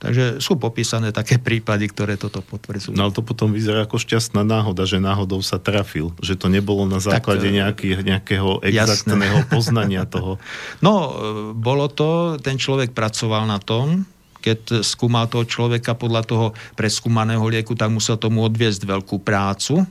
Takže 0.00 0.40
sú 0.40 0.56
popísané 0.56 1.12
také 1.12 1.36
prípady, 1.36 1.84
ktoré 1.92 2.16
toto 2.16 2.40
potvrdzujú. 2.40 2.96
No 2.96 3.04
ale 3.04 3.12
to 3.12 3.20
potom 3.20 3.52
vyzerá 3.52 3.84
ako 3.84 4.00
šťastná 4.00 4.40
náhoda, 4.40 4.88
že 4.88 4.96
náhodou 4.96 5.44
sa 5.44 5.60
trafil. 5.60 6.16
Že 6.24 6.40
to 6.40 6.46
nebolo 6.48 6.88
na 6.88 7.04
základe 7.04 7.44
tak, 7.44 7.52
e, 7.52 7.58
nejaký, 7.60 7.88
nejakého 8.00 8.64
exaktného 8.64 9.44
jasné. 9.44 9.52
poznania 9.52 10.02
toho. 10.08 10.40
No, 10.86 10.92
e, 10.96 11.12
bolo 11.52 11.92
to, 11.92 12.40
ten 12.40 12.56
človek 12.56 12.96
pracoval 12.96 13.44
na 13.44 13.60
tom, 13.60 14.08
keď 14.40 14.80
skúmal 14.80 15.28
toho 15.28 15.44
človeka 15.44 15.92
podľa 15.92 16.24
toho 16.24 16.46
preskúmaného 16.72 17.44
lieku, 17.44 17.76
tak 17.76 17.92
musel 17.92 18.16
tomu 18.16 18.40
odviesť 18.40 18.88
veľkú 18.88 19.20
prácu 19.20 19.84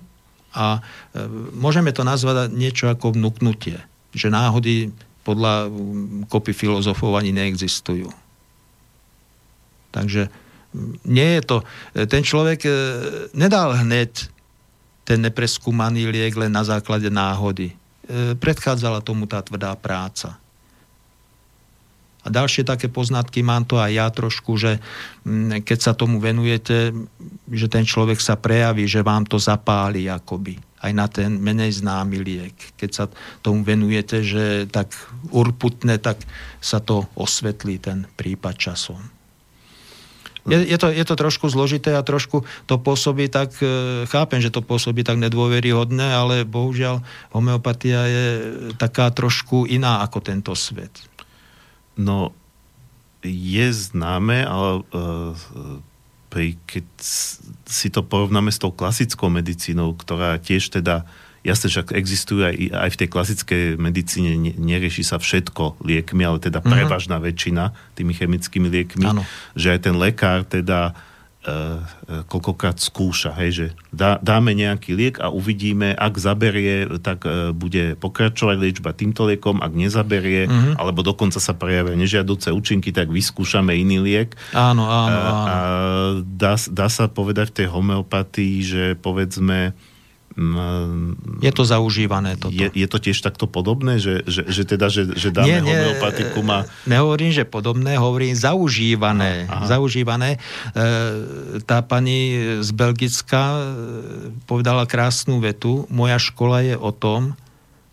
a 0.58 0.82
e, 1.14 1.22
môžeme 1.54 1.94
to 1.94 2.02
nazvať 2.02 2.50
niečo 2.50 2.90
ako 2.90 3.14
vnúknutie. 3.14 3.78
Že 4.18 4.34
náhody 4.34 4.90
podľa 5.30 5.70
mm, 5.70 6.26
kopy 6.26 6.58
filozofov 6.58 7.14
ani 7.14 7.30
neexistujú. 7.30 8.10
Takže 9.94 10.34
mm, 10.74 11.06
nie 11.06 11.30
je 11.38 11.42
to... 11.46 11.58
E, 11.94 12.10
ten 12.10 12.26
človek 12.26 12.66
e, 12.66 12.72
nedal 13.38 13.78
hneď 13.78 14.26
ten 15.06 15.22
nepreskúmaný 15.22 16.10
liek 16.10 16.34
len 16.34 16.50
na 16.50 16.66
základe 16.66 17.14
náhody. 17.14 17.74
E, 17.74 18.34
predchádzala 18.34 19.06
tomu 19.06 19.30
tá 19.30 19.38
tvrdá 19.46 19.78
práca. 19.78 20.42
A 22.26 22.28
ďalšie 22.28 22.68
také 22.68 22.92
poznatky 22.92 23.46
mám 23.46 23.64
to 23.64 23.80
aj 23.80 23.92
ja 23.94 24.08
trošku, 24.10 24.58
že 24.58 24.82
mm, 25.30 25.62
keď 25.62 25.78
sa 25.78 25.94
tomu 25.94 26.18
venujete, 26.18 26.90
že 27.54 27.68
ten 27.70 27.86
človek 27.86 28.18
sa 28.18 28.34
prejaví, 28.34 28.90
že 28.90 29.06
vám 29.06 29.30
to 29.30 29.38
zapáli 29.38 30.10
akoby 30.10 30.69
aj 30.80 30.92
na 30.96 31.06
ten 31.12 31.40
menej 31.40 31.84
známy 31.84 32.18
liek. 32.24 32.58
Keď 32.80 32.90
sa 32.92 33.06
tomu 33.44 33.68
venujete, 33.68 34.24
že 34.24 34.66
tak 34.72 34.96
urputne, 35.32 36.00
tak 36.00 36.24
sa 36.64 36.80
to 36.80 37.08
osvetlí 37.20 37.80
ten 37.80 38.08
prípad 38.16 38.56
časom. 38.56 39.02
Je, 40.48 40.56
je, 40.56 40.78
to, 40.80 40.90
je 40.90 41.06
to 41.06 41.16
trošku 41.20 41.46
zložité 41.52 41.94
a 41.94 42.02
trošku 42.02 42.42
to 42.66 42.80
pôsobí 42.80 43.30
tak, 43.30 43.54
e, 43.60 44.08
chápem, 44.08 44.40
že 44.42 44.50
to 44.50 44.66
pôsobí 44.66 45.04
tak 45.06 45.20
nedôveryhodné, 45.22 46.16
ale 46.16 46.48
bohužiaľ 46.48 47.06
homeopatia 47.36 48.08
je 48.08 48.28
taká 48.80 49.12
trošku 49.14 49.70
iná 49.70 50.02
ako 50.02 50.24
tento 50.24 50.56
svet. 50.58 50.96
No, 52.00 52.32
je 53.22 53.68
známe, 53.76 54.48
ale 54.48 54.88
uh, 54.96 55.36
pri, 56.30 56.56
keď 56.70 56.86
si 57.66 57.90
to 57.90 58.06
porovnáme 58.06 58.54
s 58.54 58.62
tou 58.62 58.70
klasickou 58.70 59.34
medicínou, 59.34 59.98
ktorá 59.98 60.38
tiež 60.38 60.70
teda, 60.70 61.10
jasne, 61.42 61.68
že 61.74 61.82
existujú 61.90 62.46
aj, 62.46 62.56
aj 62.70 62.90
v 62.94 63.00
tej 63.02 63.10
klasickej 63.10 63.64
medicíne, 63.82 64.54
nerieši 64.56 65.02
sa 65.02 65.18
všetko 65.18 65.82
liekmi, 65.82 66.22
ale 66.22 66.38
teda 66.38 66.62
mhm. 66.62 66.70
prevažná 66.70 67.18
väčšina 67.18 67.74
tými 67.98 68.14
chemickými 68.14 68.70
liekmi, 68.70 69.10
ano. 69.10 69.26
že 69.58 69.74
aj 69.74 69.80
ten 69.90 69.96
lekár 69.98 70.46
teda 70.46 70.94
koľkokrát 72.26 72.78
skúša, 72.82 73.34
hej, 73.38 73.52
že 73.52 73.68
dá, 73.94 74.18
dáme 74.20 74.58
nejaký 74.58 74.92
liek 74.98 75.16
a 75.22 75.30
uvidíme, 75.30 75.94
ak 75.94 76.18
zaberie, 76.18 76.88
tak 77.02 77.26
e, 77.26 77.54
bude 77.54 77.94
pokračovať 78.00 78.58
liečba 78.58 78.92
týmto 78.98 79.30
liekom, 79.30 79.62
ak 79.62 79.74
nezaberie, 79.74 80.50
mm-hmm. 80.50 80.74
alebo 80.82 81.06
dokonca 81.06 81.38
sa 81.38 81.54
prejavia 81.54 81.94
nežiaduce 81.94 82.50
účinky, 82.50 82.90
tak 82.90 83.14
vyskúšame 83.14 83.78
iný 83.78 84.02
liek. 84.02 84.34
Áno, 84.56 84.90
áno, 84.90 85.18
áno. 85.18 85.46
A 85.46 85.58
dá, 86.26 86.58
dá 86.58 86.88
sa 86.90 87.06
povedať 87.12 87.54
v 87.54 87.56
tej 87.64 87.68
homeopatii, 87.70 88.56
že 88.66 88.84
povedzme 88.98 89.78
je 91.44 91.52
to 91.52 91.64
zaužívané 91.68 92.40
toto. 92.40 92.56
Je, 92.56 92.72
je 92.72 92.88
to 92.88 92.98
tiež 93.00 93.20
takto 93.20 93.44
podobné, 93.44 94.00
že, 94.00 94.24
že, 94.24 94.48
že 94.48 94.64
teda, 94.64 94.88
že, 94.88 95.12
že 95.12 95.36
dáme 95.36 95.52
nie, 95.52 95.60
nie, 95.60 95.68
homeopatikum 95.68 96.48
a... 96.48 96.60
Nehovorím, 96.88 97.32
že 97.36 97.44
podobné, 97.44 98.00
hovorím 98.00 98.32
zaužívané. 98.32 99.52
Aha. 99.52 99.68
Zaužívané. 99.68 100.40
E, 100.40 100.40
tá 101.68 101.84
pani 101.84 102.40
z 102.64 102.70
Belgicka 102.72 103.44
e, 103.52 103.62
povedala 104.48 104.88
krásnu 104.88 105.44
vetu. 105.44 105.84
Moja 105.92 106.16
škola 106.16 106.64
je 106.64 106.76
o 106.80 106.92
tom, 106.96 107.36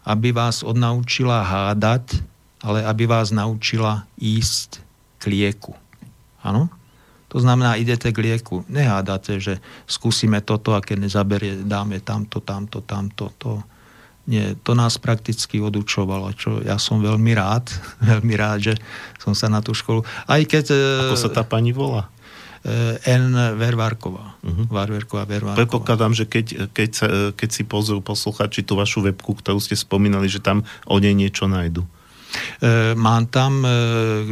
aby 0.06 0.30
vás 0.30 0.62
odnaučila 0.62 1.42
hádať, 1.42 2.22
ale 2.62 2.86
aby 2.86 3.10
vás 3.10 3.34
naučila 3.34 4.06
ísť 4.22 4.78
k 5.18 5.34
lieku. 5.34 5.74
Áno? 6.46 6.70
To 7.34 7.42
znamená, 7.42 7.74
idete 7.74 8.14
k 8.14 8.22
lieku, 8.22 8.62
nehádate, 8.70 9.42
že 9.42 9.58
skúsime 9.90 10.38
toto 10.42 10.78
a 10.78 10.80
keď 10.80 11.10
nezaberie, 11.10 11.52
dáme 11.66 11.98
tamto, 11.98 12.38
tamto, 12.38 12.82
tamto, 12.82 13.34
to. 13.36 13.62
Nie, 14.26 14.58
to 14.58 14.74
nás 14.74 14.98
prakticky 14.98 15.62
odučovalo, 15.62 16.34
čo 16.34 16.58
ja 16.58 16.82
som 16.82 16.98
veľmi 16.98 17.30
rád, 17.34 17.70
veľmi 18.14 18.34
rád, 18.34 18.58
že 18.72 18.74
som 19.22 19.34
sa 19.34 19.46
na 19.46 19.62
tú 19.62 19.74
školu... 19.74 20.02
Aj 20.26 20.42
keď... 20.42 20.74
Ako 21.10 21.18
sa 21.18 21.30
tá 21.30 21.42
pani 21.46 21.70
volá? 21.70 22.10
E, 22.66 22.98
N. 23.06 23.54
Vervárková. 23.54 24.34
Uh-huh. 24.42 24.66
Varverková, 24.66 25.22
Vervárková. 25.30 25.62
Predpokladám, 25.62 26.12
že 26.18 26.26
keď, 26.26 26.46
keď, 26.74 26.90
sa, 26.90 27.06
keď 27.38 27.48
si 27.54 27.62
pozrú 27.62 28.02
posluchači 28.02 28.66
tú 28.66 28.74
vašu 28.74 29.06
webku, 29.06 29.38
ktorú 29.38 29.62
ste 29.62 29.78
spomínali, 29.78 30.26
že 30.26 30.42
tam 30.42 30.66
o 30.90 30.98
nej 30.98 31.14
niečo 31.14 31.46
nájdu. 31.46 31.86
E, 32.60 32.94
mám 32.94 33.26
tam, 33.28 33.64
e, 33.64 33.70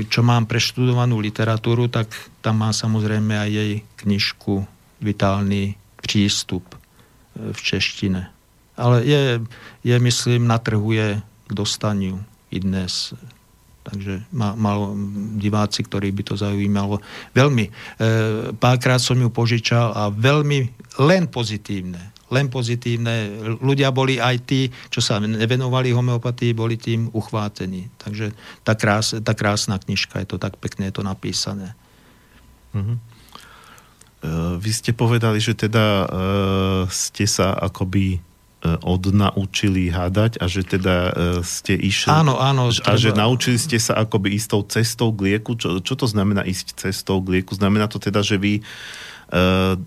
čo 0.09 0.25
mám 0.25 0.49
preštudovanú 0.49 1.21
literatúru, 1.21 1.91
tak 1.91 2.09
tam 2.41 2.65
má 2.65 2.71
samozrejme 2.71 3.35
aj 3.37 3.51
jej 3.51 3.73
knižku 4.01 4.65
Vitálny 5.05 5.77
prístup 6.01 6.65
e, 6.73 6.77
v 7.53 7.59
češtine. 7.59 8.31
Ale 8.75 9.05
je, 9.07 9.43
je 9.87 9.97
myslím, 9.99 10.49
na 10.49 10.59
trhu 10.59 10.95
je 10.95 11.21
dostaniu 11.51 12.19
i 12.51 12.59
dnes. 12.59 13.13
Takže 13.85 14.25
má, 14.33 14.57
malo 14.57 14.97
diváci, 15.37 15.85
ktorí 15.85 16.09
by 16.09 16.23
to 16.25 16.35
zaujímalo. 16.41 17.05
Veľmi. 17.37 17.69
E, 17.69 17.73
párkrát 18.57 19.03
som 19.03 19.21
ju 19.21 19.29
požičal 19.29 19.93
a 19.93 20.09
veľmi 20.09 20.73
len 21.05 21.29
pozitívne 21.29 22.14
len 22.33 22.49
pozitívne. 22.49 23.29
Ľudia 23.61 23.93
boli 23.93 24.17
aj 24.17 24.37
tí, 24.49 24.73
čo 24.89 25.05
sa 25.05 25.21
nevenovali 25.21 25.93
homeopatii, 25.93 26.57
boli 26.57 26.81
tým 26.81 27.13
uchvátení. 27.13 27.93
Takže 28.01 28.33
tá, 28.65 28.73
krás, 28.73 29.13
tá 29.21 29.33
krásna 29.37 29.77
knižka, 29.77 30.25
je 30.25 30.29
to 30.33 30.37
tak 30.41 30.57
pekne 30.57 30.89
je 30.89 30.95
to 30.97 31.03
napísané. 31.05 31.77
Mm-hmm. 32.73 32.99
Vy 34.57 34.71
ste 34.73 34.97
povedali, 34.97 35.37
že 35.37 35.53
teda 35.53 35.85
uh, 35.85 36.09
ste 36.89 37.29
sa 37.29 37.53
akoby 37.61 38.17
uh, 38.17 38.81
odnaučili 38.81 39.93
hádať 39.93 40.41
a 40.41 40.49
že 40.49 40.65
teda 40.65 40.97
uh, 41.13 41.13
ste 41.45 41.77
išli... 41.77 42.09
Áno, 42.09 42.41
áno. 42.41 42.73
A 42.73 42.97
treba... 42.97 42.97
že 42.97 43.11
naučili 43.13 43.61
ste 43.61 43.77
sa 43.77 44.01
akoby 44.01 44.33
istou 44.33 44.65
cestou 44.65 45.13
k 45.13 45.29
lieku. 45.29 45.61
Čo, 45.61 45.85
čo 45.85 45.93
to 45.93 46.09
znamená 46.09 46.41
ísť 46.41 46.89
cestou 46.89 47.21
k 47.21 47.37
lieku? 47.37 47.53
Znamená 47.53 47.85
to 47.85 48.01
teda, 48.01 48.25
že 48.25 48.41
vy 48.41 48.65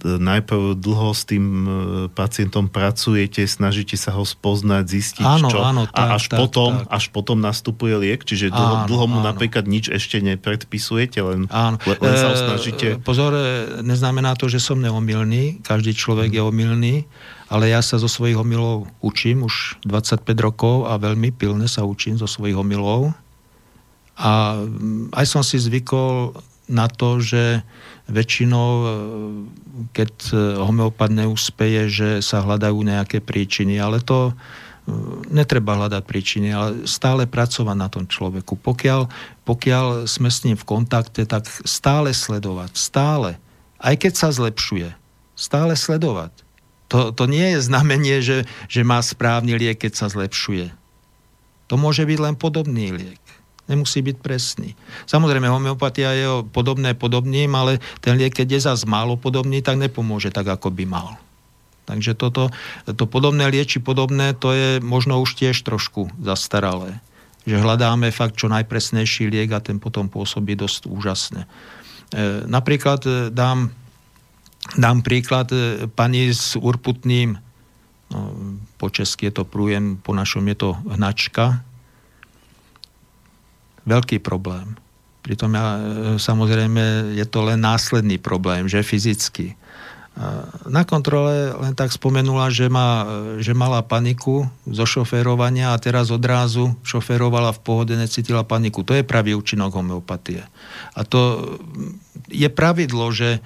najprv 0.04 0.76
dlho 0.76 1.16
s 1.16 1.24
tým 1.24 1.46
uh, 1.64 1.72
pacientom 2.12 2.68
pracujete, 2.68 3.48
snažíte 3.48 3.96
sa 3.96 4.12
ho 4.12 4.28
spoznať, 4.28 4.84
zistiť 4.84 5.24
áno, 5.24 5.48
čo 5.48 5.60
áno, 5.64 5.84
tak, 5.88 5.96
a 5.96 6.20
až, 6.20 6.28
tak, 6.28 6.38
potom, 6.44 6.72
tak. 6.84 6.92
až 6.92 7.06
potom 7.16 7.38
nastupuje 7.40 7.96
liek, 7.96 8.28
čiže 8.28 8.52
dlho, 8.52 8.76
áno, 8.84 8.88
dlho 8.92 9.06
mu 9.08 9.20
áno. 9.24 9.32
napríklad 9.32 9.64
nič 9.64 9.88
ešte 9.88 10.20
nepredpisujete, 10.20 11.24
len, 11.24 11.48
áno. 11.48 11.80
len 11.80 12.14
sa 12.20 12.28
ho 12.28 12.36
e, 12.36 12.44
snažíte... 12.44 12.88
Pozor, 13.08 13.40
neznamená 13.88 14.36
to, 14.36 14.52
že 14.52 14.60
som 14.60 14.84
neomilný, 14.84 15.64
každý 15.64 15.96
človek 15.96 16.36
je 16.36 16.44
omilný, 16.44 16.96
ale 17.48 17.72
ja 17.72 17.80
sa 17.80 17.96
zo 17.96 18.12
svojich 18.12 18.36
omilov 18.36 18.92
učím 19.00 19.48
už 19.48 19.80
25 19.88 20.28
rokov 20.44 20.92
a 20.92 21.00
veľmi 21.00 21.32
pilne 21.32 21.72
sa 21.72 21.88
učím 21.88 22.20
zo 22.20 22.28
svojich 22.28 22.60
omilov 22.60 23.16
a 24.18 24.60
mm, 24.66 25.14
aj 25.14 25.26
som 25.30 25.46
si 25.46 25.62
zvykol 25.62 26.34
na 26.68 26.92
to, 26.92 27.20
že 27.24 27.64
väčšinou, 28.12 28.70
e, 28.72 28.88
keď 29.92 30.14
homeopat 30.64 31.12
neúspeje, 31.12 31.82
že 31.88 32.10
sa 32.24 32.44
hľadajú 32.44 32.80
nejaké 32.84 33.20
príčiny, 33.24 33.80
ale 33.80 34.00
to 34.04 34.36
netreba 35.28 35.76
hľadať 35.76 36.04
príčiny, 36.08 36.48
ale 36.56 36.88
stále 36.88 37.28
pracovať 37.28 37.76
na 37.76 37.92
tom 37.92 38.08
človeku. 38.08 38.56
Pokiaľ, 38.56 39.12
pokiaľ 39.44 40.08
sme 40.08 40.32
s 40.32 40.48
ním 40.48 40.56
v 40.56 40.64
kontakte, 40.64 41.28
tak 41.28 41.48
stále 41.68 42.16
sledovať, 42.16 42.72
stále. 42.80 43.36
Aj 43.78 43.96
keď 44.00 44.14
sa 44.16 44.30
zlepšuje, 44.32 44.96
stále 45.36 45.76
sledovať. 45.76 46.32
To, 46.88 47.12
to 47.12 47.28
nie 47.28 47.52
je 47.56 47.68
znamenie, 47.68 48.24
že, 48.24 48.48
že 48.72 48.88
má 48.88 49.04
správny 49.04 49.60
liek, 49.60 49.84
keď 49.84 49.94
sa 50.00 50.08
zlepšuje. 50.08 50.72
To 51.68 51.76
môže 51.76 52.08
byť 52.08 52.20
len 52.24 52.36
podobný 52.40 52.96
liek. 52.96 53.27
Nemusí 53.68 54.00
byť 54.00 54.18
presný. 54.24 54.80
Samozrejme, 55.12 55.52
homeopatia 55.52 56.16
je 56.16 56.28
podobné 56.56 56.96
podobným, 56.96 57.52
ale 57.52 57.84
ten 58.00 58.16
liek, 58.16 58.32
keď 58.32 58.48
je 58.56 58.62
zase 58.64 58.88
málo 58.88 59.20
podobný, 59.20 59.60
tak 59.60 59.76
nepomôže 59.76 60.32
tak, 60.32 60.48
ako 60.48 60.72
by 60.72 60.88
mal. 60.88 61.20
Takže 61.88 62.20
toto, 62.20 62.52
to 62.84 63.08
podobné 63.08 63.48
lieči 63.48 63.80
podobné, 63.80 64.36
to 64.36 64.52
je 64.52 64.70
možno 64.84 65.24
už 65.24 65.40
tiež 65.40 65.56
trošku 65.64 66.12
zastaralé. 66.20 67.00
Že 67.48 67.64
hľadáme 67.64 68.12
fakt 68.12 68.36
čo 68.36 68.52
najpresnejší 68.52 69.32
liek 69.32 69.56
a 69.56 69.64
ten 69.64 69.80
potom 69.80 70.12
pôsobí 70.12 70.60
dosť 70.60 70.92
úžasne. 70.92 71.48
E, 71.48 71.48
napríklad 72.44 73.04
e, 73.08 73.12
dám, 73.32 73.72
dám 74.76 75.00
príklad 75.00 75.48
e, 75.56 75.88
pani 75.88 76.36
s 76.36 76.60
urputným, 76.60 77.40
no, 78.12 78.20
po 78.76 78.92
česky 78.92 79.32
je 79.32 79.40
to 79.40 79.44
prújem, 79.48 79.96
po 79.96 80.12
našom 80.12 80.44
je 80.52 80.56
to 80.60 80.70
hnačka. 80.92 81.64
Veľký 83.88 84.20
problém. 84.20 84.76
Pritom 85.24 85.56
ja, 85.56 85.66
e, 85.80 85.82
samozrejme 86.20 87.16
je 87.16 87.26
to 87.28 87.40
len 87.48 87.64
následný 87.64 88.20
problém, 88.20 88.68
že 88.68 88.84
fyzicky 88.84 89.56
na 90.66 90.82
kontrole 90.82 91.54
len 91.54 91.78
tak 91.78 91.94
spomenula, 91.94 92.50
že, 92.50 92.66
má, 92.74 93.06
že 93.38 93.54
mala 93.54 93.86
paniku 93.86 94.50
zo 94.66 94.86
šoférovania 94.90 95.74
a 95.74 95.82
teraz 95.82 96.10
odrázu 96.10 96.74
šoférovala 96.82 97.54
v 97.54 97.62
pohode, 97.62 97.94
necítila 97.94 98.42
paniku. 98.42 98.82
To 98.82 98.98
je 98.98 99.06
pravý 99.06 99.38
účinok 99.38 99.78
homeopatie. 99.78 100.42
A 100.98 101.02
to 101.06 101.54
je 102.34 102.50
pravidlo, 102.50 103.14
že 103.14 103.38
e, 103.38 103.40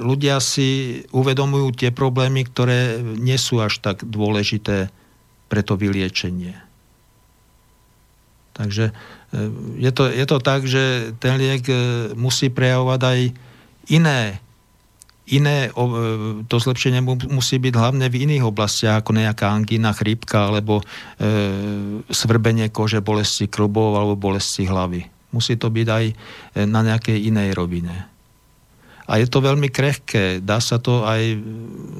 ľudia 0.00 0.40
si 0.40 1.02
uvedomujú 1.12 1.76
tie 1.76 1.92
problémy, 1.92 2.48
ktoré 2.48 3.04
nie 3.04 3.36
sú 3.36 3.60
až 3.60 3.84
tak 3.84 4.00
dôležité 4.00 4.88
pre 5.52 5.60
to 5.60 5.76
vyliečenie. 5.76 6.56
Takže 8.56 8.84
e, 8.88 8.92
je 9.80 9.90
to, 9.96 10.12
je 10.12 10.26
to 10.28 10.38
tak, 10.44 10.68
že 10.68 11.16
ten 11.16 11.40
liek 11.40 11.64
e, 11.66 11.76
musí 12.12 12.52
prejavovať 12.52 13.00
aj 13.00 13.18
iné 13.88 14.42
iné, 15.30 15.70
e, 15.70 16.44
to 16.44 16.56
zlepšenie 16.58 17.00
musí 17.30 17.56
byť 17.56 17.74
hlavne 17.74 18.06
v 18.10 18.20
iných 18.28 18.44
oblastiach, 18.44 19.02
ako 19.02 19.16
nejaká 19.16 19.48
angína, 19.48 19.94
chrípka, 19.94 20.50
alebo 20.50 20.82
e, 20.82 20.84
svrbenie 22.10 22.68
kože, 22.68 23.00
bolesti 23.00 23.46
klubov 23.46 23.94
alebo 23.96 24.18
bolesti 24.18 24.66
hlavy. 24.66 25.06
Musí 25.32 25.56
to 25.56 25.72
byť 25.72 25.86
aj 25.88 26.04
e, 26.10 26.14
na 26.68 26.80
nejakej 26.84 27.32
inej 27.32 27.56
rovine. 27.56 28.11
A 29.06 29.18
je 29.18 29.26
to 29.26 29.42
veľmi 29.42 29.66
krehké, 29.66 30.38
dá 30.38 30.62
sa 30.62 30.78
to 30.78 31.02
aj 31.02 31.34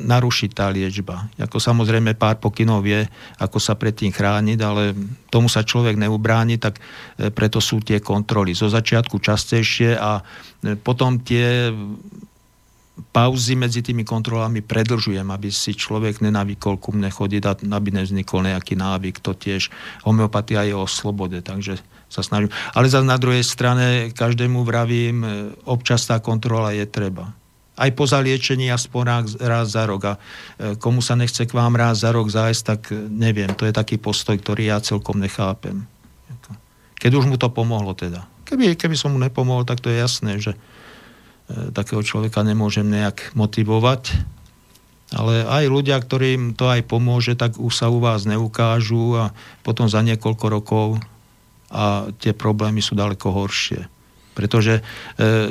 narušiť 0.03 0.51
tá 0.55 0.71
liečba. 0.71 1.27
Ako 1.39 1.59
samozrejme 1.59 2.15
pár 2.15 2.39
pokynov 2.39 2.87
vie, 2.87 3.03
ako 3.43 3.59
sa 3.59 3.75
predtým 3.75 4.15
chrániť, 4.15 4.59
ale 4.63 4.95
tomu 5.27 5.51
sa 5.51 5.67
človek 5.67 5.99
neubráni, 5.99 6.63
tak 6.63 6.79
e, 6.79 7.31
preto 7.35 7.59
sú 7.59 7.83
tie 7.83 7.99
kontroly. 7.99 8.55
Zo 8.55 8.71
začiatku 8.71 9.19
častejšie 9.19 9.99
a 9.99 10.23
potom 10.87 11.19
tie 11.19 11.75
pauzy 13.11 13.59
medzi 13.59 13.81
tými 13.83 14.05
kontrolami 14.05 14.63
predlžujem, 14.63 15.27
aby 15.27 15.49
si 15.51 15.75
človek 15.75 16.23
nenavykol 16.23 16.79
ku 16.79 16.95
mne 16.95 17.09
chodiť 17.09 17.43
a 17.49 17.53
aby 17.57 17.89
nevznikol 17.99 18.47
nejaký 18.47 18.79
návyk. 18.79 19.19
To 19.25 19.35
tiež 19.35 19.73
homeopatia 20.07 20.63
je 20.69 20.75
o 20.77 20.87
slobode, 20.87 21.41
takže 21.43 21.81
sa 22.13 22.21
snažím. 22.21 22.53
Ale 22.77 22.93
zase 22.93 23.09
na 23.09 23.17
druhej 23.17 23.41
strane 23.41 24.13
každému 24.13 24.61
vravím, 24.69 25.25
e, 25.25 25.29
občas 25.65 26.05
tá 26.05 26.21
kontrola 26.21 26.77
je 26.77 26.85
treba. 26.85 27.33
Aj 27.73 27.89
po 27.97 28.05
zaliečení 28.05 28.69
aspoň 28.69 29.03
raz, 29.09 29.27
raz 29.41 29.67
za 29.73 29.89
rok. 29.89 30.03
A 30.05 30.15
e, 30.21 30.77
komu 30.77 31.01
sa 31.01 31.17
nechce 31.17 31.49
k 31.49 31.57
vám 31.57 31.73
raz 31.73 32.05
za 32.05 32.13
rok 32.13 32.29
zájsť, 32.29 32.63
tak 32.69 32.81
e, 32.93 33.09
neviem. 33.09 33.49
To 33.57 33.65
je 33.65 33.73
taký 33.73 33.97
postoj, 33.97 34.37
ktorý 34.37 34.69
ja 34.69 34.85
celkom 34.85 35.17
nechápem. 35.17 35.89
Keď 37.01 37.13
už 37.17 37.25
mu 37.33 37.41
to 37.41 37.49
pomohlo 37.49 37.97
teda. 37.97 38.29
Keby, 38.45 38.77
keby 38.77 38.95
som 38.95 39.17
mu 39.17 39.19
nepomohol, 39.19 39.65
tak 39.65 39.81
to 39.81 39.89
je 39.89 39.97
jasné, 39.99 40.39
že 40.39 40.55
takého 41.75 41.99
človeka 41.99 42.47
nemôžem 42.47 42.87
nejak 42.87 43.35
motivovať. 43.35 44.15
Ale 45.11 45.43
aj 45.45 45.65
ľudia, 45.67 45.99
ktorým 45.99 46.55
to 46.55 46.71
aj 46.71 46.87
pomôže, 46.87 47.35
tak 47.35 47.59
už 47.59 47.75
sa 47.75 47.91
u 47.91 47.99
vás 47.99 48.23
neukážu 48.23 49.19
a 49.19 49.25
potom 49.67 49.91
za 49.91 49.99
niekoľko 50.01 50.47
rokov 50.47 51.03
a 51.73 52.13
tie 52.21 52.37
problémy 52.37 52.85
sú 52.85 52.93
ďaleko 52.93 53.33
horšie. 53.33 53.89
Pretože 54.33 54.81
e, 54.81 54.83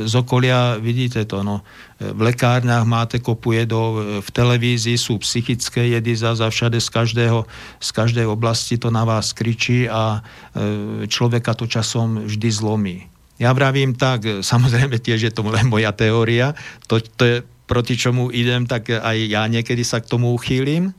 z 0.09 0.13
okolia, 0.17 0.81
vidíte 0.81 1.21
to, 1.29 1.45
no, 1.45 1.61
e, 2.01 2.09
v 2.09 2.33
lekárniach 2.33 2.81
máte 2.81 3.21
kopu 3.21 3.53
jedov, 3.53 4.01
e, 4.01 4.01
v 4.25 4.29
televízii 4.33 4.97
sú 4.97 5.21
psychické 5.21 5.93
jedy 5.93 6.17
za, 6.17 6.33
za 6.33 6.49
všade 6.49 6.81
z, 6.81 6.89
každého, 6.89 7.45
z 7.77 7.89
každej 7.93 8.25
oblasti 8.25 8.81
to 8.81 8.89
na 8.89 9.05
vás 9.05 9.37
kričí 9.37 9.85
a 9.85 10.21
e, 10.53 11.05
človeka 11.05 11.53
to 11.53 11.69
časom 11.69 12.25
vždy 12.25 12.49
zlomí. 12.49 12.97
Ja 13.37 13.53
vravím 13.53 13.93
tak, 13.93 14.25
samozrejme 14.41 14.97
tiež 14.97 15.29
je 15.29 15.33
to 15.33 15.45
len 15.45 15.69
moja 15.69 15.93
teória, 15.93 16.57
to, 16.89 16.97
to 17.01 17.23
je 17.25 17.35
proti 17.69 17.95
čomu 17.95 18.33
idem, 18.33 18.65
tak 18.65 18.89
aj 18.89 19.17
ja 19.29 19.45
niekedy 19.45 19.85
sa 19.85 20.01
k 20.01 20.09
tomu 20.09 20.33
uchýlim, 20.33 20.89
e, 20.89 20.93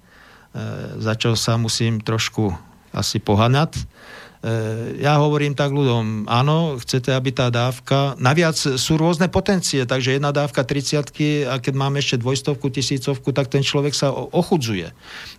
za 1.02 1.18
čo 1.18 1.34
sa 1.34 1.58
musím 1.58 1.98
trošku 1.98 2.54
asi 2.94 3.18
pohanať. 3.18 3.90
E, 4.42 4.98
ja 4.98 5.22
hovorím 5.22 5.54
tak 5.54 5.70
ľuďom, 5.70 6.26
áno, 6.26 6.74
chcete, 6.82 7.14
aby 7.14 7.30
tá 7.30 7.46
dávka, 7.46 8.18
naviac 8.18 8.58
sú 8.58 8.98
rôzne 8.98 9.30
potencie, 9.30 9.86
takže 9.86 10.18
jedna 10.18 10.34
dávka 10.34 10.66
30 10.66 11.46
a 11.46 11.62
keď 11.62 11.74
máme 11.78 12.02
ešte 12.02 12.18
dvojstovku, 12.18 12.66
tisícovku, 12.66 13.30
tak 13.30 13.46
ten 13.46 13.62
človek 13.62 13.94
sa 13.94 14.10
ochudzuje. 14.10 14.90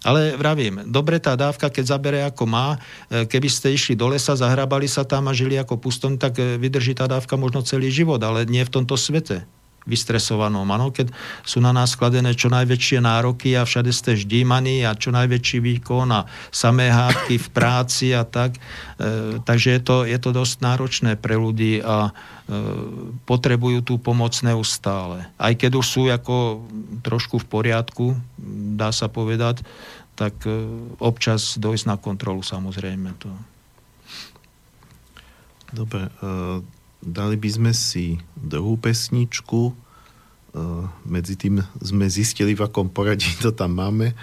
Ale 0.08 0.40
vravím, 0.40 0.88
dobre 0.88 1.20
tá 1.20 1.36
dávka, 1.36 1.68
keď 1.68 1.86
zabere 1.86 2.20
ako 2.24 2.48
má, 2.48 2.80
e, 3.12 3.28
keby 3.28 3.52
ste 3.52 3.76
išli 3.76 4.00
do 4.00 4.08
lesa, 4.08 4.40
zahrabali 4.40 4.88
sa 4.88 5.04
tam 5.04 5.28
a 5.28 5.36
žili 5.36 5.60
ako 5.60 5.76
pustom, 5.84 6.16
tak 6.16 6.40
e, 6.40 6.56
vydrží 6.56 6.96
tá 6.96 7.04
dávka 7.04 7.36
možno 7.36 7.60
celý 7.60 7.92
život, 7.92 8.24
ale 8.24 8.48
nie 8.48 8.64
v 8.64 8.72
tomto 8.72 8.96
svete 8.96 9.44
vystresovanom. 9.84 10.64
Ano, 10.72 10.90
keď 10.90 11.12
sú 11.44 11.60
na 11.60 11.76
nás 11.76 11.96
skladené 11.96 12.34
čo 12.36 12.48
najväčšie 12.48 13.00
nároky 13.04 13.56
a 13.60 13.68
všade 13.68 13.92
ste 13.92 14.16
ždímaní 14.16 14.88
a 14.88 14.96
čo 14.96 15.12
najväčší 15.12 15.60
výkon 15.60 16.08
a 16.12 16.28
samé 16.50 16.88
hádky 16.90 17.36
v 17.40 17.48
práci 17.52 18.16
a 18.16 18.24
tak. 18.24 18.56
E, 18.56 19.40
takže 19.44 19.76
je 19.76 19.82
to, 19.84 19.98
je 20.08 20.18
to 20.20 20.30
dosť 20.32 20.56
náročné 20.64 21.12
pre 21.20 21.36
ľudí 21.36 21.84
a 21.84 22.10
e, 22.10 22.12
potrebujú 23.28 23.84
tú 23.84 23.96
pomoc 24.00 24.34
neustále. 24.40 25.28
Aj 25.36 25.54
keď 25.54 25.72
už 25.80 25.86
sú 25.86 26.02
ako 26.08 26.64
trošku 27.04 27.44
v 27.44 27.50
poriadku, 27.50 28.06
dá 28.80 28.96
sa 28.96 29.12
povedať, 29.12 29.68
tak 30.16 30.34
e, 30.48 30.64
občas 31.04 31.60
dojsť 31.60 31.86
na 31.90 31.98
kontrolu 32.00 32.40
samozrejme. 32.40 33.12
To. 33.20 33.30
Dobre, 35.74 36.08
e, 36.08 36.62
dali 37.04 37.36
by 37.36 37.50
sme 37.52 37.72
si 37.76 38.18
druhú 38.34 38.80
pesničku. 38.80 39.62
E, 39.70 39.74
medzi 41.04 41.36
tým 41.36 41.60
sme 41.84 42.08
zistili, 42.08 42.56
v 42.56 42.64
akom 42.64 42.88
poradí 42.88 43.28
to 43.44 43.52
tam 43.52 43.76
máme. 43.76 44.16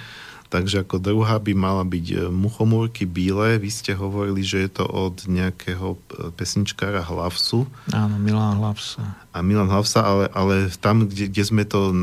Takže 0.51 0.83
ako 0.83 0.99
druhá 0.99 1.39
by 1.39 1.55
mala 1.55 1.87
byť 1.87 2.07
e, 2.11 2.17
Muchomúrky 2.27 3.07
bíle. 3.07 3.63
Vy 3.63 3.71
ste 3.71 3.95
hovorili, 3.95 4.43
že 4.43 4.67
je 4.67 4.83
to 4.83 4.85
od 4.89 5.31
nejakého 5.31 5.95
e, 5.95 5.99
pesničkára 6.35 7.07
Hlavsu. 7.07 7.71
Áno, 7.95 8.19
Milan 8.19 8.59
Hlavsa. 8.59 9.15
A 9.31 9.39
Milan 9.47 9.71
Hlavsa, 9.71 10.03
ale, 10.03 10.27
ale 10.35 10.67
tam, 10.83 11.07
kde, 11.07 11.31
kde 11.31 11.45
sme 11.47 11.63
to 11.63 11.95
e, 11.95 11.97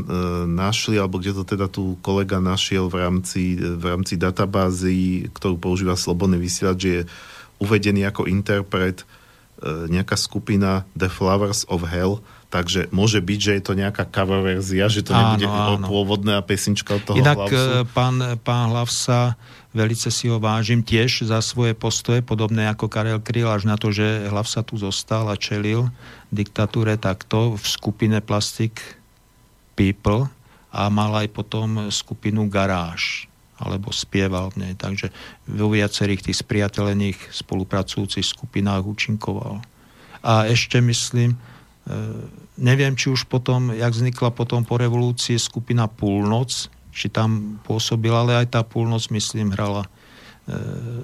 našli, 0.48 0.96
alebo 0.96 1.20
kde 1.20 1.36
to 1.36 1.44
teda 1.44 1.68
tu 1.68 2.00
kolega 2.00 2.40
našiel 2.40 2.88
v 2.88 3.04
rámci, 3.04 3.60
v 3.60 3.84
rámci 3.84 4.16
databázy, 4.16 5.28
ktorú 5.36 5.60
používa 5.60 5.92
Slobodný 5.92 6.40
vysielač, 6.40 6.78
že 6.80 6.90
je 6.90 7.02
uvedený 7.60 8.08
ako 8.08 8.32
interpret 8.32 9.04
E, 9.04 9.17
nejaká 9.64 10.14
skupina 10.14 10.86
The 10.94 11.10
Flowers 11.10 11.66
of 11.66 11.82
Hell, 11.86 12.22
takže 12.48 12.88
môže 12.94 13.20
byť, 13.20 13.38
že 13.40 13.52
je 13.60 13.62
to 13.62 13.72
nejaká 13.76 14.08
cover 14.08 14.40
verzia, 14.40 14.88
že 14.88 15.04
to 15.04 15.12
áno, 15.12 15.36
nebude 15.36 15.48
áno. 15.48 15.86
pôvodná 15.86 16.40
pesnička 16.40 16.96
od 16.96 17.02
toho 17.04 17.16
Inak 17.20 17.36
Hlavsu. 17.36 17.54
E, 17.54 17.84
pán, 17.92 18.16
pán 18.40 18.72
Hlavsa, 18.72 19.36
velice 19.76 20.08
si 20.08 20.32
ho 20.32 20.40
vážim 20.40 20.80
tiež 20.80 21.28
za 21.28 21.44
svoje 21.44 21.76
postoje, 21.76 22.24
podobné 22.24 22.64
ako 22.72 22.88
Karel 22.88 23.20
Kryl, 23.20 23.52
až 23.52 23.68
na 23.68 23.76
to, 23.76 23.92
že 23.92 24.32
Hlavsa 24.32 24.64
tu 24.64 24.80
zostal 24.80 25.28
a 25.28 25.36
čelil 25.36 25.92
diktatúre 26.32 26.96
takto 26.96 27.60
v 27.60 27.64
skupine 27.68 28.18
Plastic 28.24 28.80
People 29.76 30.32
a 30.72 30.88
mal 30.88 31.12
aj 31.24 31.28
potom 31.32 31.92
skupinu 31.92 32.48
Garáž 32.48 33.27
alebo 33.58 33.90
spieval 33.90 34.54
v 34.54 34.64
nej. 34.64 34.72
Takže 34.78 35.10
vo 35.50 35.68
viacerých 35.68 36.30
tých 36.30 36.40
spriateľených 36.46 37.34
spolupracujúcich 37.34 38.22
skupinách 38.22 38.86
účinkoval. 38.86 39.58
A 40.22 40.46
ešte 40.46 40.78
myslím, 40.78 41.34
neviem, 42.58 42.94
či 42.94 43.10
už 43.10 43.26
potom, 43.26 43.74
jak 43.74 43.90
vznikla 43.90 44.30
potom 44.30 44.62
po 44.62 44.78
revolúcii 44.78 45.38
skupina 45.38 45.90
Púlnoc, 45.90 46.70
či 46.94 47.10
tam 47.10 47.58
pôsobila, 47.66 48.22
ale 48.26 48.42
aj 48.42 48.58
tá 48.58 48.60
Púlnoc, 48.62 49.10
myslím, 49.10 49.54
hrala 49.54 49.86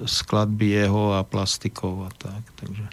skladby 0.03 0.73
jeho 0.83 1.15
a 1.15 1.21
plastikov 1.21 2.07
a 2.07 2.11
tak. 2.17 2.43
Takže. 2.57 2.87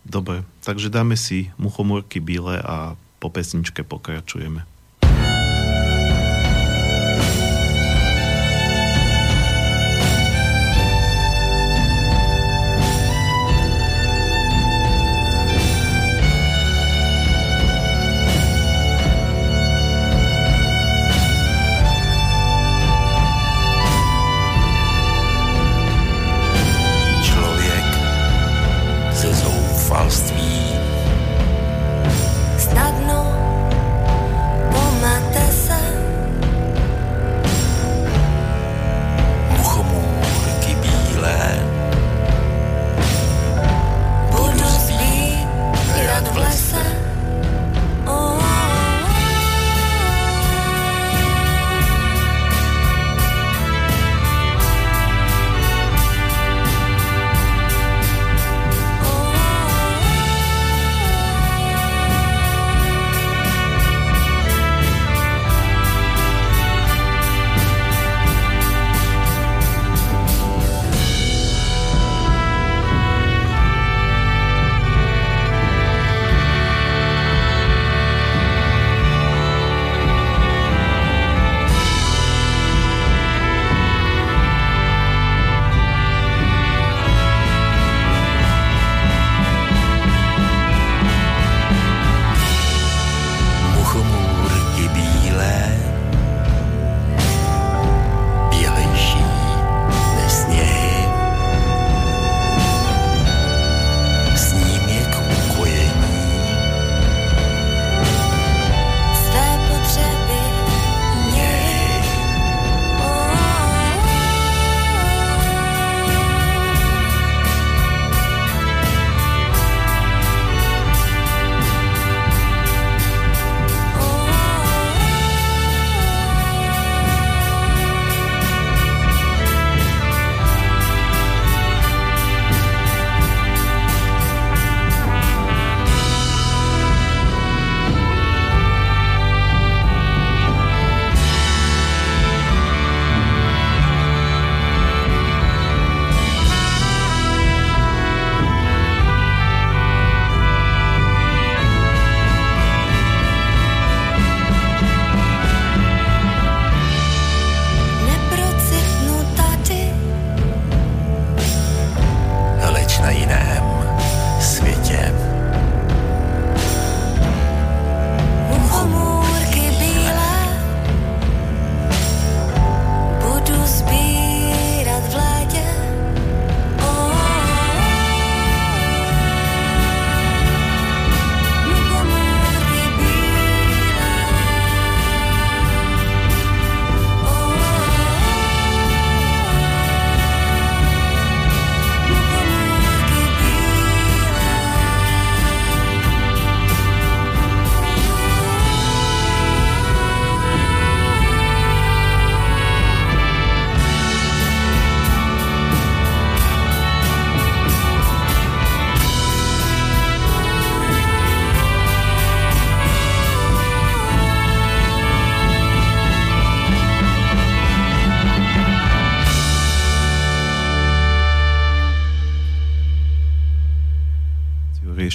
Dobre, 0.00 0.48
takže 0.64 0.88
dáme 0.88 1.14
si 1.14 1.52
muchomorky 1.60 2.24
bíle 2.24 2.56
a 2.56 2.96
po 3.20 3.28
pesničke 3.28 3.84
pokračujeme. 3.84 4.64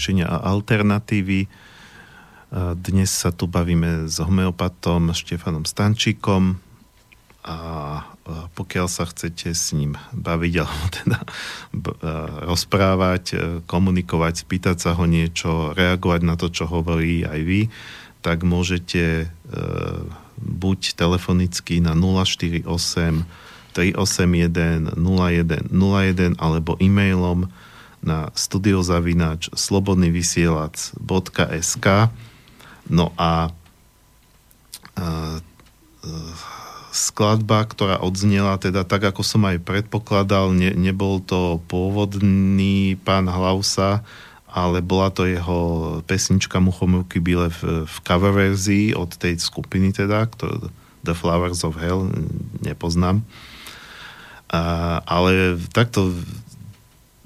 Riešenia 0.05 0.29
a 0.29 0.53
alternatívy. 0.53 1.49
Dnes 2.77 3.09
sa 3.09 3.33
tu 3.33 3.49
bavíme 3.49 4.05
s 4.05 4.21
homeopatom 4.21 5.09
Štefanom 5.09 5.65
Stančíkom 5.65 6.61
a 7.41 7.57
pokiaľ 8.53 8.85
sa 8.85 9.09
chcete 9.09 9.49
s 9.49 9.73
ním 9.73 9.97
baviť 10.13 10.53
alebo 10.61 10.85
teda 10.93 11.19
rozprávať, 12.45 13.23
e, 13.33 13.37
komunikovať, 13.65 14.45
spýtať 14.45 14.77
sa 14.77 14.93
ho 14.93 15.09
niečo, 15.09 15.73
reagovať 15.73 16.21
na 16.21 16.37
to, 16.37 16.53
čo 16.53 16.69
hovorí 16.69 17.25
aj 17.25 17.41
vy, 17.41 17.61
tak 18.21 18.45
môžete 18.45 19.25
e, 19.25 19.57
buď 20.37 21.01
telefonicky 21.01 21.81
na 21.81 21.97
048 21.97 22.61
381 23.73 25.01
0101 25.01 26.37
alebo 26.37 26.77
e-mailom 26.77 27.49
na 28.05 28.29
studiozavináč 28.37 29.49
slobodnyvysielac.sk 29.57 31.87
No 32.85 33.09
a 33.17 33.49
uh, 34.93 35.41
skladba, 36.93 37.65
ktorá 37.67 37.99
odznela 37.99 38.55
teda 38.61 38.85
tak, 38.87 39.09
ako 39.09 39.25
som 39.25 39.43
aj 39.49 39.65
predpokladal, 39.65 40.53
ne, 40.55 40.71
nebol 40.71 41.19
to 41.19 41.59
pôvodný 41.67 42.95
pán 43.03 43.27
Hlausa, 43.27 44.05
ale 44.47 44.79
bola 44.79 45.11
to 45.11 45.27
jeho 45.27 45.59
pesnička 46.07 46.63
Muchomruky 46.63 47.19
Bile 47.19 47.51
v, 47.51 47.83
v 47.83 47.95
cover 48.07 48.31
verzii 48.31 48.95
od 48.95 49.11
tej 49.19 49.35
skupiny 49.35 49.91
teda, 49.91 50.23
ktorú 50.31 50.71
The 51.03 51.13
Flowers 51.13 51.67
of 51.67 51.75
Hell, 51.75 52.07
nepoznám. 52.63 53.27
A, 54.47 55.03
ale 55.03 55.59
takto 55.75 56.15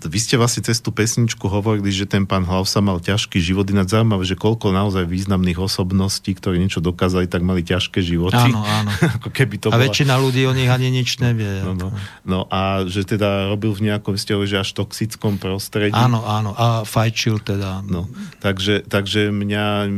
vy 0.08 0.20
ste 0.22 0.40
vlastne 0.40 0.64
cez 0.64 0.80
tú 0.80 0.96
pesničku 0.96 1.52
hovorili, 1.52 1.92
že 1.92 2.08
ten 2.08 2.24
pán 2.24 2.48
Hlavsa 2.48 2.80
mal 2.80 3.04
ťažký 3.04 3.44
život. 3.44 3.68
Ináč 3.68 3.92
zaujímavé, 3.92 4.24
že 4.24 4.40
koľko 4.40 4.72
naozaj 4.72 5.04
významných 5.04 5.60
osobností, 5.60 6.38
ktorí 6.40 6.56
niečo 6.62 6.80
dokázali, 6.80 7.28
tak 7.28 7.44
mali 7.44 7.66
ťažké 7.66 8.00
životy. 8.00 8.40
Áno, 8.40 8.64
áno. 8.64 8.92
Ako 9.20 9.34
keby 9.34 9.56
to 9.60 9.68
a 9.68 9.76
bola... 9.76 9.84
väčšina 9.90 10.16
ľudí 10.16 10.48
o 10.48 10.56
nich 10.56 10.72
ani 10.72 10.88
nič 10.88 11.20
nevie. 11.20 11.66
No, 11.68 11.76
no. 11.76 11.90
no 12.24 12.40
a 12.48 12.88
že 12.88 13.04
teda 13.04 13.52
robil 13.52 13.76
v 13.76 13.92
nejakom 13.92 14.16
ste 14.16 14.38
že 14.40 14.62
až 14.62 14.72
toxickom 14.78 15.36
prostredí. 15.42 15.92
Áno, 15.92 16.24
áno. 16.24 16.56
A 16.56 16.88
fajčil 16.88 17.44
teda. 17.44 17.84
No, 17.84 18.08
takže, 18.40 18.88
takže 18.88 19.34
mňa, 19.34 19.90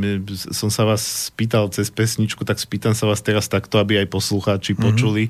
som 0.49 0.73
sa 0.73 0.87
vás 0.87 1.29
spýtal 1.29 1.69
cez 1.69 1.93
pesničku, 1.93 2.41
tak 2.41 2.57
spýtam 2.57 2.97
sa 2.97 3.05
vás 3.05 3.21
teraz 3.21 3.45
takto, 3.51 3.77
aby 3.77 4.01
aj 4.01 4.07
poslucháči 4.09 4.73
mm-hmm. 4.73 4.85
počuli, 4.87 5.23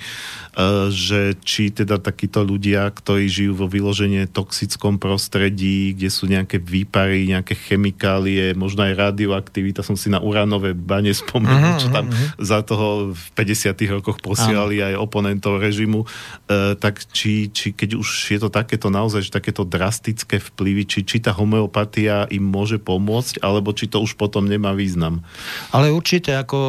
že 0.92 1.40
či 1.48 1.72
teda 1.72 1.96
takíto 1.98 2.44
ľudia, 2.44 2.92
ktorí 2.92 3.32
žijú 3.32 3.56
vo 3.56 3.68
toxického 3.72 4.62
toxickom 4.62 5.00
prostredí, 5.02 5.98
kde 5.98 6.10
sú 6.14 6.30
nejaké 6.30 6.62
výpary, 6.62 7.26
nejaké 7.28 7.58
chemikálie, 7.58 8.54
možno 8.54 8.86
aj 8.86 8.94
radioaktivita. 8.94 9.82
Som 9.82 9.98
si 9.98 10.12
na 10.12 10.22
uránové 10.22 10.78
bane 10.78 11.10
spomenul, 11.10 11.76
uh-huh, 11.76 11.82
čo 11.82 11.90
tam 11.90 12.12
uh-huh. 12.12 12.38
za 12.38 12.62
toho 12.62 13.12
v 13.16 13.26
50 13.34 13.96
rokoch 13.98 14.22
posielali 14.22 14.86
aj 14.86 15.02
oponentov 15.02 15.58
režimu. 15.58 16.06
E, 16.46 16.78
tak 16.78 17.02
či, 17.10 17.50
či 17.50 17.74
keď 17.74 17.98
už 17.98 18.08
je 18.32 18.40
to 18.40 18.54
takéto 18.54 18.94
naozaj, 18.94 19.26
že 19.26 19.34
takéto 19.34 19.66
drastické 19.66 20.38
vplyvy, 20.38 20.84
či, 20.86 21.00
či 21.02 21.18
tá 21.18 21.34
homeopatia 21.34 22.30
im 22.30 22.46
môže 22.46 22.78
pomôcť, 22.78 23.42
alebo 23.42 23.74
či 23.74 23.90
to 23.90 23.98
už 24.04 24.14
potom 24.14 24.46
nemá 24.46 24.78
význam? 24.78 25.26
Ale 25.74 25.90
určite, 25.90 26.38
ako 26.38 26.60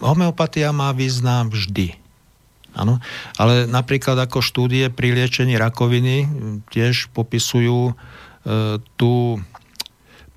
homeopatia 0.00 0.72
má 0.72 0.96
význam 0.96 1.52
vždy. 1.52 1.99
Áno. 2.74 3.02
Ale 3.34 3.66
napríklad 3.66 4.14
ako 4.18 4.38
štúdie 4.42 4.90
pri 4.94 5.14
liečení 5.14 5.58
rakoviny 5.58 6.26
tiež 6.70 7.10
popisujú 7.10 7.90
e, 7.90 7.94
tú 8.94 9.42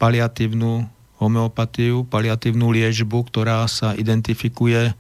paliatívnu 0.02 0.90
homeopatiu, 1.22 2.04
paliatívnu 2.10 2.68
liečbu, 2.74 3.24
ktorá 3.32 3.64
sa 3.70 3.96
identifikuje 3.96 4.92
e, 4.92 4.94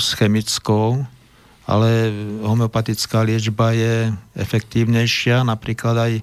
s 0.00 0.08
chemickou, 0.18 1.06
ale 1.70 2.10
homeopatická 2.42 3.22
liečba 3.22 3.70
je 3.70 4.10
efektívnejšia, 4.34 5.46
napríklad 5.46 5.96
aj 5.96 6.12
e, 6.18 6.22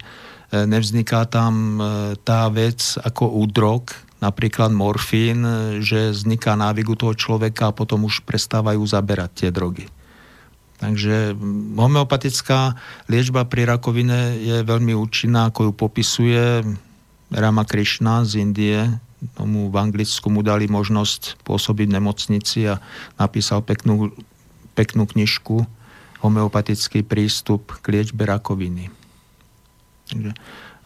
nevzniká 0.68 1.24
tam 1.30 1.80
e, 1.80 1.84
tá 2.26 2.52
vec 2.52 3.00
ako 3.00 3.40
u 3.40 3.48
drog, 3.48 4.07
napríklad 4.18 4.74
morfín, 4.74 5.46
že 5.82 6.14
vzniká 6.14 6.58
návyk 6.58 6.88
u 6.90 6.96
toho 6.98 7.14
človeka 7.14 7.70
a 7.70 7.76
potom 7.76 8.06
už 8.10 8.26
prestávajú 8.26 8.82
zaberať 8.82 9.32
tie 9.34 9.50
drogy. 9.54 9.86
Takže 10.78 11.34
homeopatická 11.74 12.78
liečba 13.10 13.50
pri 13.50 13.66
rakovine 13.66 14.38
je 14.38 14.58
veľmi 14.62 14.94
účinná, 14.94 15.50
ako 15.50 15.70
ju 15.70 15.74
popisuje 15.74 16.44
Rama 17.34 17.66
Krishna 17.66 18.22
z 18.22 18.46
Indie. 18.46 18.78
Tomu 19.34 19.74
v 19.74 19.76
Anglicku 19.82 20.30
mu 20.30 20.46
dali 20.46 20.70
možnosť 20.70 21.42
pôsobiť 21.42 21.90
v 21.90 21.96
nemocnici 21.98 22.70
a 22.70 22.78
napísal 23.18 23.66
peknú, 23.66 24.14
peknú 24.78 25.10
knižku 25.10 25.66
Homeopatický 26.18 27.06
prístup 27.06 27.78
k 27.82 27.98
liečbe 27.98 28.26
rakoviny. 28.26 28.90
Takže 30.10 30.34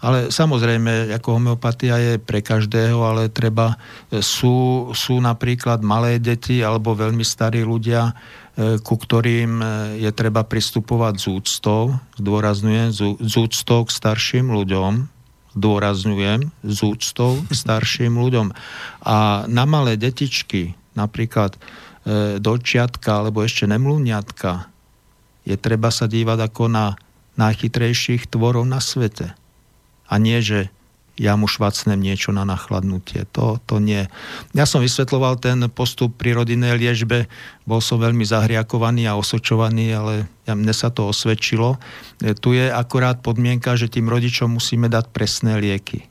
ale 0.02 0.34
samozrejme, 0.34 1.14
ako 1.14 1.38
homeopatia 1.38 1.96
je 2.02 2.14
pre 2.18 2.42
každého, 2.42 2.98
ale 3.06 3.30
treba, 3.30 3.78
e, 4.10 4.26
sú, 4.26 4.90
sú 4.98 5.22
napríklad 5.22 5.86
malé 5.86 6.18
deti 6.18 6.66
alebo 6.66 6.98
veľmi 6.98 7.22
starí 7.22 7.62
ľudia, 7.62 8.10
e, 8.10 8.14
ku 8.82 8.98
ktorým 8.98 9.62
e, 9.62 9.66
je 10.02 10.10
treba 10.10 10.42
pristupovať 10.42 11.14
z 11.22 11.26
úctou, 11.30 11.82
zdôrazňujem, 12.18 12.90
z 13.22 13.34
úctou 13.38 13.86
k 13.86 13.90
starším 13.94 14.50
ľuďom, 14.50 15.06
zdôrazňujem, 15.54 16.50
z 16.66 16.80
úctou 16.82 17.38
k 17.46 17.52
starším 17.54 18.18
ľuďom. 18.18 18.58
A 19.06 19.46
na 19.46 19.70
malé 19.70 20.02
detičky, 20.02 20.74
napríklad 20.98 21.56
dočiatka 22.42 23.22
alebo 23.22 23.46
ešte 23.46 23.70
nemlúňatka, 23.70 24.66
je 25.46 25.54
treba 25.54 25.94
sa 25.94 26.10
dívať 26.10 26.50
ako 26.50 26.64
na 26.66 26.98
najchytrejších 27.38 28.26
tvorov 28.26 28.66
na 28.66 28.82
svete 28.82 29.38
a 30.12 30.20
nie, 30.20 30.44
že 30.44 30.68
ja 31.20 31.38
mu 31.38 31.46
švacnem 31.46 32.00
niečo 32.00 32.34
na 32.34 32.48
nachladnutie. 32.48 33.30
To, 33.38 33.62
to 33.70 33.78
nie. 33.78 34.10
Ja 34.58 34.66
som 34.66 34.82
vysvetloval 34.82 35.38
ten 35.38 35.62
postup 35.70 36.18
pri 36.18 36.34
rodinnej 36.34 36.74
liežbe, 36.80 37.30
bol 37.68 37.78
som 37.78 38.02
veľmi 38.02 38.26
zahriakovaný 38.26 39.06
a 39.06 39.20
osočovaný, 39.20 39.94
ale 39.94 40.14
ja, 40.50 40.58
mne 40.58 40.74
sa 40.74 40.90
to 40.90 41.06
osvedčilo. 41.12 41.78
E, 42.24 42.34
tu 42.34 42.58
je 42.58 42.74
akorát 42.74 43.22
podmienka, 43.22 43.78
že 43.78 43.92
tým 43.92 44.10
rodičom 44.10 44.50
musíme 44.50 44.90
dať 44.90 45.14
presné 45.14 45.62
lieky. 45.62 46.10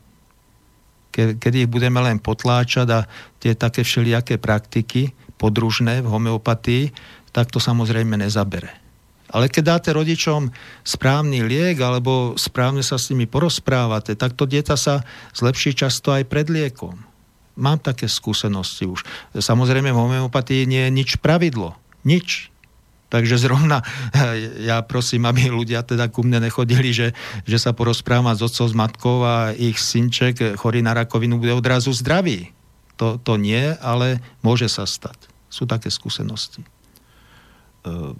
Ke, 1.10 1.34
keď 1.34 1.66
ich 1.66 1.68
budeme 1.68 1.98
len 1.98 2.22
potláčať 2.22 2.88
a 2.92 3.00
tie 3.42 3.58
také 3.58 3.82
všelijaké 3.82 4.38
praktiky 4.38 5.10
podružné 5.40 6.04
v 6.04 6.08
homeopatii, 6.12 6.94
tak 7.34 7.50
to 7.50 7.58
samozrejme 7.58 8.14
nezabere. 8.14 8.79
Ale 9.30 9.46
keď 9.46 9.78
dáte 9.78 9.90
rodičom 9.94 10.50
správny 10.82 11.46
liek 11.46 11.78
alebo 11.78 12.34
správne 12.34 12.82
sa 12.82 12.98
s 12.98 13.14
nimi 13.14 13.30
porozprávate, 13.30 14.18
tak 14.18 14.34
to 14.34 14.46
dieťa 14.46 14.74
sa 14.74 15.06
zlepší 15.38 15.78
často 15.78 16.10
aj 16.10 16.26
pred 16.26 16.50
liekom. 16.50 16.98
Mám 17.54 17.78
také 17.78 18.10
skúsenosti 18.10 18.90
už. 18.90 19.06
Samozrejme 19.38 19.94
v 19.94 20.00
homeopatii 20.00 20.66
nie 20.66 20.82
je 20.86 20.90
nič 20.90 21.10
pravidlo. 21.22 21.78
Nič. 22.02 22.50
Takže 23.10 23.38
zrovna 23.38 23.82
ja 24.70 24.82
prosím, 24.82 25.30
aby 25.30 25.46
ľudia 25.46 25.86
teda 25.86 26.10
ku 26.10 26.26
mne 26.26 26.42
nechodili, 26.42 26.90
že, 26.90 27.14
že 27.46 27.58
sa 27.58 27.70
porozprávam 27.70 28.34
s 28.34 28.42
otcov, 28.42 28.66
s 28.70 28.74
matkou 28.74 29.22
a 29.22 29.54
ich 29.54 29.78
synček 29.78 30.58
chorý 30.58 30.82
na 30.82 30.94
rakovinu 30.94 31.38
bude 31.38 31.54
odrazu 31.54 31.94
zdravý. 31.94 32.50
To, 32.98 33.16
to 33.16 33.38
nie, 33.38 33.78
ale 33.78 34.18
môže 34.42 34.66
sa 34.66 34.84
stať. 34.84 35.30
Sú 35.50 35.70
také 35.70 35.90
skúsenosti. 35.90 36.66
Uh 37.86 38.18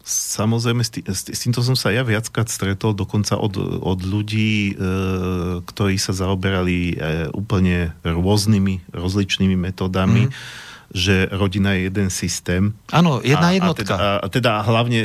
Samozrejme, 0.00 0.80
s, 0.80 0.90
tý, 0.90 1.00
s 1.06 1.38
týmto 1.44 1.60
som 1.60 1.76
sa 1.76 1.92
ja 1.92 2.00
viackrát 2.00 2.48
stretol, 2.48 2.96
dokonca 2.96 3.36
od, 3.36 3.60
od 3.84 4.00
ľudí, 4.00 4.72
e, 4.72 4.84
ktorí 5.60 6.00
sa 6.00 6.16
zaoberali 6.16 6.96
e, 6.96 7.28
úplne 7.36 7.92
rôznymi, 8.02 8.96
rozličnými 8.96 9.56
metodami. 9.60 10.32
Mm 10.32 10.68
že 10.90 11.30
rodina 11.30 11.78
je 11.78 11.86
jeden 11.86 12.10
systém. 12.10 12.74
Áno, 12.90 13.22
jedna 13.22 13.54
a, 13.54 13.56
jednotka. 13.56 13.94
A 13.94 13.96
teda, 13.96 14.10
a 14.18 14.26
teda 14.26 14.52
hlavne, 14.66 14.98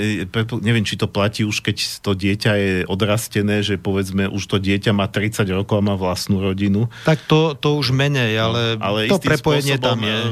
neviem, 0.66 0.82
či 0.82 0.98
to 0.98 1.06
platí 1.06 1.46
už, 1.46 1.62
keď 1.62 2.02
to 2.02 2.18
dieťa 2.18 2.52
je 2.58 2.74
odrastené, 2.90 3.62
že 3.62 3.78
povedzme, 3.78 4.26
už 4.26 4.44
to 4.50 4.58
dieťa 4.58 4.98
má 4.98 5.06
30 5.06 5.46
rokov 5.54 5.78
a 5.78 5.84
má 5.86 5.94
vlastnú 5.94 6.42
rodinu. 6.42 6.90
Tak 7.06 7.30
to, 7.30 7.54
to 7.54 7.78
už 7.78 7.94
menej, 7.94 8.34
ale, 8.34 8.82
no, 8.82 8.82
ale 8.82 9.00
to 9.06 9.22
prepojenie 9.22 9.78
spôsobom, 9.78 9.86
tam 9.86 10.00
je. 10.02 10.18
E, 10.18 10.30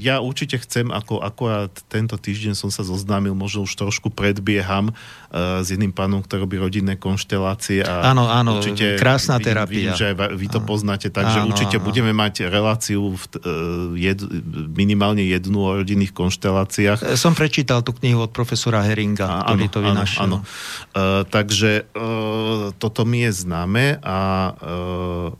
ja 0.00 0.24
určite 0.24 0.56
chcem, 0.64 0.88
ako 0.88 1.20
akorát 1.20 1.72
tento 1.92 2.16
týždeň 2.16 2.56
som 2.56 2.72
sa 2.72 2.80
zoznámil, 2.80 3.36
možno 3.36 3.68
už 3.68 3.76
trošku 3.76 4.08
predbieham 4.08 4.88
uh, 4.88 5.60
s 5.60 5.68
jedným 5.68 5.92
pánom, 5.92 6.24
ktorý 6.24 6.48
robí 6.48 6.56
rodinné 6.56 6.96
konštelácie. 6.96 7.84
A 7.84 8.08
áno, 8.08 8.24
áno, 8.24 8.56
určite 8.64 8.96
krásna 8.96 9.36
vidím, 9.36 9.48
terapia. 9.52 9.76
Vidím, 9.76 9.92
že 10.00 10.06
aj 10.12 10.14
vy 10.32 10.46
to 10.48 10.60
áno. 10.64 10.68
poznáte, 10.68 11.12
takže 11.12 11.44
áno, 11.44 11.52
určite 11.52 11.76
áno. 11.76 11.84
budeme 11.84 12.12
mať 12.16 12.48
reláciu 12.48 13.12
v, 13.12 13.24
uh, 13.44 13.92
jed, 14.00 14.24
minimálne 14.72 14.93
jednu 15.02 15.58
o 15.58 15.74
rodinných 15.74 16.14
konšteláciách. 16.14 17.02
E, 17.02 17.18
som 17.18 17.34
prečítal 17.34 17.82
tú 17.82 17.92
knihu 17.98 18.22
od 18.22 18.30
profesora 18.30 18.86
Heringa, 18.86 19.26
a, 19.26 19.50
ktorý 19.50 19.66
áno, 19.66 19.72
to 19.74 19.78
vynašiel. 19.82 20.22
Áno, 20.22 20.38
áno. 20.40 20.46
Uh, 20.94 21.22
takže 21.26 21.90
uh, 21.92 22.70
toto 22.78 23.02
mi 23.02 23.26
je 23.26 23.34
známe 23.34 23.98
a 24.00 24.18
uh, 24.54 25.34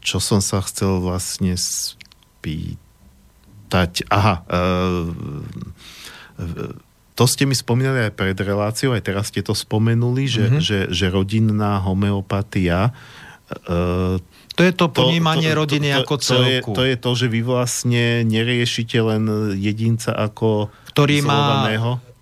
čo 0.00 0.16
som 0.24 0.40
sa 0.40 0.64
chcel 0.64 1.04
vlastne 1.04 1.52
spýtať. 1.60 2.80
Aha, 4.08 4.34
uh, 4.48 5.12
to 7.12 7.28
ste 7.28 7.44
mi 7.44 7.52
spomínali 7.52 8.08
aj 8.08 8.16
pred 8.16 8.32
reláciou, 8.40 8.96
aj 8.96 9.04
teraz 9.04 9.28
ste 9.28 9.44
to 9.44 9.52
spomenuli, 9.52 10.24
že, 10.24 10.48
mm-hmm. 10.48 10.64
že, 10.64 10.88
že 10.88 11.06
rodinná 11.12 11.76
homeopatia 11.84 12.96
to 14.60 14.62
je 14.68 14.72
to 14.76 14.86
ponímanie 14.92 15.48
to, 15.48 15.56
to, 15.56 15.60
rodiny 15.64 15.88
to, 15.88 15.96
to, 15.96 16.00
ako 16.04 16.14
celku. 16.20 16.44
To 16.44 16.52
je, 16.52 16.60
to 16.76 16.82
je 16.84 16.96
to, 17.00 17.10
že 17.16 17.26
vy 17.32 17.40
vlastne 17.40 18.04
neriešite 18.28 18.98
len 19.00 19.22
jedinca 19.56 20.12
ako 20.12 20.68
ktorý 20.92 21.24
má 21.24 21.64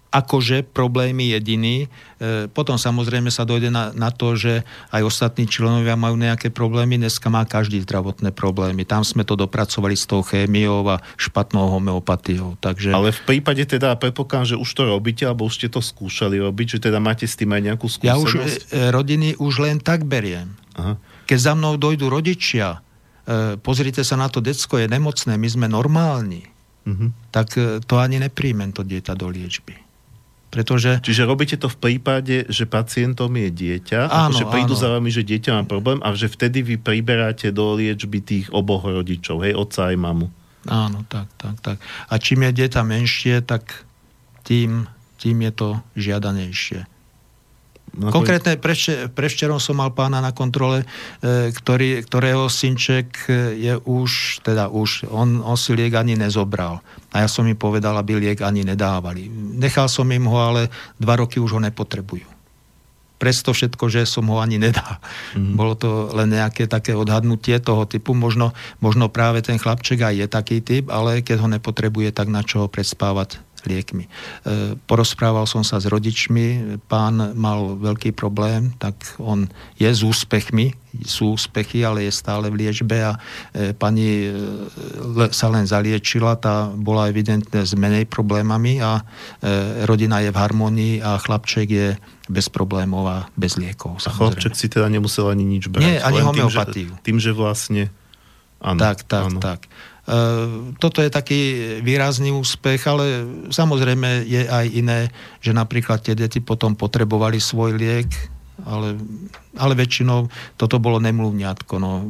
akože 0.08 0.64
problémy 0.64 1.36
jediný. 1.36 1.84
E, 1.84 2.48
potom 2.48 2.80
samozrejme 2.80 3.28
sa 3.28 3.44
dojde 3.44 3.68
na, 3.68 3.92
na 3.92 4.08
to, 4.08 4.40
že 4.40 4.64
aj 4.88 5.04
ostatní 5.04 5.44
členovia 5.44 6.00
majú 6.00 6.16
nejaké 6.16 6.48
problémy. 6.48 6.96
Dneska 6.96 7.28
má 7.28 7.44
každý 7.44 7.84
zdravotné 7.84 8.32
problémy. 8.32 8.88
Tam 8.88 9.04
sme 9.04 9.28
to 9.28 9.36
dopracovali 9.36 9.92
s 9.92 10.08
tou 10.08 10.24
chémiou 10.24 10.88
a 10.88 11.04
špatnou 11.20 11.68
homeopatiou. 11.76 12.56
Takže... 12.56 12.96
Ale 12.96 13.12
v 13.12 13.20
prípade 13.28 13.68
teda 13.68 14.00
predpokladám, 14.00 14.56
že 14.56 14.60
už 14.60 14.70
to 14.72 14.88
robíte, 14.88 15.28
alebo 15.28 15.44
už 15.44 15.60
ste 15.60 15.68
to 15.68 15.84
skúšali 15.84 16.40
robiť, 16.40 16.80
že 16.80 16.88
teda 16.88 16.98
máte 17.04 17.28
s 17.28 17.36
tým 17.36 17.52
aj 17.52 17.62
nejakú 17.68 17.86
skúsenosť? 17.92 18.08
Ja 18.08 18.16
už 18.16 18.32
e, 18.72 18.88
rodiny 18.88 19.36
už 19.36 19.54
len 19.60 19.76
tak 19.76 20.08
beriem. 20.08 20.56
Aha. 20.72 20.96
Keď 21.28 21.38
za 21.38 21.52
mnou 21.52 21.76
dojdú 21.76 22.08
rodičia, 22.08 22.80
e, 23.28 23.60
pozrite 23.60 24.00
sa 24.00 24.16
na 24.16 24.32
to, 24.32 24.40
decko 24.40 24.80
je 24.80 24.88
nemocné, 24.88 25.36
my 25.36 25.48
sme 25.48 25.66
normálni, 25.68 26.48
mm-hmm. 26.88 27.28
tak 27.28 27.48
e, 27.60 27.84
to 27.84 28.00
ani 28.00 28.16
nepríjmem 28.16 28.72
to 28.72 28.80
dieťa 28.80 29.12
do 29.12 29.28
liečby. 29.28 29.76
Pretože... 30.48 31.04
Čiže 31.04 31.28
robíte 31.28 31.60
to 31.60 31.68
v 31.68 31.76
prípade, 31.76 32.48
že 32.48 32.64
pacientom 32.64 33.28
je 33.36 33.52
dieťa, 33.52 34.08
áno, 34.08 34.32
že 34.32 34.48
prídu 34.48 34.72
áno. 34.72 34.80
za 34.80 34.88
vami, 34.96 35.12
že 35.12 35.20
dieťa 35.20 35.60
má 35.60 35.64
problém 35.68 36.00
a 36.00 36.16
že 36.16 36.32
vtedy 36.32 36.64
vy 36.64 36.80
priberáte 36.80 37.52
do 37.52 37.76
liečby 37.76 38.24
tých 38.24 38.46
oboch 38.48 38.88
rodičov, 38.88 39.44
hej, 39.44 39.52
otca 39.52 39.92
aj 39.92 39.96
mamu. 40.00 40.32
Áno, 40.64 41.04
tak, 41.12 41.28
tak, 41.36 41.60
tak. 41.60 41.76
A 42.08 42.16
čím 42.16 42.48
je 42.48 42.64
dieťa 42.64 42.80
menšie, 42.80 43.44
tak 43.44 43.84
tým, 44.48 44.88
tým 45.20 45.36
je 45.44 45.52
to 45.52 45.68
žiadanejšie. 46.00 46.88
No, 47.96 48.12
Konkrétne 48.12 48.60
prevče, 48.60 49.08
prevčerom 49.10 49.56
som 49.56 49.80
mal 49.80 49.94
pána 49.96 50.20
na 50.20 50.36
kontrole, 50.36 50.84
e, 51.24 51.50
ktorý, 51.50 52.04
ktorého 52.04 52.46
synček 52.52 53.26
e, 53.26 53.56
je 53.56 53.74
už, 53.80 54.44
teda 54.44 54.68
už, 54.68 55.08
on, 55.08 55.40
on 55.40 55.56
si 55.56 55.72
liek 55.72 55.96
ani 55.96 56.18
nezobral. 56.18 56.84
A 57.16 57.24
ja 57.24 57.28
som 57.30 57.48
im 57.48 57.56
povedal, 57.56 57.96
aby 57.96 58.20
liek 58.20 58.44
ani 58.44 58.62
nedávali. 58.62 59.32
Nechal 59.32 59.88
som 59.88 60.06
im 60.12 60.28
ho, 60.28 60.38
ale 60.38 60.68
dva 61.00 61.16
roky 61.16 61.40
už 61.40 61.56
ho 61.56 61.60
nepotrebujú. 61.64 62.28
Presto 63.18 63.50
všetko, 63.50 63.90
že 63.90 64.06
som 64.06 64.30
ho 64.30 64.38
ani 64.38 64.62
nedal. 64.62 65.02
Mm. 65.34 65.58
Bolo 65.58 65.74
to 65.74 66.14
len 66.14 66.30
nejaké 66.30 66.70
také 66.70 66.94
odhadnutie 66.94 67.58
toho 67.58 67.82
typu. 67.82 68.14
Možno, 68.14 68.54
možno 68.78 69.10
práve 69.10 69.42
ten 69.42 69.58
chlapček 69.58 70.06
aj 70.06 70.14
je 70.14 70.26
taký 70.30 70.62
typ, 70.62 70.86
ale 70.86 71.26
keď 71.26 71.42
ho 71.42 71.48
nepotrebuje, 71.50 72.14
tak 72.14 72.30
na 72.30 72.46
čo 72.46 72.62
ho 72.62 72.68
predspávať 72.70 73.42
liekmi. 73.66 74.04
E, 74.06 74.10
porozprával 74.86 75.48
som 75.48 75.66
sa 75.66 75.82
s 75.82 75.88
rodičmi, 75.88 76.78
pán 76.86 77.34
mal 77.34 77.74
veľký 77.80 78.14
problém, 78.14 78.76
tak 78.78 78.94
on 79.18 79.48
je 79.80 79.90
s 79.90 80.04
úspechmi, 80.04 80.76
sú 81.04 81.34
úspechy, 81.34 81.82
ale 81.82 82.06
je 82.06 82.12
stále 82.12 82.52
v 82.52 82.66
liečbe 82.66 82.96
a 83.02 83.18
e, 83.54 83.72
pani 83.74 84.28
e, 84.28 84.32
sa 85.34 85.48
len 85.50 85.66
zaliečila, 85.66 86.38
tá 86.38 86.70
bola 86.70 87.10
evidentne 87.10 87.66
s 87.66 87.74
menej 87.74 88.06
problémami 88.06 88.80
a 88.80 89.02
rodina 89.86 90.20
je 90.22 90.30
v 90.30 90.38
harmonii 90.38 90.94
a 91.02 91.18
chlapček 91.18 91.68
je 91.68 91.88
bez 92.28 92.46
problémov 92.52 93.08
a 93.08 93.18
bez 93.34 93.56
liekov. 93.56 93.98
A 94.04 94.10
chlapček 94.12 94.52
si 94.52 94.68
teda 94.68 94.86
nemusel 94.92 95.32
ani 95.32 95.44
nič 95.48 95.72
brať. 95.72 95.82
Nie, 95.82 95.96
ani 96.04 96.20
homeopatiu. 96.20 96.92
Tým, 97.00 97.00
že, 97.00 97.04
tým, 97.04 97.16
že 97.18 97.30
vlastne... 97.32 97.82
Áno, 98.58 98.78
tak, 98.82 99.06
tak, 99.06 99.30
áno. 99.30 99.38
tak. 99.38 99.70
Ehm, 100.08 100.72
toto 100.80 101.04
je 101.04 101.12
taký 101.12 101.40
výrazný 101.84 102.32
úspech, 102.32 102.80
ale 102.88 103.28
samozrejme 103.52 104.24
je 104.24 104.48
aj 104.48 104.66
iné, 104.72 105.12
že 105.44 105.52
napríklad 105.52 106.00
tie 106.00 106.16
deti 106.16 106.40
potom 106.40 106.72
potrebovali 106.72 107.36
svoj 107.36 107.76
liek, 107.76 108.08
ale, 108.64 108.96
ale 109.60 109.76
väčšinou 109.76 110.32
toto 110.56 110.80
bolo 110.80 110.96
nemluvňatko. 111.04 111.74
No. 111.76 112.08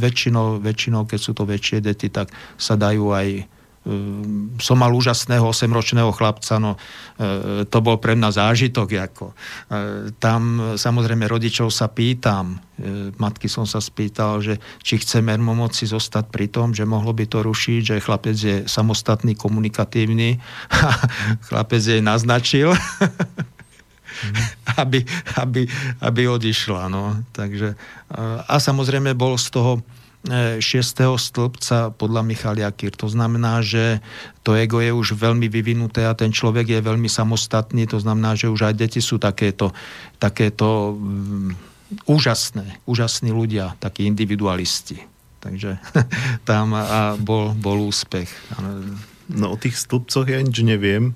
Väčšinou, 0.00 0.56
väčšinou, 0.64 1.04
keď 1.04 1.20
sú 1.20 1.36
to 1.36 1.44
väčšie 1.44 1.84
deti, 1.84 2.08
tak 2.08 2.32
sa 2.56 2.80
dajú 2.80 3.12
aj 3.12 3.44
som 4.56 4.80
mal 4.80 4.88
úžasného 4.96 5.44
8-ročného 5.44 6.08
chlapca, 6.16 6.56
no 6.56 6.80
e, 7.20 7.68
to 7.68 7.78
bol 7.84 8.00
pre 8.00 8.16
mňa 8.16 8.30
zážitok. 8.32 8.88
Ako. 8.96 9.26
E, 9.30 9.34
tam 10.16 10.72
samozrejme 10.80 11.28
rodičov 11.28 11.68
sa 11.68 11.92
pýtam, 11.92 12.56
matky 13.22 13.46
som 13.46 13.68
sa 13.68 13.78
spýtal, 13.78 14.42
že 14.42 14.58
či 14.82 14.98
chce 14.98 15.22
mermomoci 15.22 15.86
zostať 15.86 16.26
pri 16.26 16.50
tom, 16.50 16.74
že 16.74 16.82
mohlo 16.82 17.14
by 17.14 17.30
to 17.30 17.46
rušiť, 17.46 17.94
že 17.94 18.02
chlapec 18.02 18.34
je 18.34 18.56
samostatný, 18.66 19.38
komunikatívny. 19.38 20.42
chlapec 21.46 21.82
jej 21.84 22.02
naznačil. 22.02 22.74
aby, 24.80 25.04
aby, 25.38 25.62
aby 26.02 26.22
odišla. 26.28 26.90
No. 26.90 27.14
Takže, 27.34 27.74
a 28.48 28.54
samozrejme 28.58 29.14
bol 29.14 29.38
z 29.38 29.48
toho 29.54 29.82
6. 30.24 30.64
stĺpca 31.20 31.92
podľa 32.00 32.24
Michalia 32.24 32.72
Kir. 32.72 32.96
To 32.96 33.12
znamená, 33.12 33.60
že 33.60 34.00
to 34.40 34.56
ego 34.56 34.80
je 34.80 34.88
už 34.88 35.20
veľmi 35.20 35.52
vyvinuté 35.52 36.08
a 36.08 36.16
ten 36.16 36.32
človek 36.32 36.72
je 36.72 36.80
veľmi 36.80 37.12
samostatný. 37.12 37.84
To 37.92 38.00
znamená, 38.00 38.32
že 38.32 38.48
už 38.48 38.72
aj 38.72 38.74
deti 38.80 39.04
sú 39.04 39.20
takéto, 39.20 39.76
takéto 40.16 40.96
um, 40.96 41.52
úžasné, 42.08 42.80
úžasní 42.88 43.36
ľudia, 43.36 43.76
takí 43.76 44.08
individualisti. 44.08 45.04
Takže 45.44 45.76
tam 46.48 46.72
a 46.72 47.20
bol, 47.20 47.52
bol 47.52 47.84
úspech. 47.84 48.32
No 49.28 49.52
o 49.52 49.56
tých 49.60 49.76
stĺpcoch 49.76 50.24
ja 50.24 50.40
nič 50.40 50.64
neviem. 50.64 51.12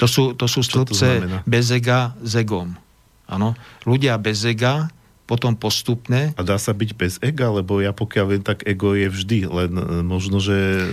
To 0.00 0.08
sú, 0.08 0.32
to 0.32 0.48
sú 0.48 0.64
stĺpce 0.64 1.44
bez 1.44 1.68
ega 1.76 2.16
s 2.24 2.40
egom. 2.40 2.72
Áno. 3.28 3.52
Ľudia 3.84 4.16
bez 4.16 4.48
ega 4.48 4.88
potom 5.26 5.58
postupne. 5.58 6.30
A 6.38 6.42
dá 6.46 6.56
sa 6.56 6.70
byť 6.70 6.90
bez 6.94 7.18
ega, 7.18 7.50
lebo 7.50 7.82
ja 7.82 7.90
pokiaľ 7.90 8.26
viem, 8.30 8.44
tak 8.46 8.62
ego 8.62 8.94
je 8.94 9.10
vždy, 9.10 9.38
len 9.50 9.72
e, 9.74 9.84
možno, 10.06 10.38
že 10.38 10.86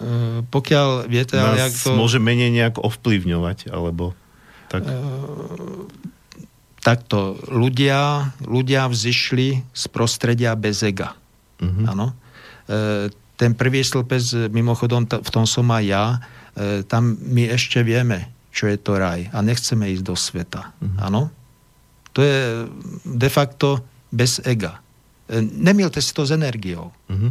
uh, 0.00 0.40
pokiaľ 0.48 1.04
viete, 1.04 1.36
ale 1.36 1.60
jak 1.60 1.76
to... 1.76 1.92
môže 1.92 2.16
menej 2.16 2.48
nejak 2.48 2.80
ovplyvňovať, 2.80 3.68
alebo 3.68 4.16
tak... 4.72 4.88
Uh, 4.88 5.84
takto, 6.80 7.36
ľudia, 7.48 8.32
ľudia 8.44 8.88
vzýšli 8.88 9.64
z 9.72 9.84
prostredia 9.92 10.56
bez 10.56 10.84
ega. 10.84 11.16
Áno. 11.64 12.16
Uh, 12.64 13.12
ten 13.36 13.52
prvý 13.52 13.84
stĺpec, 13.84 14.52
mimochodom, 14.52 15.04
t- 15.04 15.20
v 15.20 15.30
tom 15.32 15.44
som 15.44 15.68
aj 15.68 15.84
ja, 15.84 16.04
uh, 16.16 16.80
tam 16.88 17.20
my 17.20 17.52
ešte 17.52 17.84
vieme, 17.84 18.32
čo 18.48 18.68
je 18.68 18.80
to 18.80 18.96
raj 18.96 19.28
a 19.32 19.44
nechceme 19.44 19.92
ísť 19.92 20.04
do 20.08 20.16
sveta. 20.16 20.72
Áno? 21.00 21.28
To 22.14 22.22
je 22.22 22.70
de 23.04 23.28
facto 23.28 23.82
bez 24.14 24.38
ega. 24.46 24.78
E, 25.26 25.42
Nemilte 25.42 25.98
si 25.98 26.14
to 26.14 26.22
s 26.22 26.30
energiou. 26.30 26.94
Uh-huh. 27.10 27.30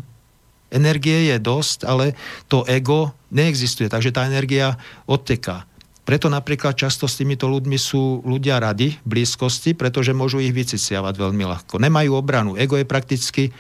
Energie 0.73 1.31
je 1.31 1.37
dosť, 1.39 1.87
ale 1.87 2.17
to 2.51 2.67
ego 2.67 3.15
neexistuje, 3.31 3.87
takže 3.87 4.11
tá 4.11 4.27
energia 4.27 4.75
odteká. 5.07 5.69
Preto 6.03 6.27
napríklad 6.27 6.75
často 6.75 7.07
s 7.07 7.15
týmito 7.15 7.47
ľuďmi 7.47 7.79
sú 7.79 8.27
ľudia 8.27 8.59
radi 8.59 8.99
v 9.07 9.07
blízkosti, 9.07 9.71
pretože 9.71 10.11
môžu 10.11 10.43
ich 10.43 10.51
vyciciavať 10.51 11.15
veľmi 11.15 11.47
ľahko. 11.47 11.79
Nemajú 11.79 12.11
obranu. 12.19 12.59
Ego 12.59 12.75
je 12.75 12.83
prakticky 12.83 13.43
e, 13.47 13.51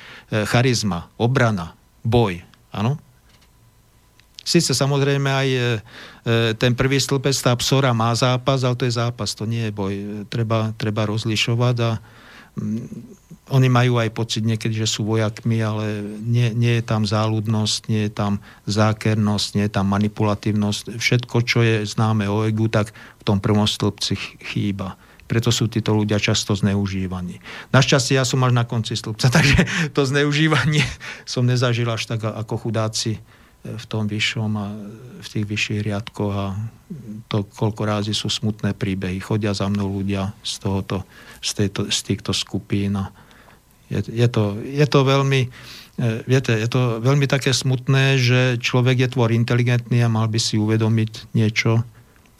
charizma, 0.43 1.07
obrana, 1.15 1.79
boj. 2.03 2.43
Áno? 2.75 2.99
Sice 4.43 4.75
samozrejme 4.75 5.31
aj 5.31 5.47
e, 5.47 5.59
e, 5.59 5.69
ten 6.59 6.75
prvý 6.75 6.99
stĺpec, 6.99 7.31
tá 7.39 7.55
psora 7.55 7.95
má 7.95 8.11
zápas, 8.11 8.67
ale 8.67 8.75
to 8.75 8.83
je 8.83 8.99
zápas, 8.99 9.31
to 9.31 9.47
nie 9.47 9.67
je 9.67 9.71
boj. 9.71 9.93
Treba, 10.27 10.75
treba 10.75 11.07
rozlišovať 11.07 11.75
a 11.79 11.91
mm, 12.59 13.23
oni 13.51 13.67
majú 13.71 13.99
aj 13.99 14.11
pocit 14.11 14.43
niekedy, 14.43 14.75
že 14.75 14.87
sú 14.87 15.03
vojakmi, 15.07 15.59
ale 15.59 15.99
nie, 16.23 16.51
nie 16.55 16.79
je 16.79 16.83
tam 16.83 17.03
záľudnosť, 17.07 17.79
nie 17.91 18.07
je 18.07 18.11
tam 18.11 18.39
zákernosť, 18.67 19.47
nie 19.59 19.65
je 19.67 19.73
tam 19.75 19.87
manipulatívnosť. 19.91 20.95
Všetko, 20.95 21.35
čo 21.43 21.59
je 21.63 21.83
známe 21.83 22.27
o 22.27 22.47
egu, 22.47 22.71
tak 22.71 22.95
v 23.19 23.23
tom 23.23 23.43
prvom 23.43 23.67
stĺpci 23.67 24.43
chýba. 24.43 24.95
Preto 25.27 25.51
sú 25.55 25.71
títo 25.71 25.95
ľudia 25.95 26.19
často 26.19 26.51
zneužívaní. 26.51 27.39
Našťastie 27.71 28.19
ja 28.19 28.27
som 28.27 28.43
až 28.43 28.55
na 28.55 28.67
konci 28.67 28.95
stĺpca, 28.95 29.27
takže 29.35 29.91
to 29.95 30.03
zneužívanie 30.03 30.83
som 31.23 31.47
nezažil 31.47 31.87
až 31.87 32.11
tak 32.11 32.23
ako 32.23 32.59
chudáci 32.59 33.23
v 33.63 33.85
tom 33.87 34.11
vyššom 34.11 34.51
a 34.59 34.65
v 35.23 35.27
tých 35.27 35.45
vyšších 35.47 35.81
riadkoch 35.87 36.35
a 36.35 36.47
to 37.31 37.47
koľko 37.47 37.81
rázy 37.87 38.11
sú 38.11 38.27
smutné 38.27 38.75
príbehy. 38.75 39.23
Chodia 39.23 39.55
za 39.55 39.71
mnou 39.71 39.87
ľudia 39.87 40.35
z, 40.43 40.59
tohoto, 40.59 41.07
z, 41.39 41.63
tejto, 41.63 41.87
z 41.87 41.99
týchto 42.03 42.35
skupín 42.35 42.99
a 42.99 43.07
je, 43.87 44.03
je, 44.11 44.27
to, 44.27 44.59
je 44.59 44.83
to 44.83 44.99
veľmi 45.07 45.41
e, 45.47 45.49
viete, 46.27 46.51
je 46.51 46.67
to 46.67 46.99
veľmi 46.99 47.23
také 47.23 47.55
smutné, 47.55 48.19
že 48.19 48.59
človek 48.59 49.07
je 49.07 49.09
tvor 49.15 49.31
inteligentný 49.31 50.03
a 50.03 50.11
mal 50.11 50.27
by 50.27 50.39
si 50.43 50.59
uvedomiť 50.59 51.31
niečo. 51.31 51.87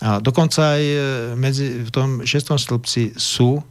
A 0.04 0.20
dokonca 0.20 0.76
aj 0.76 0.84
e, 0.84 1.00
medzi, 1.40 1.88
v 1.88 1.92
tom 1.94 2.10
šestom 2.28 2.60
stĺpci 2.60 3.16
sú 3.16 3.64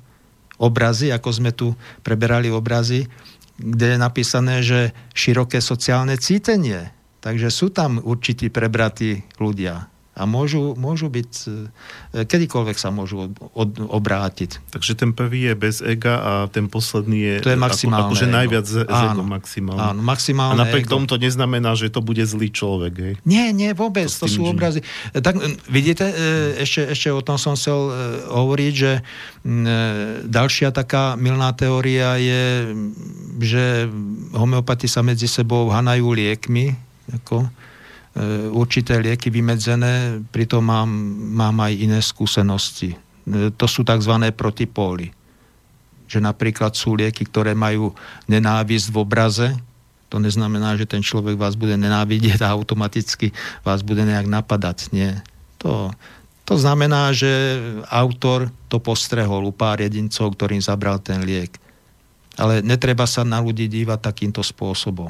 obrazy, 0.56 1.12
ako 1.12 1.28
sme 1.28 1.52
tu 1.52 1.76
preberali 2.00 2.48
obrazy, 2.48 3.04
kde 3.60 3.86
je 3.92 3.98
napísané, 4.00 4.64
že 4.64 4.96
široké 5.12 5.60
sociálne 5.60 6.16
cítenie 6.16 7.01
Takže 7.22 7.48
sú 7.54 7.70
tam 7.70 8.02
určití 8.02 8.50
prebratí 8.50 9.22
ľudia 9.38 9.92
a 10.12 10.28
môžu, 10.28 10.76
môžu 10.76 11.08
byť, 11.08 11.30
e, 12.12 12.28
kedykoľvek 12.28 12.76
sa 12.76 12.92
môžu 12.92 13.24
od, 13.24 13.32
od, 13.56 13.70
obrátiť. 13.80 14.60
Takže 14.68 14.92
ten 14.92 15.16
prvý 15.16 15.48
je 15.48 15.54
bez 15.56 15.80
ega 15.80 16.20
a 16.20 16.32
ten 16.52 16.68
posledný 16.68 17.16
je... 17.16 17.34
To 17.48 17.52
je 17.56 17.56
maximálne 17.56 18.12
ako, 18.12 18.20
akože 18.20 18.26
najviac 18.28 18.64
z, 18.68 18.76
áno, 18.92 19.24
maximálne. 19.24 19.80
Áno, 19.80 20.00
maximálne 20.04 20.60
A 20.60 20.62
napriek 20.68 20.84
ego. 20.84 21.00
tomu 21.00 21.08
to 21.08 21.16
neznamená, 21.16 21.72
že 21.80 21.88
to 21.88 22.04
bude 22.04 22.20
zlý 22.28 22.52
človek, 22.52 22.92
hej? 23.00 23.14
Nie, 23.24 23.56
nie, 23.56 23.72
vôbec, 23.72 24.12
to, 24.12 24.28
to 24.28 24.36
sú 24.36 24.44
že... 24.44 24.52
obrazy. 24.52 24.80
Tak 25.16 25.40
vidíte, 25.72 26.04
e, 26.04 26.60
ešte, 26.60 26.92
ešte 26.92 27.08
o 27.08 27.24
tom 27.24 27.40
som 27.40 27.56
chcel 27.56 27.80
e, 27.88 27.92
hovoriť, 28.28 28.72
že 28.76 28.92
ďalšia 30.28 30.70
taká 30.70 31.18
milná 31.18 31.50
teória 31.56 32.14
je, 32.14 32.70
že 33.42 33.90
homeopati 34.36 34.86
sa 34.86 35.02
medzi 35.02 35.26
sebou 35.26 35.66
hanajú 35.72 36.14
liekmi, 36.14 36.91
ako, 37.10 37.46
e, 37.46 37.48
určité 38.52 39.00
lieky 39.02 39.32
vymedzené, 39.32 40.22
pritom 40.30 40.62
mám, 40.62 40.90
mám 41.34 41.56
aj 41.64 41.72
iné 41.74 41.98
skúsenosti. 41.98 42.94
E, 42.94 43.50
to 43.54 43.66
sú 43.66 43.82
tzv. 43.82 44.14
protipóly. 44.36 45.10
Že 46.06 46.22
napríklad 46.22 46.76
sú 46.76 46.94
lieky, 46.94 47.26
ktoré 47.26 47.56
majú 47.56 47.96
nenávisť 48.28 48.86
v 48.92 48.96
obraze, 49.00 49.48
to 50.12 50.20
neznamená, 50.20 50.76
že 50.76 50.84
ten 50.84 51.00
človek 51.00 51.40
vás 51.40 51.56
bude 51.56 51.72
nenávidieť 51.72 52.44
a 52.44 52.52
automaticky 52.52 53.32
vás 53.64 53.80
bude 53.80 54.04
nejak 54.04 54.28
napadať. 54.28 54.92
Nie. 54.92 55.24
To, 55.64 55.88
to 56.44 56.60
znamená, 56.60 57.16
že 57.16 57.32
autor 57.88 58.52
to 58.68 58.76
postrehol 58.76 59.48
u 59.48 59.56
pár 59.56 59.80
jedincov, 59.80 60.36
ktorým 60.36 60.60
zabral 60.60 61.00
ten 61.00 61.24
liek. 61.24 61.56
Ale 62.36 62.60
netreba 62.60 63.08
sa 63.08 63.24
na 63.24 63.40
ľudí 63.40 63.72
dívať 63.72 64.04
takýmto 64.04 64.44
spôsobom. 64.44 65.08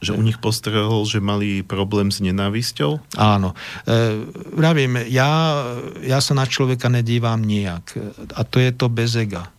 Že 0.00 0.16
u 0.16 0.22
nich 0.24 0.40
postrehol, 0.40 1.04
že 1.04 1.20
mali 1.20 1.60
problém 1.60 2.08
s 2.08 2.24
nenávisťou? 2.24 3.20
Áno. 3.20 3.52
E, 3.84 4.24
vravím, 4.56 4.96
ja, 5.12 5.60
ja 6.00 6.18
sa 6.24 6.32
na 6.32 6.48
človeka 6.48 6.88
nedívam 6.88 7.40
nijak. 7.44 8.00
A 8.32 8.40
to 8.48 8.64
je 8.64 8.72
to 8.72 8.88
bez 8.88 9.12
ega. 9.16 9.52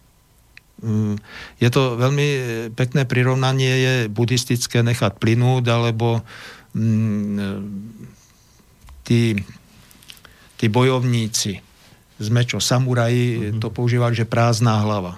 Mm, 0.81 1.21
je 1.61 1.69
to 1.69 1.93
veľmi 1.93 2.27
pekné 2.73 3.05
prirovnanie, 3.05 3.69
je 3.69 3.93
buddhistické 4.09 4.81
nechať 4.81 5.21
plynúť, 5.21 5.69
alebo 5.69 6.25
mm, 6.73 7.37
tí, 9.05 9.37
tí 10.57 10.65
bojovníci 10.65 11.61
z 12.21 12.27
mečo, 12.29 12.61
samuraji, 12.61 13.25
mm-hmm. 13.37 13.59
to 13.61 13.73
používali, 13.73 14.13
že 14.13 14.29
prázdná 14.29 14.77
hlava. 14.85 15.17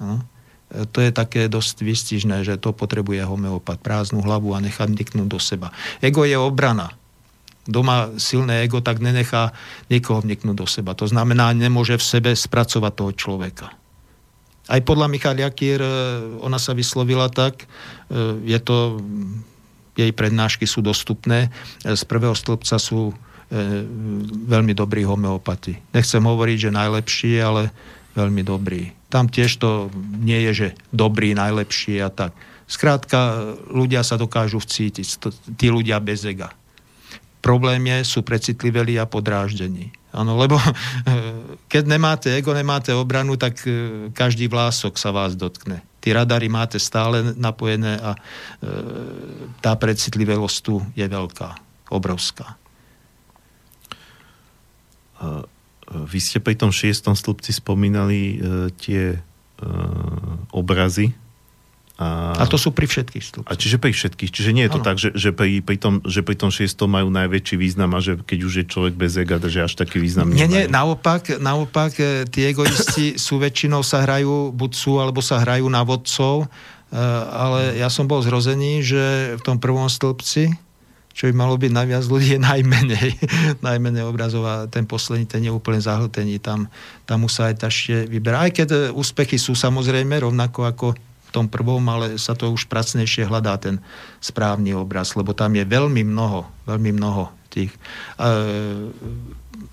No? 0.00 0.20
To 0.70 0.98
je 1.02 1.10
také 1.10 1.50
dosť 1.50 1.82
vystižné, 1.82 2.46
že 2.46 2.54
to 2.56 2.70
potrebuje 2.70 3.26
homeopat, 3.26 3.82
prázdnu 3.82 4.22
hlavu 4.22 4.54
a 4.54 4.62
nechať 4.62 4.88
niknúť 4.90 5.28
do 5.28 5.40
seba. 5.42 5.74
Ego 5.98 6.22
je 6.22 6.38
obrana. 6.38 6.94
Doma 7.66 8.14
silné 8.16 8.64
ego 8.64 8.80
tak 8.80 9.02
nenechá 9.02 9.52
niekoho 9.92 10.22
vniknúť 10.22 10.56
do 10.56 10.66
seba. 10.66 10.96
To 10.96 11.06
znamená, 11.10 11.52
nemôže 11.52 11.98
v 11.98 12.04
sebe 12.06 12.30
spracovať 12.32 12.92
toho 12.94 13.12
človeka. 13.12 13.66
Aj 14.70 14.80
podľa 14.86 15.10
Michal 15.10 15.34
Jakír, 15.34 15.82
e, 15.82 15.90
ona 16.46 16.62
sa 16.62 16.70
vyslovila 16.70 17.26
tak, 17.26 17.66
e, 17.66 17.66
je 18.46 18.58
to, 18.62 19.02
jej 19.98 20.14
prednášky 20.14 20.62
sú 20.62 20.78
dostupné, 20.78 21.50
e, 21.82 21.98
z 21.98 22.02
prvého 22.06 22.38
stĺpca 22.38 22.78
sú 22.78 23.10
veľmi 24.46 24.78
dobrí 24.78 25.02
homeopati. 25.02 25.74
Nechcem 25.90 26.22
hovoriť, 26.22 26.70
že 26.70 26.70
najlepší, 26.70 27.42
ale 27.42 27.74
veľmi 28.14 28.42
dobrý. 28.42 28.90
Tam 29.10 29.26
tiež 29.26 29.58
to 29.58 29.90
nie 30.22 30.38
je, 30.50 30.52
že 30.52 30.68
dobrý, 30.94 31.34
najlepší 31.34 31.98
a 32.02 32.10
tak. 32.10 32.34
Skrátka, 32.70 33.50
ľudia 33.66 34.06
sa 34.06 34.14
dokážu 34.14 34.62
vcítiť, 34.62 35.06
tí 35.58 35.66
ľudia 35.66 35.98
bez 35.98 36.22
ega. 36.22 36.54
Problém 37.42 37.82
je, 37.88 38.06
sú 38.06 38.20
precitliveli 38.22 39.00
a 39.00 39.08
podráždení. 39.08 39.90
Áno, 40.14 40.38
lebo 40.38 40.58
keď 41.72 41.84
nemáte 41.86 42.28
ego, 42.30 42.54
nemáte 42.54 42.94
obranu, 42.94 43.34
tak 43.34 43.58
e, 43.64 44.10
každý 44.14 44.46
vlások 44.50 44.98
sa 44.98 45.10
vás 45.10 45.34
dotkne. 45.34 45.82
Tí 46.02 46.10
radary 46.10 46.50
máte 46.50 46.78
stále 46.82 47.34
napojené 47.34 47.98
a 47.98 48.14
e, 48.14 48.20
tá 49.62 49.74
precitlivosť 49.74 50.56
tu 50.62 50.82
je 50.94 51.06
veľká, 51.06 51.48
obrovská. 51.90 52.58
Vy 55.90 56.18
ste 56.22 56.38
pri 56.38 56.54
tom 56.54 56.70
šiestom 56.70 57.18
stĺpci 57.18 57.50
spomínali 57.50 58.18
e, 58.20 58.34
tie 58.78 59.02
e, 59.14 59.18
obrazy. 60.54 61.10
A, 62.00 62.32
a 62.32 62.48
to 62.48 62.56
sú 62.56 62.72
pri 62.72 62.88
všetkých 62.88 63.20
stĺpcoch. 63.20 63.50
A 63.50 63.58
čiže 63.60 63.76
pri 63.76 63.92
všetkých. 63.92 64.30
Čiže 64.32 64.56
nie 64.56 64.64
je 64.64 64.72
to 64.72 64.80
ano. 64.80 64.86
tak, 64.88 64.96
že, 64.96 65.12
že, 65.12 65.36
pri, 65.36 65.60
pri 65.60 65.76
tom, 65.76 66.00
že 66.06 66.24
pri 66.24 66.32
tom 66.38 66.48
šiestom 66.48 66.88
majú 66.88 67.12
najväčší 67.12 67.60
význam 67.60 67.92
a 67.92 68.00
že 68.00 68.16
keď 68.22 68.38
už 68.40 68.54
je 68.56 68.64
človek 68.64 68.94
bez 68.96 69.20
ega, 69.20 69.36
že 69.42 69.66
až 69.66 69.76
taký 69.76 70.00
význam 70.00 70.32
nie, 70.32 70.48
Nie, 70.48 70.64
naopak, 70.70 71.42
naopak 71.42 71.92
e, 72.00 72.24
tí 72.30 72.46
egoisti 72.46 73.14
sú 73.26 73.42
väčšinou 73.42 73.84
sa 73.84 74.06
hrajú, 74.06 74.54
buď 74.54 74.70
sú, 74.72 74.96
alebo 74.96 75.20
sa 75.20 75.42
hrajú 75.42 75.68
na 75.68 75.82
vodcov, 75.84 76.46
e, 76.46 76.96
ale 77.34 77.76
ja 77.82 77.90
som 77.90 78.06
bol 78.06 78.22
zrozený, 78.22 78.80
že 78.80 79.36
v 79.36 79.42
tom 79.42 79.58
prvom 79.58 79.90
stĺpci, 79.90 80.69
čo 81.20 81.28
by 81.28 81.36
malo 81.36 81.60
byť 81.60 81.68
najviac 81.68 82.04
ľudí, 82.08 82.32
je 82.32 82.40
najmenej, 82.40 83.08
najmenej 83.68 84.08
obrazov 84.08 84.48
a 84.48 84.64
ten 84.72 84.88
posledný, 84.88 85.28
ten 85.28 85.44
je 85.44 85.52
úplne 85.52 85.76
zahltený. 85.76 86.40
Tam, 86.40 86.64
tam 87.04 87.28
musí 87.28 87.44
aj 87.44 87.60
ešte 87.60 88.08
vyberať. 88.08 88.40
Aj 88.40 88.50
keď 88.56 88.68
e, 88.72 88.78
úspechy 88.96 89.36
sú 89.36 89.52
samozrejme 89.52 90.16
rovnako 90.16 90.64
ako 90.64 90.86
v 90.96 91.30
tom 91.36 91.44
prvom, 91.44 91.84
ale 91.92 92.16
sa 92.16 92.32
to 92.32 92.48
už 92.48 92.72
pracnejšie 92.72 93.28
hľadá 93.28 93.60
ten 93.60 93.84
správny 94.24 94.72
obraz, 94.72 95.12
lebo 95.12 95.36
tam 95.36 95.52
je 95.52 95.68
veľmi 95.68 96.08
mnoho, 96.08 96.48
veľmi 96.64 96.90
mnoho 96.96 97.28
tých 97.52 97.68
e, 98.16 98.30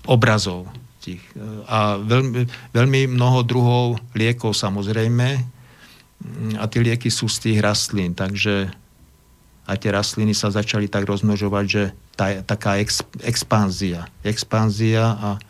obrazov. 0.04 0.68
Tých, 1.00 1.24
e, 1.32 1.64
a 1.64 1.96
veľmi, 1.96 2.44
veľmi 2.76 3.08
mnoho 3.08 3.40
druhov 3.48 3.96
liekov 4.12 4.52
samozrejme 4.52 5.56
a 6.60 6.64
tie 6.68 6.84
lieky 6.84 7.08
sú 7.08 7.24
z 7.24 7.40
tých 7.40 7.58
rastlín, 7.64 8.12
takže 8.12 8.68
a 9.68 9.76
tie 9.76 9.92
rastliny 9.92 10.32
sa 10.32 10.48
začali 10.48 10.88
tak 10.88 11.04
rozmnožovať, 11.04 11.64
že 11.68 11.82
tá, 12.16 12.40
taká 12.40 12.80
ex, 12.80 13.04
expanzia. 13.20 14.08
Expanzia 14.24 15.12
a 15.12 15.30
e, 15.36 15.40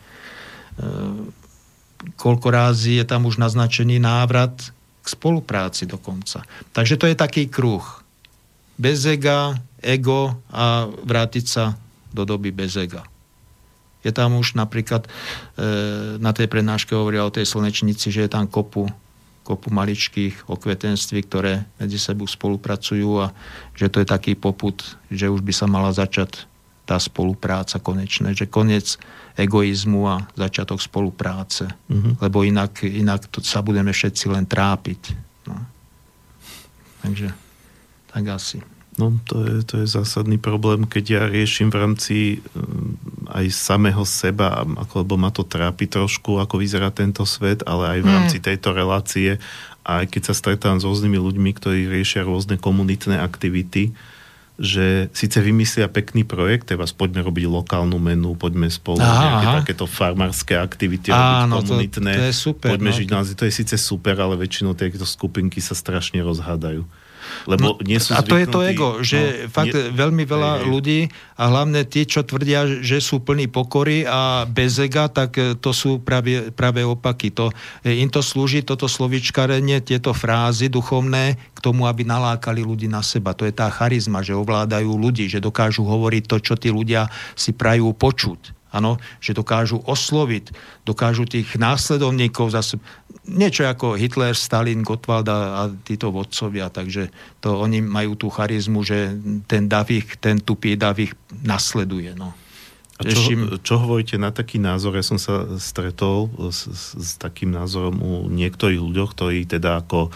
koľko 2.18 2.50
rázy 2.50 2.98
je 2.98 3.06
tam 3.06 3.30
už 3.30 3.38
naznačený 3.38 4.02
návrat 4.02 4.74
k 5.02 5.06
spolupráci 5.06 5.86
dokonca. 5.86 6.42
Takže 6.74 6.98
to 6.98 7.06
je 7.06 7.14
taký 7.14 7.46
kruh. 7.46 7.86
Bez 8.74 9.06
ega, 9.06 9.54
ego 9.78 10.34
a 10.50 10.90
vrátiť 10.90 11.46
sa 11.46 11.78
do 12.10 12.26
doby 12.26 12.50
bez 12.50 12.74
ega. 12.74 13.06
Je 14.02 14.10
tam 14.10 14.34
už 14.34 14.58
napríklad 14.58 15.06
e, 15.06 15.10
na 16.18 16.34
tej 16.34 16.50
prednáške 16.50 16.90
hovoria 16.90 17.22
o 17.22 17.34
tej 17.34 17.46
slnečnici, 17.46 18.10
že 18.10 18.26
je 18.26 18.30
tam 18.30 18.50
kopu 18.50 18.90
kopu 19.48 19.72
maličkých 19.72 20.44
okvetenství, 20.44 21.24
ktoré 21.24 21.64
medzi 21.80 21.96
sebou 21.96 22.28
spolupracujú 22.28 23.24
a 23.24 23.32
že 23.72 23.88
to 23.88 24.04
je 24.04 24.06
taký 24.06 24.36
poput, 24.36 24.76
že 25.08 25.32
už 25.32 25.40
by 25.40 25.52
sa 25.56 25.64
mala 25.64 25.88
začať 25.88 26.44
tá 26.84 27.00
spolupráca 27.00 27.80
konečne, 27.80 28.36
že 28.36 28.48
koniec 28.48 29.00
egoizmu 29.40 30.04
a 30.08 30.24
začiatok 30.36 30.80
spolupráce, 30.80 31.68
mm-hmm. 31.88 32.20
lebo 32.20 32.44
inak, 32.44 32.84
inak 32.84 33.28
to 33.28 33.40
sa 33.40 33.64
budeme 33.64 33.92
všetci 33.92 34.24
len 34.28 34.44
trápiť. 34.44 35.16
No. 35.48 35.56
Takže 37.04 37.32
tak 38.12 38.24
asi. 38.28 38.60
No, 38.98 39.14
to 39.30 39.46
je, 39.46 39.54
to 39.62 39.74
je 39.82 39.86
zásadný 39.86 40.42
problém, 40.42 40.82
keď 40.82 41.04
ja 41.06 41.22
riešim 41.30 41.70
v 41.70 41.78
rámci 41.78 42.16
um, 42.58 42.98
aj 43.30 43.46
samého 43.54 44.02
seba, 44.02 44.66
ako, 44.66 45.06
lebo 45.06 45.14
ma 45.14 45.30
to 45.30 45.46
trápi 45.46 45.86
trošku, 45.86 46.42
ako 46.42 46.58
vyzerá 46.58 46.90
tento 46.90 47.22
svet, 47.22 47.62
ale 47.62 47.94
aj 47.94 48.00
v 48.02 48.08
rámci 48.10 48.36
mm. 48.42 48.44
tejto 48.50 48.74
relácie, 48.74 49.38
aj 49.86 50.04
keď 50.10 50.22
sa 50.26 50.34
stretávam 50.34 50.82
s 50.82 50.84
rôznymi 50.84 51.14
ľuďmi, 51.14 51.50
ktorí 51.54 51.86
riešia 51.86 52.26
rôzne 52.26 52.58
komunitné 52.58 53.22
aktivity, 53.22 53.94
že 54.58 55.06
síce 55.14 55.38
vymyslia 55.38 55.86
pekný 55.86 56.26
projekt, 56.26 56.74
teraz 56.74 56.90
poďme 56.90 57.22
robiť 57.22 57.46
lokálnu 57.46 57.94
menu, 58.02 58.34
poďme 58.34 58.66
spolu 58.66 58.98
aha, 58.98 59.14
nejaké 59.22 59.46
aha. 59.46 59.56
takéto 59.62 59.86
farmárske 59.86 60.58
aktivity 60.58 61.14
Áno, 61.14 61.62
robiť 61.62 61.70
komunitné, 61.70 62.12
to, 62.12 62.18
to 62.18 62.26
je 62.26 62.34
super, 62.34 62.68
poďme 62.74 62.90
no, 62.90 62.98
žiť 62.98 63.06
to... 63.06 63.38
to 63.38 63.44
je 63.46 63.52
síce 63.54 63.74
super, 63.78 64.18
ale 64.18 64.34
väčšinou 64.34 64.74
tieto 64.74 65.06
skupinky 65.06 65.62
sa 65.62 65.78
strašne 65.78 66.18
rozhádajú. 66.26 66.82
Lebo 67.46 67.76
no, 67.76 67.84
nie 67.86 68.00
sú 68.02 68.16
a 68.16 68.24
to 68.24 68.34
je 68.34 68.46
to 68.48 68.60
ego, 68.66 68.88
že 69.04 69.46
no, 69.46 69.52
fakt 69.52 69.76
nie, 69.76 69.94
veľmi 69.94 70.24
veľa 70.26 70.52
nie, 70.58 70.66
ľudí 70.66 71.00
a 71.38 71.42
hlavne 71.46 71.86
tí, 71.86 72.02
čo 72.02 72.26
tvrdia, 72.26 72.82
že 72.82 72.98
sú 72.98 73.22
plní 73.22 73.46
pokory 73.46 74.02
a 74.02 74.42
bez 74.48 74.82
ega, 74.82 75.06
tak 75.06 75.38
e, 75.38 75.54
to 75.54 75.70
sú 75.70 76.02
práve, 76.02 76.50
práve 76.50 76.82
opaky. 76.82 77.30
To, 77.38 77.54
e, 77.86 78.02
im 78.02 78.10
to 78.10 78.18
slúži, 78.18 78.66
toto 78.66 78.90
slovičkarenie, 78.90 79.78
tieto 79.86 80.10
frázy 80.10 80.66
duchovné 80.66 81.38
k 81.54 81.58
tomu, 81.62 81.86
aby 81.86 82.02
nalákali 82.02 82.66
ľudí 82.66 82.90
na 82.90 83.06
seba. 83.06 83.38
To 83.38 83.46
je 83.46 83.54
tá 83.54 83.70
charizma, 83.70 84.26
že 84.26 84.34
ovládajú 84.34 84.90
ľudí, 84.90 85.30
že 85.30 85.38
dokážu 85.38 85.86
hovoriť 85.86 86.24
to, 86.26 86.36
čo 86.42 86.54
tí 86.58 86.74
ľudia 86.74 87.06
si 87.38 87.54
prajú 87.54 87.94
počuť. 87.94 88.57
Ano, 88.68 89.00
že 89.16 89.32
dokážu 89.32 89.80
osloviť, 89.80 90.52
dokážu 90.84 91.24
tých 91.24 91.56
následovníkov 91.56 92.52
zase, 92.52 92.76
niečo 93.24 93.64
ako 93.64 93.96
Hitler, 93.96 94.36
Stalin, 94.36 94.84
Gottwald 94.84 95.24
a, 95.32 95.64
a 95.64 95.72
títo 95.72 96.12
vodcovia, 96.12 96.68
takže 96.68 97.08
to 97.40 97.56
oni 97.56 97.80
majú 97.80 98.20
tú 98.20 98.28
charizmu, 98.28 98.84
že 98.84 99.16
ten 99.48 99.72
Davich, 99.72 100.20
ten 100.20 100.36
tupý 100.44 100.76
Davich 100.76 101.16
nasleduje. 101.32 102.12
No. 102.12 102.36
A 102.98 103.06
čo, 103.06 103.30
čo 103.62 103.74
hovoríte 103.78 104.18
na 104.18 104.34
taký 104.34 104.58
názor? 104.58 104.98
Ja 104.98 105.06
som 105.06 105.22
sa 105.22 105.46
stretol 105.62 106.28
s, 106.50 106.66
s, 106.66 106.84
s 106.98 107.10
takým 107.14 107.54
názorom 107.54 108.02
u 108.02 108.26
niektorých 108.26 108.82
ľuďoch, 108.82 109.14
ktorí 109.14 109.46
teda 109.46 109.86
ako 109.86 110.10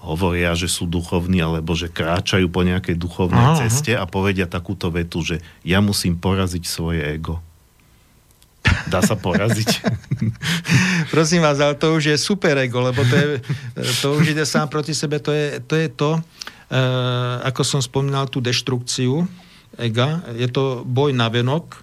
hovoria, 0.00 0.56
že 0.58 0.66
sú 0.66 0.90
duchovní, 0.90 1.38
alebo 1.38 1.76
že 1.78 1.92
kráčajú 1.92 2.50
po 2.50 2.66
nejakej 2.66 2.96
duchovnej 2.98 3.54
aha, 3.54 3.58
ceste 3.62 3.94
aha. 3.94 4.08
a 4.08 4.10
povedia 4.10 4.50
takúto 4.50 4.90
vetu, 4.90 5.22
že 5.22 5.38
ja 5.62 5.78
musím 5.78 6.18
poraziť 6.18 6.64
svoje 6.66 7.04
ego. 7.04 7.38
Dá 8.88 9.00
sa 9.02 9.14
poraziť. 9.14 9.70
Prosím 11.14 11.46
vás, 11.46 11.58
ale 11.62 11.78
to 11.78 11.94
už 11.94 12.14
je 12.14 12.16
super 12.18 12.58
ego, 12.58 12.82
lebo 12.82 13.02
to, 13.06 13.14
je, 13.14 13.26
to 14.02 14.14
už 14.18 14.34
ide 14.34 14.44
sám 14.46 14.66
proti 14.66 14.94
sebe. 14.94 15.22
To 15.22 15.30
je 15.30 15.62
to, 15.62 15.74
je 15.76 15.88
to 15.88 16.10
uh, 16.70 17.42
ako 17.44 17.62
som 17.62 17.80
spomínal, 17.82 18.30
tú 18.30 18.38
deštrukciu 18.42 19.26
ega. 19.78 20.22
Je 20.34 20.50
to 20.50 20.82
boj 20.86 21.14
na 21.14 21.30
venok, 21.30 21.82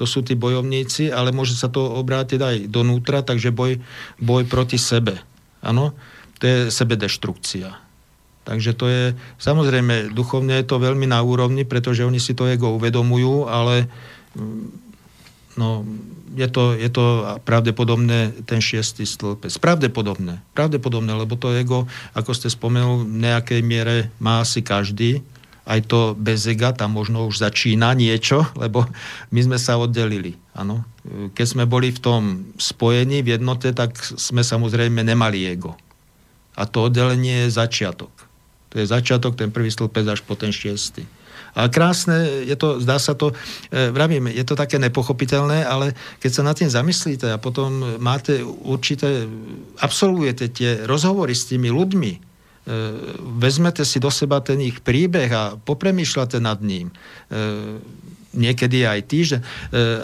to 0.00 0.08
sú 0.08 0.24
tí 0.24 0.32
bojovníci, 0.32 1.12
ale 1.12 1.28
môže 1.28 1.52
sa 1.52 1.68
to 1.68 1.84
obrátiť 1.84 2.40
aj 2.40 2.56
donútra, 2.72 3.20
takže 3.20 3.52
boj, 3.52 3.76
boj 4.16 4.48
proti 4.48 4.80
sebe. 4.80 5.20
Áno, 5.60 5.92
to 6.40 6.48
je 6.48 6.58
sebedeštrukcia. 6.72 7.68
Takže 8.48 8.72
to 8.72 8.88
je, 8.88 9.04
samozrejme, 9.36 10.16
duchovne 10.16 10.56
je 10.56 10.64
to 10.64 10.80
veľmi 10.80 11.04
na 11.04 11.20
úrovni, 11.20 11.68
pretože 11.68 12.08
oni 12.08 12.16
si 12.16 12.32
to 12.32 12.48
ego 12.48 12.72
uvedomujú, 12.80 13.44
ale 13.44 13.92
No, 15.60 15.84
je 16.32 16.48
to, 16.48 16.72
je 16.72 16.88
to 16.88 17.36
pravdepodobné 17.44 18.32
ten 18.48 18.64
šiestý 18.64 19.04
stĺpec. 19.04 19.52
Pravdepodobné. 19.60 20.40
Pravdepodobné, 20.56 21.12
lebo 21.12 21.36
to 21.36 21.52
ego, 21.52 21.84
ako 22.16 22.32
ste 22.32 22.48
spomenul, 22.48 23.04
v 23.04 23.28
nejakej 23.28 23.60
miere 23.60 24.08
má 24.16 24.40
asi 24.40 24.64
každý. 24.64 25.20
Aj 25.68 25.84
to 25.84 26.16
bez 26.16 26.48
ega, 26.48 26.72
tam 26.72 26.96
možno 26.96 27.28
už 27.28 27.44
začína 27.44 27.92
niečo, 27.92 28.48
lebo 28.62 28.88
my 29.28 29.40
sme 29.44 29.58
sa 29.60 29.76
oddelili. 29.76 30.40
Ano. 30.56 30.80
Keď 31.36 31.46
sme 31.46 31.68
boli 31.68 31.92
v 31.92 32.00
tom 32.00 32.22
spojení, 32.56 33.20
v 33.20 33.36
jednote, 33.36 33.76
tak 33.76 34.00
sme 34.00 34.40
samozrejme 34.40 35.04
nemali 35.04 35.44
ego. 35.44 35.76
A 36.56 36.64
to 36.64 36.88
oddelenie 36.88 37.46
je 37.46 37.52
začiatok. 37.52 38.10
To 38.72 38.80
je 38.80 38.86
začiatok, 38.88 39.36
ten 39.36 39.52
prvý 39.52 39.68
stĺpec 39.68 40.08
až 40.08 40.24
po 40.24 40.38
ten 40.40 40.54
šiestý. 40.54 41.04
A 41.54 41.66
krásne, 41.66 42.46
je 42.46 42.54
to, 42.54 42.78
zdá 42.78 42.98
sa 43.02 43.18
to, 43.18 43.34
e, 43.70 43.90
vravím, 43.90 44.30
je 44.30 44.44
to 44.46 44.54
také 44.54 44.78
nepochopiteľné, 44.78 45.66
ale 45.66 45.96
keď 46.22 46.30
sa 46.30 46.42
nad 46.46 46.54
tým 46.54 46.70
zamyslíte 46.70 47.26
a 47.30 47.42
potom 47.42 47.98
máte 47.98 48.42
určité, 48.44 49.26
absolvujete 49.82 50.50
tie 50.50 50.70
rozhovory 50.86 51.34
s 51.34 51.50
tými 51.50 51.70
ľuďmi, 51.70 52.12
e, 52.14 52.18
vezmete 53.40 53.82
si 53.82 53.98
do 53.98 54.12
seba 54.12 54.38
ten 54.38 54.62
ich 54.62 54.82
príbeh 54.84 55.30
a 55.30 55.42
popremýšľate 55.58 56.38
nad 56.38 56.62
ním, 56.62 56.94
e, 57.30 57.78
niekedy 58.30 58.86
aj 58.86 59.10
týždeň. 59.10 59.40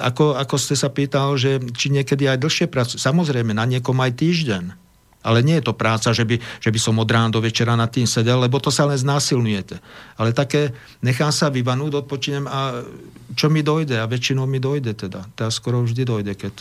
Ako, 0.02 0.35
ako 0.35 0.59
ste 0.59 0.74
sa 0.74 0.90
pýtal, 0.90 1.39
že 1.39 1.62
či 1.78 1.94
niekedy 1.94 2.27
aj 2.27 2.43
dlhšie 2.43 2.66
pracujú. 2.66 2.98
Samozrejme, 2.98 3.55
na 3.55 3.62
niekom 3.62 3.94
aj 4.02 4.18
týždeň 4.18 4.85
ale 5.27 5.43
nie 5.43 5.59
je 5.59 5.66
to 5.66 5.74
práca, 5.74 6.15
že 6.15 6.23
by, 6.23 6.39
že 6.62 6.70
by 6.70 6.78
som 6.78 7.03
od 7.03 7.11
rána 7.11 7.35
do 7.35 7.43
večera 7.43 7.74
nad 7.74 7.90
tým 7.90 8.07
sedel, 8.07 8.39
lebo 8.39 8.62
to 8.62 8.70
sa 8.70 8.86
len 8.86 8.94
znásilňujete. 8.94 9.82
Ale 10.15 10.31
také 10.31 10.70
nechám 11.03 11.35
sa 11.35 11.51
vyvanúť, 11.51 12.07
odpočinem 12.07 12.47
a 12.47 12.86
čo 13.35 13.51
mi 13.51 13.66
dojde, 13.66 13.98
a 13.98 14.07
väčšinou 14.07 14.47
mi 14.47 14.62
dojde 14.62 14.94
teda. 14.94 15.27
Teda 15.35 15.51
skoro 15.51 15.82
vždy 15.82 16.07
dojde, 16.07 16.32
keď, 16.39 16.55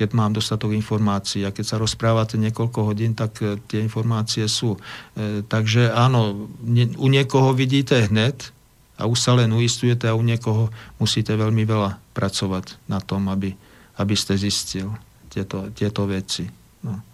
keď 0.00 0.08
mám 0.16 0.32
dostatok 0.32 0.72
informácií. 0.72 1.44
A 1.44 1.52
keď 1.52 1.76
sa 1.76 1.76
rozprávate 1.76 2.40
niekoľko 2.40 2.88
hodín, 2.88 3.12
tak 3.12 3.36
e, 3.44 3.60
tie 3.68 3.84
informácie 3.84 4.48
sú. 4.48 4.80
E, 4.80 5.44
takže 5.44 5.92
áno, 5.92 6.48
nie, 6.64 6.88
u 6.96 7.12
niekoho 7.12 7.52
vidíte 7.52 8.08
hned 8.08 8.48
a 8.96 9.04
už 9.04 9.20
sa 9.20 9.36
len 9.36 9.52
uistujete 9.52 10.08
a 10.08 10.16
u 10.16 10.24
niekoho 10.24 10.72
musíte 10.96 11.36
veľmi 11.36 11.68
veľa 11.68 12.00
pracovať 12.16 12.80
na 12.88 13.04
tom, 13.04 13.28
aby, 13.28 13.52
aby 14.00 14.14
ste 14.16 14.40
zistil 14.40 14.88
tieto, 15.28 15.68
tieto 15.76 16.08
veci. 16.08 16.48
No. 16.84 17.09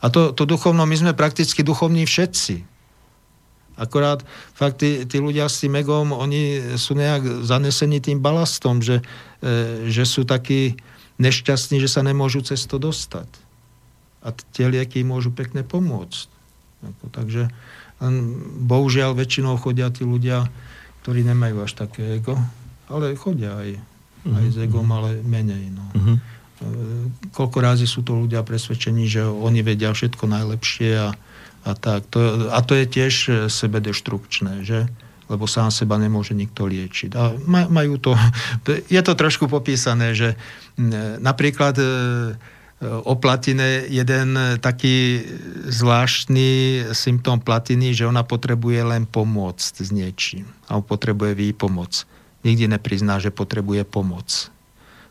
A 0.00 0.06
to, 0.08 0.32
to 0.32 0.48
duchovno, 0.48 0.88
my 0.88 0.96
sme 0.96 1.12
prakticky 1.12 1.60
duchovní 1.60 2.08
všetci. 2.08 2.64
Akorát 3.80 4.24
fakt 4.52 4.84
tí, 4.84 5.08
tí 5.08 5.20
ľudia 5.20 5.48
s 5.48 5.64
tým 5.64 5.76
egom, 5.80 6.12
oni 6.12 6.76
sú 6.76 6.92
nejak 6.92 7.44
zanesení 7.44 8.00
tým 8.00 8.20
balastom, 8.20 8.84
že, 8.84 9.00
e, 9.40 9.88
že 9.88 10.04
sú 10.04 10.28
takí 10.28 10.76
nešťastní, 11.20 11.80
že 11.80 11.88
sa 11.88 12.00
nemôžu 12.04 12.44
cez 12.44 12.64
to 12.64 12.80
dostať. 12.80 13.28
A 14.20 14.32
tie 14.52 14.68
lieky 14.68 15.00
môžu 15.04 15.32
pekne 15.32 15.64
pomôcť. 15.64 16.28
Ako, 16.80 17.04
takže 17.12 17.52
bohužiaľ 18.64 19.12
väčšinou 19.12 19.60
chodia 19.60 19.92
tí 19.92 20.08
ľudia, 20.08 20.48
ktorí 21.04 21.20
nemajú 21.28 21.68
až 21.68 21.76
také 21.76 22.16
ego, 22.16 22.40
ale 22.88 23.12
chodia 23.16 23.60
aj, 23.60 23.70
aj 24.24 24.44
s 24.48 24.56
egom, 24.56 24.88
ale 24.88 25.20
menej. 25.20 25.68
No. 25.72 25.84
Uh-huh. 25.92 26.16
E, 26.60 26.66
koľko 27.32 27.58
rázy 27.60 27.88
sú 27.88 28.04
to 28.04 28.28
ľudia 28.28 28.44
presvedčení, 28.44 29.08
že 29.08 29.24
oni 29.24 29.64
vedia 29.64 29.90
všetko 29.92 30.28
najlepšie 30.28 30.92
a, 31.00 31.10
a 31.64 31.70
tak. 31.72 32.04
To, 32.12 32.52
a 32.52 32.60
to 32.60 32.76
je 32.76 32.86
tiež 32.86 33.14
e, 33.28 33.32
sebedeštrukčné, 33.48 34.64
že? 34.64 34.86
lebo 35.30 35.46
sám 35.46 35.70
seba 35.70 35.94
nemôže 35.94 36.34
nikto 36.34 36.66
liečiť. 36.66 37.14
A 37.14 37.38
majú 37.46 37.94
to, 38.04 38.18
je 38.66 39.00
to 39.00 39.14
trošku 39.14 39.46
popísané, 39.46 40.12
že 40.12 40.34
napríklad 41.22 41.78
e, 41.78 41.86
o 42.82 43.14
platine 43.14 43.86
jeden 43.86 44.58
taký 44.58 45.22
zvláštny 45.70 46.82
symptóm 46.90 47.38
platiny, 47.38 47.94
že 47.94 48.10
ona 48.10 48.26
potrebuje 48.26 48.80
len 48.82 49.06
pomôcť 49.06 49.74
s 49.86 49.90
niečím. 49.94 50.50
A 50.66 50.82
potrebuje 50.82 51.38
výpomoc. 51.38 52.04
Nikdy 52.42 52.74
neprizná, 52.74 53.22
že 53.22 53.30
potrebuje 53.30 53.86
pomoc 53.86 54.50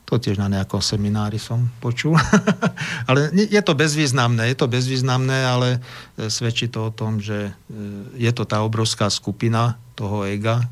to 0.09 0.17
tiež 0.17 0.41
na 0.41 0.49
nejakom 0.49 0.81
seminári 0.81 1.37
som 1.37 1.69
počul. 1.77 2.17
ale 3.09 3.29
je 3.29 3.61
to 3.61 3.77
bezvýznamné, 3.77 4.49
je 4.49 4.57
to 4.57 4.65
bezvýznamné, 4.65 5.37
ale 5.45 5.77
e, 6.17 6.33
svedčí 6.33 6.65
to 6.65 6.89
o 6.89 6.91
tom, 6.91 7.21
že 7.21 7.53
e, 7.53 7.77
je 8.17 8.31
to 8.33 8.49
tá 8.49 8.65
obrovská 8.65 9.05
skupina 9.13 9.77
toho 9.93 10.25
ega, 10.25 10.65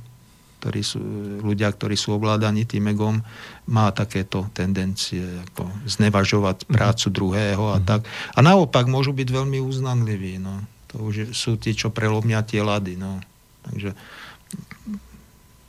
ktorí 0.57 0.81
sú, 0.81 0.97
ľudia, 1.45 1.69
ktorí 1.69 1.93
sú 1.93 2.17
ovládaní 2.17 2.65
tým 2.65 2.89
egom, 2.89 3.21
má 3.69 3.93
takéto 3.93 4.49
tendencie 4.57 5.21
ako 5.53 5.69
znevažovať 5.85 6.65
mm 6.65 6.73
prácu 6.73 7.05
druhého 7.13 7.65
a 7.69 7.77
mm 7.77 7.85
tak. 7.85 8.09
A 8.33 8.41
naopak 8.41 8.89
môžu 8.89 9.13
byť 9.13 9.29
veľmi 9.29 9.61
uznanliví. 9.61 10.41
No. 10.41 10.65
To 10.97 11.13
už 11.13 11.37
sú 11.37 11.61
tí, 11.61 11.77
čo 11.77 11.93
prelomia 11.93 12.41
tie 12.41 12.65
lady. 12.65 12.97
No. 12.97 13.21
Takže 13.69 13.93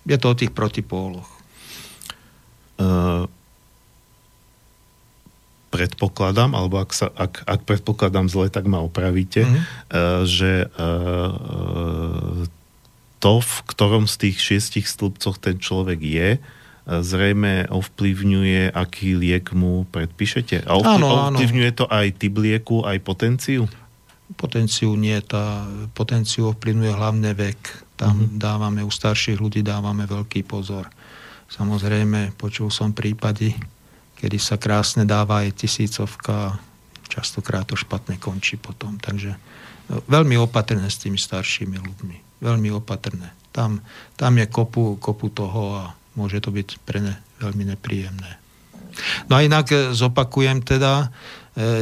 je 0.08 0.16
to 0.16 0.26
o 0.32 0.38
tých 0.40 0.56
protipóloch. 0.56 1.28
Uh 2.80 3.28
predpokladám, 5.68 6.56
alebo 6.56 6.80
ak, 6.80 6.90
sa, 6.96 7.12
ak, 7.12 7.44
ak 7.44 7.60
predpokladám 7.68 8.32
zle, 8.32 8.48
tak 8.48 8.64
ma 8.64 8.80
opravíte, 8.80 9.44
mm-hmm. 9.44 9.62
že 10.24 10.72
uh, 10.72 12.48
to, 13.20 13.34
v 13.44 13.54
ktorom 13.68 14.08
z 14.08 14.14
tých 14.16 14.36
šiestich 14.40 14.86
stĺpcoch 14.88 15.36
ten 15.36 15.60
človek 15.60 16.00
je, 16.00 16.30
zrejme 16.88 17.68
ovplyvňuje, 17.68 18.72
aký 18.72 19.12
liek 19.12 19.52
mu 19.52 19.84
predpíšete. 19.92 20.64
A 20.64 20.80
ovplyv, 20.80 21.04
áno, 21.04 21.36
ovplyvňuje 21.36 21.70
to 21.76 21.84
aj 21.84 22.06
typ 22.16 22.34
lieku, 22.40 22.80
aj 22.88 22.96
potenciu? 23.04 23.68
Potenciu 24.40 24.96
nie, 24.96 25.20
tá 25.20 25.68
potenciu 25.92 26.48
ovplyvňuje 26.56 26.92
hlavne 26.96 27.36
vek. 27.36 27.60
Tam 28.00 28.16
mm-hmm. 28.16 28.40
dávame, 28.40 28.80
u 28.80 28.88
starších 28.88 29.36
ľudí 29.36 29.60
dávame 29.60 30.08
veľký 30.08 30.48
pozor. 30.48 30.88
Samozrejme, 31.52 32.36
počul 32.40 32.72
som 32.72 32.96
prípady, 32.96 33.52
kedy 34.18 34.38
sa 34.38 34.58
krásne 34.58 35.06
dáva 35.06 35.46
aj 35.46 35.62
tisícovka, 35.62 36.58
častokrát 37.08 37.64
to 37.64 37.78
špatne 37.78 38.18
končí 38.18 38.58
potom. 38.58 38.98
Takže 38.98 39.38
no, 39.88 40.02
veľmi 40.10 40.36
opatrné 40.38 40.86
s 40.90 41.00
tými 41.00 41.16
staršími 41.16 41.78
ľuďmi. 41.78 42.42
Veľmi 42.42 42.68
opatrné. 42.74 43.34
Tam, 43.50 43.82
tam 44.14 44.32
je 44.38 44.46
kopu, 44.46 44.98
kopu 44.98 45.26
toho 45.30 45.62
a 45.74 45.84
môže 46.14 46.38
to 46.42 46.50
byť 46.54 46.68
pre 46.82 47.02
ne 47.02 47.14
veľmi 47.38 47.74
nepríjemné. 47.74 48.38
No 49.30 49.38
a 49.38 49.46
inak 49.46 49.70
e, 49.70 49.94
zopakujem 49.94 50.62
teda, 50.66 51.14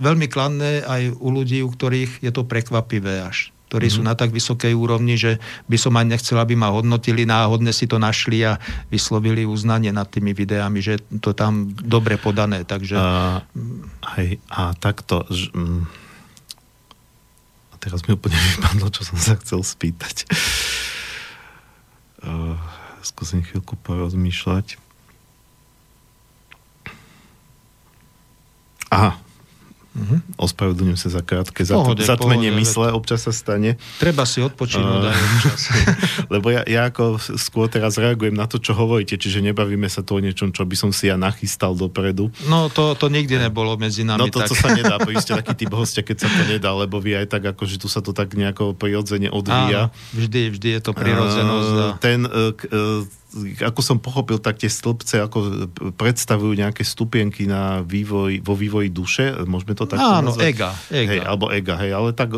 veľmi 0.00 0.26
kladné 0.26 0.82
aj 0.82 1.14
u 1.14 1.28
ľudí, 1.30 1.62
u 1.62 1.70
ktorých 1.70 2.24
je 2.24 2.30
to 2.34 2.42
prekvapivé 2.42 3.22
až 3.22 3.54
ktorí 3.70 3.86
mm-hmm. 3.86 4.02
sú 4.02 4.10
na 4.10 4.18
tak 4.18 4.34
vysokej 4.34 4.74
úrovni, 4.74 5.14
že 5.14 5.38
by 5.70 5.78
som 5.78 5.94
aj 5.94 6.10
nechcel, 6.10 6.42
aby 6.42 6.58
ma 6.58 6.74
hodnotili, 6.74 7.22
náhodne 7.22 7.70
si 7.70 7.86
to 7.86 8.02
našli 8.02 8.42
a 8.42 8.58
vyslovili 8.90 9.46
uznanie 9.46 9.94
nad 9.94 10.10
tými 10.10 10.34
videami, 10.34 10.82
že 10.82 10.98
to 11.22 11.30
tam 11.38 11.70
dobre 11.78 12.18
podané. 12.18 12.66
Takže... 12.66 12.98
A, 12.98 13.46
hej, 14.18 14.42
a 14.50 14.74
takto... 14.74 15.22
Ž, 15.30 15.54
mm, 15.54 15.86
a 17.70 17.74
teraz 17.78 18.02
mi 18.10 18.18
úplne 18.18 18.34
vypadlo, 18.58 18.90
čo 18.90 19.06
som 19.06 19.14
sa 19.22 19.38
chcel 19.38 19.62
spýtať. 19.62 20.26
Uh, 22.20 22.60
skúsim 23.00 23.40
chvíľku 23.40 23.80
porozmýšľať. 23.80 24.76
Aha. 28.92 29.16
Uh-huh. 29.90 30.22
Ospravedlňujem 30.38 30.98
sa 31.02 31.10
za 31.10 31.18
krátke 31.18 31.66
pohode, 31.66 32.06
zatmenie 32.06 32.54
pohode, 32.54 32.62
mysle, 32.62 32.86
občas 32.94 33.26
sa 33.26 33.34
stane. 33.34 33.74
Treba 33.98 34.22
si 34.22 34.38
odpočinúť 34.38 35.02
uh, 35.02 35.10
aj 35.10 35.18
občas. 35.18 35.60
Lebo 36.34 36.46
ja, 36.54 36.62
ja 36.62 36.86
ako 36.86 37.18
skôr 37.34 37.66
teraz 37.66 37.98
reagujem 37.98 38.30
na 38.30 38.46
to, 38.46 38.62
čo 38.62 38.70
hovoríte, 38.78 39.18
čiže 39.18 39.42
nebavíme 39.42 39.90
sa 39.90 40.06
tu 40.06 40.14
o 40.14 40.22
niečom, 40.22 40.54
čo 40.54 40.62
by 40.62 40.76
som 40.78 40.94
si 40.94 41.10
ja 41.10 41.18
nachystal 41.18 41.74
dopredu. 41.74 42.30
No 42.46 42.70
to, 42.70 42.94
to 42.94 43.10
nikdy 43.10 43.34
nebolo 43.34 43.74
medzi 43.74 44.06
nami. 44.06 44.22
No 44.22 44.30
to, 44.30 44.46
tak. 44.46 44.54
to 44.54 44.54
sa 44.54 44.70
nedá, 44.70 44.94
vy 45.02 45.18
ste 45.26 45.34
taký 45.34 45.58
typ 45.58 45.74
hostia, 45.74 46.06
keď 46.06 46.16
sa 46.22 46.28
to 46.30 46.42
nedá, 46.46 46.70
lebo 46.70 47.02
vy 47.02 47.18
aj 47.18 47.26
tak, 47.26 47.50
ako, 47.50 47.66
že 47.66 47.82
tu 47.82 47.90
sa 47.90 47.98
to 47.98 48.14
tak 48.14 48.38
nejako 48.38 48.78
prirodzene 48.78 49.26
odvíja. 49.26 49.90
Áno, 49.90 50.14
vždy, 50.14 50.54
vždy 50.54 50.68
je 50.78 50.80
to 50.86 50.92
prirodzenosť. 50.94 51.74
Uh, 51.74 51.98
ten, 51.98 52.30
uh, 52.30 53.02
ako 53.62 53.80
som 53.80 54.02
pochopil, 54.02 54.42
tak 54.42 54.58
tie 54.58 54.66
stĺpce 54.66 55.22
ako 55.22 55.38
predstavujú 55.94 56.52
nejaké 56.58 56.82
stupienky 56.82 57.46
na 57.46 57.78
vývoj, 57.86 58.42
vo 58.42 58.54
vývoji 58.58 58.90
duše, 58.90 59.46
môžeme 59.46 59.78
to 59.78 59.86
tak 59.86 60.02
Áno, 60.02 60.34
nazvať? 60.34 60.50
ega, 60.50 60.70
ega. 60.90 61.10
Hej, 61.14 61.20
alebo 61.22 61.46
ega, 61.54 61.74
hej, 61.78 61.92
ale 61.94 62.10
tak 62.10 62.34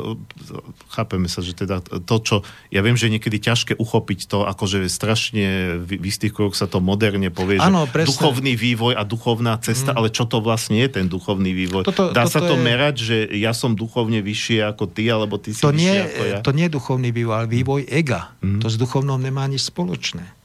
chápeme 0.92 1.32
sa, 1.32 1.40
že 1.40 1.56
teda 1.56 1.80
to, 1.80 2.16
čo, 2.20 2.36
ja 2.68 2.84
viem, 2.84 2.92
že 2.92 3.08
je 3.08 3.16
niekedy 3.16 3.40
ťažké 3.40 3.72
uchopiť 3.80 4.28
to, 4.28 4.44
akože 4.44 4.84
strašne 4.92 5.80
v, 5.80 5.96
v 5.96 6.04
istých 6.04 6.36
kruhoch 6.36 6.52
sa 6.52 6.68
to 6.68 6.84
moderne 6.84 7.32
povie, 7.32 7.56
Áno, 7.56 7.88
že 7.88 7.96
presne. 7.96 8.10
duchovný 8.12 8.52
vývoj 8.52 8.92
a 8.92 9.02
duchovná 9.08 9.56
cesta, 9.64 9.96
mm. 9.96 9.98
ale 9.98 10.08
čo 10.12 10.28
to 10.28 10.44
vlastne 10.44 10.76
je 10.76 10.88
ten 10.92 11.08
duchovný 11.08 11.56
vývoj? 11.56 11.88
Toto, 11.88 12.12
Dá 12.12 12.28
toto 12.28 12.32
sa 12.36 12.40
to 12.44 12.60
je... 12.60 12.62
merať, 12.62 12.94
že 13.00 13.16
ja 13.40 13.56
som 13.56 13.72
duchovne 13.72 14.20
vyššie 14.20 14.60
ako 14.68 14.92
ty, 14.92 15.08
alebo 15.08 15.40
ty 15.40 15.56
si 15.56 15.64
to 15.64 15.72
vyššie 15.72 15.80
nie, 15.80 15.96
ako 16.04 16.22
ja? 16.28 16.38
To 16.44 16.52
nie 16.52 16.66
je 16.68 16.72
duchovný 16.76 17.08
vývoj, 17.16 17.34
ale 17.40 17.46
vývoj 17.48 17.80
ega. 17.88 18.36
Mm. 18.44 18.60
To 18.60 18.68
s 18.68 18.76
duchovnou 18.76 19.16
nemá 19.16 19.48
nič 19.48 19.64
spoločné. 19.72 20.41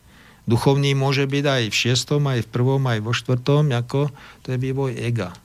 Duchovný 0.48 0.96
môže 0.96 1.28
byť 1.28 1.44
aj 1.44 1.64
v 1.68 1.76
šiestom, 1.76 2.24
aj 2.32 2.48
v 2.48 2.52
prvom, 2.56 2.80
aj 2.88 3.04
vo 3.04 3.12
štvrtom, 3.12 3.76
ako 3.76 4.08
to 4.48 4.56
je 4.56 4.58
vývoj 4.58 4.96
ega. 4.96 5.36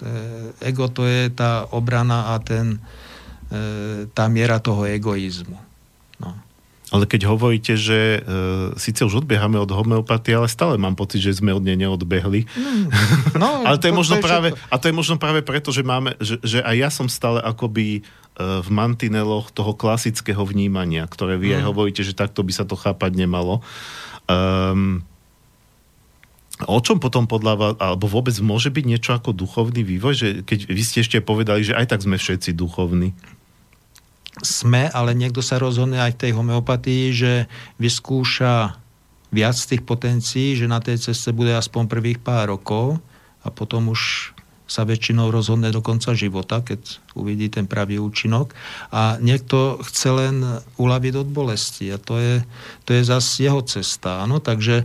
To 0.00 0.04
je, 0.08 0.24
ego 0.64 0.88
to 0.88 1.04
je 1.04 1.28
tá 1.28 1.68
obrana 1.68 2.32
a 2.32 2.40
ten, 2.40 2.80
e, 3.52 4.08
tá 4.16 4.26
miera 4.32 4.58
toho 4.64 4.88
egoizmu. 4.88 5.60
No. 6.18 6.32
Ale 6.88 7.04
keď 7.04 7.28
hovoríte, 7.28 7.76
že 7.76 8.24
e, 8.24 8.30
síce 8.80 9.04
už 9.04 9.22
odbiehame 9.22 9.60
od 9.60 9.68
homeopatie, 9.68 10.32
ale 10.32 10.48
stále 10.48 10.80
mám 10.80 10.96
pocit, 10.96 11.20
že 11.20 11.36
sme 11.36 11.52
od 11.52 11.60
nej 11.60 11.76
neodbehli. 11.76 12.48
Mm. 12.48 12.86
No, 13.36 13.60
ale 13.68 13.76
to 13.76 13.92
je 13.92 13.94
možno 13.94 14.18
to 14.18 14.24
je 14.24 14.26
práve, 14.26 14.48
a 14.56 14.74
to 14.80 14.88
je 14.88 14.94
možno 14.96 15.20
práve 15.20 15.44
preto, 15.44 15.68
že, 15.68 15.84
máme, 15.84 16.16
že, 16.16 16.40
že 16.40 16.64
aj 16.64 16.76
ja 16.80 16.88
som 16.88 17.12
stále 17.12 17.44
akoby 17.44 18.00
e, 18.00 18.00
v 18.40 18.68
mantineloch 18.72 19.52
toho 19.52 19.76
klasického 19.76 20.40
vnímania, 20.48 21.04
ktoré 21.04 21.36
vy 21.36 21.52
mm. 21.52 21.56
aj 21.60 21.62
hovoríte, 21.68 22.00
že 22.00 22.16
takto 22.16 22.40
by 22.40 22.56
sa 22.56 22.64
to 22.64 22.72
chápať 22.72 23.20
nemalo. 23.20 23.60
Um, 24.30 25.04
O 26.62 26.78
čom 26.78 27.02
potom 27.02 27.26
podľa 27.26 27.54
vás, 27.58 27.74
alebo 27.82 28.06
vôbec 28.06 28.30
môže 28.38 28.70
byť 28.70 28.84
niečo 28.86 29.10
ako 29.10 29.34
duchovný 29.34 29.82
vývoj? 29.82 30.14
Že 30.14 30.28
keď 30.46 30.58
vy 30.70 30.82
ste 30.86 31.02
ešte 31.02 31.18
povedali, 31.18 31.66
že 31.66 31.74
aj 31.74 31.90
tak 31.90 32.06
sme 32.06 32.14
všetci 32.14 32.54
duchovní. 32.54 33.10
Sme, 34.38 34.86
ale 34.86 35.18
niekto 35.18 35.42
sa 35.42 35.58
rozhodne 35.58 35.98
aj 35.98 36.14
v 36.14 36.20
tej 36.26 36.32
homeopatii, 36.38 37.04
že 37.10 37.32
vyskúša 37.82 38.78
viac 39.34 39.58
tých 39.58 39.82
potencií, 39.82 40.54
že 40.54 40.70
na 40.70 40.78
tej 40.78 41.02
ceste 41.02 41.34
bude 41.34 41.50
aspoň 41.50 41.90
prvých 41.90 42.22
pár 42.22 42.54
rokov 42.54 43.02
a 43.42 43.50
potom 43.50 43.90
už 43.90 44.33
sa 44.64 44.88
väčšinou 44.88 45.28
rozhodne 45.28 45.68
do 45.68 45.84
konca 45.84 46.16
života, 46.16 46.64
keď 46.64 47.04
uvidí 47.12 47.52
ten 47.52 47.68
pravý 47.68 48.00
účinok. 48.00 48.56
A 48.88 49.20
niekto 49.20 49.78
chce 49.84 50.08
len 50.08 50.36
uľaviť 50.80 51.14
od 51.20 51.28
bolesti 51.28 51.92
a 51.92 52.00
to 52.00 52.16
je, 52.16 52.34
to 52.88 52.96
je 52.96 53.02
zase 53.04 53.44
jeho 53.44 53.60
cesta. 53.60 54.24
Áno? 54.24 54.40
Takže 54.40 54.84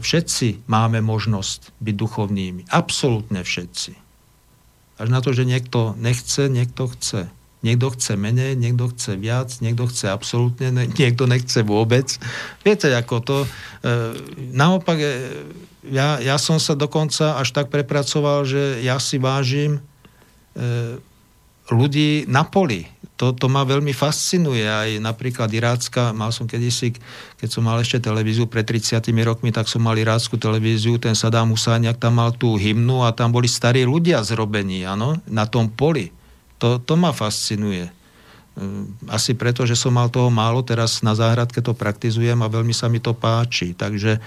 všetci 0.00 0.64
máme 0.64 1.04
možnosť 1.04 1.76
byť 1.84 1.94
duchovnými. 1.94 2.62
Absolútne 2.72 3.44
všetci. 3.44 3.92
Až 5.00 5.08
na 5.08 5.20
to, 5.20 5.36
že 5.36 5.48
niekto 5.48 5.96
nechce, 6.00 6.48
niekto 6.48 6.88
chce. 6.96 7.28
Niekto 7.60 7.92
chce 7.92 8.16
menej, 8.16 8.56
niekto 8.56 8.88
chce 8.88 9.20
viac, 9.20 9.52
niekto 9.60 9.84
chce 9.84 10.08
absolútne, 10.08 10.72
niekto 10.72 11.28
nechce 11.28 11.60
vôbec. 11.60 12.08
Viete, 12.64 12.88
ako 12.88 13.16
to... 13.20 13.36
E, 13.44 13.48
naopak, 14.56 14.96
e, 14.96 15.12
ja, 15.86 16.20
ja 16.20 16.36
som 16.36 16.60
sa 16.60 16.76
dokonca 16.76 17.40
až 17.40 17.56
tak 17.56 17.72
prepracoval, 17.72 18.44
že 18.44 18.84
ja 18.84 19.00
si 19.00 19.16
vážim 19.16 19.78
e, 19.78 19.80
ľudí 21.72 22.28
na 22.28 22.44
poli. 22.44 22.88
To, 23.20 23.36
to 23.36 23.52
ma 23.52 23.68
veľmi 23.68 23.92
fascinuje. 23.92 24.64
Aj 24.64 24.88
napríklad 24.96 25.52
irácka, 25.52 26.16
mal 26.16 26.32
som 26.32 26.48
kedysi, 26.48 26.96
keď 27.36 27.48
som 27.52 27.64
mal 27.64 27.76
ešte 27.80 28.00
televíziu 28.00 28.48
pred 28.48 28.64
30 28.64 29.04
rokmi, 29.24 29.52
tak 29.52 29.68
som 29.68 29.84
mal 29.84 29.96
irácku 29.96 30.40
televíziu, 30.40 30.96
ten 30.96 31.12
Saddam 31.12 31.52
Hussein, 31.52 31.84
tam 32.00 32.16
mal 32.16 32.32
tú 32.32 32.56
hymnu 32.56 33.04
a 33.04 33.12
tam 33.12 33.28
boli 33.28 33.48
starí 33.48 33.84
ľudia 33.84 34.24
zrobení, 34.24 34.88
ano, 34.88 35.20
na 35.28 35.44
tom 35.44 35.68
poli 35.68 36.20
to, 36.60 36.76
to 36.84 36.94
ma 37.00 37.10
fascinuje. 37.16 37.88
Hm, 38.60 39.08
asi 39.08 39.32
preto, 39.32 39.64
že 39.64 39.72
som 39.72 39.96
mal 39.96 40.12
toho 40.12 40.28
málo, 40.28 40.60
teraz 40.60 41.00
na 41.00 41.16
záhradke 41.16 41.64
to 41.64 41.72
praktizujem 41.72 42.36
a 42.44 42.52
veľmi 42.52 42.76
sa 42.76 42.92
mi 42.92 43.00
to 43.00 43.16
páči. 43.16 43.72
Takže 43.72 44.12
e, 44.12 44.20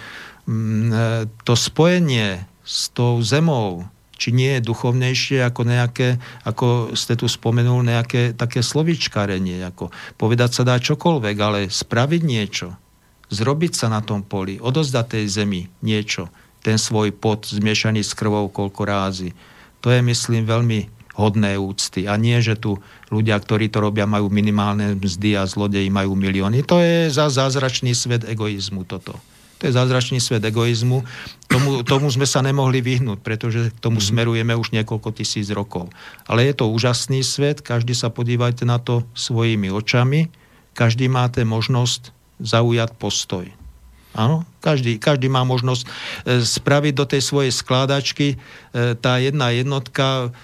to 1.43 1.53
spojenie 1.55 2.43
s 2.63 2.91
tou 2.91 3.19
zemou, 3.23 3.87
či 4.19 4.31
nie 4.31 4.55
je 4.59 4.67
duchovnejšie 4.67 5.43
ako 5.43 5.61
nejaké, 5.67 6.19
ako 6.47 6.95
ste 6.95 7.19
tu 7.19 7.27
spomenul, 7.27 7.83
nejaké 7.83 8.35
také 8.35 8.63
slovičkarenie, 8.63 9.63
ako 9.67 9.91
povedať 10.15 10.51
sa 10.55 10.63
dá 10.63 10.79
čokoľvek, 10.79 11.35
ale 11.39 11.59
spraviť 11.67 12.21
niečo, 12.23 12.75
zrobiť 13.31 13.73
sa 13.75 13.87
na 13.91 13.99
tom 13.99 14.23
poli, 14.23 14.59
odozdať 14.63 15.19
tej 15.19 15.25
zemi 15.27 15.61
niečo, 15.83 16.31
ten 16.63 16.79
svoj 16.79 17.11
pot 17.11 17.43
zmiešaný 17.43 17.99
s 17.99 18.15
krvou 18.15 18.47
koľko 18.47 18.81
rázy. 18.87 19.29
To 19.83 19.91
je, 19.91 19.99
myslím, 19.99 20.47
veľmi 20.47 20.87
hodné 21.19 21.59
úcty. 21.59 22.07
A 22.07 22.15
nie, 22.15 22.39
že 22.39 22.55
tu 22.55 22.79
ľudia, 23.11 23.35
ktorí 23.37 23.67
to 23.67 23.83
robia, 23.83 24.07
majú 24.07 24.31
minimálne 24.31 24.95
mzdy 24.95 25.35
a 25.35 25.43
zlodeji 25.43 25.91
majú 25.91 26.15
milióny. 26.15 26.63
To 26.63 26.79
je 26.79 27.11
za 27.11 27.27
zázračný 27.27 27.91
svet 27.91 28.23
egoizmu 28.23 28.87
toto. 28.87 29.19
To 29.63 29.71
je 29.71 29.79
zázračný 29.79 30.19
svet 30.19 30.43
egoizmu. 30.43 31.07
Tomu, 31.47 31.87
tomu 31.87 32.11
sme 32.11 32.27
sa 32.27 32.43
nemohli 32.43 32.83
vyhnúť, 32.83 33.23
pretože 33.23 33.71
k 33.71 33.79
tomu 33.79 34.03
mm-hmm. 34.03 34.11
smerujeme 34.11 34.53
už 34.59 34.75
niekoľko 34.75 35.15
tisíc 35.15 35.47
rokov. 35.55 35.87
Ale 36.27 36.43
je 36.43 36.59
to 36.59 36.67
úžasný 36.67 37.23
svet, 37.23 37.63
každý 37.63 37.95
sa 37.95 38.11
podívajte 38.11 38.67
na 38.67 38.83
to 38.83 39.07
svojimi 39.15 39.71
očami, 39.71 40.27
každý 40.75 41.07
máte 41.07 41.47
možnosť 41.47 42.11
zaujať 42.43 42.91
postoj. 42.99 43.47
Áno, 44.11 44.43
každý, 44.59 44.99
každý 44.99 45.31
má 45.31 45.47
možnosť 45.47 45.87
e, 45.87 45.89
spraviť 46.43 46.93
do 46.93 47.05
tej 47.07 47.23
svojej 47.23 47.49
skládačky 47.55 48.35
e, 48.35 48.37
tá 48.99 49.15
jedna 49.17 49.55
jednotka 49.55 50.35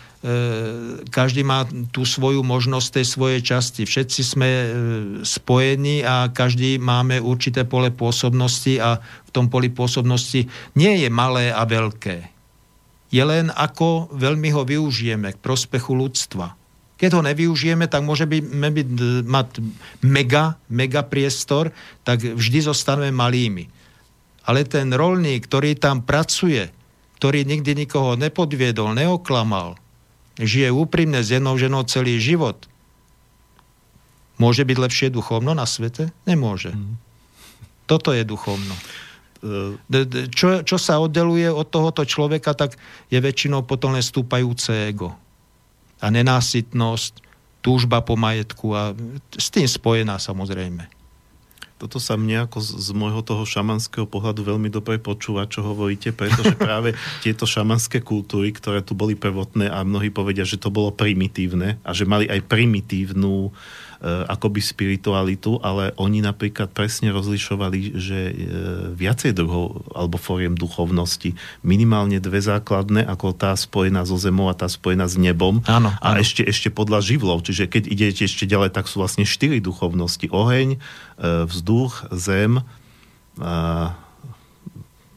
každý 1.07 1.47
má 1.47 1.63
tú 1.95 2.03
svoju 2.03 2.43
možnosť 2.43 2.99
tej 2.99 3.05
svojej 3.07 3.39
časti. 3.39 3.87
Všetci 3.87 4.21
sme 4.27 4.49
e, 4.51 4.67
spojení 5.23 6.03
a 6.03 6.27
každý 6.27 6.75
máme 6.75 7.23
určité 7.23 7.63
pole 7.63 7.87
pôsobnosti 7.87 8.75
a 8.83 8.99
v 8.99 9.29
tom 9.31 9.47
poli 9.47 9.71
pôsobnosti 9.71 10.43
nie 10.75 10.93
je 10.99 11.07
malé 11.07 11.55
a 11.55 11.63
veľké. 11.63 12.35
Je 13.15 13.23
len 13.23 13.47
ako 13.47 14.11
veľmi 14.11 14.51
ho 14.51 14.67
využijeme 14.67 15.33
k 15.33 15.39
prospechu 15.39 15.95
ľudstva. 15.95 16.51
Keď 16.99 17.15
ho 17.15 17.23
nevyužijeme, 17.23 17.87
tak 17.87 18.03
môže 18.03 18.27
byť, 18.27 18.43
byť, 18.43 18.89
mať 19.23 19.47
mega, 20.03 20.59
mega 20.67 20.99
priestor, 20.99 21.71
tak 22.03 22.19
vždy 22.35 22.59
zostaneme 22.67 23.15
malými. 23.15 23.71
Ale 24.43 24.67
ten 24.67 24.91
rolník, 24.91 25.47
ktorý 25.47 25.79
tam 25.79 26.03
pracuje, 26.03 26.67
ktorý 27.15 27.47
nikdy 27.47 27.87
nikoho 27.87 28.19
nepodviedol, 28.19 28.91
neoklamal, 28.91 29.79
žije 30.39 30.71
úprimne 30.71 31.19
s 31.19 31.35
jednou 31.35 31.59
ženou 31.59 31.83
celý 31.83 32.15
život, 32.17 32.55
môže 34.39 34.63
byť 34.63 34.77
lepšie 34.79 35.07
duchovno 35.11 35.51
na 35.51 35.67
svete? 35.67 36.15
Nemôže. 36.23 36.71
Mm. 36.71 36.95
Toto 37.85 38.15
je 38.15 38.23
duchovno. 38.23 38.71
Čo, 40.35 40.63
čo 40.67 40.77
sa 40.79 40.99
oddeluje 40.99 41.47
od 41.47 41.67
tohoto 41.67 42.03
človeka, 42.03 42.55
tak 42.55 42.75
je 43.07 43.19
väčšinou 43.19 43.63
potom 43.63 43.95
len 43.95 44.03
stúpajúce 44.03 44.71
ego. 44.87 45.15
A 45.99 46.11
nenásytnosť, 46.11 47.23
túžba 47.59 47.99
po 47.99 48.15
majetku 48.15 48.71
a 48.71 48.95
s 49.35 49.51
tým 49.51 49.67
spojená 49.67 50.15
samozrejme 50.15 50.98
toto 51.79 51.97
sa 51.97 52.19
mne 52.19 52.43
ako 52.45 52.59
z, 52.59 52.69
z 52.75 52.89
môjho 52.91 53.23
toho 53.23 53.47
šamanského 53.47 54.03
pohľadu 54.03 54.43
veľmi 54.43 54.67
dobre 54.67 54.99
počúva, 54.99 55.47
čo 55.47 55.63
hovoríte, 55.63 56.11
pretože 56.11 56.59
práve 56.59 56.91
tieto 57.23 57.47
šamanské 57.47 58.03
kultúry, 58.03 58.51
ktoré 58.51 58.83
tu 58.83 58.93
boli 58.93 59.15
prvotné 59.15 59.71
a 59.71 59.87
mnohí 59.87 60.11
povedia, 60.11 60.43
že 60.43 60.59
to 60.59 60.67
bolo 60.67 60.91
primitívne 60.91 61.79
a 61.87 61.89
že 61.95 62.03
mali 62.03 62.27
aj 62.27 62.43
primitívnu 62.51 63.47
uh, 63.47 63.53
akoby 63.99 64.63
spiritualitu, 64.63 65.59
ale 65.59 65.91
oni 65.99 66.23
napríklad 66.23 66.71
presne 66.71 67.11
rozlišovali, 67.11 67.99
že 67.99 68.19
eh, 68.19 68.33
viacej 68.95 69.35
druhov 69.35 69.91
alebo 69.91 70.15
foriem 70.15 70.55
duchovnosti, 70.55 71.35
minimálne 71.67 72.23
dve 72.23 72.39
základné, 72.39 73.03
ako 73.03 73.35
tá 73.35 73.51
spojená 73.51 74.07
so 74.07 74.15
zemou 74.15 74.47
a 74.47 74.55
tá 74.55 74.71
spojená 74.71 75.03
s 75.03 75.19
nebom 75.19 75.59
áno, 75.67 75.91
a 75.99 76.15
áno. 76.15 76.23
Ešte, 76.23 76.47
ešte 76.47 76.71
podľa 76.71 77.03
živlov, 77.03 77.43
čiže 77.43 77.67
keď 77.67 77.83
idete 77.91 78.23
ešte 78.23 78.47
ďalej, 78.47 78.71
tak 78.71 78.87
sú 78.87 79.03
vlastne 79.03 79.27
štyri 79.27 79.59
duchovnosti. 79.59 80.31
Oheň, 80.31 80.79
eh, 80.79 81.43
vzduch, 81.43 82.07
zem, 82.15 82.63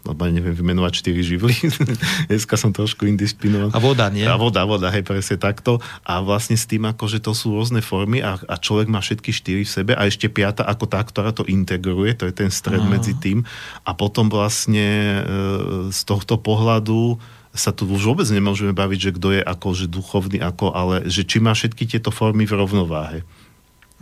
lebo 0.03 0.27
neviem 0.27 0.51
vymenovať 0.51 0.93
4 1.15 1.23
živly. 1.23 1.55
Dneska 2.31 2.59
som 2.59 2.75
trošku 2.75 3.07
indisciplinovaný. 3.07 3.71
A 3.71 3.79
voda, 3.79 4.07
nie? 4.11 4.27
A 4.27 4.35
voda, 4.35 4.67
voda, 4.67 4.91
hej, 4.91 5.07
presne 5.07 5.39
takto. 5.39 5.79
A 6.03 6.19
vlastne 6.19 6.59
s 6.59 6.67
tým, 6.67 6.83
ako, 6.91 7.07
že 7.07 7.23
to 7.23 7.31
sú 7.31 7.55
rôzne 7.55 7.79
formy 7.79 8.19
a, 8.19 8.35
a 8.51 8.59
človek 8.59 8.91
má 8.91 8.99
všetky 8.99 9.31
štyri 9.31 9.63
v 9.63 9.71
sebe 9.71 9.93
a 9.95 10.03
ešte 10.03 10.27
piata 10.27 10.67
ako 10.67 10.91
tá, 10.91 10.99
ktorá 11.07 11.31
to 11.31 11.47
integruje, 11.47 12.19
to 12.19 12.27
je 12.27 12.35
ten 12.35 12.51
stred 12.51 12.83
Aha. 12.83 12.91
medzi 12.91 13.15
tým. 13.15 13.47
A 13.87 13.95
potom 13.95 14.27
vlastne 14.27 14.87
e, 14.87 15.91
z 15.95 16.01
tohto 16.03 16.35
pohľadu 16.35 17.23
sa 17.55 17.71
tu 17.71 17.87
už 17.87 18.03
vôbec 18.03 18.27
nemôžeme 18.27 18.75
baviť, 18.75 18.99
že 18.99 19.15
kto 19.15 19.29
je 19.39 19.43
ako, 19.45 19.69
že 19.77 19.87
duchovný, 19.87 20.43
ako, 20.43 20.73
ale 20.75 21.07
že 21.07 21.23
či 21.23 21.39
má 21.39 21.55
všetky 21.55 21.87
tieto 21.87 22.11
formy 22.11 22.43
v 22.43 22.59
rovnováhe. 22.59 23.19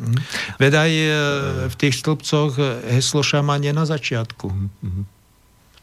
Mhm. 0.01 0.17
Veď 0.57 0.73
aj 0.81 0.93
e, 0.97 1.09
v 1.69 1.75
tých 1.77 2.01
stĺpcoch 2.01 2.57
heslo 2.89 3.21
šamanie 3.21 3.77
na 3.77 3.85
začiatku. 3.85 4.49
Mm-hmm 4.49 5.20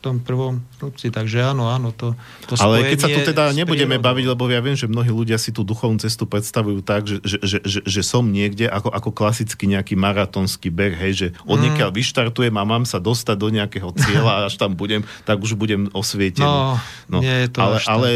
tom 0.08 0.18
prvom 0.24 0.64
stĺpci. 0.80 1.12
Takže 1.12 1.44
áno, 1.44 1.68
áno, 1.68 1.92
to, 1.92 2.16
to 2.48 2.56
Ale 2.58 2.88
keď 2.88 3.00
sa 3.04 3.10
tu 3.12 3.20
teda 3.22 3.52
nebudeme 3.52 4.00
baviť, 4.00 4.26
lebo 4.32 4.48
ja 4.48 4.64
viem, 4.64 4.80
že 4.80 4.88
mnohí 4.88 5.12
ľudia 5.12 5.36
si 5.36 5.52
tú 5.52 5.68
duchovnú 5.68 6.00
cestu 6.00 6.24
predstavujú 6.24 6.80
tak, 6.82 7.04
že, 7.10 7.18
že, 7.26 7.38
že, 7.44 7.58
že, 7.66 7.80
že 7.84 8.02
som 8.06 8.24
niekde 8.24 8.70
ako, 8.72 8.90
ako 8.94 9.10
klasicky 9.12 9.68
nejaký 9.68 10.00
maratonský 10.00 10.72
beh, 10.72 10.96
hej, 10.96 11.14
že 11.14 11.28
od 11.44 11.60
mm. 11.60 11.92
vyštartujem 11.92 12.56
a 12.56 12.64
mám 12.64 12.86
sa 12.86 13.02
dostať 13.02 13.36
do 13.36 13.50
nejakého 13.50 13.90
cieľa 13.98 14.32
a 14.32 14.44
až 14.48 14.56
tam 14.56 14.78
budem, 14.78 15.04
tak 15.26 15.42
už 15.42 15.58
budem 15.58 15.90
osvietený. 15.92 16.46
No, 16.46 16.78
no, 17.10 17.18
nie 17.20 17.46
je 17.46 17.48
to 17.52 17.60
ale, 17.60 17.78
ale 17.90 18.10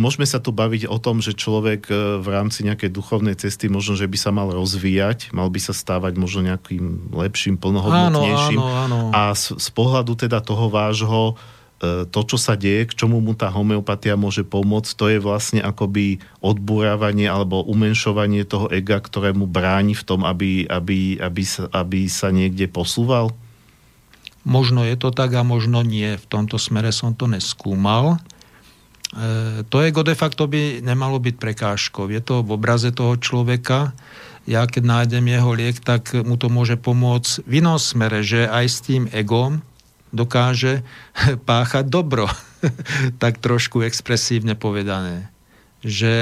môžeme 0.00 0.24
sa 0.24 0.40
tu 0.40 0.50
baviť 0.50 0.88
o 0.88 0.98
tom, 0.98 1.20
že 1.20 1.36
človek 1.36 1.92
e, 1.92 2.18
v 2.18 2.28
rámci 2.32 2.64
nejakej 2.64 2.90
duchovnej 2.90 3.36
cesty 3.36 3.68
možno, 3.68 3.94
že 3.94 4.08
by 4.08 4.18
sa 4.18 4.30
mal 4.32 4.48
rozvíjať, 4.50 5.30
mal 5.36 5.52
by 5.52 5.60
sa 5.60 5.76
stávať 5.76 6.16
možno 6.16 6.48
nejakým 6.48 7.12
lepším, 7.12 7.60
plnohodnotnejším. 7.60 8.58
Áno, 8.58 8.72
áno, 8.72 8.96
áno. 9.08 9.12
A 9.12 9.36
z, 9.36 9.58
z 9.60 9.68
pohľadu 9.74 10.16
teda 10.16 10.40
toho 10.40 10.72
vášho 10.72 11.27
e, 11.34 12.06
to, 12.08 12.20
čo 12.24 12.36
sa 12.38 12.54
deje, 12.54 12.88
k 12.88 12.96
čomu 13.04 13.18
mu 13.18 13.34
tá 13.34 13.50
homeopatia 13.50 14.14
môže 14.14 14.46
pomôcť, 14.46 14.90
to 14.94 15.04
je 15.10 15.18
vlastne 15.18 15.60
akoby 15.60 16.22
odburávanie 16.40 17.26
alebo 17.26 17.66
umenšovanie 17.66 18.46
toho 18.46 18.70
ega, 18.70 19.02
ktoré 19.02 19.34
mu 19.34 19.44
bráni 19.44 19.92
v 19.98 20.06
tom, 20.06 20.24
aby, 20.24 20.64
aby, 20.70 21.18
aby, 21.18 21.42
sa, 21.44 21.68
aby 21.74 22.06
sa 22.06 22.32
niekde 22.32 22.70
posúval? 22.70 23.34
Možno 24.48 24.86
je 24.86 24.96
to 24.96 25.12
tak 25.12 25.34
a 25.36 25.44
možno 25.44 25.84
nie. 25.84 26.16
V 26.16 26.26
tomto 26.30 26.56
smere 26.56 26.88
som 26.94 27.12
to 27.12 27.28
neskúmal. 27.28 28.16
E, 29.12 29.64
to 29.68 29.84
ego 29.84 30.00
de 30.00 30.16
facto 30.16 30.48
by 30.48 30.80
nemalo 30.80 31.20
byť 31.20 31.34
prekážkou. 31.36 32.08
Je 32.08 32.22
to 32.24 32.40
v 32.44 32.56
obraze 32.56 32.88
toho 32.92 33.16
človeka. 33.20 33.92
Ja 34.48 34.64
keď 34.64 34.82
nájdem 34.88 35.28
jeho 35.28 35.52
liek, 35.52 35.76
tak 35.84 36.16
mu 36.16 36.40
to 36.40 36.48
môže 36.48 36.80
pomôcť 36.80 37.44
v 37.44 37.52
inom 37.60 37.76
smere, 37.76 38.24
že 38.24 38.48
aj 38.48 38.64
s 38.64 38.78
tým 38.80 39.04
egom 39.12 39.60
dokáže 40.12 40.82
páchať 41.48 41.86
dobro. 41.88 42.28
tak 43.22 43.38
trošku 43.38 43.82
expresívne 43.86 44.58
povedané. 44.58 45.30
Že 45.78 46.14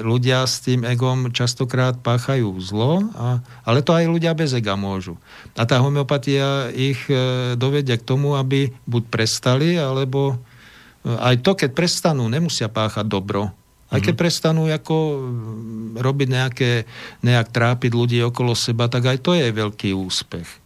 ľudia 0.00 0.48
s 0.48 0.64
tým 0.64 0.88
egom 0.88 1.36
častokrát 1.36 2.00
páchajú 2.00 2.48
zlo, 2.64 3.12
a, 3.12 3.44
ale 3.68 3.84
to 3.84 3.92
aj 3.92 4.08
ľudia 4.08 4.32
bez 4.32 4.56
ega 4.56 4.72
môžu. 4.72 5.20
A 5.52 5.68
tá 5.68 5.84
homeopatia 5.84 6.72
ich 6.72 7.04
e, 7.12 7.52
dovedia 7.60 8.00
k 8.00 8.08
tomu, 8.08 8.40
aby 8.40 8.72
buď 8.88 9.02
prestali, 9.12 9.76
alebo 9.76 10.40
e, 11.04 11.12
aj 11.12 11.44
to, 11.44 11.52
keď 11.52 11.70
prestanú, 11.76 12.24
nemusia 12.32 12.72
páchať 12.72 13.04
dobro. 13.04 13.52
Aj 13.92 14.00
keď 14.00 14.16
mhm. 14.16 14.22
prestanú 14.24 14.62
ako 14.72 14.96
robiť 16.00 16.28
nejaké, 16.32 16.70
nejak 17.20 17.52
trápiť 17.52 17.92
ľudí 17.92 18.24
okolo 18.24 18.56
seba, 18.56 18.88
tak 18.88 19.12
aj 19.12 19.18
to 19.20 19.36
je 19.36 19.52
veľký 19.52 19.92
úspech. 19.92 20.61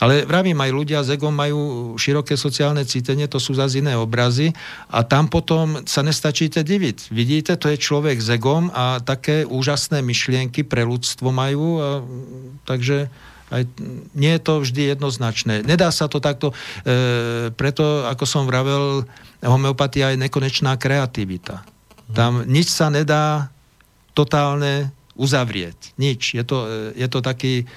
Ale 0.00 0.24
vravím, 0.24 0.58
aj 0.58 0.70
ľudia 0.72 1.00
s 1.04 1.12
egom 1.12 1.34
majú 1.34 1.94
široké 2.00 2.34
sociálne 2.34 2.82
cítenie, 2.82 3.28
to 3.28 3.36
sú 3.36 3.54
zase 3.54 3.84
iné 3.84 3.94
obrazy 3.94 4.50
a 4.88 5.04
tam 5.04 5.28
potom 5.28 5.84
sa 5.84 6.00
nestačíte 6.00 6.64
diviť. 6.64 7.12
Vidíte, 7.12 7.54
to 7.60 7.70
je 7.70 7.78
človek 7.78 8.18
s 8.18 8.32
egom 8.32 8.72
a 8.72 8.98
také 9.04 9.44
úžasné 9.46 10.00
myšlienky 10.02 10.64
pre 10.66 10.82
ľudstvo 10.82 11.30
majú, 11.30 11.78
a, 11.78 12.02
takže 12.66 13.12
aj, 13.52 13.62
nie 14.16 14.32
je 14.32 14.42
to 14.42 14.64
vždy 14.64 14.82
jednoznačné. 14.96 15.60
Nedá 15.62 15.92
sa 15.92 16.08
to 16.08 16.18
takto, 16.24 16.56
e, 16.82 17.52
preto, 17.52 18.08
ako 18.08 18.24
som 18.24 18.48
vravel, 18.48 19.04
homeopatia 19.44 20.16
je 20.16 20.22
nekonečná 20.24 20.80
kreativita. 20.80 21.60
Tam 22.08 22.48
nič 22.48 22.72
sa 22.72 22.88
nedá 22.88 23.52
totálne 24.16 24.92
uzavrieť. 25.16 25.92
Nič. 26.00 26.32
Je 26.32 26.44
to, 26.44 26.64
e, 26.64 26.96
je 26.96 27.08
to 27.12 27.20
taký 27.20 27.68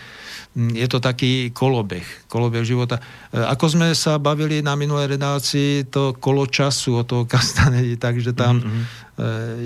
je 0.56 0.88
to 0.88 1.04
taký 1.04 1.52
kolobeh, 1.52 2.08
kolobeh 2.32 2.64
života. 2.64 3.04
E, 3.28 3.44
ako 3.44 3.76
sme 3.76 3.88
sa 3.92 4.16
bavili 4.16 4.64
na 4.64 4.80
minulej 4.80 5.20
redácii, 5.20 5.92
to 5.92 6.16
kolo 6.16 6.48
času 6.48 7.00
o 7.00 7.04
toho 7.04 7.28
Kastanedi, 7.28 8.00
takže 8.00 8.32
tam 8.32 8.64
mm-hmm. 8.64 8.84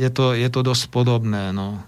je, 0.02 0.10
to, 0.10 0.34
je 0.34 0.50
to 0.50 0.66
dosť 0.66 0.90
podobné. 0.90 1.54
No. 1.54 1.86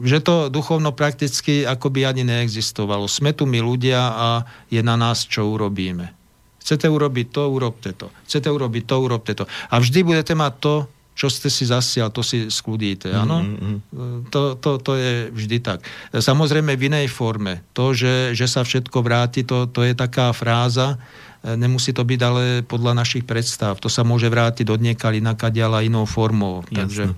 Že 0.00 0.18
to 0.24 0.34
duchovno 0.48 0.96
prakticky 0.96 1.68
akoby 1.68 2.08
ani 2.08 2.24
neexistovalo. 2.24 3.04
Sme 3.04 3.36
tu 3.36 3.44
my 3.44 3.60
ľudia 3.60 4.00
a 4.00 4.28
je 4.72 4.80
na 4.80 4.96
nás, 4.96 5.28
čo 5.28 5.52
urobíme. 5.52 6.16
Chcete 6.64 6.88
urobiť 6.88 7.32
to, 7.32 7.42
urobte 7.52 7.92
to. 7.96 8.08
Chcete 8.24 8.48
urobiť 8.48 8.84
to, 8.88 8.96
urobte 8.96 9.32
to. 9.36 9.44
A 9.44 9.80
vždy 9.80 10.04
budete 10.04 10.32
mať 10.32 10.52
to, 10.60 10.74
čo 11.18 11.26
ste 11.26 11.50
si 11.50 11.66
zasial, 11.66 12.14
to 12.14 12.22
si 12.22 12.46
skľudíte. 12.46 13.10
Áno? 13.10 13.42
Mm-hmm. 13.42 14.30
To, 14.30 14.54
to, 14.54 14.78
to 14.78 14.94
je 14.94 15.34
vždy 15.34 15.58
tak. 15.58 15.82
Samozrejme 16.14 16.78
v 16.78 16.86
inej 16.86 17.10
forme. 17.10 17.66
To, 17.74 17.90
že, 17.90 18.38
že 18.38 18.46
sa 18.46 18.62
všetko 18.62 19.02
vráti, 19.02 19.42
to, 19.42 19.66
to 19.66 19.82
je 19.82 19.98
taká 19.98 20.30
fráza, 20.30 20.94
nemusí 21.42 21.90
to 21.90 22.06
byť 22.06 22.20
ale 22.22 22.62
podľa 22.62 23.02
našich 23.02 23.26
predstav. 23.26 23.82
To 23.82 23.90
sa 23.90 24.06
môže 24.06 24.30
vrátiť 24.30 24.70
od 24.70 24.78
niekali 24.78 25.18
nakadiaľ 25.18 25.82
inou 25.82 26.06
formou. 26.06 26.62
Takže... 26.70 27.10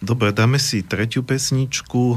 Dobre, 0.00 0.32
dáme 0.32 0.56
si 0.56 0.80
tretiu 0.80 1.20
pesničku. 1.20 2.16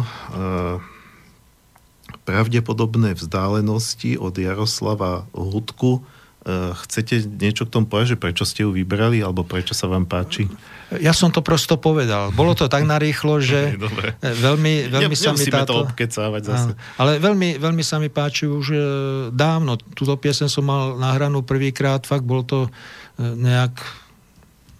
Pravdepodobné 2.23 3.19
vzdálenosti 3.19 4.15
od 4.15 4.31
Jaroslava 4.39 5.27
Hudku. 5.35 6.07
Eh, 6.41 6.73
chcete 6.73 7.21
niečo 7.29 7.69
k 7.69 7.73
tomu 7.77 7.85
povedať, 7.85 8.17
že 8.17 8.17
prečo 8.17 8.49
ste 8.49 8.65
ju 8.65 8.73
vybrali, 8.73 9.21
alebo 9.21 9.45
prečo 9.45 9.77
sa 9.77 9.85
vám 9.85 10.09
páči? 10.09 10.49
Ja 10.97 11.13
som 11.13 11.29
to 11.29 11.45
prosto 11.45 11.77
povedal. 11.77 12.33
Bolo 12.33 12.57
to 12.57 12.65
tak 12.65 12.81
narýchlo, 12.81 13.37
že 13.37 13.77
Dobre. 13.77 14.17
veľmi, 14.17 14.89
veľmi 14.89 15.13
sa 15.13 15.37
mi 15.37 15.45
táto... 15.45 15.85
to 15.85 15.93
obkecávať 15.93 16.41
zase. 16.41 16.73
Ale 16.97 17.21
veľmi, 17.21 17.61
veľmi 17.61 17.85
sa 17.85 18.01
mi 18.01 18.09
páči 18.09 18.49
už 18.49 18.65
eh, 18.73 18.81
dávno. 19.29 19.77
Túto 19.93 20.17
piesen 20.17 20.49
som 20.49 20.65
mal 20.65 20.97
nahranú 20.97 21.45
prvýkrát, 21.45 22.09
fakt 22.09 22.25
bol 22.25 22.41
to 22.41 22.65
eh, 22.65 23.21
nejak 23.21 23.77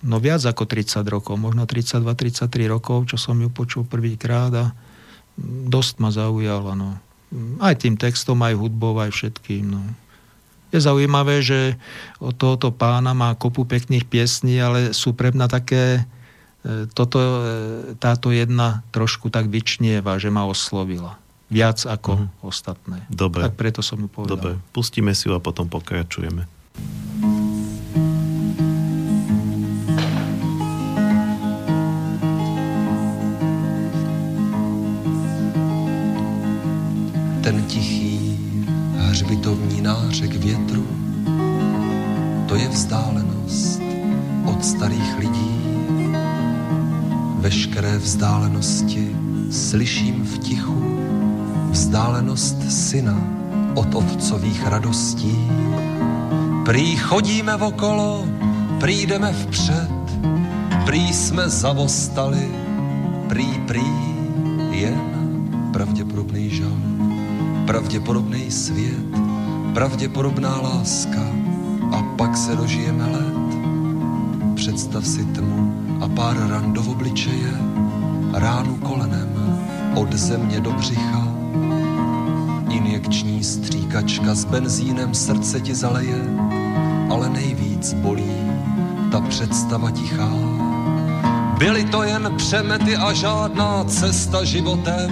no 0.02 0.18
viac 0.18 0.42
ako 0.42 0.66
30 0.66 1.06
rokov, 1.14 1.38
možno 1.38 1.70
32-33 1.70 2.74
rokov, 2.74 3.14
čo 3.14 3.22
som 3.22 3.38
ju 3.38 3.54
počul 3.54 3.86
prvýkrát 3.86 4.50
a 4.58 4.66
dosť 5.70 6.02
ma 6.02 6.10
zaujala. 6.10 6.74
No. 6.74 6.98
Aj 7.62 7.78
tým 7.78 8.02
textom, 8.02 8.42
aj 8.42 8.58
hudbou, 8.58 8.98
aj 8.98 9.14
všetkým. 9.14 9.78
No. 9.78 9.82
Je 10.72 10.80
zaujímavé, 10.80 11.44
že 11.44 11.76
od 12.24 12.32
tohoto 12.32 12.72
pána 12.72 13.12
má 13.12 13.36
kopu 13.36 13.68
pekných 13.68 14.08
piesní, 14.08 14.56
ale 14.64 14.96
sú 14.96 15.12
pre 15.12 15.36
mňa 15.36 15.48
také, 15.52 16.08
e, 16.64 16.88
toto, 16.96 17.20
e, 17.20 18.00
táto 18.00 18.32
jedna 18.32 18.80
trošku 18.96 19.28
tak 19.28 19.52
vyčnieva, 19.52 20.16
že 20.16 20.32
ma 20.32 20.48
oslovila. 20.48 21.20
Viac 21.52 21.84
ako 21.84 22.24
mm. 22.24 22.28
ostatné. 22.48 23.04
Dobre. 23.12 23.44
Tak 23.52 23.60
preto 23.60 23.84
som 23.84 24.00
ju 24.00 24.08
povedal. 24.08 24.40
Dobre, 24.40 24.52
pustíme 24.72 25.12
si 25.12 25.28
ju 25.28 25.36
a 25.36 25.44
potom 25.44 25.68
pokračujeme. 25.68 26.48
Ten 37.44 37.58
tichý 37.68 38.21
hřbitovní 39.12 39.82
nářek 39.82 40.36
větru, 40.36 40.88
to 42.48 42.56
je 42.56 42.68
vzdálenost 42.70 43.82
od 44.46 44.66
starých 44.66 45.18
lidí. 45.20 45.56
Veškeré 47.36 47.98
vzdálenosti 47.98 49.16
slyším 49.52 50.24
v 50.24 50.38
tichu, 50.38 51.00
vzdálenost 51.72 52.72
syna 52.72 53.20
od 53.76 53.96
otcových 53.96 54.68
radostí. 54.68 55.36
Prý 56.66 56.96
chodíme 56.96 57.56
okolo, 57.56 58.26
přijdeme 58.80 59.34
vpřed, 59.34 59.92
prý 60.86 61.14
jsme 61.14 61.50
zavostali, 61.50 62.52
prý, 63.28 63.60
prý, 63.68 63.92
jen 64.72 65.02
pravděpodobný 65.74 66.50
žal 66.50 67.01
pravděpodobný 67.66 68.52
svět, 68.52 69.18
pravděpodobná 69.74 70.62
láska 70.62 71.22
a 71.92 72.02
pak 72.18 72.38
se 72.38 72.56
dožijeme 72.56 73.06
let. 73.06 73.58
Představ 74.56 75.08
si 75.08 75.26
tmu 75.26 75.74
a 76.02 76.08
pár 76.08 76.38
ran 76.50 76.74
do 76.74 76.82
obličeje, 76.82 77.54
ránu 78.34 78.76
kolenem 78.76 79.60
od 79.96 80.14
země 80.14 80.60
do 80.60 80.72
břicha. 80.72 81.28
Injekční 82.70 83.44
stříkačka 83.44 84.36
s 84.36 84.46
benzínem 84.46 85.14
srdce 85.14 85.60
ti 85.60 85.76
zaleje 85.76 86.26
ale 87.12 87.30
nejvíc 87.30 87.94
bolí 87.94 88.32
ta 89.12 89.22
představa 89.22 89.92
tichá. 89.92 90.32
Byly 91.58 91.84
to 91.84 92.04
jen 92.04 92.34
přemety 92.38 92.96
a 92.96 93.14
žádná 93.14 93.84
cesta 93.84 94.44
životem, 94.44 95.12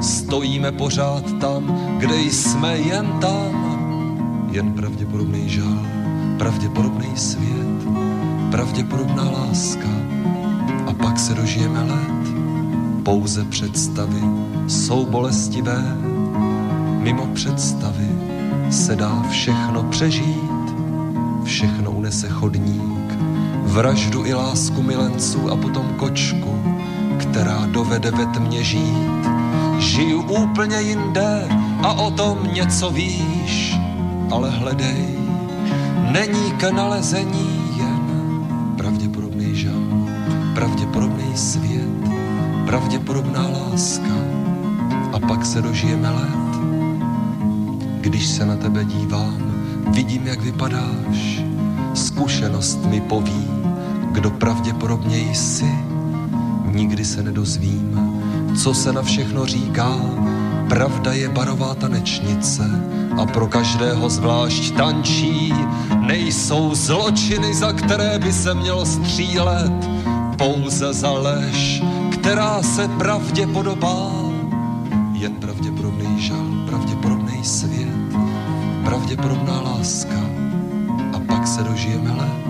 stojíme 0.00 0.72
pořád 0.72 1.32
tam, 1.40 1.78
kde 1.98 2.16
jsme 2.16 2.78
jen 2.78 3.06
tam. 3.20 3.70
Jen 4.50 4.72
pravděpodobný 4.72 5.48
žál, 5.48 5.86
pravděpodobný 6.38 7.16
svět, 7.16 7.84
pravděpodobná 8.50 9.30
láska 9.30 9.88
a 10.86 10.92
pak 10.92 11.18
se 11.18 11.34
dožijeme 11.34 11.82
let. 11.82 12.34
Pouze 13.02 13.44
představy 13.44 14.22
jsou 14.68 15.06
bolestivé, 15.06 15.96
mimo 17.02 17.26
představy 17.26 18.08
se 18.70 18.96
dá 18.96 19.22
všechno 19.30 19.82
přežít, 19.82 20.74
všechno 21.44 21.90
unese 21.90 22.28
chodník, 22.28 23.14
vraždu 23.62 24.26
i 24.26 24.34
lásku 24.34 24.82
milenců 24.82 25.50
a 25.50 25.56
potom 25.56 25.94
kočku, 25.96 26.62
která 27.18 27.66
dovede 27.66 28.10
ve 28.10 28.26
tmě 28.26 28.64
žít. 28.64 29.39
Žiju 29.80 30.22
úplně 30.22 30.80
jinde 30.80 31.48
a 31.82 31.92
o 31.92 32.10
tom 32.10 32.38
něco 32.52 32.90
víš, 32.90 33.76
ale 34.30 34.50
hledej, 34.50 35.18
není 36.12 36.52
k 36.52 36.70
nalezení 36.70 37.76
jen 37.76 38.00
pravděpodobný 38.76 39.56
žal, 39.56 39.82
pravděpodobný 40.54 41.36
svět, 41.36 41.90
pravděpodobná 42.66 43.48
láska 43.48 44.14
a 45.12 45.18
pak 45.28 45.46
se 45.46 45.62
dožijeme 45.62 46.10
let. 46.10 46.60
Když 48.00 48.26
se 48.26 48.46
na 48.46 48.56
tebe 48.56 48.84
dívám, 48.84 49.42
vidím, 49.94 50.26
jak 50.26 50.40
vypadáš, 50.40 51.42
zkušenost 51.94 52.84
mi 52.84 53.00
poví, 53.00 53.46
kdo 54.12 54.30
pravděpodobně 54.30 55.18
jsi, 55.18 55.74
nikdy 56.64 57.04
se 57.04 57.22
nedozvím, 57.22 58.09
co 58.56 58.74
se 58.74 58.92
na 58.92 59.02
všechno 59.02 59.46
říká, 59.46 59.96
pravda 60.68 61.12
je 61.12 61.28
barová 61.28 61.74
tanečnice 61.74 62.62
a 63.18 63.26
pro 63.26 63.46
každého 63.46 64.08
zvlášť 64.08 64.76
tančí, 64.76 65.54
nejsou 66.00 66.74
zločiny, 66.74 67.54
za 67.54 67.72
které 67.72 68.18
by 68.18 68.32
se 68.32 68.54
mělo 68.54 68.86
střílet, 68.86 69.72
pouze 70.38 70.92
za 70.92 71.10
lež, 71.10 71.82
která 72.12 72.62
se 72.62 72.88
pravdě 72.88 73.46
podobá, 73.46 74.10
jen 75.12 75.34
pravděpodobný 75.34 76.20
žal, 76.22 76.46
pravděpodobný 76.66 77.44
svět, 77.44 78.16
pravděpodobná 78.84 79.60
láska 79.60 80.20
a 81.12 81.18
pak 81.26 81.46
se 81.46 81.62
dožijeme 81.62 82.10
let. 82.10 82.49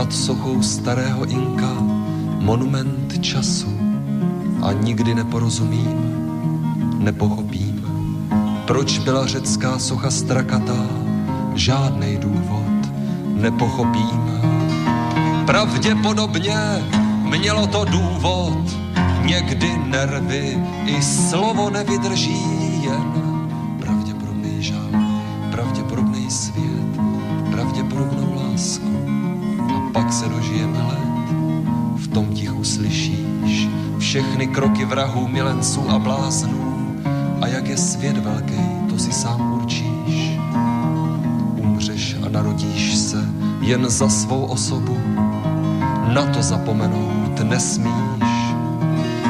Nad 0.00 0.12
sochou 0.12 0.62
starého 0.62 1.28
Inka 1.28 1.76
monument 2.40 3.20
času 3.20 3.68
a 4.62 4.72
nikdy 4.72 5.14
neporozumím, 5.14 6.00
nepochopím, 6.98 7.84
proč 8.66 8.98
byla 8.98 9.26
řecká 9.26 9.78
socha 9.78 10.10
strakatá, 10.10 10.88
žádný 11.54 12.16
důvod 12.16 12.80
nepochopím. 13.44 14.40
Pravděpodobně 15.46 16.56
mělo 17.22 17.66
to 17.66 17.84
důvod, 17.84 18.64
někdy 19.24 19.78
nervy 19.84 20.58
i 20.86 21.02
slovo 21.02 21.70
nevydrží 21.70 22.49
kroky 34.60 34.84
vrahů, 34.84 35.28
milenců 35.28 35.90
a 35.90 35.98
bláznů. 35.98 36.96
A 37.40 37.46
jak 37.46 37.68
je 37.68 37.76
svět 37.76 38.16
velký, 38.16 38.60
to 38.90 38.98
si 38.98 39.12
sám 39.12 39.52
určíš. 39.52 40.36
Umřeš 41.56 42.16
a 42.26 42.28
narodíš 42.28 42.96
se 42.96 43.24
jen 43.60 43.90
za 43.90 44.08
svou 44.08 44.44
osobu, 44.44 44.98
na 46.14 46.26
to 46.34 46.42
zapomenout 46.42 47.40
nesmíš. 47.40 48.52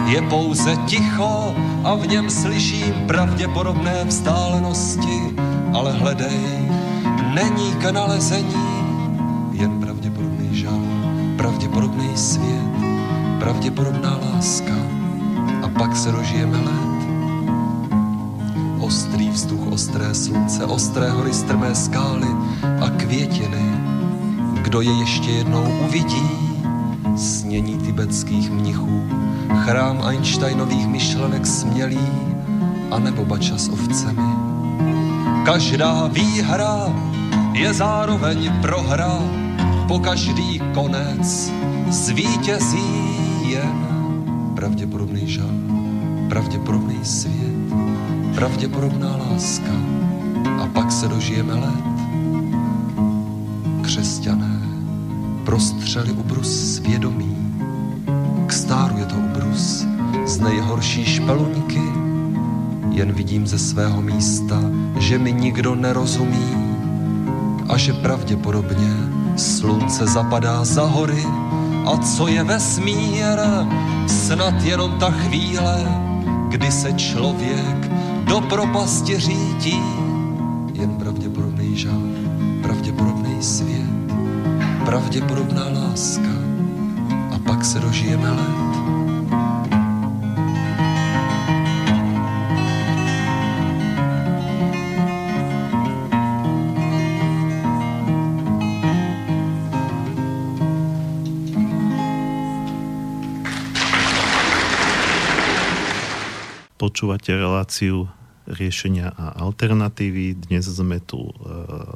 Je 0.06 0.22
pouze 0.22 0.76
ticho 0.86 1.54
a 1.84 1.94
v 1.94 2.06
něm 2.06 2.30
slyším 2.30 2.94
pravděpodobné 3.06 4.04
vzdálenosti, 4.04 5.34
ale 5.72 5.92
hledej, 5.92 6.68
není 7.34 7.72
k 7.78 7.90
nalezení, 7.90 8.66
jen 9.52 9.80
pravděpodobný 9.80 10.48
žal, 10.52 10.82
pravděpodobný 11.36 12.16
svět, 12.16 12.74
pravděpodobná 13.38 14.18
láska 14.32 14.69
pak 15.80 15.96
se 15.96 16.12
dožijeme 16.12 16.58
let. 16.58 17.08
Ostrý 18.80 19.30
vzduch, 19.30 19.72
ostré 19.72 20.14
slunce, 20.14 20.64
ostré 20.64 21.10
hory, 21.10 21.32
strmé 21.32 21.74
skály 21.74 22.28
a 22.80 22.90
květiny. 22.90 23.64
Kdo 24.62 24.80
je 24.80 24.92
ještě 24.92 25.30
jednou 25.30 25.64
uvidí, 25.88 26.28
snění 27.16 27.78
tibetských 27.78 28.50
mnichů, 28.50 29.08
chrám 29.64 30.02
Einsteinových 30.04 30.86
myšlenek 30.86 31.46
smělý, 31.46 32.08
a 32.90 32.98
nebo 32.98 33.24
bača 33.24 33.58
s 33.58 33.68
ovcemi. 33.68 34.32
Každá 35.44 36.06
výhra 36.06 36.92
je 37.52 37.74
zároveň 37.74 38.52
prohra, 38.62 39.18
po 39.88 39.98
každý 39.98 40.60
konec 40.74 41.52
zvítězí 41.88 43.16
jen 43.48 43.90
pravděpodobný 44.54 44.99
žal, 45.30 45.50
pravděpodobný 46.28 46.98
svět, 47.02 47.54
pravděpodobná 48.34 49.16
láska 49.16 49.72
a 50.62 50.66
pak 50.66 50.92
se 50.92 51.08
dožijeme 51.08 51.54
let. 51.54 51.84
Křesťané 53.82 54.60
prostřeli 55.44 56.12
ubrus 56.12 56.74
svědomí, 56.74 57.36
k 58.46 58.52
stáru 58.52 58.98
je 58.98 59.06
to 59.06 59.14
ubrus 59.16 59.86
z 60.26 60.40
nejhorší 60.40 61.04
špeluňky, 61.04 61.82
jen 62.90 63.12
vidím 63.12 63.46
ze 63.46 63.58
svého 63.58 64.02
místa, 64.02 64.60
že 64.98 65.18
mi 65.18 65.32
nikdo 65.32 65.74
nerozumí 65.74 66.50
a 67.68 67.76
že 67.76 67.92
pravděpodobně 67.92 68.90
slunce 69.36 70.06
zapadá 70.06 70.64
za 70.64 70.82
hory. 70.82 71.24
A 71.86 71.96
co 71.96 72.28
je 72.28 72.44
vesmír, 72.44 73.38
snad 74.30 74.62
jenom 74.62 74.98
ta 74.98 75.10
chvíle, 75.10 75.76
kdy 76.48 76.72
se 76.72 76.92
člověk 76.92 77.90
do 78.24 78.40
propasti 78.40 79.18
řítí. 79.18 79.82
Jen 80.72 80.90
pravděpodobný 80.90 81.76
žal, 81.76 82.02
pravděpodobný 82.62 83.42
svět, 83.42 83.90
pravděpodobná 84.84 85.64
láska 85.68 86.30
a 87.34 87.38
pak 87.38 87.64
se 87.64 87.78
dožijeme 87.80 88.30
let. 88.30 88.69
Počúvate 107.00 107.32
reláciu 107.32 108.12
riešenia 108.44 109.16
a 109.16 109.32
alternatívy. 109.40 110.36
Dnes 110.36 110.68
sme 110.68 111.00
tu 111.00 111.32
e, 111.32 111.34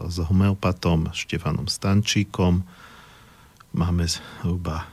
s 0.09 0.17
homeopatom 0.17 1.13
Štefanom 1.13 1.69
Stančíkom. 1.69 2.65
Máme 3.77 4.09
zhruba 4.09 4.89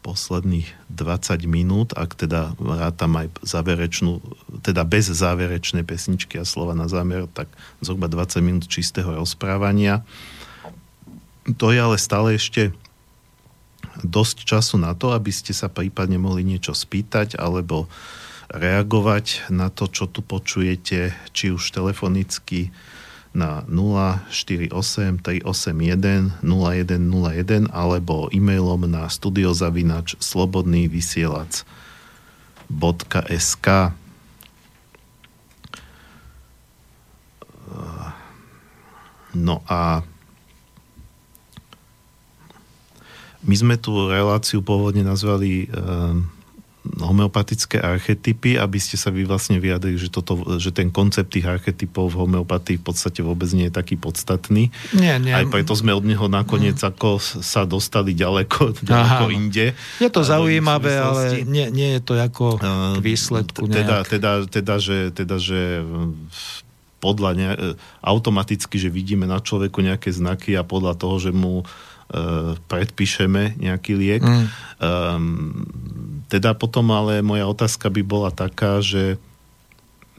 posledných 0.00 0.64
20 0.88 1.44
minút, 1.44 1.92
ak 1.92 2.24
teda 2.24 2.56
rátam 2.56 3.20
aj 3.20 3.36
záverečnú, 3.44 4.24
teda 4.64 4.80
bez 4.88 5.12
záverečnej 5.12 5.84
pesničky 5.84 6.40
a 6.40 6.48
slova 6.48 6.72
na 6.72 6.88
zámer, 6.88 7.28
tak 7.28 7.52
zhruba 7.84 8.08
20 8.08 8.40
minút 8.40 8.64
čistého 8.64 9.12
rozprávania. 9.12 10.08
To 11.60 11.68
je 11.68 11.84
ale 11.84 12.00
stále 12.00 12.40
ešte 12.40 12.72
dosť 14.00 14.48
času 14.48 14.80
na 14.80 14.96
to, 14.96 15.12
aby 15.12 15.28
ste 15.28 15.52
sa 15.52 15.68
prípadne 15.68 16.16
mohli 16.16 16.48
niečo 16.48 16.72
spýtať 16.72 17.36
alebo 17.36 17.92
reagovať 18.52 19.48
na 19.48 19.72
to, 19.72 19.88
čo 19.88 20.04
tu 20.06 20.20
počujete, 20.20 21.16
či 21.32 21.44
už 21.50 21.72
telefonicky 21.72 22.68
na 23.32 23.64
048 23.64 25.24
381 25.24 26.44
0101 26.44 27.72
alebo 27.72 28.28
e-mailom 28.28 28.84
na 28.84 29.08
studiozavinač 29.08 30.20
slobodný 30.20 30.84
vysielač 30.84 31.64
.sk 33.40 33.96
No 39.32 39.64
a 39.64 40.04
my 43.48 43.54
sme 43.56 43.80
tú 43.80 44.12
reláciu 44.12 44.60
pôvodne 44.60 45.00
nazvali 45.02 45.72
um, 45.72 46.28
homeopatické 46.82 47.78
archetypy, 47.78 48.58
aby 48.58 48.78
ste 48.82 48.98
sa 48.98 49.14
vy 49.14 49.22
vlastne 49.22 49.62
vyjadrili, 49.62 49.94
že, 49.94 50.10
toto, 50.10 50.58
že 50.58 50.74
ten 50.74 50.90
koncept 50.90 51.30
tých 51.30 51.46
archetypov 51.46 52.10
v 52.10 52.26
homeopatii 52.26 52.82
v 52.82 52.84
podstate 52.84 53.22
vôbec 53.22 53.46
nie 53.54 53.70
je 53.70 53.74
taký 53.74 53.94
podstatný. 53.94 54.74
Nie, 54.90 55.22
nie. 55.22 55.30
Aj 55.30 55.46
preto 55.46 55.78
sme 55.78 55.94
od 55.94 56.02
neho 56.02 56.26
nakoniec 56.26 56.82
mm. 56.82 56.90
ako 56.90 57.22
sa 57.22 57.62
dostali 57.62 58.18
ďaleko, 58.18 58.74
ďaleko 58.82 59.24
Aha. 59.30 59.34
inde. 59.34 59.78
Je 60.02 60.10
to 60.10 60.26
zaujímavé, 60.26 60.98
ale 60.98 61.46
nie, 61.46 61.70
nie 61.70 61.98
je 61.98 62.00
to 62.02 62.18
ako 62.18 62.58
k 62.58 62.98
výsledku 62.98 63.70
teda, 63.70 64.02
teda, 64.02 64.32
teda, 64.50 64.74
že, 64.82 65.14
teda, 65.14 65.38
že 65.38 65.86
podľa 66.98 67.30
ne, 67.34 67.48
automaticky, 68.02 68.78
že 68.78 68.90
vidíme 68.90 69.26
na 69.26 69.38
človeku 69.38 69.82
nejaké 69.82 70.10
znaky 70.10 70.54
a 70.58 70.66
podľa 70.66 70.94
toho, 70.98 71.18
že 71.18 71.30
mu 71.34 71.62
uh, 71.62 71.66
predpíšeme 72.68 73.56
nejaký 73.56 73.92
liek. 73.96 74.22
Mm. 74.22 74.46
Um, 74.82 75.64
teda 76.28 76.52
potom 76.52 76.92
ale 76.92 77.24
moja 77.24 77.48
otázka 77.48 77.88
by 77.88 78.02
bola 78.04 78.30
taká, 78.32 78.84
že 78.84 79.16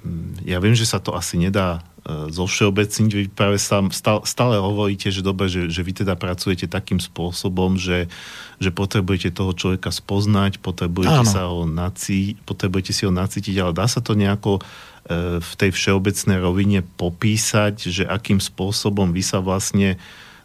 mm, 0.02 0.46
ja 0.46 0.58
viem, 0.58 0.74
že 0.74 0.90
sa 0.90 0.98
to 0.98 1.14
asi 1.14 1.38
nedá 1.38 1.86
uh, 2.06 2.30
zo 2.34 2.50
všeobecniť, 2.50 3.12
vy 3.14 3.26
práve 3.30 3.62
stále, 3.62 4.56
hovoríte, 4.58 5.14
že 5.14 5.22
dobre, 5.22 5.50
že, 5.50 5.70
že 5.70 5.86
vy 5.86 6.02
teda 6.02 6.18
pracujete 6.18 6.66
takým 6.66 6.98
spôsobom, 6.98 7.78
že, 7.78 8.10
že 8.58 8.74
potrebujete 8.74 9.30
toho 9.30 9.54
človeka 9.54 9.94
spoznať, 9.94 10.62
potrebujete, 10.66 11.26
Áno. 11.26 11.30
sa 11.30 11.46
ho 11.46 11.70
nací, 11.70 12.42
potrebujete 12.46 12.90
si 12.90 13.06
ho 13.06 13.14
nacítiť, 13.14 13.56
ale 13.62 13.74
dá 13.74 13.86
sa 13.86 14.02
to 14.02 14.18
nejako 14.18 14.62
uh, 14.62 15.38
v 15.38 15.52
tej 15.62 15.70
všeobecnej 15.70 16.42
rovine 16.42 16.82
popísať, 16.98 17.90
že 17.90 18.04
akým 18.10 18.42
spôsobom 18.42 19.14
vy 19.14 19.22
sa 19.22 19.42
vlastne 19.46 20.02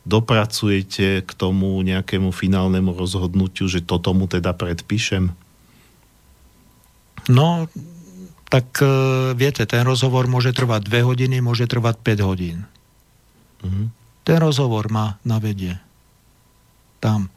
dopracujete 0.09 1.20
k 1.20 1.30
tomu 1.36 1.76
nejakému 1.85 2.32
finálnemu 2.32 2.97
rozhodnutiu, 2.97 3.68
že 3.68 3.85
toto 3.85 4.16
mu 4.16 4.24
teda 4.24 4.56
predpíšem? 4.56 5.28
No, 7.28 7.68
tak 8.48 8.80
e, 8.80 8.89
viete, 9.36 9.68
ten 9.68 9.85
rozhovor 9.85 10.24
môže 10.24 10.56
trvať 10.56 10.89
2 10.89 11.05
hodiny, 11.05 11.44
môže 11.44 11.68
trvať 11.68 12.01
5 12.01 12.24
hodín. 12.24 12.64
Mhm. 13.60 13.93
Ten 14.24 14.39
rozhovor 14.40 14.89
ma 14.89 15.20
navedie. 15.24 15.76
Tam. 17.01 17.28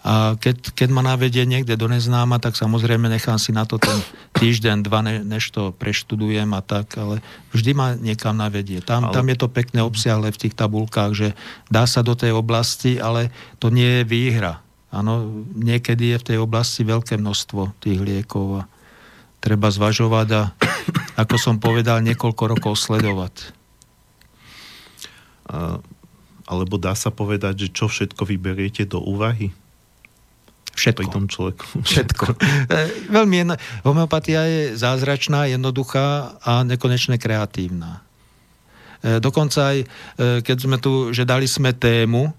A 0.00 0.32
keď, 0.40 0.72
keď 0.72 0.88
ma 0.96 1.04
navedie 1.04 1.44
niekde 1.44 1.76
do 1.76 1.84
neznáma, 1.84 2.40
tak 2.40 2.56
samozrejme 2.56 3.12
nechám 3.12 3.36
si 3.36 3.52
na 3.52 3.68
to 3.68 3.76
ten 3.76 4.00
týždeň, 4.32 4.80
dva, 4.80 5.04
ne, 5.04 5.20
než 5.20 5.52
to 5.52 5.76
preštudujem 5.76 6.48
a 6.56 6.64
tak, 6.64 6.96
ale 6.96 7.20
vždy 7.52 7.70
ma 7.76 7.92
niekam 7.92 8.32
navedie. 8.32 8.80
Tam, 8.80 9.04
Ale- 9.04 9.12
tam 9.12 9.28
je 9.28 9.36
to 9.36 9.52
pekne 9.52 9.84
obsiahle 9.84 10.32
v 10.32 10.40
tých 10.40 10.56
tabulkách, 10.56 11.12
že 11.12 11.28
dá 11.68 11.84
sa 11.84 12.00
do 12.00 12.16
tej 12.16 12.32
oblasti, 12.32 12.96
ale 12.96 13.28
to 13.60 13.68
nie 13.68 14.00
je 14.00 14.08
výhra. 14.08 14.64
Áno, 14.88 15.44
niekedy 15.52 16.16
je 16.16 16.20
v 16.24 16.26
tej 16.32 16.38
oblasti 16.40 16.80
veľké 16.80 17.20
množstvo 17.20 17.76
tých 17.84 18.00
liekov 18.00 18.64
a 18.64 18.68
treba 19.44 19.68
zvažovať 19.68 20.28
a, 20.32 20.42
ako 21.20 21.36
som 21.36 21.60
povedal, 21.60 22.00
niekoľko 22.00 22.56
rokov 22.56 22.80
sledovať. 22.80 23.52
A, 25.44 25.76
alebo 26.48 26.80
dá 26.80 26.96
sa 26.96 27.12
povedať, 27.12 27.68
že 27.68 27.76
čo 27.76 27.84
všetko 27.84 28.24
vyberiete 28.24 28.88
do 28.88 29.04
úvahy 29.04 29.52
Všetko. 30.80 31.00
pri 31.04 31.06
tom 31.12 31.24
človeku? 31.28 31.66
Všetko. 31.90 32.24
E, 32.72 32.78
Veľmi 33.12 33.34
jedno... 33.44 33.54
Homeopatia 33.84 34.48
je 34.48 34.62
zázračná, 34.80 35.46
jednoduchá 35.52 36.40
a 36.40 36.64
nekonečne 36.64 37.20
kreatívna. 37.20 38.00
E, 39.04 39.20
Dokonca 39.20 39.76
aj, 39.76 39.78
e, 39.84 39.86
keď 40.40 40.56
sme 40.56 40.76
tu, 40.80 41.12
že 41.12 41.28
dali 41.28 41.44
sme 41.44 41.76
tému, 41.76 42.32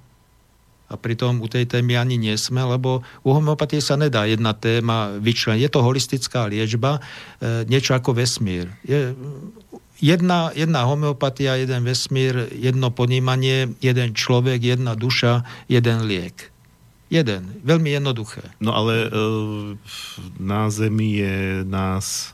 a 0.92 1.00
pritom 1.00 1.40
u 1.40 1.48
tej 1.48 1.72
témy 1.72 1.96
ani 1.96 2.20
nie 2.20 2.36
sme, 2.36 2.68
lebo 2.68 3.00
u 3.24 3.30
homeopatie 3.32 3.80
sa 3.80 3.96
nedá 3.96 4.28
jedna 4.28 4.52
téma 4.52 5.16
vyčleniť. 5.24 5.64
Je 5.64 5.72
to 5.72 5.88
holistická 5.88 6.52
liečba, 6.52 7.00
niečo 7.72 7.96
ako 7.96 8.20
vesmír. 8.20 8.68
Je, 8.84 9.16
jedna, 10.02 10.52
jedna 10.52 10.84
homeopatia, 10.84 11.56
jeden 11.56 11.86
vesmír, 11.86 12.50
jedno 12.52 12.92
ponímanie, 12.92 13.72
jeden 13.80 14.18
človek, 14.18 14.60
jedna 14.60 14.98
duša, 14.98 15.46
jeden 15.70 16.10
liek. 16.10 16.52
Jeden. 17.12 17.60
Veľmi 17.62 17.92
jednoduché. 17.92 18.40
No 18.58 18.72
ale 18.72 19.04
e, 19.04 19.10
na 20.40 20.72
Zemi 20.72 21.20
je 21.20 21.36
nás 21.68 22.32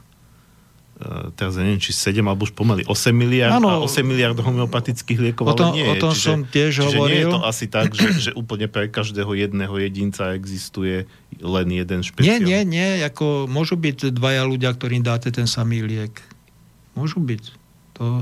e, 1.01 1.33
teraz 1.33 1.57
ja 1.57 1.65
neviem, 1.65 1.81
či 1.81 1.89
7 1.89 2.21
alebo 2.21 2.45
už 2.45 2.53
pomaly 2.53 2.85
8 2.85 3.09
miliard 3.09 3.57
Áno. 3.57 3.73
a 3.73 3.81
8 3.81 4.05
miliard 4.05 4.37
homeopatických 4.37 5.17
liekov, 5.19 5.49
O 5.49 5.57
tom- 5.57 5.73
ale 5.73 5.81
nie. 5.81 5.89
o 5.89 5.95
tom 5.97 6.13
čiže, 6.13 6.21
som 6.23 6.39
tiež 6.45 6.69
čiže 6.77 6.81
nie 6.85 6.93
je 6.93 6.97
hovoril. 7.25 7.29
to 7.33 7.39
asi 7.41 7.65
tak, 7.65 7.89
že, 7.91 8.29
že 8.29 8.31
úplne 8.33 8.69
pre 8.69 8.85
každého 8.85 9.33
jedného 9.33 9.73
jedinca 9.75 10.37
existuje 10.37 11.09
len 11.35 11.67
jeden 11.67 11.99
Nie, 11.99 12.07
špeciál. 12.07 12.45
nie, 12.45 12.59
nie, 12.63 12.87
ako 13.01 13.49
môžu 13.49 13.73
byť 13.75 14.13
dvaja 14.13 14.45
ľudia, 14.45 14.69
ktorým 14.69 15.01
dáte 15.01 15.29
ten 15.29 15.45
samý 15.45 15.81
liek. 15.81 16.21
Môžu 16.93 17.17
byť. 17.17 17.43
To 17.97 18.21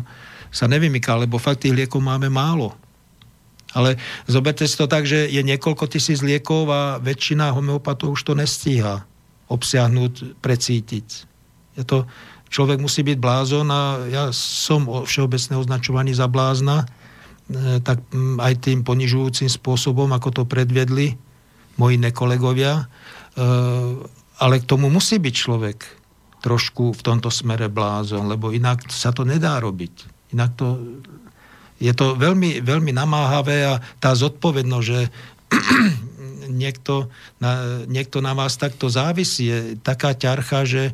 sa 0.51 0.67
nevymyká, 0.67 1.15
lebo 1.15 1.35
fakt 1.35 1.67
tých 1.67 1.75
liekov 1.75 1.99
máme 1.99 2.31
málo. 2.31 2.71
Ale 3.75 3.99
zoberte 4.25 4.63
si 4.63 4.79
to 4.79 4.87
tak, 4.87 5.03
že 5.03 5.27
je 5.27 5.43
niekoľko 5.43 5.91
tisíc 5.91 6.23
liekov 6.23 6.71
a 6.71 6.81
väčšina 7.03 7.51
homeopatov 7.51 8.15
už 8.15 8.23
to 8.23 8.33
nestíha 8.33 9.03
obsiahnuť, 9.51 10.41
precítiť. 10.41 11.07
Je 11.75 11.83
to, 11.83 12.07
človek 12.49 12.79
musí 12.79 13.03
byť 13.03 13.17
blázon 13.19 13.67
a 13.69 14.07
ja 14.07 14.23
som 14.33 14.87
všeobecne 14.87 15.59
označovaný 15.59 16.15
za 16.15 16.25
blázna, 16.31 16.87
e, 17.51 17.83
tak 17.83 18.01
aj 18.41 18.53
tým 18.63 18.81
ponižujúcim 18.81 19.51
spôsobom, 19.51 20.09
ako 20.15 20.41
to 20.41 20.43
predviedli 20.47 21.19
moji 21.77 21.99
nekolegovia. 21.99 22.73
E, 22.79 22.85
ale 24.39 24.55
k 24.63 24.65
tomu 24.65 24.87
musí 24.87 25.19
byť 25.19 25.35
človek 25.35 25.77
trošku 26.41 26.93
v 26.93 27.01
tomto 27.01 27.33
smere 27.33 27.69
blázon, 27.69 28.29
lebo 28.29 28.53
inak 28.53 28.87
sa 28.89 29.09
to 29.09 29.25
nedá 29.25 29.57
robiť. 29.57 29.93
Inak 30.33 30.57
to 30.57 30.77
je 31.79 31.91
to 31.91 32.15
veľmi, 32.15 32.63
veľmi 32.63 32.91
namáhavé 32.95 33.67
a 33.67 33.73
tá 33.99 34.15
zodpovednosť, 34.15 34.85
že 34.87 35.01
niekto 36.61 37.11
na, 37.41 37.83
niekto 37.85 38.23
na 38.23 38.31
vás 38.31 38.55
takto 38.55 38.87
závisí, 38.87 39.51
je 39.51 39.59
taká 39.83 40.15
ťarcha, 40.15 40.63
že 40.63 40.83
e, 40.89 40.93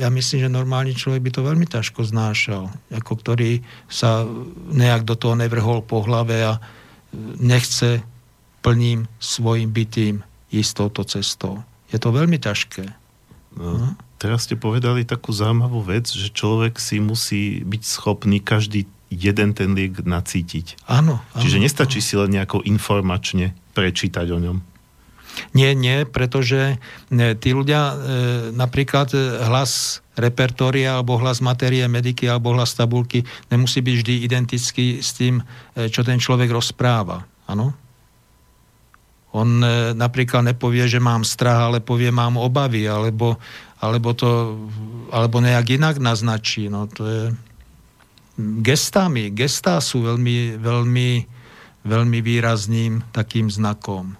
ja 0.00 0.08
myslím, 0.08 0.48
že 0.48 0.48
normálny 0.48 0.96
človek 0.96 1.20
by 1.20 1.30
to 1.34 1.42
veľmi 1.44 1.66
ťažko 1.68 2.00
znášal, 2.08 2.72
ako 2.88 3.12
ktorý 3.20 3.60
sa 3.90 4.24
nejak 4.72 5.04
do 5.04 5.14
toho 5.14 5.36
nevrhol 5.36 5.84
po 5.84 6.00
hlave 6.00 6.40
a 6.40 6.52
e, 6.56 6.60
nechce 7.36 8.00
plným 8.62 9.10
svojim 9.18 9.68
bytým 9.74 10.22
ísť 10.54 10.72
touto 10.78 11.02
cestou. 11.04 11.60
Je 11.90 11.98
to 12.00 12.14
veľmi 12.14 12.40
ťažké. 12.40 12.88
No, 13.52 13.92
teraz 14.16 14.48
ste 14.48 14.56
povedali 14.56 15.04
takú 15.04 15.34
zaujímavú 15.34 15.84
vec, 15.84 16.08
že 16.08 16.32
človek 16.32 16.80
si 16.80 17.02
musí 17.04 17.60
byť 17.60 17.82
schopný 17.84 18.40
každý 18.40 18.88
jeden 19.12 19.52
ten 19.52 19.76
liek 19.76 20.00
nacítiť. 20.00 20.88
Áno. 20.88 21.20
Čiže 21.36 21.60
áno, 21.60 21.64
nestačí 21.68 22.00
si 22.00 22.16
len 22.16 22.32
nejako 22.32 22.64
informačne 22.64 23.52
prečítať 23.76 24.26
o 24.32 24.38
ňom. 24.40 24.58
Nie, 25.52 25.72
nie, 25.72 26.04
pretože 26.04 26.76
e, 27.08 27.34
tí 27.36 27.56
ľudia, 27.56 27.82
e, 27.92 27.94
napríklad 28.52 29.08
e, 29.16 29.18
hlas 29.48 30.04
repertória 30.12 31.00
alebo 31.00 31.16
hlas 31.16 31.40
materie 31.40 31.88
mediky 31.88 32.28
alebo 32.28 32.52
hlas 32.52 32.76
tabulky 32.76 33.24
nemusí 33.48 33.80
byť 33.80 33.94
vždy 33.96 34.14
identický 34.28 35.00
s 35.00 35.16
tým, 35.16 35.40
čo 35.72 36.04
ten 36.04 36.20
človek 36.20 36.52
rozpráva. 36.52 37.24
Áno? 37.48 37.72
On 39.32 39.48
napríklad 39.96 40.44
nepovie, 40.44 40.84
že 40.84 41.00
mám 41.00 41.24
strach, 41.24 41.72
ale 41.72 41.80
povie, 41.80 42.12
mám 42.12 42.36
obavy, 42.36 42.84
alebo, 42.84 43.40
alebo, 43.80 44.12
to, 44.12 44.60
alebo 45.08 45.40
nejak 45.40 45.80
inak 45.80 45.96
naznačí. 45.96 46.68
No, 46.68 46.84
to 46.92 47.02
je 47.08 47.22
gestami. 48.38 49.32
Gestá 49.32 49.80
sú 49.82 50.04
veľmi, 50.04 50.56
veľmi, 50.56 51.10
veľmi 51.84 52.18
výrazným 52.24 53.02
takým 53.12 53.52
znakom. 53.52 54.16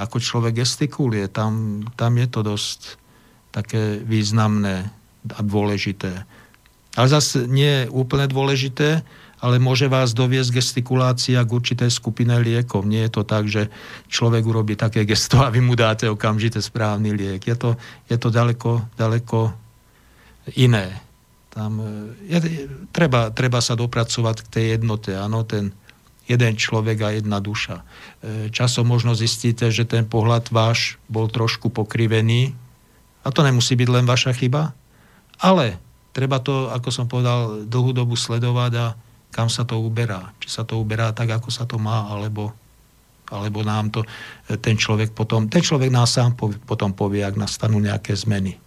Ako 0.00 0.18
človek 0.18 0.64
gestikuluje, 0.64 1.28
tam, 1.28 1.84
tam 1.94 2.16
je 2.16 2.26
to 2.28 2.40
dosť 2.42 2.80
také 3.52 4.00
významné 4.00 4.88
a 5.28 5.40
dôležité. 5.44 6.24
Ale 6.96 7.08
zase 7.08 7.44
nie 7.48 7.84
je 7.84 7.92
úplne 7.92 8.26
dôležité, 8.28 9.04
ale 9.42 9.58
môže 9.58 9.90
vás 9.90 10.14
doviesť 10.14 10.62
gestikulácia 10.62 11.42
k 11.42 11.50
určitej 11.50 11.90
skupine 11.90 12.38
liekov. 12.38 12.86
Nie 12.86 13.10
je 13.10 13.12
to 13.12 13.22
tak, 13.26 13.50
že 13.50 13.68
človek 14.06 14.46
urobí 14.46 14.78
také 14.78 15.02
gesto 15.02 15.40
a 15.44 15.52
vy 15.52 15.60
mu 15.60 15.74
dáte 15.74 16.06
okamžite 16.08 16.62
správny 16.62 17.12
liek. 17.12 17.42
Je 17.44 17.56
to, 17.58 17.74
je 18.06 18.16
to 18.16 18.30
ďaleko, 18.30 18.86
ďaleko 18.96 19.50
iné. 20.56 21.11
Tam 21.52 21.72
e, 21.78 21.88
je, 22.32 22.38
treba, 22.96 23.28
treba 23.28 23.60
sa 23.60 23.76
dopracovať 23.76 24.36
k 24.44 24.48
tej 24.48 24.64
jednote. 24.80 25.12
Áno, 25.12 25.44
ten 25.44 25.76
jeden 26.24 26.56
človek 26.56 26.98
a 27.04 27.08
jedna 27.12 27.38
duša. 27.44 27.82
E, 27.82 27.84
Časom 28.48 28.88
možno 28.88 29.12
zistíte, 29.12 29.68
že 29.68 29.84
ten 29.84 30.08
pohľad 30.08 30.48
váš 30.48 30.96
bol 31.12 31.28
trošku 31.28 31.68
pokrivený 31.68 32.56
a 33.22 33.28
to 33.28 33.44
nemusí 33.44 33.76
byť 33.76 33.88
len 33.92 34.08
vaša 34.08 34.32
chyba, 34.32 34.72
ale 35.38 35.76
treba 36.16 36.40
to, 36.40 36.72
ako 36.72 36.88
som 36.88 37.06
povedal, 37.06 37.68
dlhú 37.68 37.92
dobu 37.92 38.16
sledovať 38.16 38.72
a 38.80 38.86
kam 39.32 39.48
sa 39.52 39.68
to 39.68 39.80
uberá. 39.80 40.32
Či 40.40 40.48
sa 40.60 40.62
to 40.64 40.80
uberá 40.80 41.12
tak, 41.12 41.32
ako 41.32 41.48
sa 41.48 41.68
to 41.68 41.80
má, 41.80 42.08
alebo, 42.08 42.52
alebo 43.28 43.64
nám 43.64 43.92
to 43.92 44.00
ten 44.60 44.76
človek 44.76 45.16
potom, 45.16 45.48
ten 45.48 45.64
človek 45.64 45.88
nás 45.88 46.12
sám 46.16 46.36
potom 46.68 46.92
povie, 46.92 47.24
ak 47.24 47.36
nastanú 47.36 47.80
nejaké 47.80 48.12
zmeny. 48.12 48.60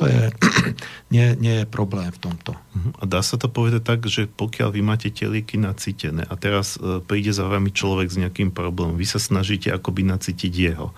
To 0.00 0.08
je, 0.08 0.32
nie, 1.14 1.36
nie 1.36 1.54
je 1.62 1.66
problém 1.68 2.08
v 2.08 2.18
tomto. 2.18 2.56
Mhm. 2.72 2.90
A 2.98 3.02
dá 3.04 3.20
sa 3.20 3.36
to 3.36 3.52
povedať 3.52 3.84
tak, 3.84 4.00
že 4.08 4.24
pokiaľ 4.24 4.72
vy 4.72 4.80
máte 4.80 5.12
tie 5.12 5.28
lieky 5.28 5.60
nacítené 5.60 6.24
a 6.24 6.34
teraz 6.40 6.80
e, 6.80 7.04
príde 7.04 7.36
za 7.36 7.44
vami 7.44 7.68
človek 7.68 8.08
s 8.08 8.16
nejakým 8.16 8.48
problémom, 8.48 8.96
vy 8.96 9.04
sa 9.04 9.20
snažíte 9.20 9.68
akoby 9.68 10.08
nacítiť 10.08 10.52
jeho, 10.56 10.88
e, 10.88 10.94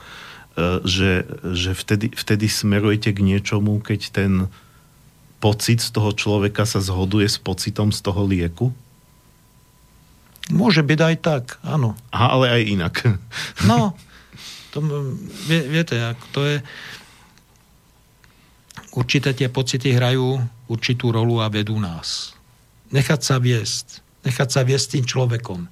že, 0.86 1.26
že 1.50 1.74
vtedy, 1.74 2.14
vtedy 2.14 2.46
smerujete 2.46 3.10
k 3.10 3.26
niečomu, 3.26 3.82
keď 3.82 4.00
ten 4.14 4.32
pocit 5.42 5.82
z 5.82 5.90
toho 5.90 6.14
človeka 6.14 6.62
sa 6.62 6.78
zhoduje 6.78 7.26
s 7.26 7.42
pocitom 7.42 7.90
z 7.90 7.98
toho 7.98 8.22
lieku? 8.22 8.70
Môže 10.54 10.86
byť 10.86 11.00
aj 11.02 11.16
tak, 11.18 11.44
áno. 11.66 11.98
Aha, 12.14 12.38
ale 12.38 12.46
aj 12.54 12.62
inak. 12.62 12.94
No, 13.66 13.98
to, 14.72 14.78
vie, 15.50 15.66
viete, 15.66 15.98
to 16.30 16.46
je... 16.46 16.56
Určité 18.92 19.32
tie 19.32 19.48
pocity 19.48 19.96
hrajú 19.96 20.36
určitú 20.68 21.12
rolu 21.16 21.40
a 21.40 21.48
vedú 21.48 21.80
nás. 21.80 22.36
Nechať 22.92 23.20
sa 23.24 23.40
viesť. 23.40 24.04
Nechať 24.28 24.48
sa 24.52 24.60
viesť 24.62 25.00
tým 25.00 25.04
človekom. 25.08 25.64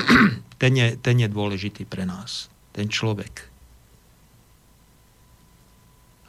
ten, 0.62 0.72
je, 0.72 0.96
ten 0.96 1.16
je 1.20 1.28
dôležitý 1.28 1.84
pre 1.84 2.08
nás. 2.08 2.48
Ten 2.72 2.88
človek. 2.88 3.52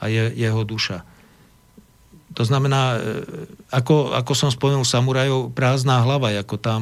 A 0.03 0.11
je, 0.11 0.35
jeho 0.35 0.61
duša. 0.67 1.07
To 2.35 2.43
znamená, 2.43 2.99
e, 2.99 3.47
ako, 3.71 4.11
ako 4.11 4.33
som 4.35 4.51
spomenul 4.51 4.83
samurajov, 4.83 5.55
prázdná 5.55 6.03
hlava, 6.03 6.35
ako 6.35 6.59
tam 6.59 6.81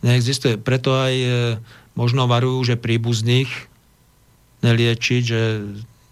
neexistuje. 0.00 0.56
Preto 0.56 0.96
aj 0.96 1.14
e, 1.14 1.28
možno 1.92 2.24
varujú, 2.24 2.72
že 2.72 2.80
príbuzných 2.80 3.52
neliečiť, 4.64 5.22
že, 5.22 5.42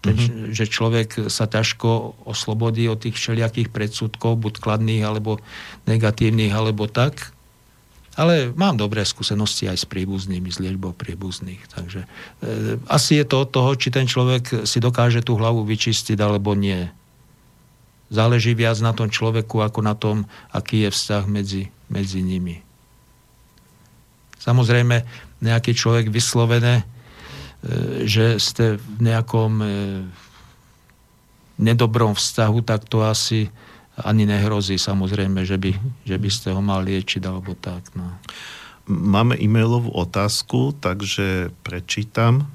mm-hmm. 0.03 0.51
že 0.51 0.65
človek 0.67 1.31
sa 1.31 1.47
ťažko 1.47 2.19
oslobodí 2.27 2.85
od 2.91 2.99
tých 2.99 3.15
všelijakých 3.15 3.71
predsudkov, 3.71 4.39
buď 4.39 4.53
kladných, 4.59 5.03
alebo 5.07 5.39
negatívnych, 5.87 6.51
alebo 6.51 6.91
tak. 6.91 7.31
Ale 8.13 8.53
mám 8.53 8.77
dobré 8.77 9.01
skúsenosti 9.01 9.65
aj 9.65 9.83
s 9.83 9.85
príbuznými, 9.89 10.45
s 10.45 10.61
liečbou 10.61 10.93
príbuzných. 10.93 11.65
Takže 11.65 12.05
e, 12.05 12.07
asi 12.85 13.17
je 13.17 13.25
to 13.25 13.41
od 13.41 13.49
toho, 13.49 13.71
či 13.73 13.89
ten 13.89 14.05
človek 14.05 14.69
si 14.69 14.77
dokáže 14.77 15.25
tú 15.25 15.33
hlavu 15.33 15.65
vyčistiť, 15.65 16.19
alebo 16.21 16.53
nie 16.53 16.93
záleží 18.13 18.53
viac 18.53 18.77
na 18.85 18.93
tom 18.93 19.09
človeku, 19.09 19.65
ako 19.65 19.79
na 19.81 19.97
tom, 19.97 20.29
aký 20.53 20.85
je 20.85 20.89
vzťah 20.93 21.23
medzi, 21.25 21.73
medzi 21.89 22.21
nimi. 22.21 22.61
Samozrejme, 24.37 25.01
nejaký 25.41 25.73
človek 25.73 26.13
vyslovené, 26.13 26.83
e, 26.83 26.85
že 28.03 28.43
ste 28.43 28.75
v 28.75 28.99
nejakom 28.99 29.53
e, 29.63 29.67
nedobrom 31.61 32.11
vzťahu, 32.11 32.59
tak 32.67 32.83
to 32.91 33.05
asi 33.05 33.47
ani 33.93 34.25
nehrozí 34.25 34.75
samozrejme, 34.81 35.45
že 35.45 35.55
by, 35.61 35.71
že 36.03 36.17
by 36.17 36.29
ste 36.33 36.49
ho 36.51 36.61
mal 36.65 36.81
liečiť 36.81 37.21
alebo 37.29 37.53
tak. 37.53 37.93
No. 37.93 38.09
Máme 38.89 39.37
e-mailovú 39.37 39.93
otázku, 39.93 40.73
takže 40.81 41.53
prečítam. 41.61 42.49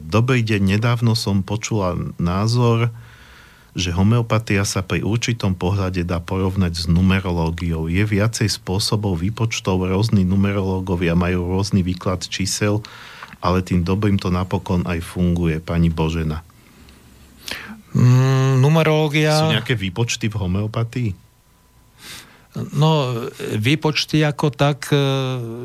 Dobrý 0.00 0.40
deň, 0.40 0.80
nedávno 0.80 1.12
som 1.12 1.44
počula 1.44 1.94
názor, 2.16 2.88
že 3.76 3.92
homeopatia 3.92 4.64
sa 4.64 4.80
pri 4.80 5.04
určitom 5.04 5.52
pohľade 5.52 6.04
dá 6.06 6.20
porovnať 6.22 6.72
s 6.74 6.84
numerológiou. 6.88 7.88
Je 7.88 8.04
viacej 8.04 8.48
spôsobov 8.48 9.20
výpočtov, 9.20 9.88
rôzni 9.88 10.24
numerológovia 10.24 11.12
majú 11.18 11.48
rôzny 11.52 11.84
výklad 11.84 12.24
čísel, 12.24 12.80
ale 13.38 13.62
tým 13.62 13.84
dobrým 13.84 14.16
to 14.16 14.32
napokon 14.32 14.82
aj 14.88 15.04
funguje, 15.04 15.60
pani 15.62 15.92
Božena. 15.92 16.42
Mm, 17.94 18.60
numerológia... 18.60 19.32
Sú 19.36 19.54
nejaké 19.54 19.78
výpočty 19.78 20.28
v 20.28 20.36
homeopatii? 20.36 21.10
No, 22.74 23.14
výpočty 23.54 24.26
ako 24.26 24.50
tak, 24.50 24.90
e, 24.90 24.98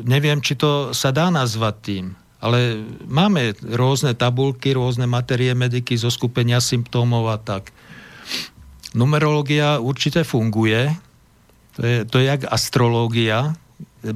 neviem, 0.06 0.38
či 0.38 0.54
to 0.54 0.94
sa 0.94 1.10
dá 1.10 1.32
nazvať 1.32 1.74
tým. 1.82 2.04
Ale 2.44 2.84
máme 3.08 3.56
rôzne 3.72 4.12
tabulky, 4.12 4.76
rôzne 4.76 5.08
materie 5.08 5.56
mediky 5.56 5.96
zo 5.96 6.12
skupenia 6.12 6.60
symptómov 6.60 7.32
a 7.32 7.40
tak. 7.40 7.72
Numerológia 8.94 9.78
určite 9.82 10.24
funguje, 10.24 10.94
to 11.76 11.86
je, 11.86 12.04
to 12.06 12.18
je 12.18 12.24
jak 12.24 12.46
astrológia, 12.46 13.58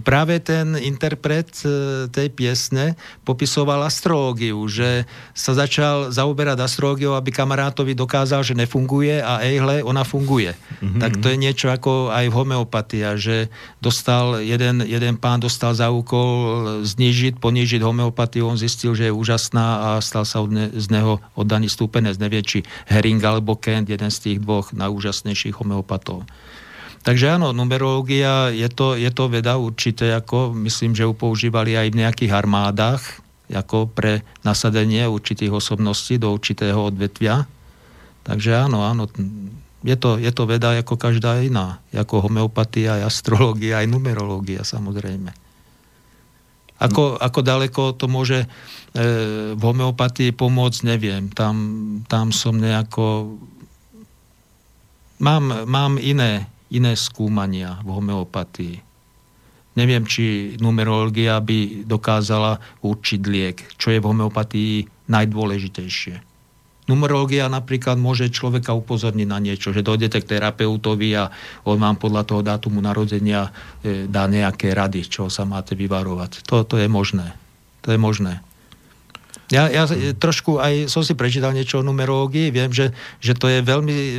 práve 0.05 0.37
ten 0.45 0.77
interpret 0.77 1.49
e, 1.65 1.69
tej 2.13 2.29
piesne 2.29 2.93
popisoval 3.25 3.89
astrológiu, 3.89 4.61
že 4.69 5.09
sa 5.33 5.57
začal 5.57 6.13
zaoberať 6.13 6.61
astrológiou, 6.61 7.17
aby 7.17 7.33
kamarátovi 7.33 7.97
dokázal, 7.97 8.45
že 8.45 8.53
nefunguje 8.53 9.25
a 9.25 9.41
ejhle, 9.41 9.81
ona 9.81 10.05
funguje. 10.05 10.53
Mm-hmm. 10.53 11.01
Tak 11.01 11.13
to 11.25 11.33
je 11.33 11.37
niečo 11.41 11.73
ako 11.73 12.13
aj 12.13 12.29
v 12.29 12.37
homeopatia, 12.37 13.17
že 13.17 13.49
dostal, 13.81 14.45
jeden, 14.45 14.85
jeden 14.85 15.17
pán 15.17 15.41
dostal 15.41 15.73
za 15.73 15.89
úkol 15.89 16.85
znižiť, 16.85 17.41
ponížiť 17.41 17.81
homeopatiu, 17.81 18.45
on 18.45 18.61
zistil, 18.61 18.93
že 18.93 19.09
je 19.09 19.17
úžasná 19.17 19.67
a 19.81 19.89
stal 20.05 20.29
sa 20.29 20.45
od 20.45 20.53
ne, 20.53 20.69
z 20.75 20.87
neho 20.93 21.23
oddaný 21.33 21.73
stúpenec, 21.73 22.21
nevie, 22.21 22.45
či 22.45 22.59
Hering 22.91 23.23
alebo 23.25 23.57
Kent, 23.57 23.89
jeden 23.89 24.13
z 24.13 24.19
tých 24.19 24.39
dvoch 24.45 24.77
najúžasnejších 24.77 25.57
homeopatov. 25.57 26.29
Takže 27.09 27.41
áno, 27.41 27.57
numerológia 27.57 28.53
je 28.53 28.69
to, 28.69 28.93
je 28.93 29.09
to 29.09 29.33
veda 29.33 29.57
určite, 29.57 30.05
ako 30.13 30.53
myslím, 30.61 30.93
že 30.93 31.09
ju 31.09 31.17
používali 31.17 31.73
aj 31.73 31.89
v 31.97 32.05
nejakých 32.05 32.37
armádach, 32.37 33.01
ako 33.49 33.89
pre 33.89 34.21
nasadenie 34.45 35.09
určitých 35.09 35.49
osobností 35.49 36.21
do 36.21 36.29
určitého 36.37 36.77
odvetvia. 36.77 37.49
Takže 38.29 38.61
áno, 38.61 38.85
áno, 38.85 39.09
je 39.81 39.97
to, 39.97 40.21
je 40.21 40.29
to 40.29 40.45
veda 40.45 40.77
ako 40.77 41.01
každá 41.01 41.41
iná, 41.41 41.81
ako 41.97 42.29
homeopatia, 42.29 43.01
aj 43.01 43.09
astrológia, 43.09 43.81
aj 43.81 43.89
numerológia 43.89 44.61
samozrejme. 44.61 45.33
Ako, 46.77 47.17
ako 47.17 47.41
daleko 47.41 47.97
to 47.97 48.05
môže 48.05 48.45
e, 48.45 48.49
v 49.57 49.63
homeopatii 49.65 50.37
pomôcť, 50.37 50.85
neviem. 50.85 51.33
Tam, 51.33 51.57
tam 52.05 52.37
som 52.37 52.61
nejako... 52.61 53.33
Mám, 55.25 55.65
mám 55.65 55.97
iné, 55.97 56.47
iné 56.73 56.93
skúmania 56.95 57.81
v 57.85 57.89
homeopatii. 57.97 58.77
Neviem, 59.79 60.03
či 60.11 60.57
numerológia 60.59 61.39
by 61.39 61.87
dokázala 61.87 62.59
určiť 62.83 63.21
liek, 63.31 63.57
čo 63.79 63.95
je 63.95 64.03
v 64.03 64.09
homeopatii 64.11 64.73
najdôležitejšie. 65.07 66.29
Numerológia 66.89 67.53
napríklad 67.53 68.01
môže 68.01 68.33
človeka 68.33 68.73
upozorniť 68.73 69.29
na 69.29 69.39
niečo, 69.39 69.77
že 69.77 69.85
dojdete 69.85 70.25
k 70.25 70.41
terapeutovi 70.41 71.21
a 71.21 71.29
on 71.69 71.77
vám 71.77 72.01
podľa 72.01 72.25
toho 72.25 72.41
dátumu 72.41 72.81
narodenia 72.81 73.53
e, 73.85 74.09
dá 74.09 74.25
nejaké 74.25 74.73
rady, 74.73 75.05
čo 75.05 75.29
sa 75.29 75.45
máte 75.45 75.77
vyvarovať. 75.77 76.49
To, 76.49 76.65
to 76.65 76.81
je 76.81 76.89
možné. 76.89 77.37
To 77.85 77.93
je 77.93 78.01
možné. 78.01 78.41
Ja, 79.49 79.65
ja 79.73 79.89
trošku 80.21 80.61
aj 80.61 80.93
som 80.93 81.01
si 81.01 81.17
prečítal 81.17 81.57
niečo 81.57 81.81
o 81.81 81.87
numerológii, 81.87 82.53
viem, 82.53 82.69
že, 82.69 82.93
že 83.17 83.33
to 83.33 83.49
je 83.49 83.65
veľmi, 83.65 83.97
e, 83.97 84.17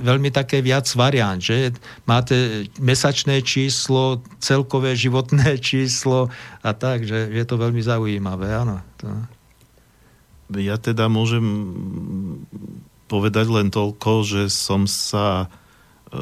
veľmi 0.00 0.32
také 0.32 0.64
viac 0.64 0.88
variant, 0.96 1.36
že 1.36 1.76
máte 2.08 2.64
mesačné 2.80 3.44
číslo, 3.44 4.24
celkové 4.40 4.96
životné 4.96 5.60
číslo 5.68 6.32
a 6.64 6.72
tak, 6.72 7.04
že 7.04 7.28
je 7.28 7.44
to 7.44 7.60
veľmi 7.60 7.84
zaujímavé, 7.84 8.48
áno. 8.48 8.80
To... 9.04 9.12
Ja 10.56 10.80
teda 10.80 11.12
môžem 11.12 11.44
povedať 13.12 13.52
len 13.52 13.68
toľko, 13.68 14.24
že 14.24 14.42
som 14.48 14.88
sa 14.88 15.52
e, 16.08 16.16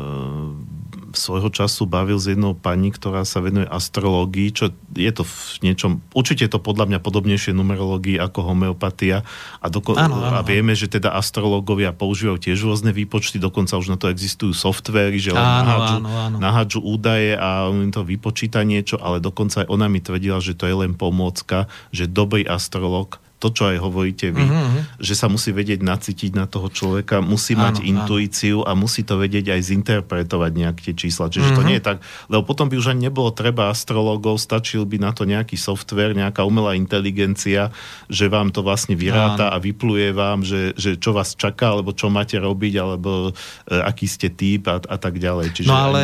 svojho 1.13 1.51
času 1.51 1.87
bavil 1.87 2.19
s 2.19 2.31
jednou 2.31 2.55
pani, 2.55 2.95
ktorá 2.95 3.27
sa 3.27 3.43
venuje 3.43 3.67
astrológii, 3.67 4.49
čo 4.55 4.71
je 4.95 5.11
to 5.11 5.27
v 5.27 5.71
niečom, 5.71 6.03
určite 6.15 6.47
je 6.47 6.53
to 6.55 6.61
podľa 6.63 6.91
mňa 6.91 6.99
podobnejšie 7.03 7.55
numerológii 7.55 8.19
ako 8.19 8.55
homeopatia. 8.55 9.27
A, 9.59 9.67
doko- 9.71 9.99
ano, 9.99 10.23
ano, 10.23 10.39
a 10.39 10.47
vieme, 10.47 10.75
že 10.75 10.91
teda 10.91 11.15
astrológovia 11.15 11.91
používajú 11.95 12.39
tiež 12.39 12.59
rôzne 12.67 12.95
výpočty, 12.95 13.43
dokonca 13.43 13.79
už 13.79 13.95
na 13.95 13.99
to 13.99 14.11
existujú 14.11 14.55
softvery, 14.55 15.19
že 15.19 15.35
len 15.35 15.43
nahádžu, 15.43 15.97
nahádžu 16.39 16.81
údaje 16.83 17.35
a 17.39 17.67
on 17.69 17.91
to 17.91 18.07
vypočíta 18.07 18.63
niečo, 18.63 18.99
ale 18.99 19.19
dokonca 19.19 19.63
aj 19.65 19.69
ona 19.71 19.87
mi 19.91 20.03
tvrdila, 20.03 20.39
že 20.43 20.55
to 20.55 20.67
je 20.67 20.75
len 20.75 20.95
pomôcka, 20.95 21.67
že 21.91 22.11
dobrý 22.11 22.47
astrolog 22.47 23.23
to, 23.41 23.49
čo 23.49 23.73
aj 23.73 23.81
hovoríte 23.81 24.37
vy, 24.37 24.45
mm-hmm. 24.45 25.01
že 25.01 25.17
sa 25.17 25.33
musí 25.33 25.57
vedieť 25.57 25.81
nacítiť 25.81 26.37
na 26.37 26.45
toho 26.45 26.69
človeka, 26.69 27.25
musí 27.25 27.57
áno, 27.57 27.73
mať 27.73 27.81
intuíciu 27.81 28.61
áno. 28.63 28.69
a 28.69 28.73
musí 28.77 29.01
to 29.01 29.17
vedieť 29.17 29.57
aj 29.57 29.61
zinterpretovať 29.65 30.53
nejak 30.53 30.77
tie 30.85 30.93
čísla. 30.93 31.33
Čiže 31.33 31.49
mm-hmm. 31.49 31.57
to 31.57 31.63
mhm. 31.65 31.69
nie 31.73 31.77
je 31.81 31.85
tak, 31.89 31.99
lebo 32.29 32.45
potom 32.45 32.69
by 32.69 32.77
už 32.77 32.93
ani 32.93 33.09
nebolo 33.09 33.33
treba 33.33 33.73
astrologov, 33.73 34.37
stačil 34.37 34.85
by 34.85 35.01
na 35.01 35.17
to 35.17 35.25
nejaký 35.25 35.57
software, 35.57 36.13
nejaká 36.13 36.45
umelá 36.45 36.77
inteligencia, 36.77 37.73
že 38.13 38.29
vám 38.29 38.53
to 38.53 38.61
vlastne 38.61 38.93
vyráta 38.93 39.49
áno. 39.49 39.57
a 39.57 39.65
vypluje 39.65 40.13
vám, 40.13 40.45
že, 40.45 40.77
že 40.77 41.01
čo 41.01 41.17
vás 41.17 41.33
čaká, 41.33 41.73
alebo 41.73 41.97
čo 41.97 42.13
máte 42.13 42.37
robiť, 42.37 42.75
alebo 42.77 43.33
e, 43.33 43.81
aký 43.81 44.05
ste 44.05 44.29
typ 44.29 44.69
a, 44.69 44.85
a 44.85 44.97
tak 45.01 45.17
ďalej. 45.17 45.57
Čiže 45.57 45.69
no 45.73 45.81
ale 45.81 46.03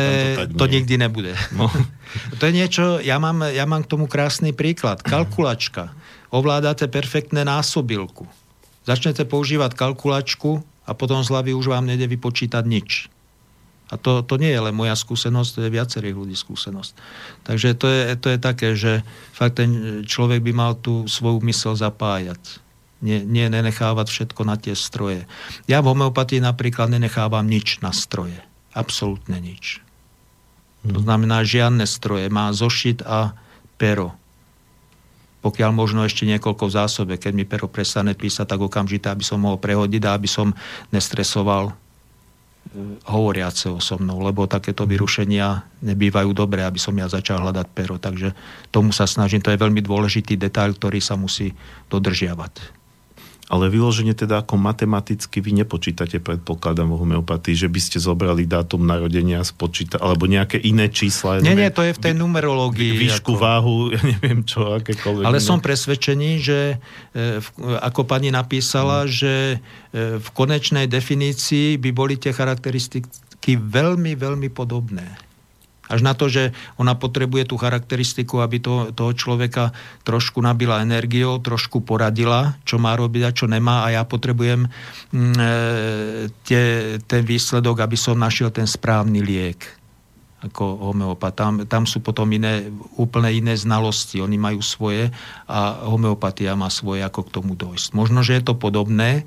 to, 0.49 0.57
to 0.57 0.65
nikdy 0.65 0.97
nebude. 0.97 1.37
No. 1.53 1.69
to 2.41 2.49
je 2.49 2.53
niečo, 2.57 2.97
ja 2.97 3.21
mám, 3.21 3.45
ja 3.45 3.69
mám 3.69 3.85
k 3.85 3.93
tomu 3.93 4.09
krásny 4.09 4.57
príklad. 4.57 5.05
Kalkulačka 5.13 5.93
ovládate 6.31 6.87
perfektné 6.91 7.47
násobilku. 7.47 8.27
Začnete 8.87 9.27
používať 9.27 9.75
kalkulačku 9.75 10.63
a 10.87 10.91
potom 10.95 11.19
z 11.19 11.27
hlavy 11.31 11.51
už 11.51 11.67
vám 11.71 11.83
nede 11.83 12.07
vypočítať 12.07 12.63
nič. 12.63 13.11
A 13.87 13.95
to, 13.95 14.19
to 14.19 14.35
nie 14.35 14.51
je 14.51 14.59
len 14.59 14.75
moja 14.75 14.99
skúsenosť, 14.99 15.49
to 15.51 15.59
je 15.63 15.75
viacerých 15.75 16.15
ľudí 16.15 16.35
skúsenosť. 16.35 16.91
Takže 17.47 17.69
to 17.79 17.87
je, 17.87 18.01
to 18.19 18.27
je 18.35 18.39
také, 18.39 18.75
že 18.75 19.03
fakt 19.31 19.63
ten 19.63 20.03
človek 20.03 20.43
by 20.43 20.51
mal 20.51 20.75
tú 20.75 21.07
svoju 21.07 21.39
mysel 21.47 21.75
zapájať. 21.79 22.39
Nie, 22.99 23.23
nie 23.23 23.47
nenechávať 23.47 24.09
všetko 24.11 24.41
na 24.43 24.59
tie 24.59 24.75
stroje. 24.75 25.23
Ja 25.71 25.79
v 25.79 25.95
homeopatii 25.95 26.43
napríklad 26.43 26.91
nenechávam 26.91 27.47
nič 27.47 27.79
na 27.79 27.95
stroje. 27.95 28.41
Absolútne 28.75 29.39
nič. 29.39 29.79
To 30.83 30.99
znamená 30.99 31.47
žiadne 31.47 31.87
stroje. 31.87 32.27
Má 32.27 32.51
zošit 32.51 33.05
a 33.07 33.37
pero 33.79 34.17
pokiaľ 35.47 35.71
možno 35.71 36.03
ešte 36.03 36.27
niekoľko 36.27 36.67
v 36.67 36.75
zásobe. 36.75 37.13
Keď 37.15 37.31
mi 37.31 37.47
pero 37.47 37.71
prestane 37.71 38.11
písať, 38.11 38.51
tak 38.51 38.59
okamžite, 38.59 39.07
aby 39.07 39.23
som 39.23 39.39
mohol 39.39 39.55
prehodiť 39.55 40.03
a 40.03 40.19
aby 40.19 40.27
som 40.27 40.51
nestresoval 40.91 41.71
e, 41.71 41.73
hovoriaceho 43.07 43.79
so 43.79 43.95
mnou, 43.95 44.19
lebo 44.19 44.43
takéto 44.43 44.83
vyrušenia 44.83 45.63
nebývajú 45.87 46.35
dobré, 46.35 46.67
aby 46.67 46.75
som 46.75 46.91
ja 46.99 47.07
začal 47.07 47.39
hľadať 47.39 47.67
pero. 47.71 47.95
Takže 47.95 48.35
tomu 48.75 48.91
sa 48.91 49.07
snažím. 49.07 49.39
To 49.39 49.55
je 49.55 49.63
veľmi 49.63 49.79
dôležitý 49.79 50.35
detail, 50.35 50.75
ktorý 50.75 50.99
sa 50.99 51.15
musí 51.15 51.55
dodržiavať 51.87 52.76
ale 53.47 53.71
vyloženie 53.71 54.11
teda 54.11 54.43
ako 54.43 54.59
matematicky 54.59 55.39
vy 55.39 55.63
nepočítate, 55.63 56.19
predpokladám 56.19 56.91
v 56.91 56.99
homeopatii, 56.99 57.55
že 57.55 57.71
by 57.71 57.79
ste 57.79 57.97
zobrali 58.03 58.43
dátum 58.43 58.83
narodenia, 58.83 59.39
spočíta, 59.47 59.95
alebo 60.03 60.27
nejaké 60.27 60.59
iné 60.59 60.91
čísla. 60.91 61.39
Nie, 61.39 61.55
nie, 61.55 61.71
to 61.71 61.87
je 61.87 61.95
v 61.95 62.01
tej 62.11 62.13
numerológii. 62.19 62.99
Výšku, 62.99 63.39
ako... 63.39 63.41
váhu, 63.41 63.75
ja 63.95 64.01
neviem 64.03 64.43
čo, 64.43 64.75
akékoľvek. 64.75 65.23
Ale 65.23 65.39
som 65.39 65.63
presvedčený, 65.63 66.29
že 66.43 66.59
e, 67.15 67.39
ako 67.79 68.03
pani 68.03 68.35
napísala, 68.35 69.07
hmm. 69.07 69.11
že 69.11 69.33
e, 69.55 69.57
v 70.19 70.27
konečnej 70.35 70.91
definícii 70.91 71.79
by 71.79 71.89
boli 71.95 72.19
tie 72.19 72.35
charakteristiky 72.35 73.07
veľmi, 73.55 74.11
veľmi 74.19 74.51
podobné. 74.51 75.26
Až 75.87 76.03
na 76.03 76.11
to, 76.11 76.27
že 76.27 76.51
ona 76.75 76.93
potrebuje 76.99 77.51
tú 77.51 77.55
charakteristiku, 77.55 78.43
aby 78.43 78.59
to, 78.59 78.91
toho 78.91 79.11
človeka 79.15 79.71
trošku 80.03 80.43
nabila 80.43 80.83
energiou, 80.83 81.39
trošku 81.39 81.83
poradila, 81.83 82.59
čo 82.67 82.75
má 82.75 82.93
robiť 82.99 83.21
a 83.23 83.35
čo 83.35 83.47
nemá 83.47 83.87
a 83.87 83.95
ja 83.95 84.03
potrebujem 84.03 84.67
mm, 84.67 85.35
e, 85.39 85.53
tie, 86.43 86.63
ten 87.07 87.23
výsledok, 87.23 87.83
aby 87.83 87.95
som 87.95 88.19
našiel 88.19 88.51
ten 88.51 88.67
správny 88.67 89.23
liek 89.23 89.63
ako 90.37 90.93
homeopat. 90.93 91.33
Tam, 91.33 91.53
tam 91.65 91.89
sú 91.89 91.97
potom 91.97 92.29
iné, 92.29 92.69
úplne 92.93 93.33
iné 93.33 93.57
znalosti. 93.57 94.21
Oni 94.21 94.37
majú 94.37 94.61
svoje 94.61 95.09
a 95.49 95.89
homeopatia 95.89 96.53
má 96.53 96.69
svoje, 96.69 97.01
ako 97.01 97.25
k 97.25 97.33
tomu 97.41 97.57
dojsť. 97.57 97.97
Možno, 97.97 98.21
že 98.21 98.37
je 98.37 98.43
to 98.45 98.53
podobné, 98.53 99.25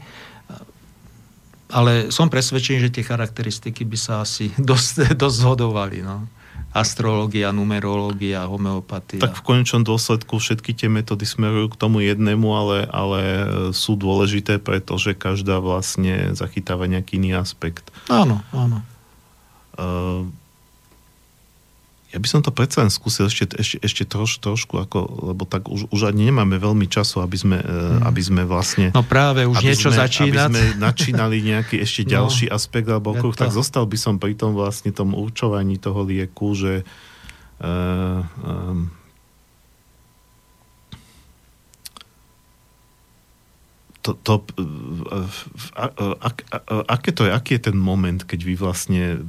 ale 1.70 2.11
som 2.11 2.31
presvedčený, 2.31 2.91
že 2.91 2.95
tie 2.95 3.05
charakteristiky 3.07 3.82
by 3.82 3.99
sa 3.99 4.23
asi 4.23 4.55
dosť, 4.70 5.19
dosť 5.19 5.37
zhodovali. 5.43 6.07
No 6.07 6.40
astrológia, 6.71 7.51
numerológia, 7.51 8.47
homeopatia. 8.47 9.19
Tak 9.19 9.43
v 9.43 9.47
konečnom 9.47 9.83
dôsledku 9.83 10.39
všetky 10.39 10.71
tie 10.75 10.87
metódy 10.87 11.27
smerujú 11.27 11.75
k 11.75 11.81
tomu 11.81 12.03
jednému, 12.07 12.47
ale, 12.55 12.79
ale 12.91 13.21
sú 13.75 13.99
dôležité, 13.99 14.63
pretože 14.63 15.19
každá 15.19 15.59
vlastne 15.59 16.33
zachytáva 16.39 16.87
nejaký 16.87 17.19
iný 17.19 17.35
aspekt. 17.35 17.91
Áno, 18.07 18.43
áno. 18.55 18.87
Uh, 19.75 20.31
ja 22.11 22.19
by 22.19 22.27
som 22.27 22.43
to 22.43 22.51
predsa 22.51 22.82
len 22.82 22.91
skúsil 22.91 23.31
ešte, 23.31 23.55
ešte, 23.55 23.78
ešte 23.78 24.03
troš, 24.03 24.43
trošku, 24.43 24.82
ako, 24.82 25.31
lebo 25.31 25.47
tak 25.47 25.70
už, 25.70 25.87
už 25.95 26.11
ani 26.11 26.35
nemáme 26.35 26.59
veľmi 26.59 26.91
času, 26.91 27.23
aby 27.23 27.39
sme, 27.39 27.59
mm. 27.62 28.03
aby 28.03 28.23
sme 28.23 28.43
vlastne... 28.43 28.91
No 28.91 29.07
práve, 29.07 29.47
už 29.47 29.62
niečo 29.62 29.95
sme, 29.95 30.03
začínať. 30.03 30.51
Aby 30.51 30.51
sme 30.51 30.62
načínali 30.82 31.37
nejaký 31.39 31.78
ešte 31.78 32.03
no, 32.07 32.11
ďalší 32.19 32.47
aspekt 32.51 32.91
alebo 32.91 33.15
okruh, 33.15 33.35
tak 33.39 33.55
zostal 33.55 33.87
by 33.87 33.95
som 33.95 34.19
pri 34.19 34.35
tom 34.35 34.59
vlastne 34.59 34.91
tom 34.91 35.15
určovaní 35.15 35.78
toho 35.78 36.03
lieku, 36.03 36.51
že 36.59 36.82
uh, 37.62 38.27
um, 38.43 38.91
to, 44.03 44.19
to, 44.19 44.32
ak, 46.19 46.37
aké 46.91 47.11
to 47.15 47.28
je, 47.28 47.31
aký 47.31 47.51
je 47.61 47.70
ten 47.70 47.78
moment, 47.78 48.19
keď 48.24 48.41
vy 48.43 48.55
vlastne 48.57 49.23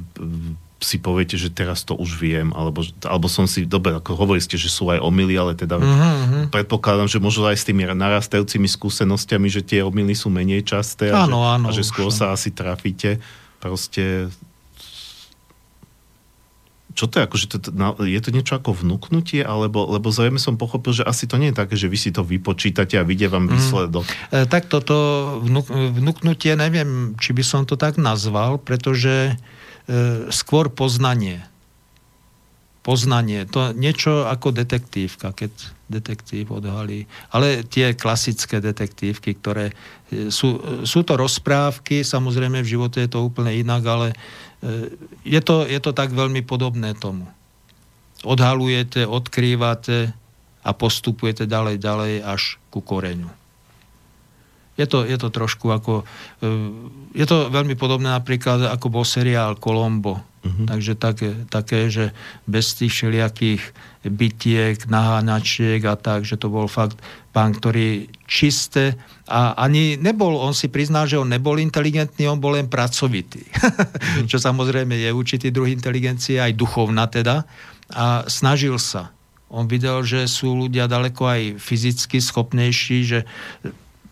si 0.82 0.98
poviete, 0.98 1.38
že 1.38 1.48
teraz 1.48 1.86
to 1.86 1.94
už 1.94 2.18
viem, 2.18 2.50
alebo, 2.52 2.82
alebo 3.06 3.26
som 3.30 3.46
si, 3.46 3.64
dobre, 3.64 3.96
ako 3.96 4.18
hovorí 4.18 4.42
ste, 4.42 4.58
že 4.58 4.68
sú 4.68 4.90
aj 4.90 4.98
omily, 4.98 5.34
ale 5.38 5.54
teda 5.54 5.78
uh-huh. 5.78 6.50
predpokladám, 6.50 7.08
že 7.08 7.22
možno 7.22 7.46
aj 7.46 7.56
s 7.56 7.64
tými 7.64 7.86
narastajúcimi 7.86 8.66
skúsenostiami, 8.66 9.48
že 9.48 9.62
tie 9.62 9.80
omily 9.86 10.12
sú 10.12 10.28
menej 10.28 10.66
časté 10.66 11.14
a, 11.14 11.24
áno, 11.24 11.40
že, 11.40 11.48
áno, 11.54 11.66
a 11.66 11.70
že 11.72 11.82
skôr 11.86 12.10
sa 12.10 12.34
asi 12.34 12.50
trafíte. 12.50 13.22
Proste 13.62 14.28
čo 16.92 17.08
to 17.08 17.18
je, 17.18 17.24
akože 17.24 17.46
to, 17.48 17.56
je 18.04 18.20
to 18.20 18.30
niečo 18.30 18.60
ako 18.60 18.76
vnúknutie, 18.76 19.40
alebo, 19.40 19.88
lebo 19.88 20.12
zrejme 20.12 20.36
som 20.36 20.60
pochopil, 20.60 20.92
že 20.92 21.08
asi 21.08 21.24
to 21.24 21.40
nie 21.40 21.50
je 21.50 21.56
také, 21.56 21.74
že 21.76 21.88
vy 21.88 21.96
si 21.96 22.12
to 22.12 22.20
vypočítate 22.20 23.00
a 23.00 23.04
vidie 23.04 23.32
vám 23.32 23.48
mhm. 23.48 23.52
výsledok. 23.56 24.06
Mm. 24.28 24.46
Tak 24.48 24.68
toto 24.68 24.94
vnúk, 25.40 25.72
vnúknutie, 25.72 26.52
neviem, 26.54 27.16
či 27.16 27.32
by 27.32 27.42
som 27.42 27.64
to 27.64 27.80
tak 27.80 27.96
nazval, 27.96 28.60
pretože 28.60 29.36
skôr 30.30 30.70
poznanie. 30.70 31.42
Poznanie. 32.82 33.46
To 33.54 33.70
niečo 33.70 34.26
ako 34.26 34.50
detektívka, 34.50 35.30
keď 35.30 35.54
detektív 35.92 36.56
odhalí. 36.56 37.04
Ale 37.30 37.62
tie 37.68 37.92
klasické 37.92 38.58
detektívky, 38.58 39.36
ktoré 39.36 39.70
e, 40.08 40.32
sú, 40.32 40.82
sú 40.88 41.04
to 41.04 41.14
rozprávky, 41.14 42.00
samozrejme 42.02 42.64
v 42.64 42.72
živote 42.72 43.04
je 43.04 43.10
to 43.12 43.20
úplne 43.22 43.52
inak, 43.52 43.82
ale 43.84 44.08
e, 44.10 44.16
je 45.28 45.40
to, 45.44 45.68
je 45.68 45.78
to 45.78 45.92
tak 45.92 46.10
veľmi 46.10 46.40
podobné 46.42 46.96
tomu. 46.96 47.28
Odhalujete, 48.24 49.04
odkrývate 49.04 50.10
a 50.64 50.70
postupujete 50.72 51.44
ďalej, 51.44 51.76
ďalej 51.78 52.12
až 52.24 52.56
ku 52.72 52.80
koreňu. 52.80 53.41
Je 54.80 54.86
to, 54.88 55.04
je 55.04 55.16
to 55.20 55.28
trošku 55.28 55.68
ako... 55.68 56.08
E, 56.40 56.54
je 57.12 57.26
to 57.28 57.52
veľmi 57.52 57.76
podobné 57.76 58.08
napríklad 58.08 58.72
ako 58.72 58.88
bol 58.88 59.04
seriál 59.04 59.60
Colombo. 59.60 60.24
Uh-huh. 60.42 60.66
Takže 60.66 60.98
také, 60.98 61.30
také, 61.46 61.86
že 61.86 62.10
bez 62.50 62.74
tých 62.74 62.90
všelijakých 62.90 63.62
bytiek, 64.02 64.74
naháňačiek 64.90 65.78
a 65.86 65.94
tak, 65.94 66.26
že 66.26 66.34
to 66.34 66.50
bol 66.50 66.66
fakt 66.66 66.98
pán, 67.30 67.54
ktorý 67.54 68.10
čisté 68.26 68.98
a 69.30 69.54
ani 69.54 69.94
nebol, 69.94 70.34
on 70.34 70.50
si 70.50 70.66
prizná, 70.66 71.06
že 71.06 71.20
on 71.20 71.30
nebol 71.30 71.62
inteligentný, 71.62 72.26
on 72.26 72.42
bol 72.42 72.58
len 72.58 72.66
pracovitý. 72.66 73.44
Uh-huh. 73.44 74.26
Čo 74.30 74.40
samozrejme 74.40 74.98
je 74.98 75.14
určitý 75.14 75.54
druh 75.54 75.70
inteligencie, 75.70 76.42
aj 76.42 76.56
duchovná 76.58 77.06
teda. 77.06 77.46
A 77.92 78.24
snažil 78.26 78.80
sa. 78.80 79.12
On 79.52 79.68
videl, 79.68 80.00
že 80.00 80.24
sú 80.32 80.56
ľudia 80.56 80.88
daleko 80.88 81.28
aj 81.28 81.60
fyzicky 81.60 82.24
schopnejší, 82.24 82.98
že 83.04 83.20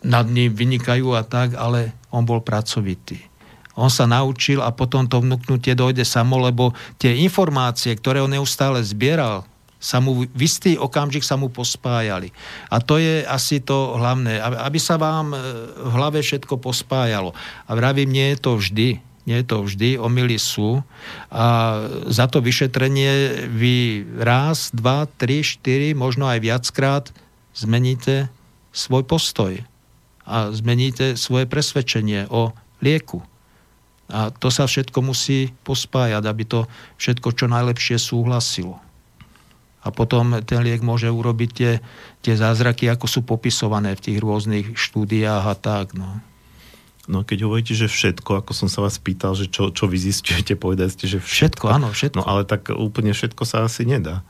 nad 0.00 0.26
ním 0.28 0.52
vynikajú 0.52 1.12
a 1.12 1.22
tak, 1.24 1.56
ale 1.56 1.92
on 2.08 2.24
bol 2.24 2.40
pracovitý. 2.40 3.30
On 3.78 3.88
sa 3.88 4.04
naučil 4.04 4.60
a 4.60 4.74
potom 4.74 5.06
to 5.06 5.22
vnúknutie 5.22 5.72
dojde 5.72 6.04
samo, 6.04 6.36
lebo 6.42 6.76
tie 7.00 7.16
informácie, 7.22 7.94
ktoré 7.96 8.20
on 8.20 8.32
neustále 8.32 8.82
zbieral, 8.84 9.46
sa 9.80 9.96
mu 9.96 10.28
v 10.28 10.40
istý 10.44 10.76
okamžik 10.76 11.24
sa 11.24 11.40
mu 11.40 11.48
pospájali. 11.48 12.28
A 12.68 12.84
to 12.84 13.00
je 13.00 13.24
asi 13.24 13.64
to 13.64 13.96
hlavné, 13.96 14.36
aby 14.36 14.76
sa 14.76 15.00
vám 15.00 15.32
e, 15.32 15.36
v 15.72 15.90
hlave 15.96 16.20
všetko 16.20 16.60
pospájalo. 16.60 17.32
A 17.64 17.70
vravím, 17.72 18.12
nie 18.12 18.36
je 18.36 18.38
to 18.44 18.60
vždy. 18.60 19.00
Nie 19.24 19.40
je 19.40 19.46
to 19.48 19.64
vždy, 19.64 19.96
omily 19.96 20.36
sú. 20.36 20.84
A 21.32 21.44
za 22.12 22.28
to 22.28 22.44
vyšetrenie 22.44 23.48
vy 23.48 24.04
raz, 24.20 24.68
dva, 24.76 25.08
tri, 25.16 25.40
štyri, 25.40 25.96
možno 25.96 26.28
aj 26.28 26.44
viackrát 26.44 27.04
zmeníte 27.56 28.28
svoj 28.76 29.08
postoj 29.08 29.64
a 30.30 30.54
zmeníte 30.54 31.18
svoje 31.18 31.50
presvedčenie 31.50 32.30
o 32.30 32.54
lieku. 32.78 33.26
A 34.10 34.30
to 34.30 34.50
sa 34.50 34.66
všetko 34.66 35.02
musí 35.02 35.50
pospájať, 35.66 36.22
aby 36.26 36.42
to 36.46 36.70
všetko 36.98 37.34
čo 37.34 37.46
najlepšie 37.50 37.98
súhlasilo. 37.98 38.78
A 39.80 39.88
potom 39.88 40.38
ten 40.44 40.60
liek 40.60 40.84
môže 40.84 41.08
urobiť 41.08 41.50
tie, 41.50 41.72
tie 42.20 42.34
zázraky, 42.36 42.86
ako 42.92 43.06
sú 43.08 43.20
popisované 43.24 43.96
v 43.96 44.04
tých 44.10 44.18
rôznych 44.20 44.66
štúdiách 44.76 45.44
a 45.46 45.54
tak. 45.56 45.96
No. 45.96 46.20
No 47.08 47.24
keď 47.24 47.48
hovoríte, 47.48 47.72
že 47.72 47.88
všetko, 47.88 48.44
ako 48.44 48.52
som 48.52 48.68
sa 48.68 48.84
vás 48.84 49.00
pýtal, 49.00 49.32
že 49.32 49.48
čo, 49.48 49.72
čo 49.72 49.88
vy 49.88 49.98
zistujete, 49.98 50.54
povedali 50.60 50.92
ste, 50.92 51.08
že 51.08 51.18
všetko. 51.18 51.64
Všetko, 51.64 51.66
áno, 51.72 51.88
všetko. 51.90 52.18
No 52.20 52.24
ale 52.28 52.42
tak 52.44 52.68
úplne 52.70 53.16
všetko 53.16 53.42
sa 53.48 53.64
asi 53.64 53.88
nedá. 53.88 54.20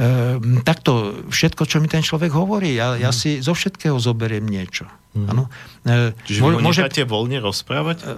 E, 0.00 0.40
takto, 0.64 1.12
všetko, 1.28 1.68
čo 1.68 1.76
mi 1.76 1.84
ten 1.84 2.00
človek 2.00 2.32
hovorí, 2.32 2.72
ja, 2.72 2.96
ja 2.96 3.12
si 3.12 3.44
zo 3.44 3.52
všetkého 3.52 4.00
zoberiem 4.00 4.48
niečo. 4.48 4.88
Mm. 5.12 5.26
Ano? 5.28 5.42
E, 5.84 6.16
Čiže 6.24 6.40
vy 6.40 6.64
môže... 6.64 6.80
necháte 6.80 7.04
voľne 7.04 7.44
rozprávať? 7.44 7.98
E, 8.00 8.10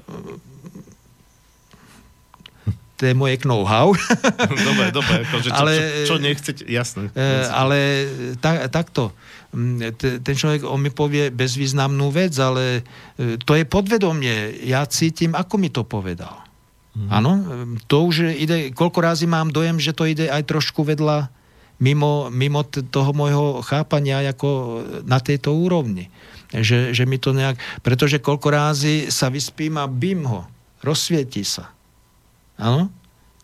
to 3.02 3.10
je 3.10 3.18
moje 3.18 3.42
know-how. 3.42 3.90
dobre, 4.70 4.94
dobre, 4.94 5.26
akože 5.26 5.50
čo, 5.50 5.58
ale, 5.58 5.72
čo, 6.06 6.14
čo 6.14 6.16
nechcete, 6.22 6.62
jasné. 6.70 7.10
E, 7.18 7.50
ale 7.50 8.06
tak, 8.38 8.70
takto, 8.70 9.10
ten 9.98 10.34
človek, 10.38 10.62
on 10.62 10.78
mi 10.78 10.94
povie 10.94 11.34
bezvýznamnú 11.34 12.14
vec, 12.14 12.30
ale 12.38 12.86
e, 13.18 13.42
to 13.42 13.58
je 13.58 13.66
podvedomie. 13.66 14.54
Ja 14.70 14.86
cítim, 14.86 15.34
ako 15.34 15.58
mi 15.58 15.74
to 15.74 15.82
povedal. 15.82 16.46
Mhm. 16.94 17.08
Áno, 17.10 17.32
mm. 17.42 17.90
to 17.90 18.06
už 18.06 18.38
ide, 18.38 18.70
koľko 18.70 19.02
razy 19.02 19.26
mám 19.26 19.50
dojem, 19.50 19.82
že 19.82 19.90
to 19.90 20.06
ide 20.06 20.30
aj 20.30 20.46
trošku 20.46 20.86
vedľa 20.86 21.41
mimo, 21.82 22.30
mimo 22.30 22.62
toho 22.70 23.10
môjho 23.10 23.58
chápania 23.66 24.22
ako 24.22 24.80
na 25.02 25.18
tejto 25.18 25.50
úrovni. 25.50 26.06
Že, 26.54 26.94
že 26.94 27.04
mi 27.08 27.18
to 27.18 27.34
nejak, 27.34 27.58
pretože 27.82 28.22
koľko 28.22 28.48
rázy 28.52 29.08
sa 29.10 29.32
vyspím 29.32 29.80
a 29.80 29.88
bim 29.90 30.22
ho, 30.28 30.46
rozsvieti 30.84 31.42
sa. 31.42 31.72
Áno? 32.60 32.92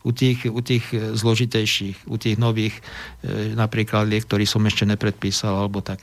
U 0.06 0.14
tých, 0.14 0.46
u 0.46 0.60
tých 0.62 0.84
e, 0.94 1.16
zložitejších, 1.16 2.06
u 2.06 2.16
tých 2.20 2.38
nových, 2.38 2.76
e, 3.24 3.56
napríklad 3.56 4.06
liek, 4.06 4.28
ktorý 4.28 4.46
som 4.46 4.62
ešte 4.68 4.86
nepredpísal, 4.86 5.66
alebo 5.66 5.82
tak. 5.82 5.98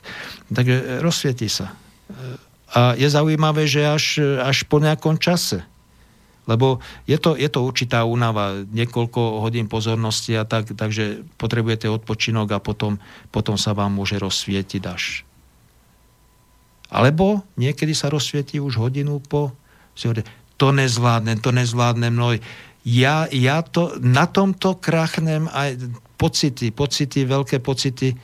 Takže 0.52 0.74
e, 0.74 0.84
rozsvieti 1.00 1.48
sa. 1.48 1.72
A 2.76 2.98
je 2.98 3.08
zaujímavé, 3.08 3.70
že 3.70 3.86
až, 3.86 4.20
až 4.42 4.66
po 4.66 4.82
nejakom 4.82 5.16
čase, 5.16 5.62
lebo 6.46 6.78
je 7.10 7.18
to, 7.18 7.34
je 7.34 7.50
to 7.50 7.60
určitá 7.66 8.06
únava, 8.06 8.62
niekoľko 8.70 9.42
hodín 9.42 9.66
pozornosti 9.66 10.38
a 10.38 10.46
tak, 10.46 10.72
takže 10.78 11.26
potrebujete 11.36 11.90
odpočinok 11.90 12.54
a 12.54 12.62
potom, 12.62 13.02
potom 13.34 13.58
sa 13.58 13.74
vám 13.74 13.98
môže 13.98 14.16
rozsvietiť 14.16 14.82
až. 14.86 15.26
Alebo 16.86 17.42
niekedy 17.58 17.92
sa 17.92 18.08
rozsvieti 18.08 18.62
už 18.62 18.78
hodinu 18.78 19.18
po, 19.18 19.50
to 20.56 20.66
nezvládnem, 20.70 21.42
to 21.42 21.50
nezvládnem, 21.50 22.14
no 22.14 22.38
ja, 22.86 23.26
ja 23.34 23.66
to, 23.66 23.98
na 23.98 24.30
tomto 24.30 24.78
krachnem 24.78 25.50
aj 25.50 25.74
pocity, 26.14 26.70
pocity, 26.70 27.26
veľké 27.26 27.58
pocity, 27.58 28.14
e, 28.14 28.16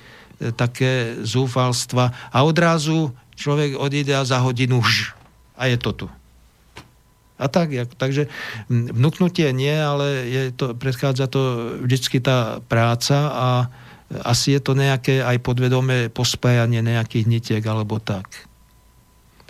také 0.54 1.18
zúfalstva 1.18 2.30
a 2.30 2.38
odrazu 2.46 3.10
človek 3.34 3.74
odíde 3.74 4.14
a 4.14 4.22
za 4.22 4.38
hodinu 4.38 4.78
už 4.78 5.18
a 5.58 5.66
je 5.66 5.76
to 5.76 5.90
tu. 5.92 6.06
A 7.42 7.50
tak, 7.50 7.74
takže 7.98 8.30
vnúknutie 8.70 9.50
nie, 9.50 9.74
ale 9.74 10.30
je 10.30 10.42
to, 10.54 10.78
predchádza 10.78 11.26
to 11.26 11.74
vždycky 11.82 12.22
tá 12.22 12.62
práca 12.70 13.18
a 13.34 13.48
asi 14.22 14.54
je 14.54 14.60
to 14.60 14.76
nejaké 14.76 15.24
aj 15.24 15.40
podvedomé 15.40 16.12
pospájanie 16.12 16.84
nejakých 16.84 17.26
nitiek 17.26 17.64
alebo 17.64 17.98
tak. 17.98 18.52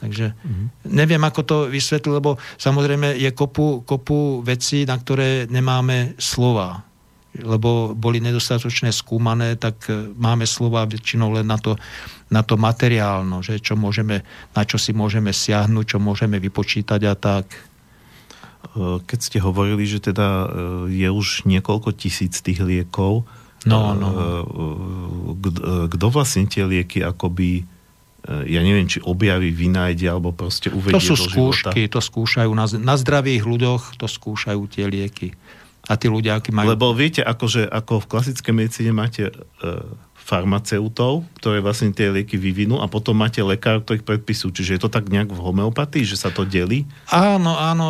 Takže 0.03 0.35
mm-hmm. 0.35 0.67
neviem, 0.91 1.23
ako 1.23 1.41
to 1.47 1.57
vysvetliť, 1.71 2.11
lebo 2.11 2.35
samozrejme 2.59 3.15
je 3.23 3.31
kopu, 3.31 3.87
kopu 3.87 4.43
vecí, 4.43 4.83
na 4.83 4.99
ktoré 4.99 5.47
nemáme 5.47 6.19
slova. 6.19 6.83
Lebo 7.33 7.95
boli 7.95 8.19
nedostatočne 8.19 8.91
skúmané, 8.91 9.55
tak 9.57 9.87
e, 9.89 10.11
máme 10.19 10.45
slova 10.45 10.85
väčšinou 10.85 11.39
len 11.39 11.47
na 11.47 11.57
to, 11.57 11.79
na 12.35 12.43
to 12.43 12.59
materiálno, 12.59 13.47
že 13.47 13.63
čo 13.63 13.79
môžeme, 13.79 14.27
na 14.53 14.63
čo 14.67 14.77
si 14.77 14.91
môžeme 14.91 15.31
siahnuť, 15.31 15.97
čo 15.97 15.99
môžeme 16.03 16.43
vypočítať 16.43 17.01
a 17.07 17.15
tak. 17.15 17.47
E, 18.63 19.03
keď 19.03 19.19
ste 19.19 19.39
hovorili, 19.43 19.85
že 19.85 19.99
teda 19.99 20.29
e, 20.29 20.47
je 20.95 21.09
už 21.11 21.45
niekoľko 21.45 21.93
tisíc 21.95 22.39
tých 22.41 22.63
liekov, 22.63 23.27
no, 23.63 23.81
no. 23.95 24.09
kto 25.87 26.07
vlastne 26.11 26.51
tie 26.51 26.67
lieky 26.67 26.99
akoby 27.07 27.63
ja 28.23 28.63
neviem, 28.63 28.87
či 28.87 29.03
objaví, 29.03 29.51
vynájde, 29.51 30.07
alebo 30.07 30.31
proste 30.31 30.71
uvedie 30.71 30.95
To 30.95 31.03
sú 31.03 31.19
skúšky, 31.19 31.91
života. 31.91 31.95
to 31.99 32.01
skúšajú 32.07 32.51
na, 32.55 32.67
na 32.79 32.95
zdravých 32.95 33.43
ľuďoch, 33.43 33.99
to 33.99 34.07
skúšajú 34.07 34.63
tie 34.71 34.87
lieky. 34.87 35.35
A 35.91 35.99
tí 35.99 36.07
ľudia, 36.07 36.39
akí 36.39 36.55
majú... 36.55 36.71
Lebo 36.71 36.95
viete, 36.95 37.27
akože, 37.27 37.67
ako 37.67 38.07
v 38.07 38.07
klasickej 38.07 38.55
medicíne 38.55 38.95
máte 38.95 39.27
e, 39.27 39.35
farmaceutov, 40.23 41.27
ktoré 41.43 41.59
vlastne 41.59 41.91
tie 41.91 42.15
lieky 42.15 42.39
vyvinú 42.39 42.79
a 42.79 42.87
potom 42.87 43.19
máte 43.19 43.43
lekár, 43.43 43.83
ktorých 43.83 44.07
predpisujú. 44.07 44.55
Čiže 44.55 44.79
je 44.79 44.83
to 44.87 44.95
tak 44.95 45.11
nejak 45.11 45.35
v 45.35 45.43
homeopatii, 45.43 46.07
že 46.07 46.15
sa 46.15 46.31
to 46.31 46.47
delí? 46.47 46.87
Áno, 47.11 47.59
áno. 47.59 47.87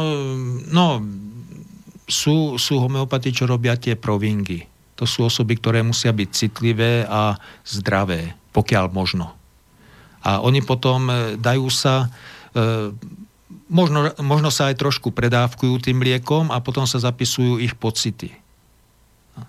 No, 0.73 1.05
sú, 2.09 2.57
sú 2.57 2.81
homeopati, 2.81 3.31
čo 3.31 3.45
robia 3.45 3.77
tie 3.77 3.95
provingy. 3.95 4.65
To 4.97 5.05
sú 5.05 5.29
osoby, 5.29 5.61
ktoré 5.61 5.85
musia 5.85 6.11
byť 6.11 6.29
citlivé 6.33 7.05
a 7.05 7.37
zdravé, 7.69 8.33
pokiaľ 8.57 8.85
možno. 8.93 9.37
A 10.23 10.39
oni 10.41 10.63
potom 10.63 11.11
e, 11.11 11.15
dajú 11.37 11.67
sa, 11.69 12.07
e, 12.55 12.95
možno, 13.67 14.15
možno 14.23 14.49
sa 14.49 14.71
aj 14.71 14.79
trošku 14.79 15.11
predávkujú 15.11 15.83
tým 15.83 15.99
liekom 16.01 16.49
a 16.55 16.63
potom 16.63 16.87
sa 16.87 17.03
zapisujú 17.03 17.59
ich 17.59 17.75
pocity. 17.75 18.42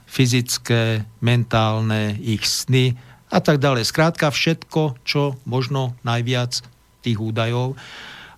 Fyzické, 0.08 1.04
mentálne, 1.20 2.16
ich 2.22 2.48
sny 2.48 2.96
a 3.34 3.40
tak 3.42 3.60
ďalej. 3.60 3.90
Skrátka 3.90 4.30
všetko, 4.30 5.02
čo 5.04 5.36
možno 5.44 5.98
najviac 6.06 6.62
tých 7.04 7.18
údajov. 7.20 7.76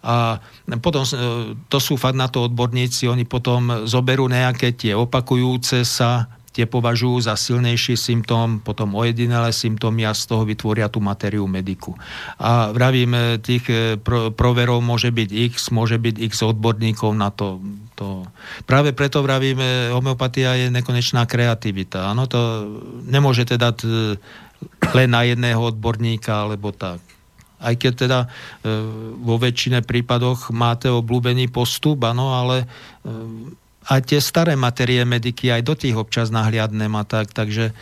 A 0.05 0.37
potom, 0.81 1.01
e, 1.01 1.13
to 1.69 1.77
sú 1.81 1.97
fakt 1.97 2.17
na 2.17 2.29
to 2.29 2.45
odborníci, 2.45 3.09
oni 3.09 3.25
potom 3.25 3.89
zoberú 3.89 4.29
nejaké 4.29 4.77
tie 4.77 4.93
opakujúce 4.93 5.81
sa 5.81 6.29
tie 6.55 6.63
považujú 6.63 7.27
za 7.27 7.35
silnejší 7.35 7.99
symptóm, 7.99 8.63
potom 8.63 8.95
ojedinelé 8.95 9.51
symptómy 9.51 10.07
a 10.07 10.15
z 10.15 10.23
toho 10.23 10.47
vytvoria 10.47 10.87
tú 10.87 11.03
materiu 11.03 11.43
mediku. 11.51 11.99
A 12.39 12.71
vravím, 12.71 13.11
e, 13.11 13.43
tých 13.43 13.67
e, 13.67 13.99
pro, 13.99 14.31
proverov 14.31 14.79
môže 14.79 15.11
byť 15.11 15.29
x, 15.51 15.75
môže 15.75 15.99
byť 15.99 16.15
x 16.31 16.47
odborníkov 16.47 17.11
na 17.11 17.27
to. 17.27 17.59
To. 17.95 18.27
Práve 18.67 18.91
preto 18.91 19.23
vravím, 19.23 19.57
e, 19.63 19.89
homeopatia 19.89 20.53
je 20.59 20.67
nekonečná 20.69 21.23
kreativita. 21.25 22.11
Ano, 22.11 22.27
to 22.27 22.39
nemôžete 23.07 23.55
dať 23.55 23.77
len 24.93 25.09
na 25.09 25.23
jedného 25.23 25.59
odborníka, 25.59 26.45
alebo 26.47 26.75
tak 26.75 26.99
aj 27.65 27.73
keď 27.79 27.93
teda 27.95 28.19
e, 28.21 28.27
vo 29.25 29.41
väčšine 29.41 29.81
prípadoch 29.81 30.51
máte 30.53 30.91
obľúbený 30.91 31.49
postup, 31.49 32.03
ano, 32.05 32.35
ale 32.35 32.61
e, 32.61 32.65
a 33.85 34.01
tie 34.01 34.17
staré 34.17 34.57
materie 34.57 35.05
mediky 35.05 35.53
aj 35.53 35.61
do 35.61 35.77
tých 35.77 35.93
občas 35.93 36.33
nahliadnem 36.33 36.89
a 36.97 37.03
tak, 37.05 37.31
takže 37.31 37.69
e, 37.69 37.73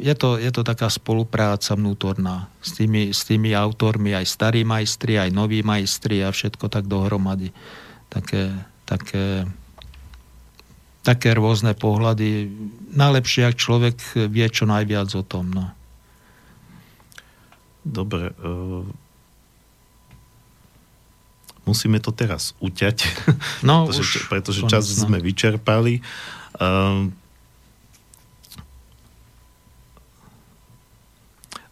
je 0.00 0.14
to, 0.16 0.40
je 0.40 0.50
to 0.52 0.64
taká 0.64 0.88
spolupráca 0.88 1.76
vnútorná 1.76 2.48
s 2.64 2.76
tými, 2.76 3.12
s 3.12 3.28
tými 3.28 3.52
autormi, 3.52 4.16
aj 4.16 4.26
starí 4.28 4.64
majstri, 4.64 5.20
aj 5.20 5.30
noví 5.32 5.60
majstri 5.60 6.24
a 6.24 6.32
všetko 6.32 6.68
tak 6.72 6.88
dohromady. 6.88 7.52
Také, 8.08 8.52
také, 8.94 9.44
také 11.02 11.34
rôzne 11.34 11.74
pohľady. 11.74 12.46
Najlepšie, 12.94 13.50
ak 13.50 13.58
človek 13.58 13.96
vie 14.30 14.46
čo 14.48 14.70
najviac 14.70 15.10
o 15.18 15.22
tom. 15.26 15.50
No. 15.50 15.74
Dobre. 17.82 18.32
Uh 18.38 18.86
musíme 21.64 21.98
to 22.00 22.12
teraz 22.12 22.52
uťať, 22.60 23.08
no, 23.64 23.84
pretože, 23.88 24.00
už 24.00 24.28
pretože 24.28 24.60
čas 24.68 24.84
no. 24.84 25.08
sme 25.08 25.18
vyčerpali. 25.20 26.04
Um, 26.60 27.16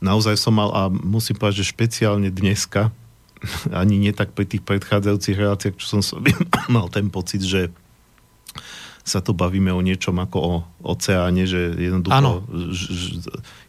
naozaj 0.03 0.41
som 0.41 0.57
mal, 0.57 0.73
a 0.73 0.83
musím 0.91 1.39
povedať, 1.39 1.63
že 1.63 1.71
špeciálne 1.71 2.33
dneska, 2.33 2.91
ani 3.71 3.99
nie 3.99 4.13
tak 4.15 4.35
pri 4.35 4.47
tých 4.47 4.63
predchádzajúcich 4.63 5.37
reláciách, 5.37 5.75
čo 5.79 5.87
som 5.99 6.01
mal 6.75 6.87
ten 6.89 7.11
pocit, 7.11 7.43
že 7.43 7.71
sa 9.03 9.19
tu 9.19 9.35
bavíme 9.35 9.75
o 9.75 9.83
niečom 9.83 10.15
ako 10.23 10.39
o 10.39 10.55
oceáne, 10.83 11.47
že 11.47 11.79
jednoducho 11.79 12.43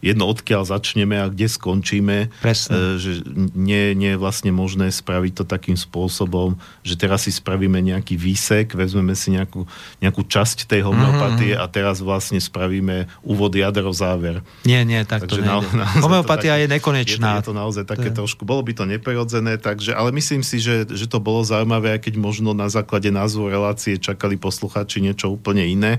jedno 0.01 0.27
odkiaľ 0.27 0.67
začneme 0.67 1.15
a 1.21 1.29
kde 1.29 1.47
skončíme, 1.47 2.17
Presne. 2.41 2.73
E, 2.73 2.81
že 2.99 3.11
nie, 3.53 3.93
nie 3.93 4.17
je 4.17 4.19
vlastne 4.19 4.51
možné 4.51 4.89
spraviť 4.89 5.31
to 5.41 5.43
takým 5.45 5.77
spôsobom, 5.77 6.57
že 6.81 6.97
teraz 6.97 7.29
si 7.29 7.31
spravíme 7.31 7.79
nejaký 7.79 8.17
výsek, 8.17 8.73
vezmeme 8.73 9.13
si 9.15 9.31
nejakú, 9.31 9.63
nejakú 10.01 10.25
časť 10.25 10.65
tej 10.67 10.89
homeopatie 10.89 11.55
mm-hmm. 11.55 11.63
a 11.63 11.71
teraz 11.71 12.01
vlastne 12.03 12.41
spravíme 12.41 13.07
úvod, 13.23 13.53
jadro, 13.53 13.93
záver. 13.93 14.41
Nie, 14.65 14.83
nie, 14.83 15.05
tak 15.05 15.29
takže 15.29 15.39
to 15.39 15.45
na, 15.45 15.85
Homeopatia 16.03 16.59
je 16.59 16.67
nekonečná. 16.67 17.39
Je 17.39 17.47
to, 17.47 17.53
je 17.53 17.53
to 17.53 17.55
naozaj 17.55 17.83
také 17.87 18.09
to 18.09 18.11
je... 18.11 18.17
trošku, 18.25 18.41
bolo 18.43 18.65
by 18.65 18.73
to 18.75 18.83
neprirodzené, 18.89 19.61
takže, 19.61 19.93
ale 19.95 20.11
myslím 20.17 20.41
si, 20.41 20.59
že, 20.59 20.89
že 20.89 21.05
to 21.07 21.21
bolo 21.21 21.45
zaujímavé, 21.45 21.95
aj 21.95 22.09
keď 22.09 22.13
možno 22.19 22.51
na 22.51 22.67
základe 22.67 23.07
názvu 23.13 23.47
relácie 23.47 23.95
čakali 23.95 24.35
posluchači 24.35 24.99
niečo 24.99 25.22
niečo 25.23 25.31
úplne 25.31 25.63
iné. 25.63 25.91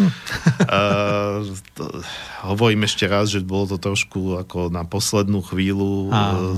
uh, 0.00 1.44
to, 1.76 1.84
hovorím 2.48 2.88
ešte 2.88 3.04
raz, 3.04 3.28
že 3.28 3.44
bolo 3.44 3.68
to 3.68 3.76
trošku 3.76 4.40
ako 4.40 4.72
na 4.72 4.88
poslednú 4.88 5.44
chvíľu 5.44 6.08
uh, 6.08 6.56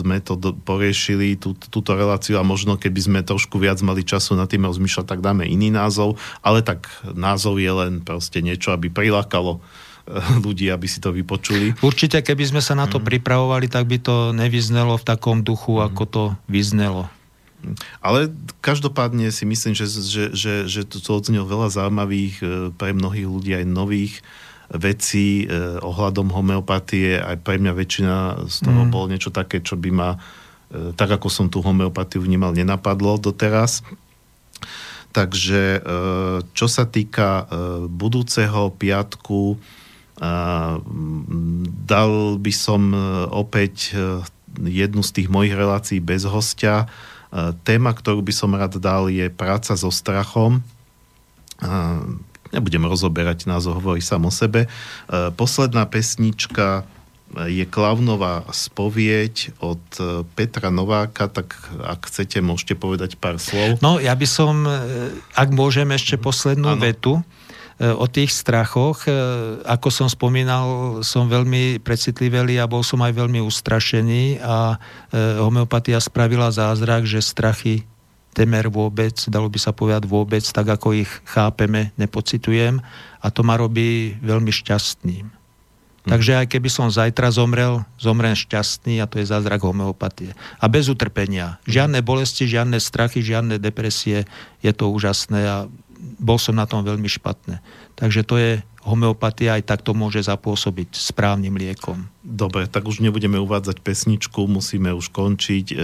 sme 0.00 0.24
to 0.24 0.40
do, 0.40 0.56
poriešili, 0.56 1.36
tú, 1.36 1.52
túto 1.52 1.92
reláciu 1.92 2.40
a 2.40 2.46
možno 2.46 2.80
keby 2.80 3.00
sme 3.04 3.20
trošku 3.20 3.60
viac 3.60 3.84
mali 3.84 4.00
času 4.00 4.32
na 4.32 4.48
tým 4.48 4.64
rozmýšľať, 4.64 5.04
tak 5.04 5.20
dáme 5.20 5.44
iný 5.44 5.68
názov, 5.68 6.16
ale 6.40 6.64
tak 6.64 6.88
názov 7.04 7.60
je 7.60 7.68
len 7.68 8.00
proste 8.00 8.40
niečo, 8.40 8.72
aby 8.72 8.88
prilákalo 8.88 9.60
ľudí, 10.40 10.72
aby 10.72 10.88
si 10.88 11.04
to 11.04 11.12
vypočuli. 11.12 11.76
Určite, 11.84 12.24
keby 12.24 12.48
sme 12.48 12.62
sa 12.64 12.72
na 12.72 12.88
to 12.88 12.96
mm. 12.96 13.04
pripravovali, 13.12 13.68
tak 13.68 13.84
by 13.84 14.00
to 14.00 14.32
nevyznelo 14.32 14.96
v 14.96 15.04
takom 15.04 15.44
duchu, 15.44 15.76
mm. 15.76 15.84
ako 15.92 16.02
to 16.08 16.22
vyznelo. 16.48 17.12
Ale 17.98 18.30
každopádne 18.62 19.34
si 19.34 19.42
myslím, 19.42 19.74
že, 19.74 19.86
že, 19.90 20.24
že, 20.30 20.54
že 20.70 20.80
to 20.86 21.02
odznelo 21.10 21.44
veľa 21.44 21.68
zaujímavých 21.74 22.34
e, 22.38 22.44
pre 22.70 22.94
mnohých 22.94 23.26
ľudí 23.26 23.52
aj 23.54 23.64
nových 23.66 24.14
vecí 24.68 25.48
eh, 25.48 25.80
ohľadom 25.80 26.28
homeopatie. 26.28 27.16
Aj 27.16 27.40
pre 27.40 27.56
mňa 27.56 27.72
väčšina 27.72 28.16
z 28.52 28.56
toho 28.68 28.82
mm. 28.84 28.90
bolo 28.92 29.08
niečo 29.08 29.32
také, 29.32 29.64
čo 29.64 29.80
by 29.80 29.90
ma, 29.90 30.10
eh, 30.16 30.92
tak 30.92 31.08
ako 31.16 31.32
som 31.32 31.48
tú 31.48 31.64
homeopatiu 31.64 32.20
vnímal, 32.20 32.52
nenapadlo 32.52 33.16
doteraz. 33.16 33.80
Takže 35.16 35.80
eh, 35.80 36.38
čo 36.52 36.66
sa 36.68 36.84
týka 36.84 37.48
eh, 37.48 37.48
budúceho 37.88 38.76
piatku, 38.76 39.56
dal 41.86 42.12
by 42.42 42.50
som 42.50 42.90
e, 42.90 42.98
opäť 43.30 43.94
e, 43.94 44.18
jednu 44.66 45.06
z 45.06 45.10
tých 45.14 45.28
mojich 45.30 45.54
relácií 45.54 46.02
bez 46.02 46.26
hostia. 46.26 46.82
E, 46.82 46.86
téma, 47.64 47.90
ktorú 47.92 48.24
by 48.24 48.32
som 48.32 48.56
rád 48.56 48.80
dal, 48.80 49.12
je 49.12 49.28
práca 49.28 49.76
so 49.76 49.92
strachom. 49.92 50.64
Nebudem 52.48 52.84
rozoberať, 52.88 53.44
názov 53.44 53.84
hovorí 53.84 54.00
sám 54.00 54.28
o 54.28 54.32
sebe. 54.32 54.64
Posledná 55.36 55.84
pesnička 55.84 56.88
je 57.44 57.60
Klavnová 57.68 58.48
spovieď 58.48 59.52
od 59.60 59.84
Petra 60.32 60.72
Nováka, 60.72 61.28
tak 61.28 61.60
ak 61.84 62.08
chcete, 62.08 62.40
môžete 62.40 62.72
povedať 62.72 63.20
pár 63.20 63.36
slov. 63.36 63.76
No, 63.84 64.00
ja 64.00 64.16
by 64.16 64.24
som, 64.24 64.64
ak 65.36 65.48
môžem 65.52 65.92
ešte 65.92 66.16
poslednú 66.16 66.72
ano. 66.72 66.80
vetu, 66.80 67.20
E, 67.20 67.37
o 67.78 68.06
tých 68.10 68.34
strachoch. 68.34 69.06
E, 69.06 69.10
ako 69.62 69.88
som 69.94 70.08
spomínal, 70.10 70.98
som 71.06 71.30
veľmi 71.30 71.78
precitlivý 71.78 72.58
a 72.58 72.66
bol 72.66 72.82
som 72.82 72.98
aj 73.06 73.14
veľmi 73.14 73.38
ustrašený 73.38 74.42
a 74.42 74.74
e, 74.74 74.76
homeopatia 75.38 76.02
spravila 76.02 76.50
zázrak, 76.50 77.06
že 77.06 77.22
strachy 77.22 77.86
temer 78.34 78.70
vôbec, 78.70 79.14
dalo 79.30 79.46
by 79.50 79.58
sa 79.58 79.74
povedať 79.74 80.06
vôbec, 80.06 80.42
tak 80.42 80.66
ako 80.66 80.94
ich 80.94 81.10
chápeme, 81.26 81.90
nepocitujem 81.98 82.82
a 83.18 83.26
to 83.30 83.42
ma 83.42 83.58
robí 83.58 84.14
veľmi 84.22 84.50
šťastným. 84.50 85.26
Hmm. 85.28 86.10
Takže 86.14 86.42
aj 86.42 86.46
keby 86.46 86.70
som 86.70 86.86
zajtra 86.86 87.34
zomrel, 87.34 87.82
zomrem 87.98 88.38
šťastný 88.38 89.02
a 89.02 89.10
to 89.10 89.18
je 89.18 89.26
zázrak 89.26 89.62
homeopatie. 89.62 90.34
A 90.62 90.70
bez 90.70 90.86
utrpenia. 90.86 91.58
Žiadne 91.66 91.98
bolesti, 92.02 92.46
žiadne 92.46 92.78
strachy, 92.78 93.22
žiadne 93.22 93.58
depresie. 93.58 94.26
Je 94.62 94.70
to 94.70 94.88
úžasné 94.90 95.40
a 95.46 95.56
bol 96.18 96.38
som 96.38 96.54
na 96.54 96.64
tom 96.64 96.86
veľmi 96.86 97.06
špatné. 97.10 97.58
Takže 97.98 98.22
to 98.22 98.38
je 98.38 98.50
homeopatia 98.88 99.58
aj 99.58 99.68
takto 99.68 99.92
môže 99.92 100.24
zapôsobiť 100.24 100.96
správnym 100.96 101.52
liekom. 101.58 102.08
Dobre, 102.24 102.64
tak 102.70 102.88
už 102.88 103.04
nebudeme 103.04 103.36
uvádzať 103.36 103.84
pesničku, 103.84 104.48
musíme 104.48 104.94
už 104.96 105.12
končiť. 105.12 105.66
E, 105.72 105.76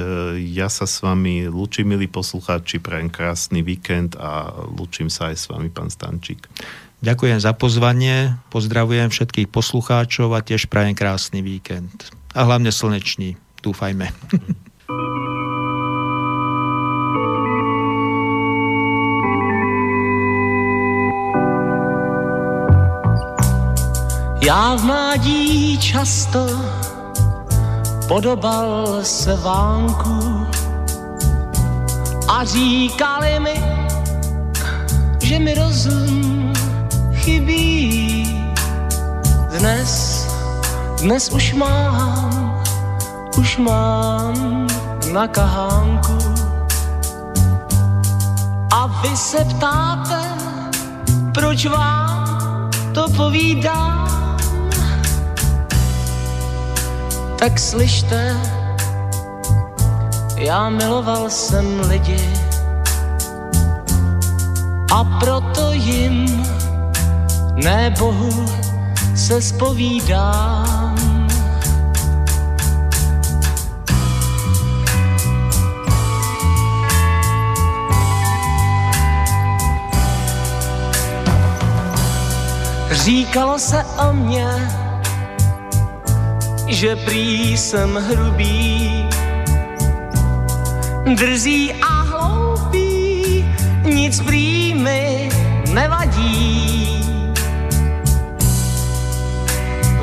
ja 0.55 0.73
sa 0.73 0.89
s 0.89 1.05
vami 1.05 1.45
lúčim, 1.51 1.85
milí 1.85 2.09
poslucháči, 2.09 2.81
prajem 2.81 3.13
krásny 3.13 3.61
víkend 3.61 4.17
a 4.17 4.49
lúčim 4.73 5.13
sa 5.13 5.35
aj 5.35 5.37
s 5.37 5.45
vami, 5.53 5.69
pán 5.69 5.93
Stančík. 5.93 6.49
Ďakujem 7.05 7.37
za 7.37 7.53
pozvanie, 7.53 8.41
pozdravujem 8.49 9.13
všetkých 9.13 9.53
poslucháčov 9.53 10.33
a 10.33 10.41
tiež 10.41 10.73
prajem 10.73 10.97
krásny 10.97 11.45
víkend. 11.45 12.09
A 12.33 12.49
hlavne 12.49 12.73
slnečný, 12.73 13.37
dúfajme. 13.61 14.09
Já 24.45 24.75
v 24.77 24.85
mládí 24.85 25.79
často 25.79 26.47
podobal 28.09 28.99
se 29.03 29.37
vánku 29.37 30.47
a 32.29 32.45
říkali 32.45 33.41
mi, 33.41 33.65
že 35.23 35.39
mi 35.39 35.55
rozum 35.55 36.53
chybí. 37.13 38.45
Dnes, 39.59 40.27
dnes 41.01 41.31
už 41.31 41.55
mám, 41.55 42.63
už 43.39 43.57
mám 43.57 44.67
na 45.13 45.29
kahánku. 45.29 46.19
A 48.73 48.87
vy 48.87 49.17
se 49.17 49.45
ptáte, 49.45 50.21
proč 51.33 51.67
vám 51.67 52.71
to 52.95 53.09
povídám? 53.17 54.24
Tak 57.45 57.59
slyšte, 57.59 58.37
já 60.37 60.69
miloval 60.69 61.31
jsem 61.31 61.81
lidi 61.81 62.33
a 64.93 65.05
proto 65.05 65.73
jim, 65.73 66.47
ne 67.55 67.95
Bohu, 67.99 68.47
se 69.15 69.43
spovídám. 69.43 71.29
Říkalo 82.91 83.59
se 83.59 83.85
o 83.85 84.13
mě, 84.13 84.84
že 86.69 86.97
prý 86.97 87.57
jsem 87.57 87.95
hrubý, 87.95 89.09
drzí 91.15 91.73
a 91.73 92.03
hloupý, 92.03 93.45
nic 93.85 94.21
prý 94.21 94.75
mi 94.75 95.29
nevadí. 95.73 97.01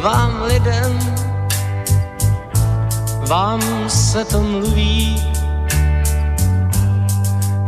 Vám 0.02 0.42
lidem, 0.42 1.00
vám 3.28 3.62
se 3.88 4.26
to 4.26 4.42
mluví, 4.42 5.24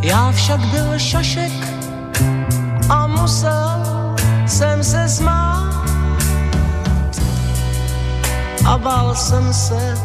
já 0.01 0.31
však 0.31 0.59
byl 0.59 0.99
šašek 0.99 1.53
a 2.89 3.07
musel 3.07 4.15
jsem 4.47 4.83
se 4.83 5.09
smát 5.09 5.42
a 8.65 8.77
bál 8.77 9.15
jsem 9.15 9.53
se, 9.53 9.97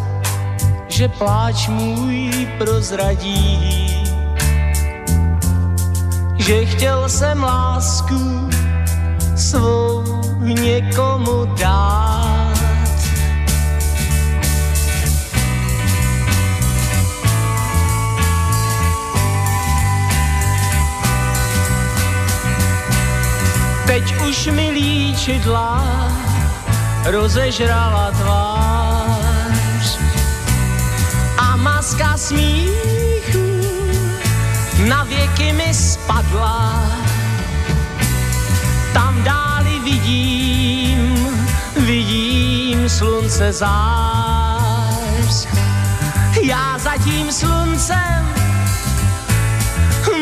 že 0.89 1.09
pláč 1.09 1.69
můj 1.69 2.49
prozradí, 2.59 4.05
že 6.39 6.67
chtěl 6.67 7.09
jsem 7.09 7.43
lásku 7.43 8.51
svou 9.37 10.05
někomu 10.39 11.47
dát. 11.55 12.19
Teď 23.87 24.15
už 24.29 24.47
mi 24.47 24.71
líčidla 24.71 25.85
rozežrala 27.05 28.11
tvář 28.11 28.48
a 32.01 32.09
maska 32.09 32.17
smíchu 32.17 33.61
na 34.89 35.05
věky 35.05 35.53
mi 35.53 35.75
spadla. 35.75 36.91
Tam 38.93 39.23
dáli 39.23 39.81
vidím, 39.85 41.15
vidím 41.87 42.89
slunce 42.89 43.53
zář. 43.53 45.49
Já 46.43 46.79
za 46.79 46.97
tím 47.05 47.33
sluncem 47.33 48.35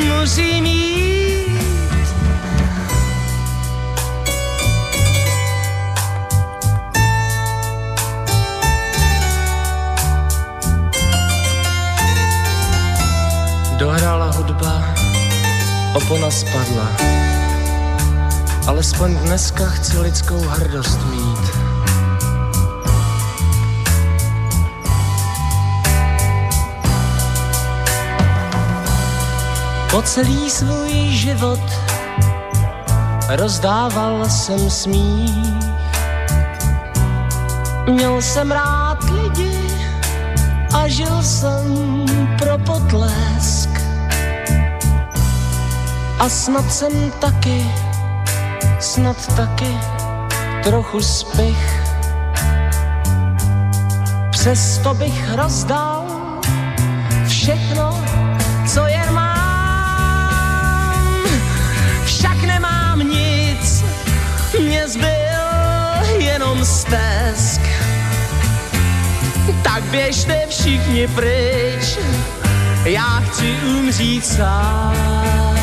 musím 0.06 0.64
jít 0.64 1.45
Dohrála 13.78 14.32
hudba, 14.32 14.94
opona 15.94 16.30
spadla. 16.30 16.88
Alespoň 18.66 19.14
dneska 19.16 19.64
chci 19.66 19.98
lidskou 19.98 20.40
hrdost 20.40 20.98
mít. 21.04 21.44
Po 29.90 30.02
celý 30.02 30.50
svůj 30.50 30.92
život 31.10 31.60
rozdával 33.28 34.28
jsem 34.28 34.70
smích. 34.70 35.64
Měl 37.90 38.22
jsem 38.22 38.50
rád 38.50 39.04
lidi 39.10 39.68
a 40.74 40.88
žil 40.88 41.22
jsem 41.22 42.04
pro 42.38 42.58
potlesk. 42.58 43.25
A 46.18 46.28
snad 46.28 46.72
jsem 46.72 47.10
taky, 47.10 47.64
snad 48.80 49.36
taky 49.36 49.76
trochu 50.62 51.00
spich. 51.00 51.82
Přesto 54.30 54.94
bych 54.94 55.34
rozdal 55.34 56.04
všechno, 57.28 58.04
co 58.66 58.86
jen 58.86 59.14
mám. 59.14 59.34
Však 62.04 62.42
nemám 62.42 62.98
nic, 62.98 63.84
mě 64.60 64.88
zbyl 64.88 65.06
jenom 66.18 66.64
stesk. 66.64 67.60
Tak 69.62 69.82
běžte 69.82 70.46
všichni 70.48 71.08
pryč, 71.08 71.98
já 72.84 73.20
chci 73.20 73.56
umřít 73.66 74.26
sám. 74.26 75.55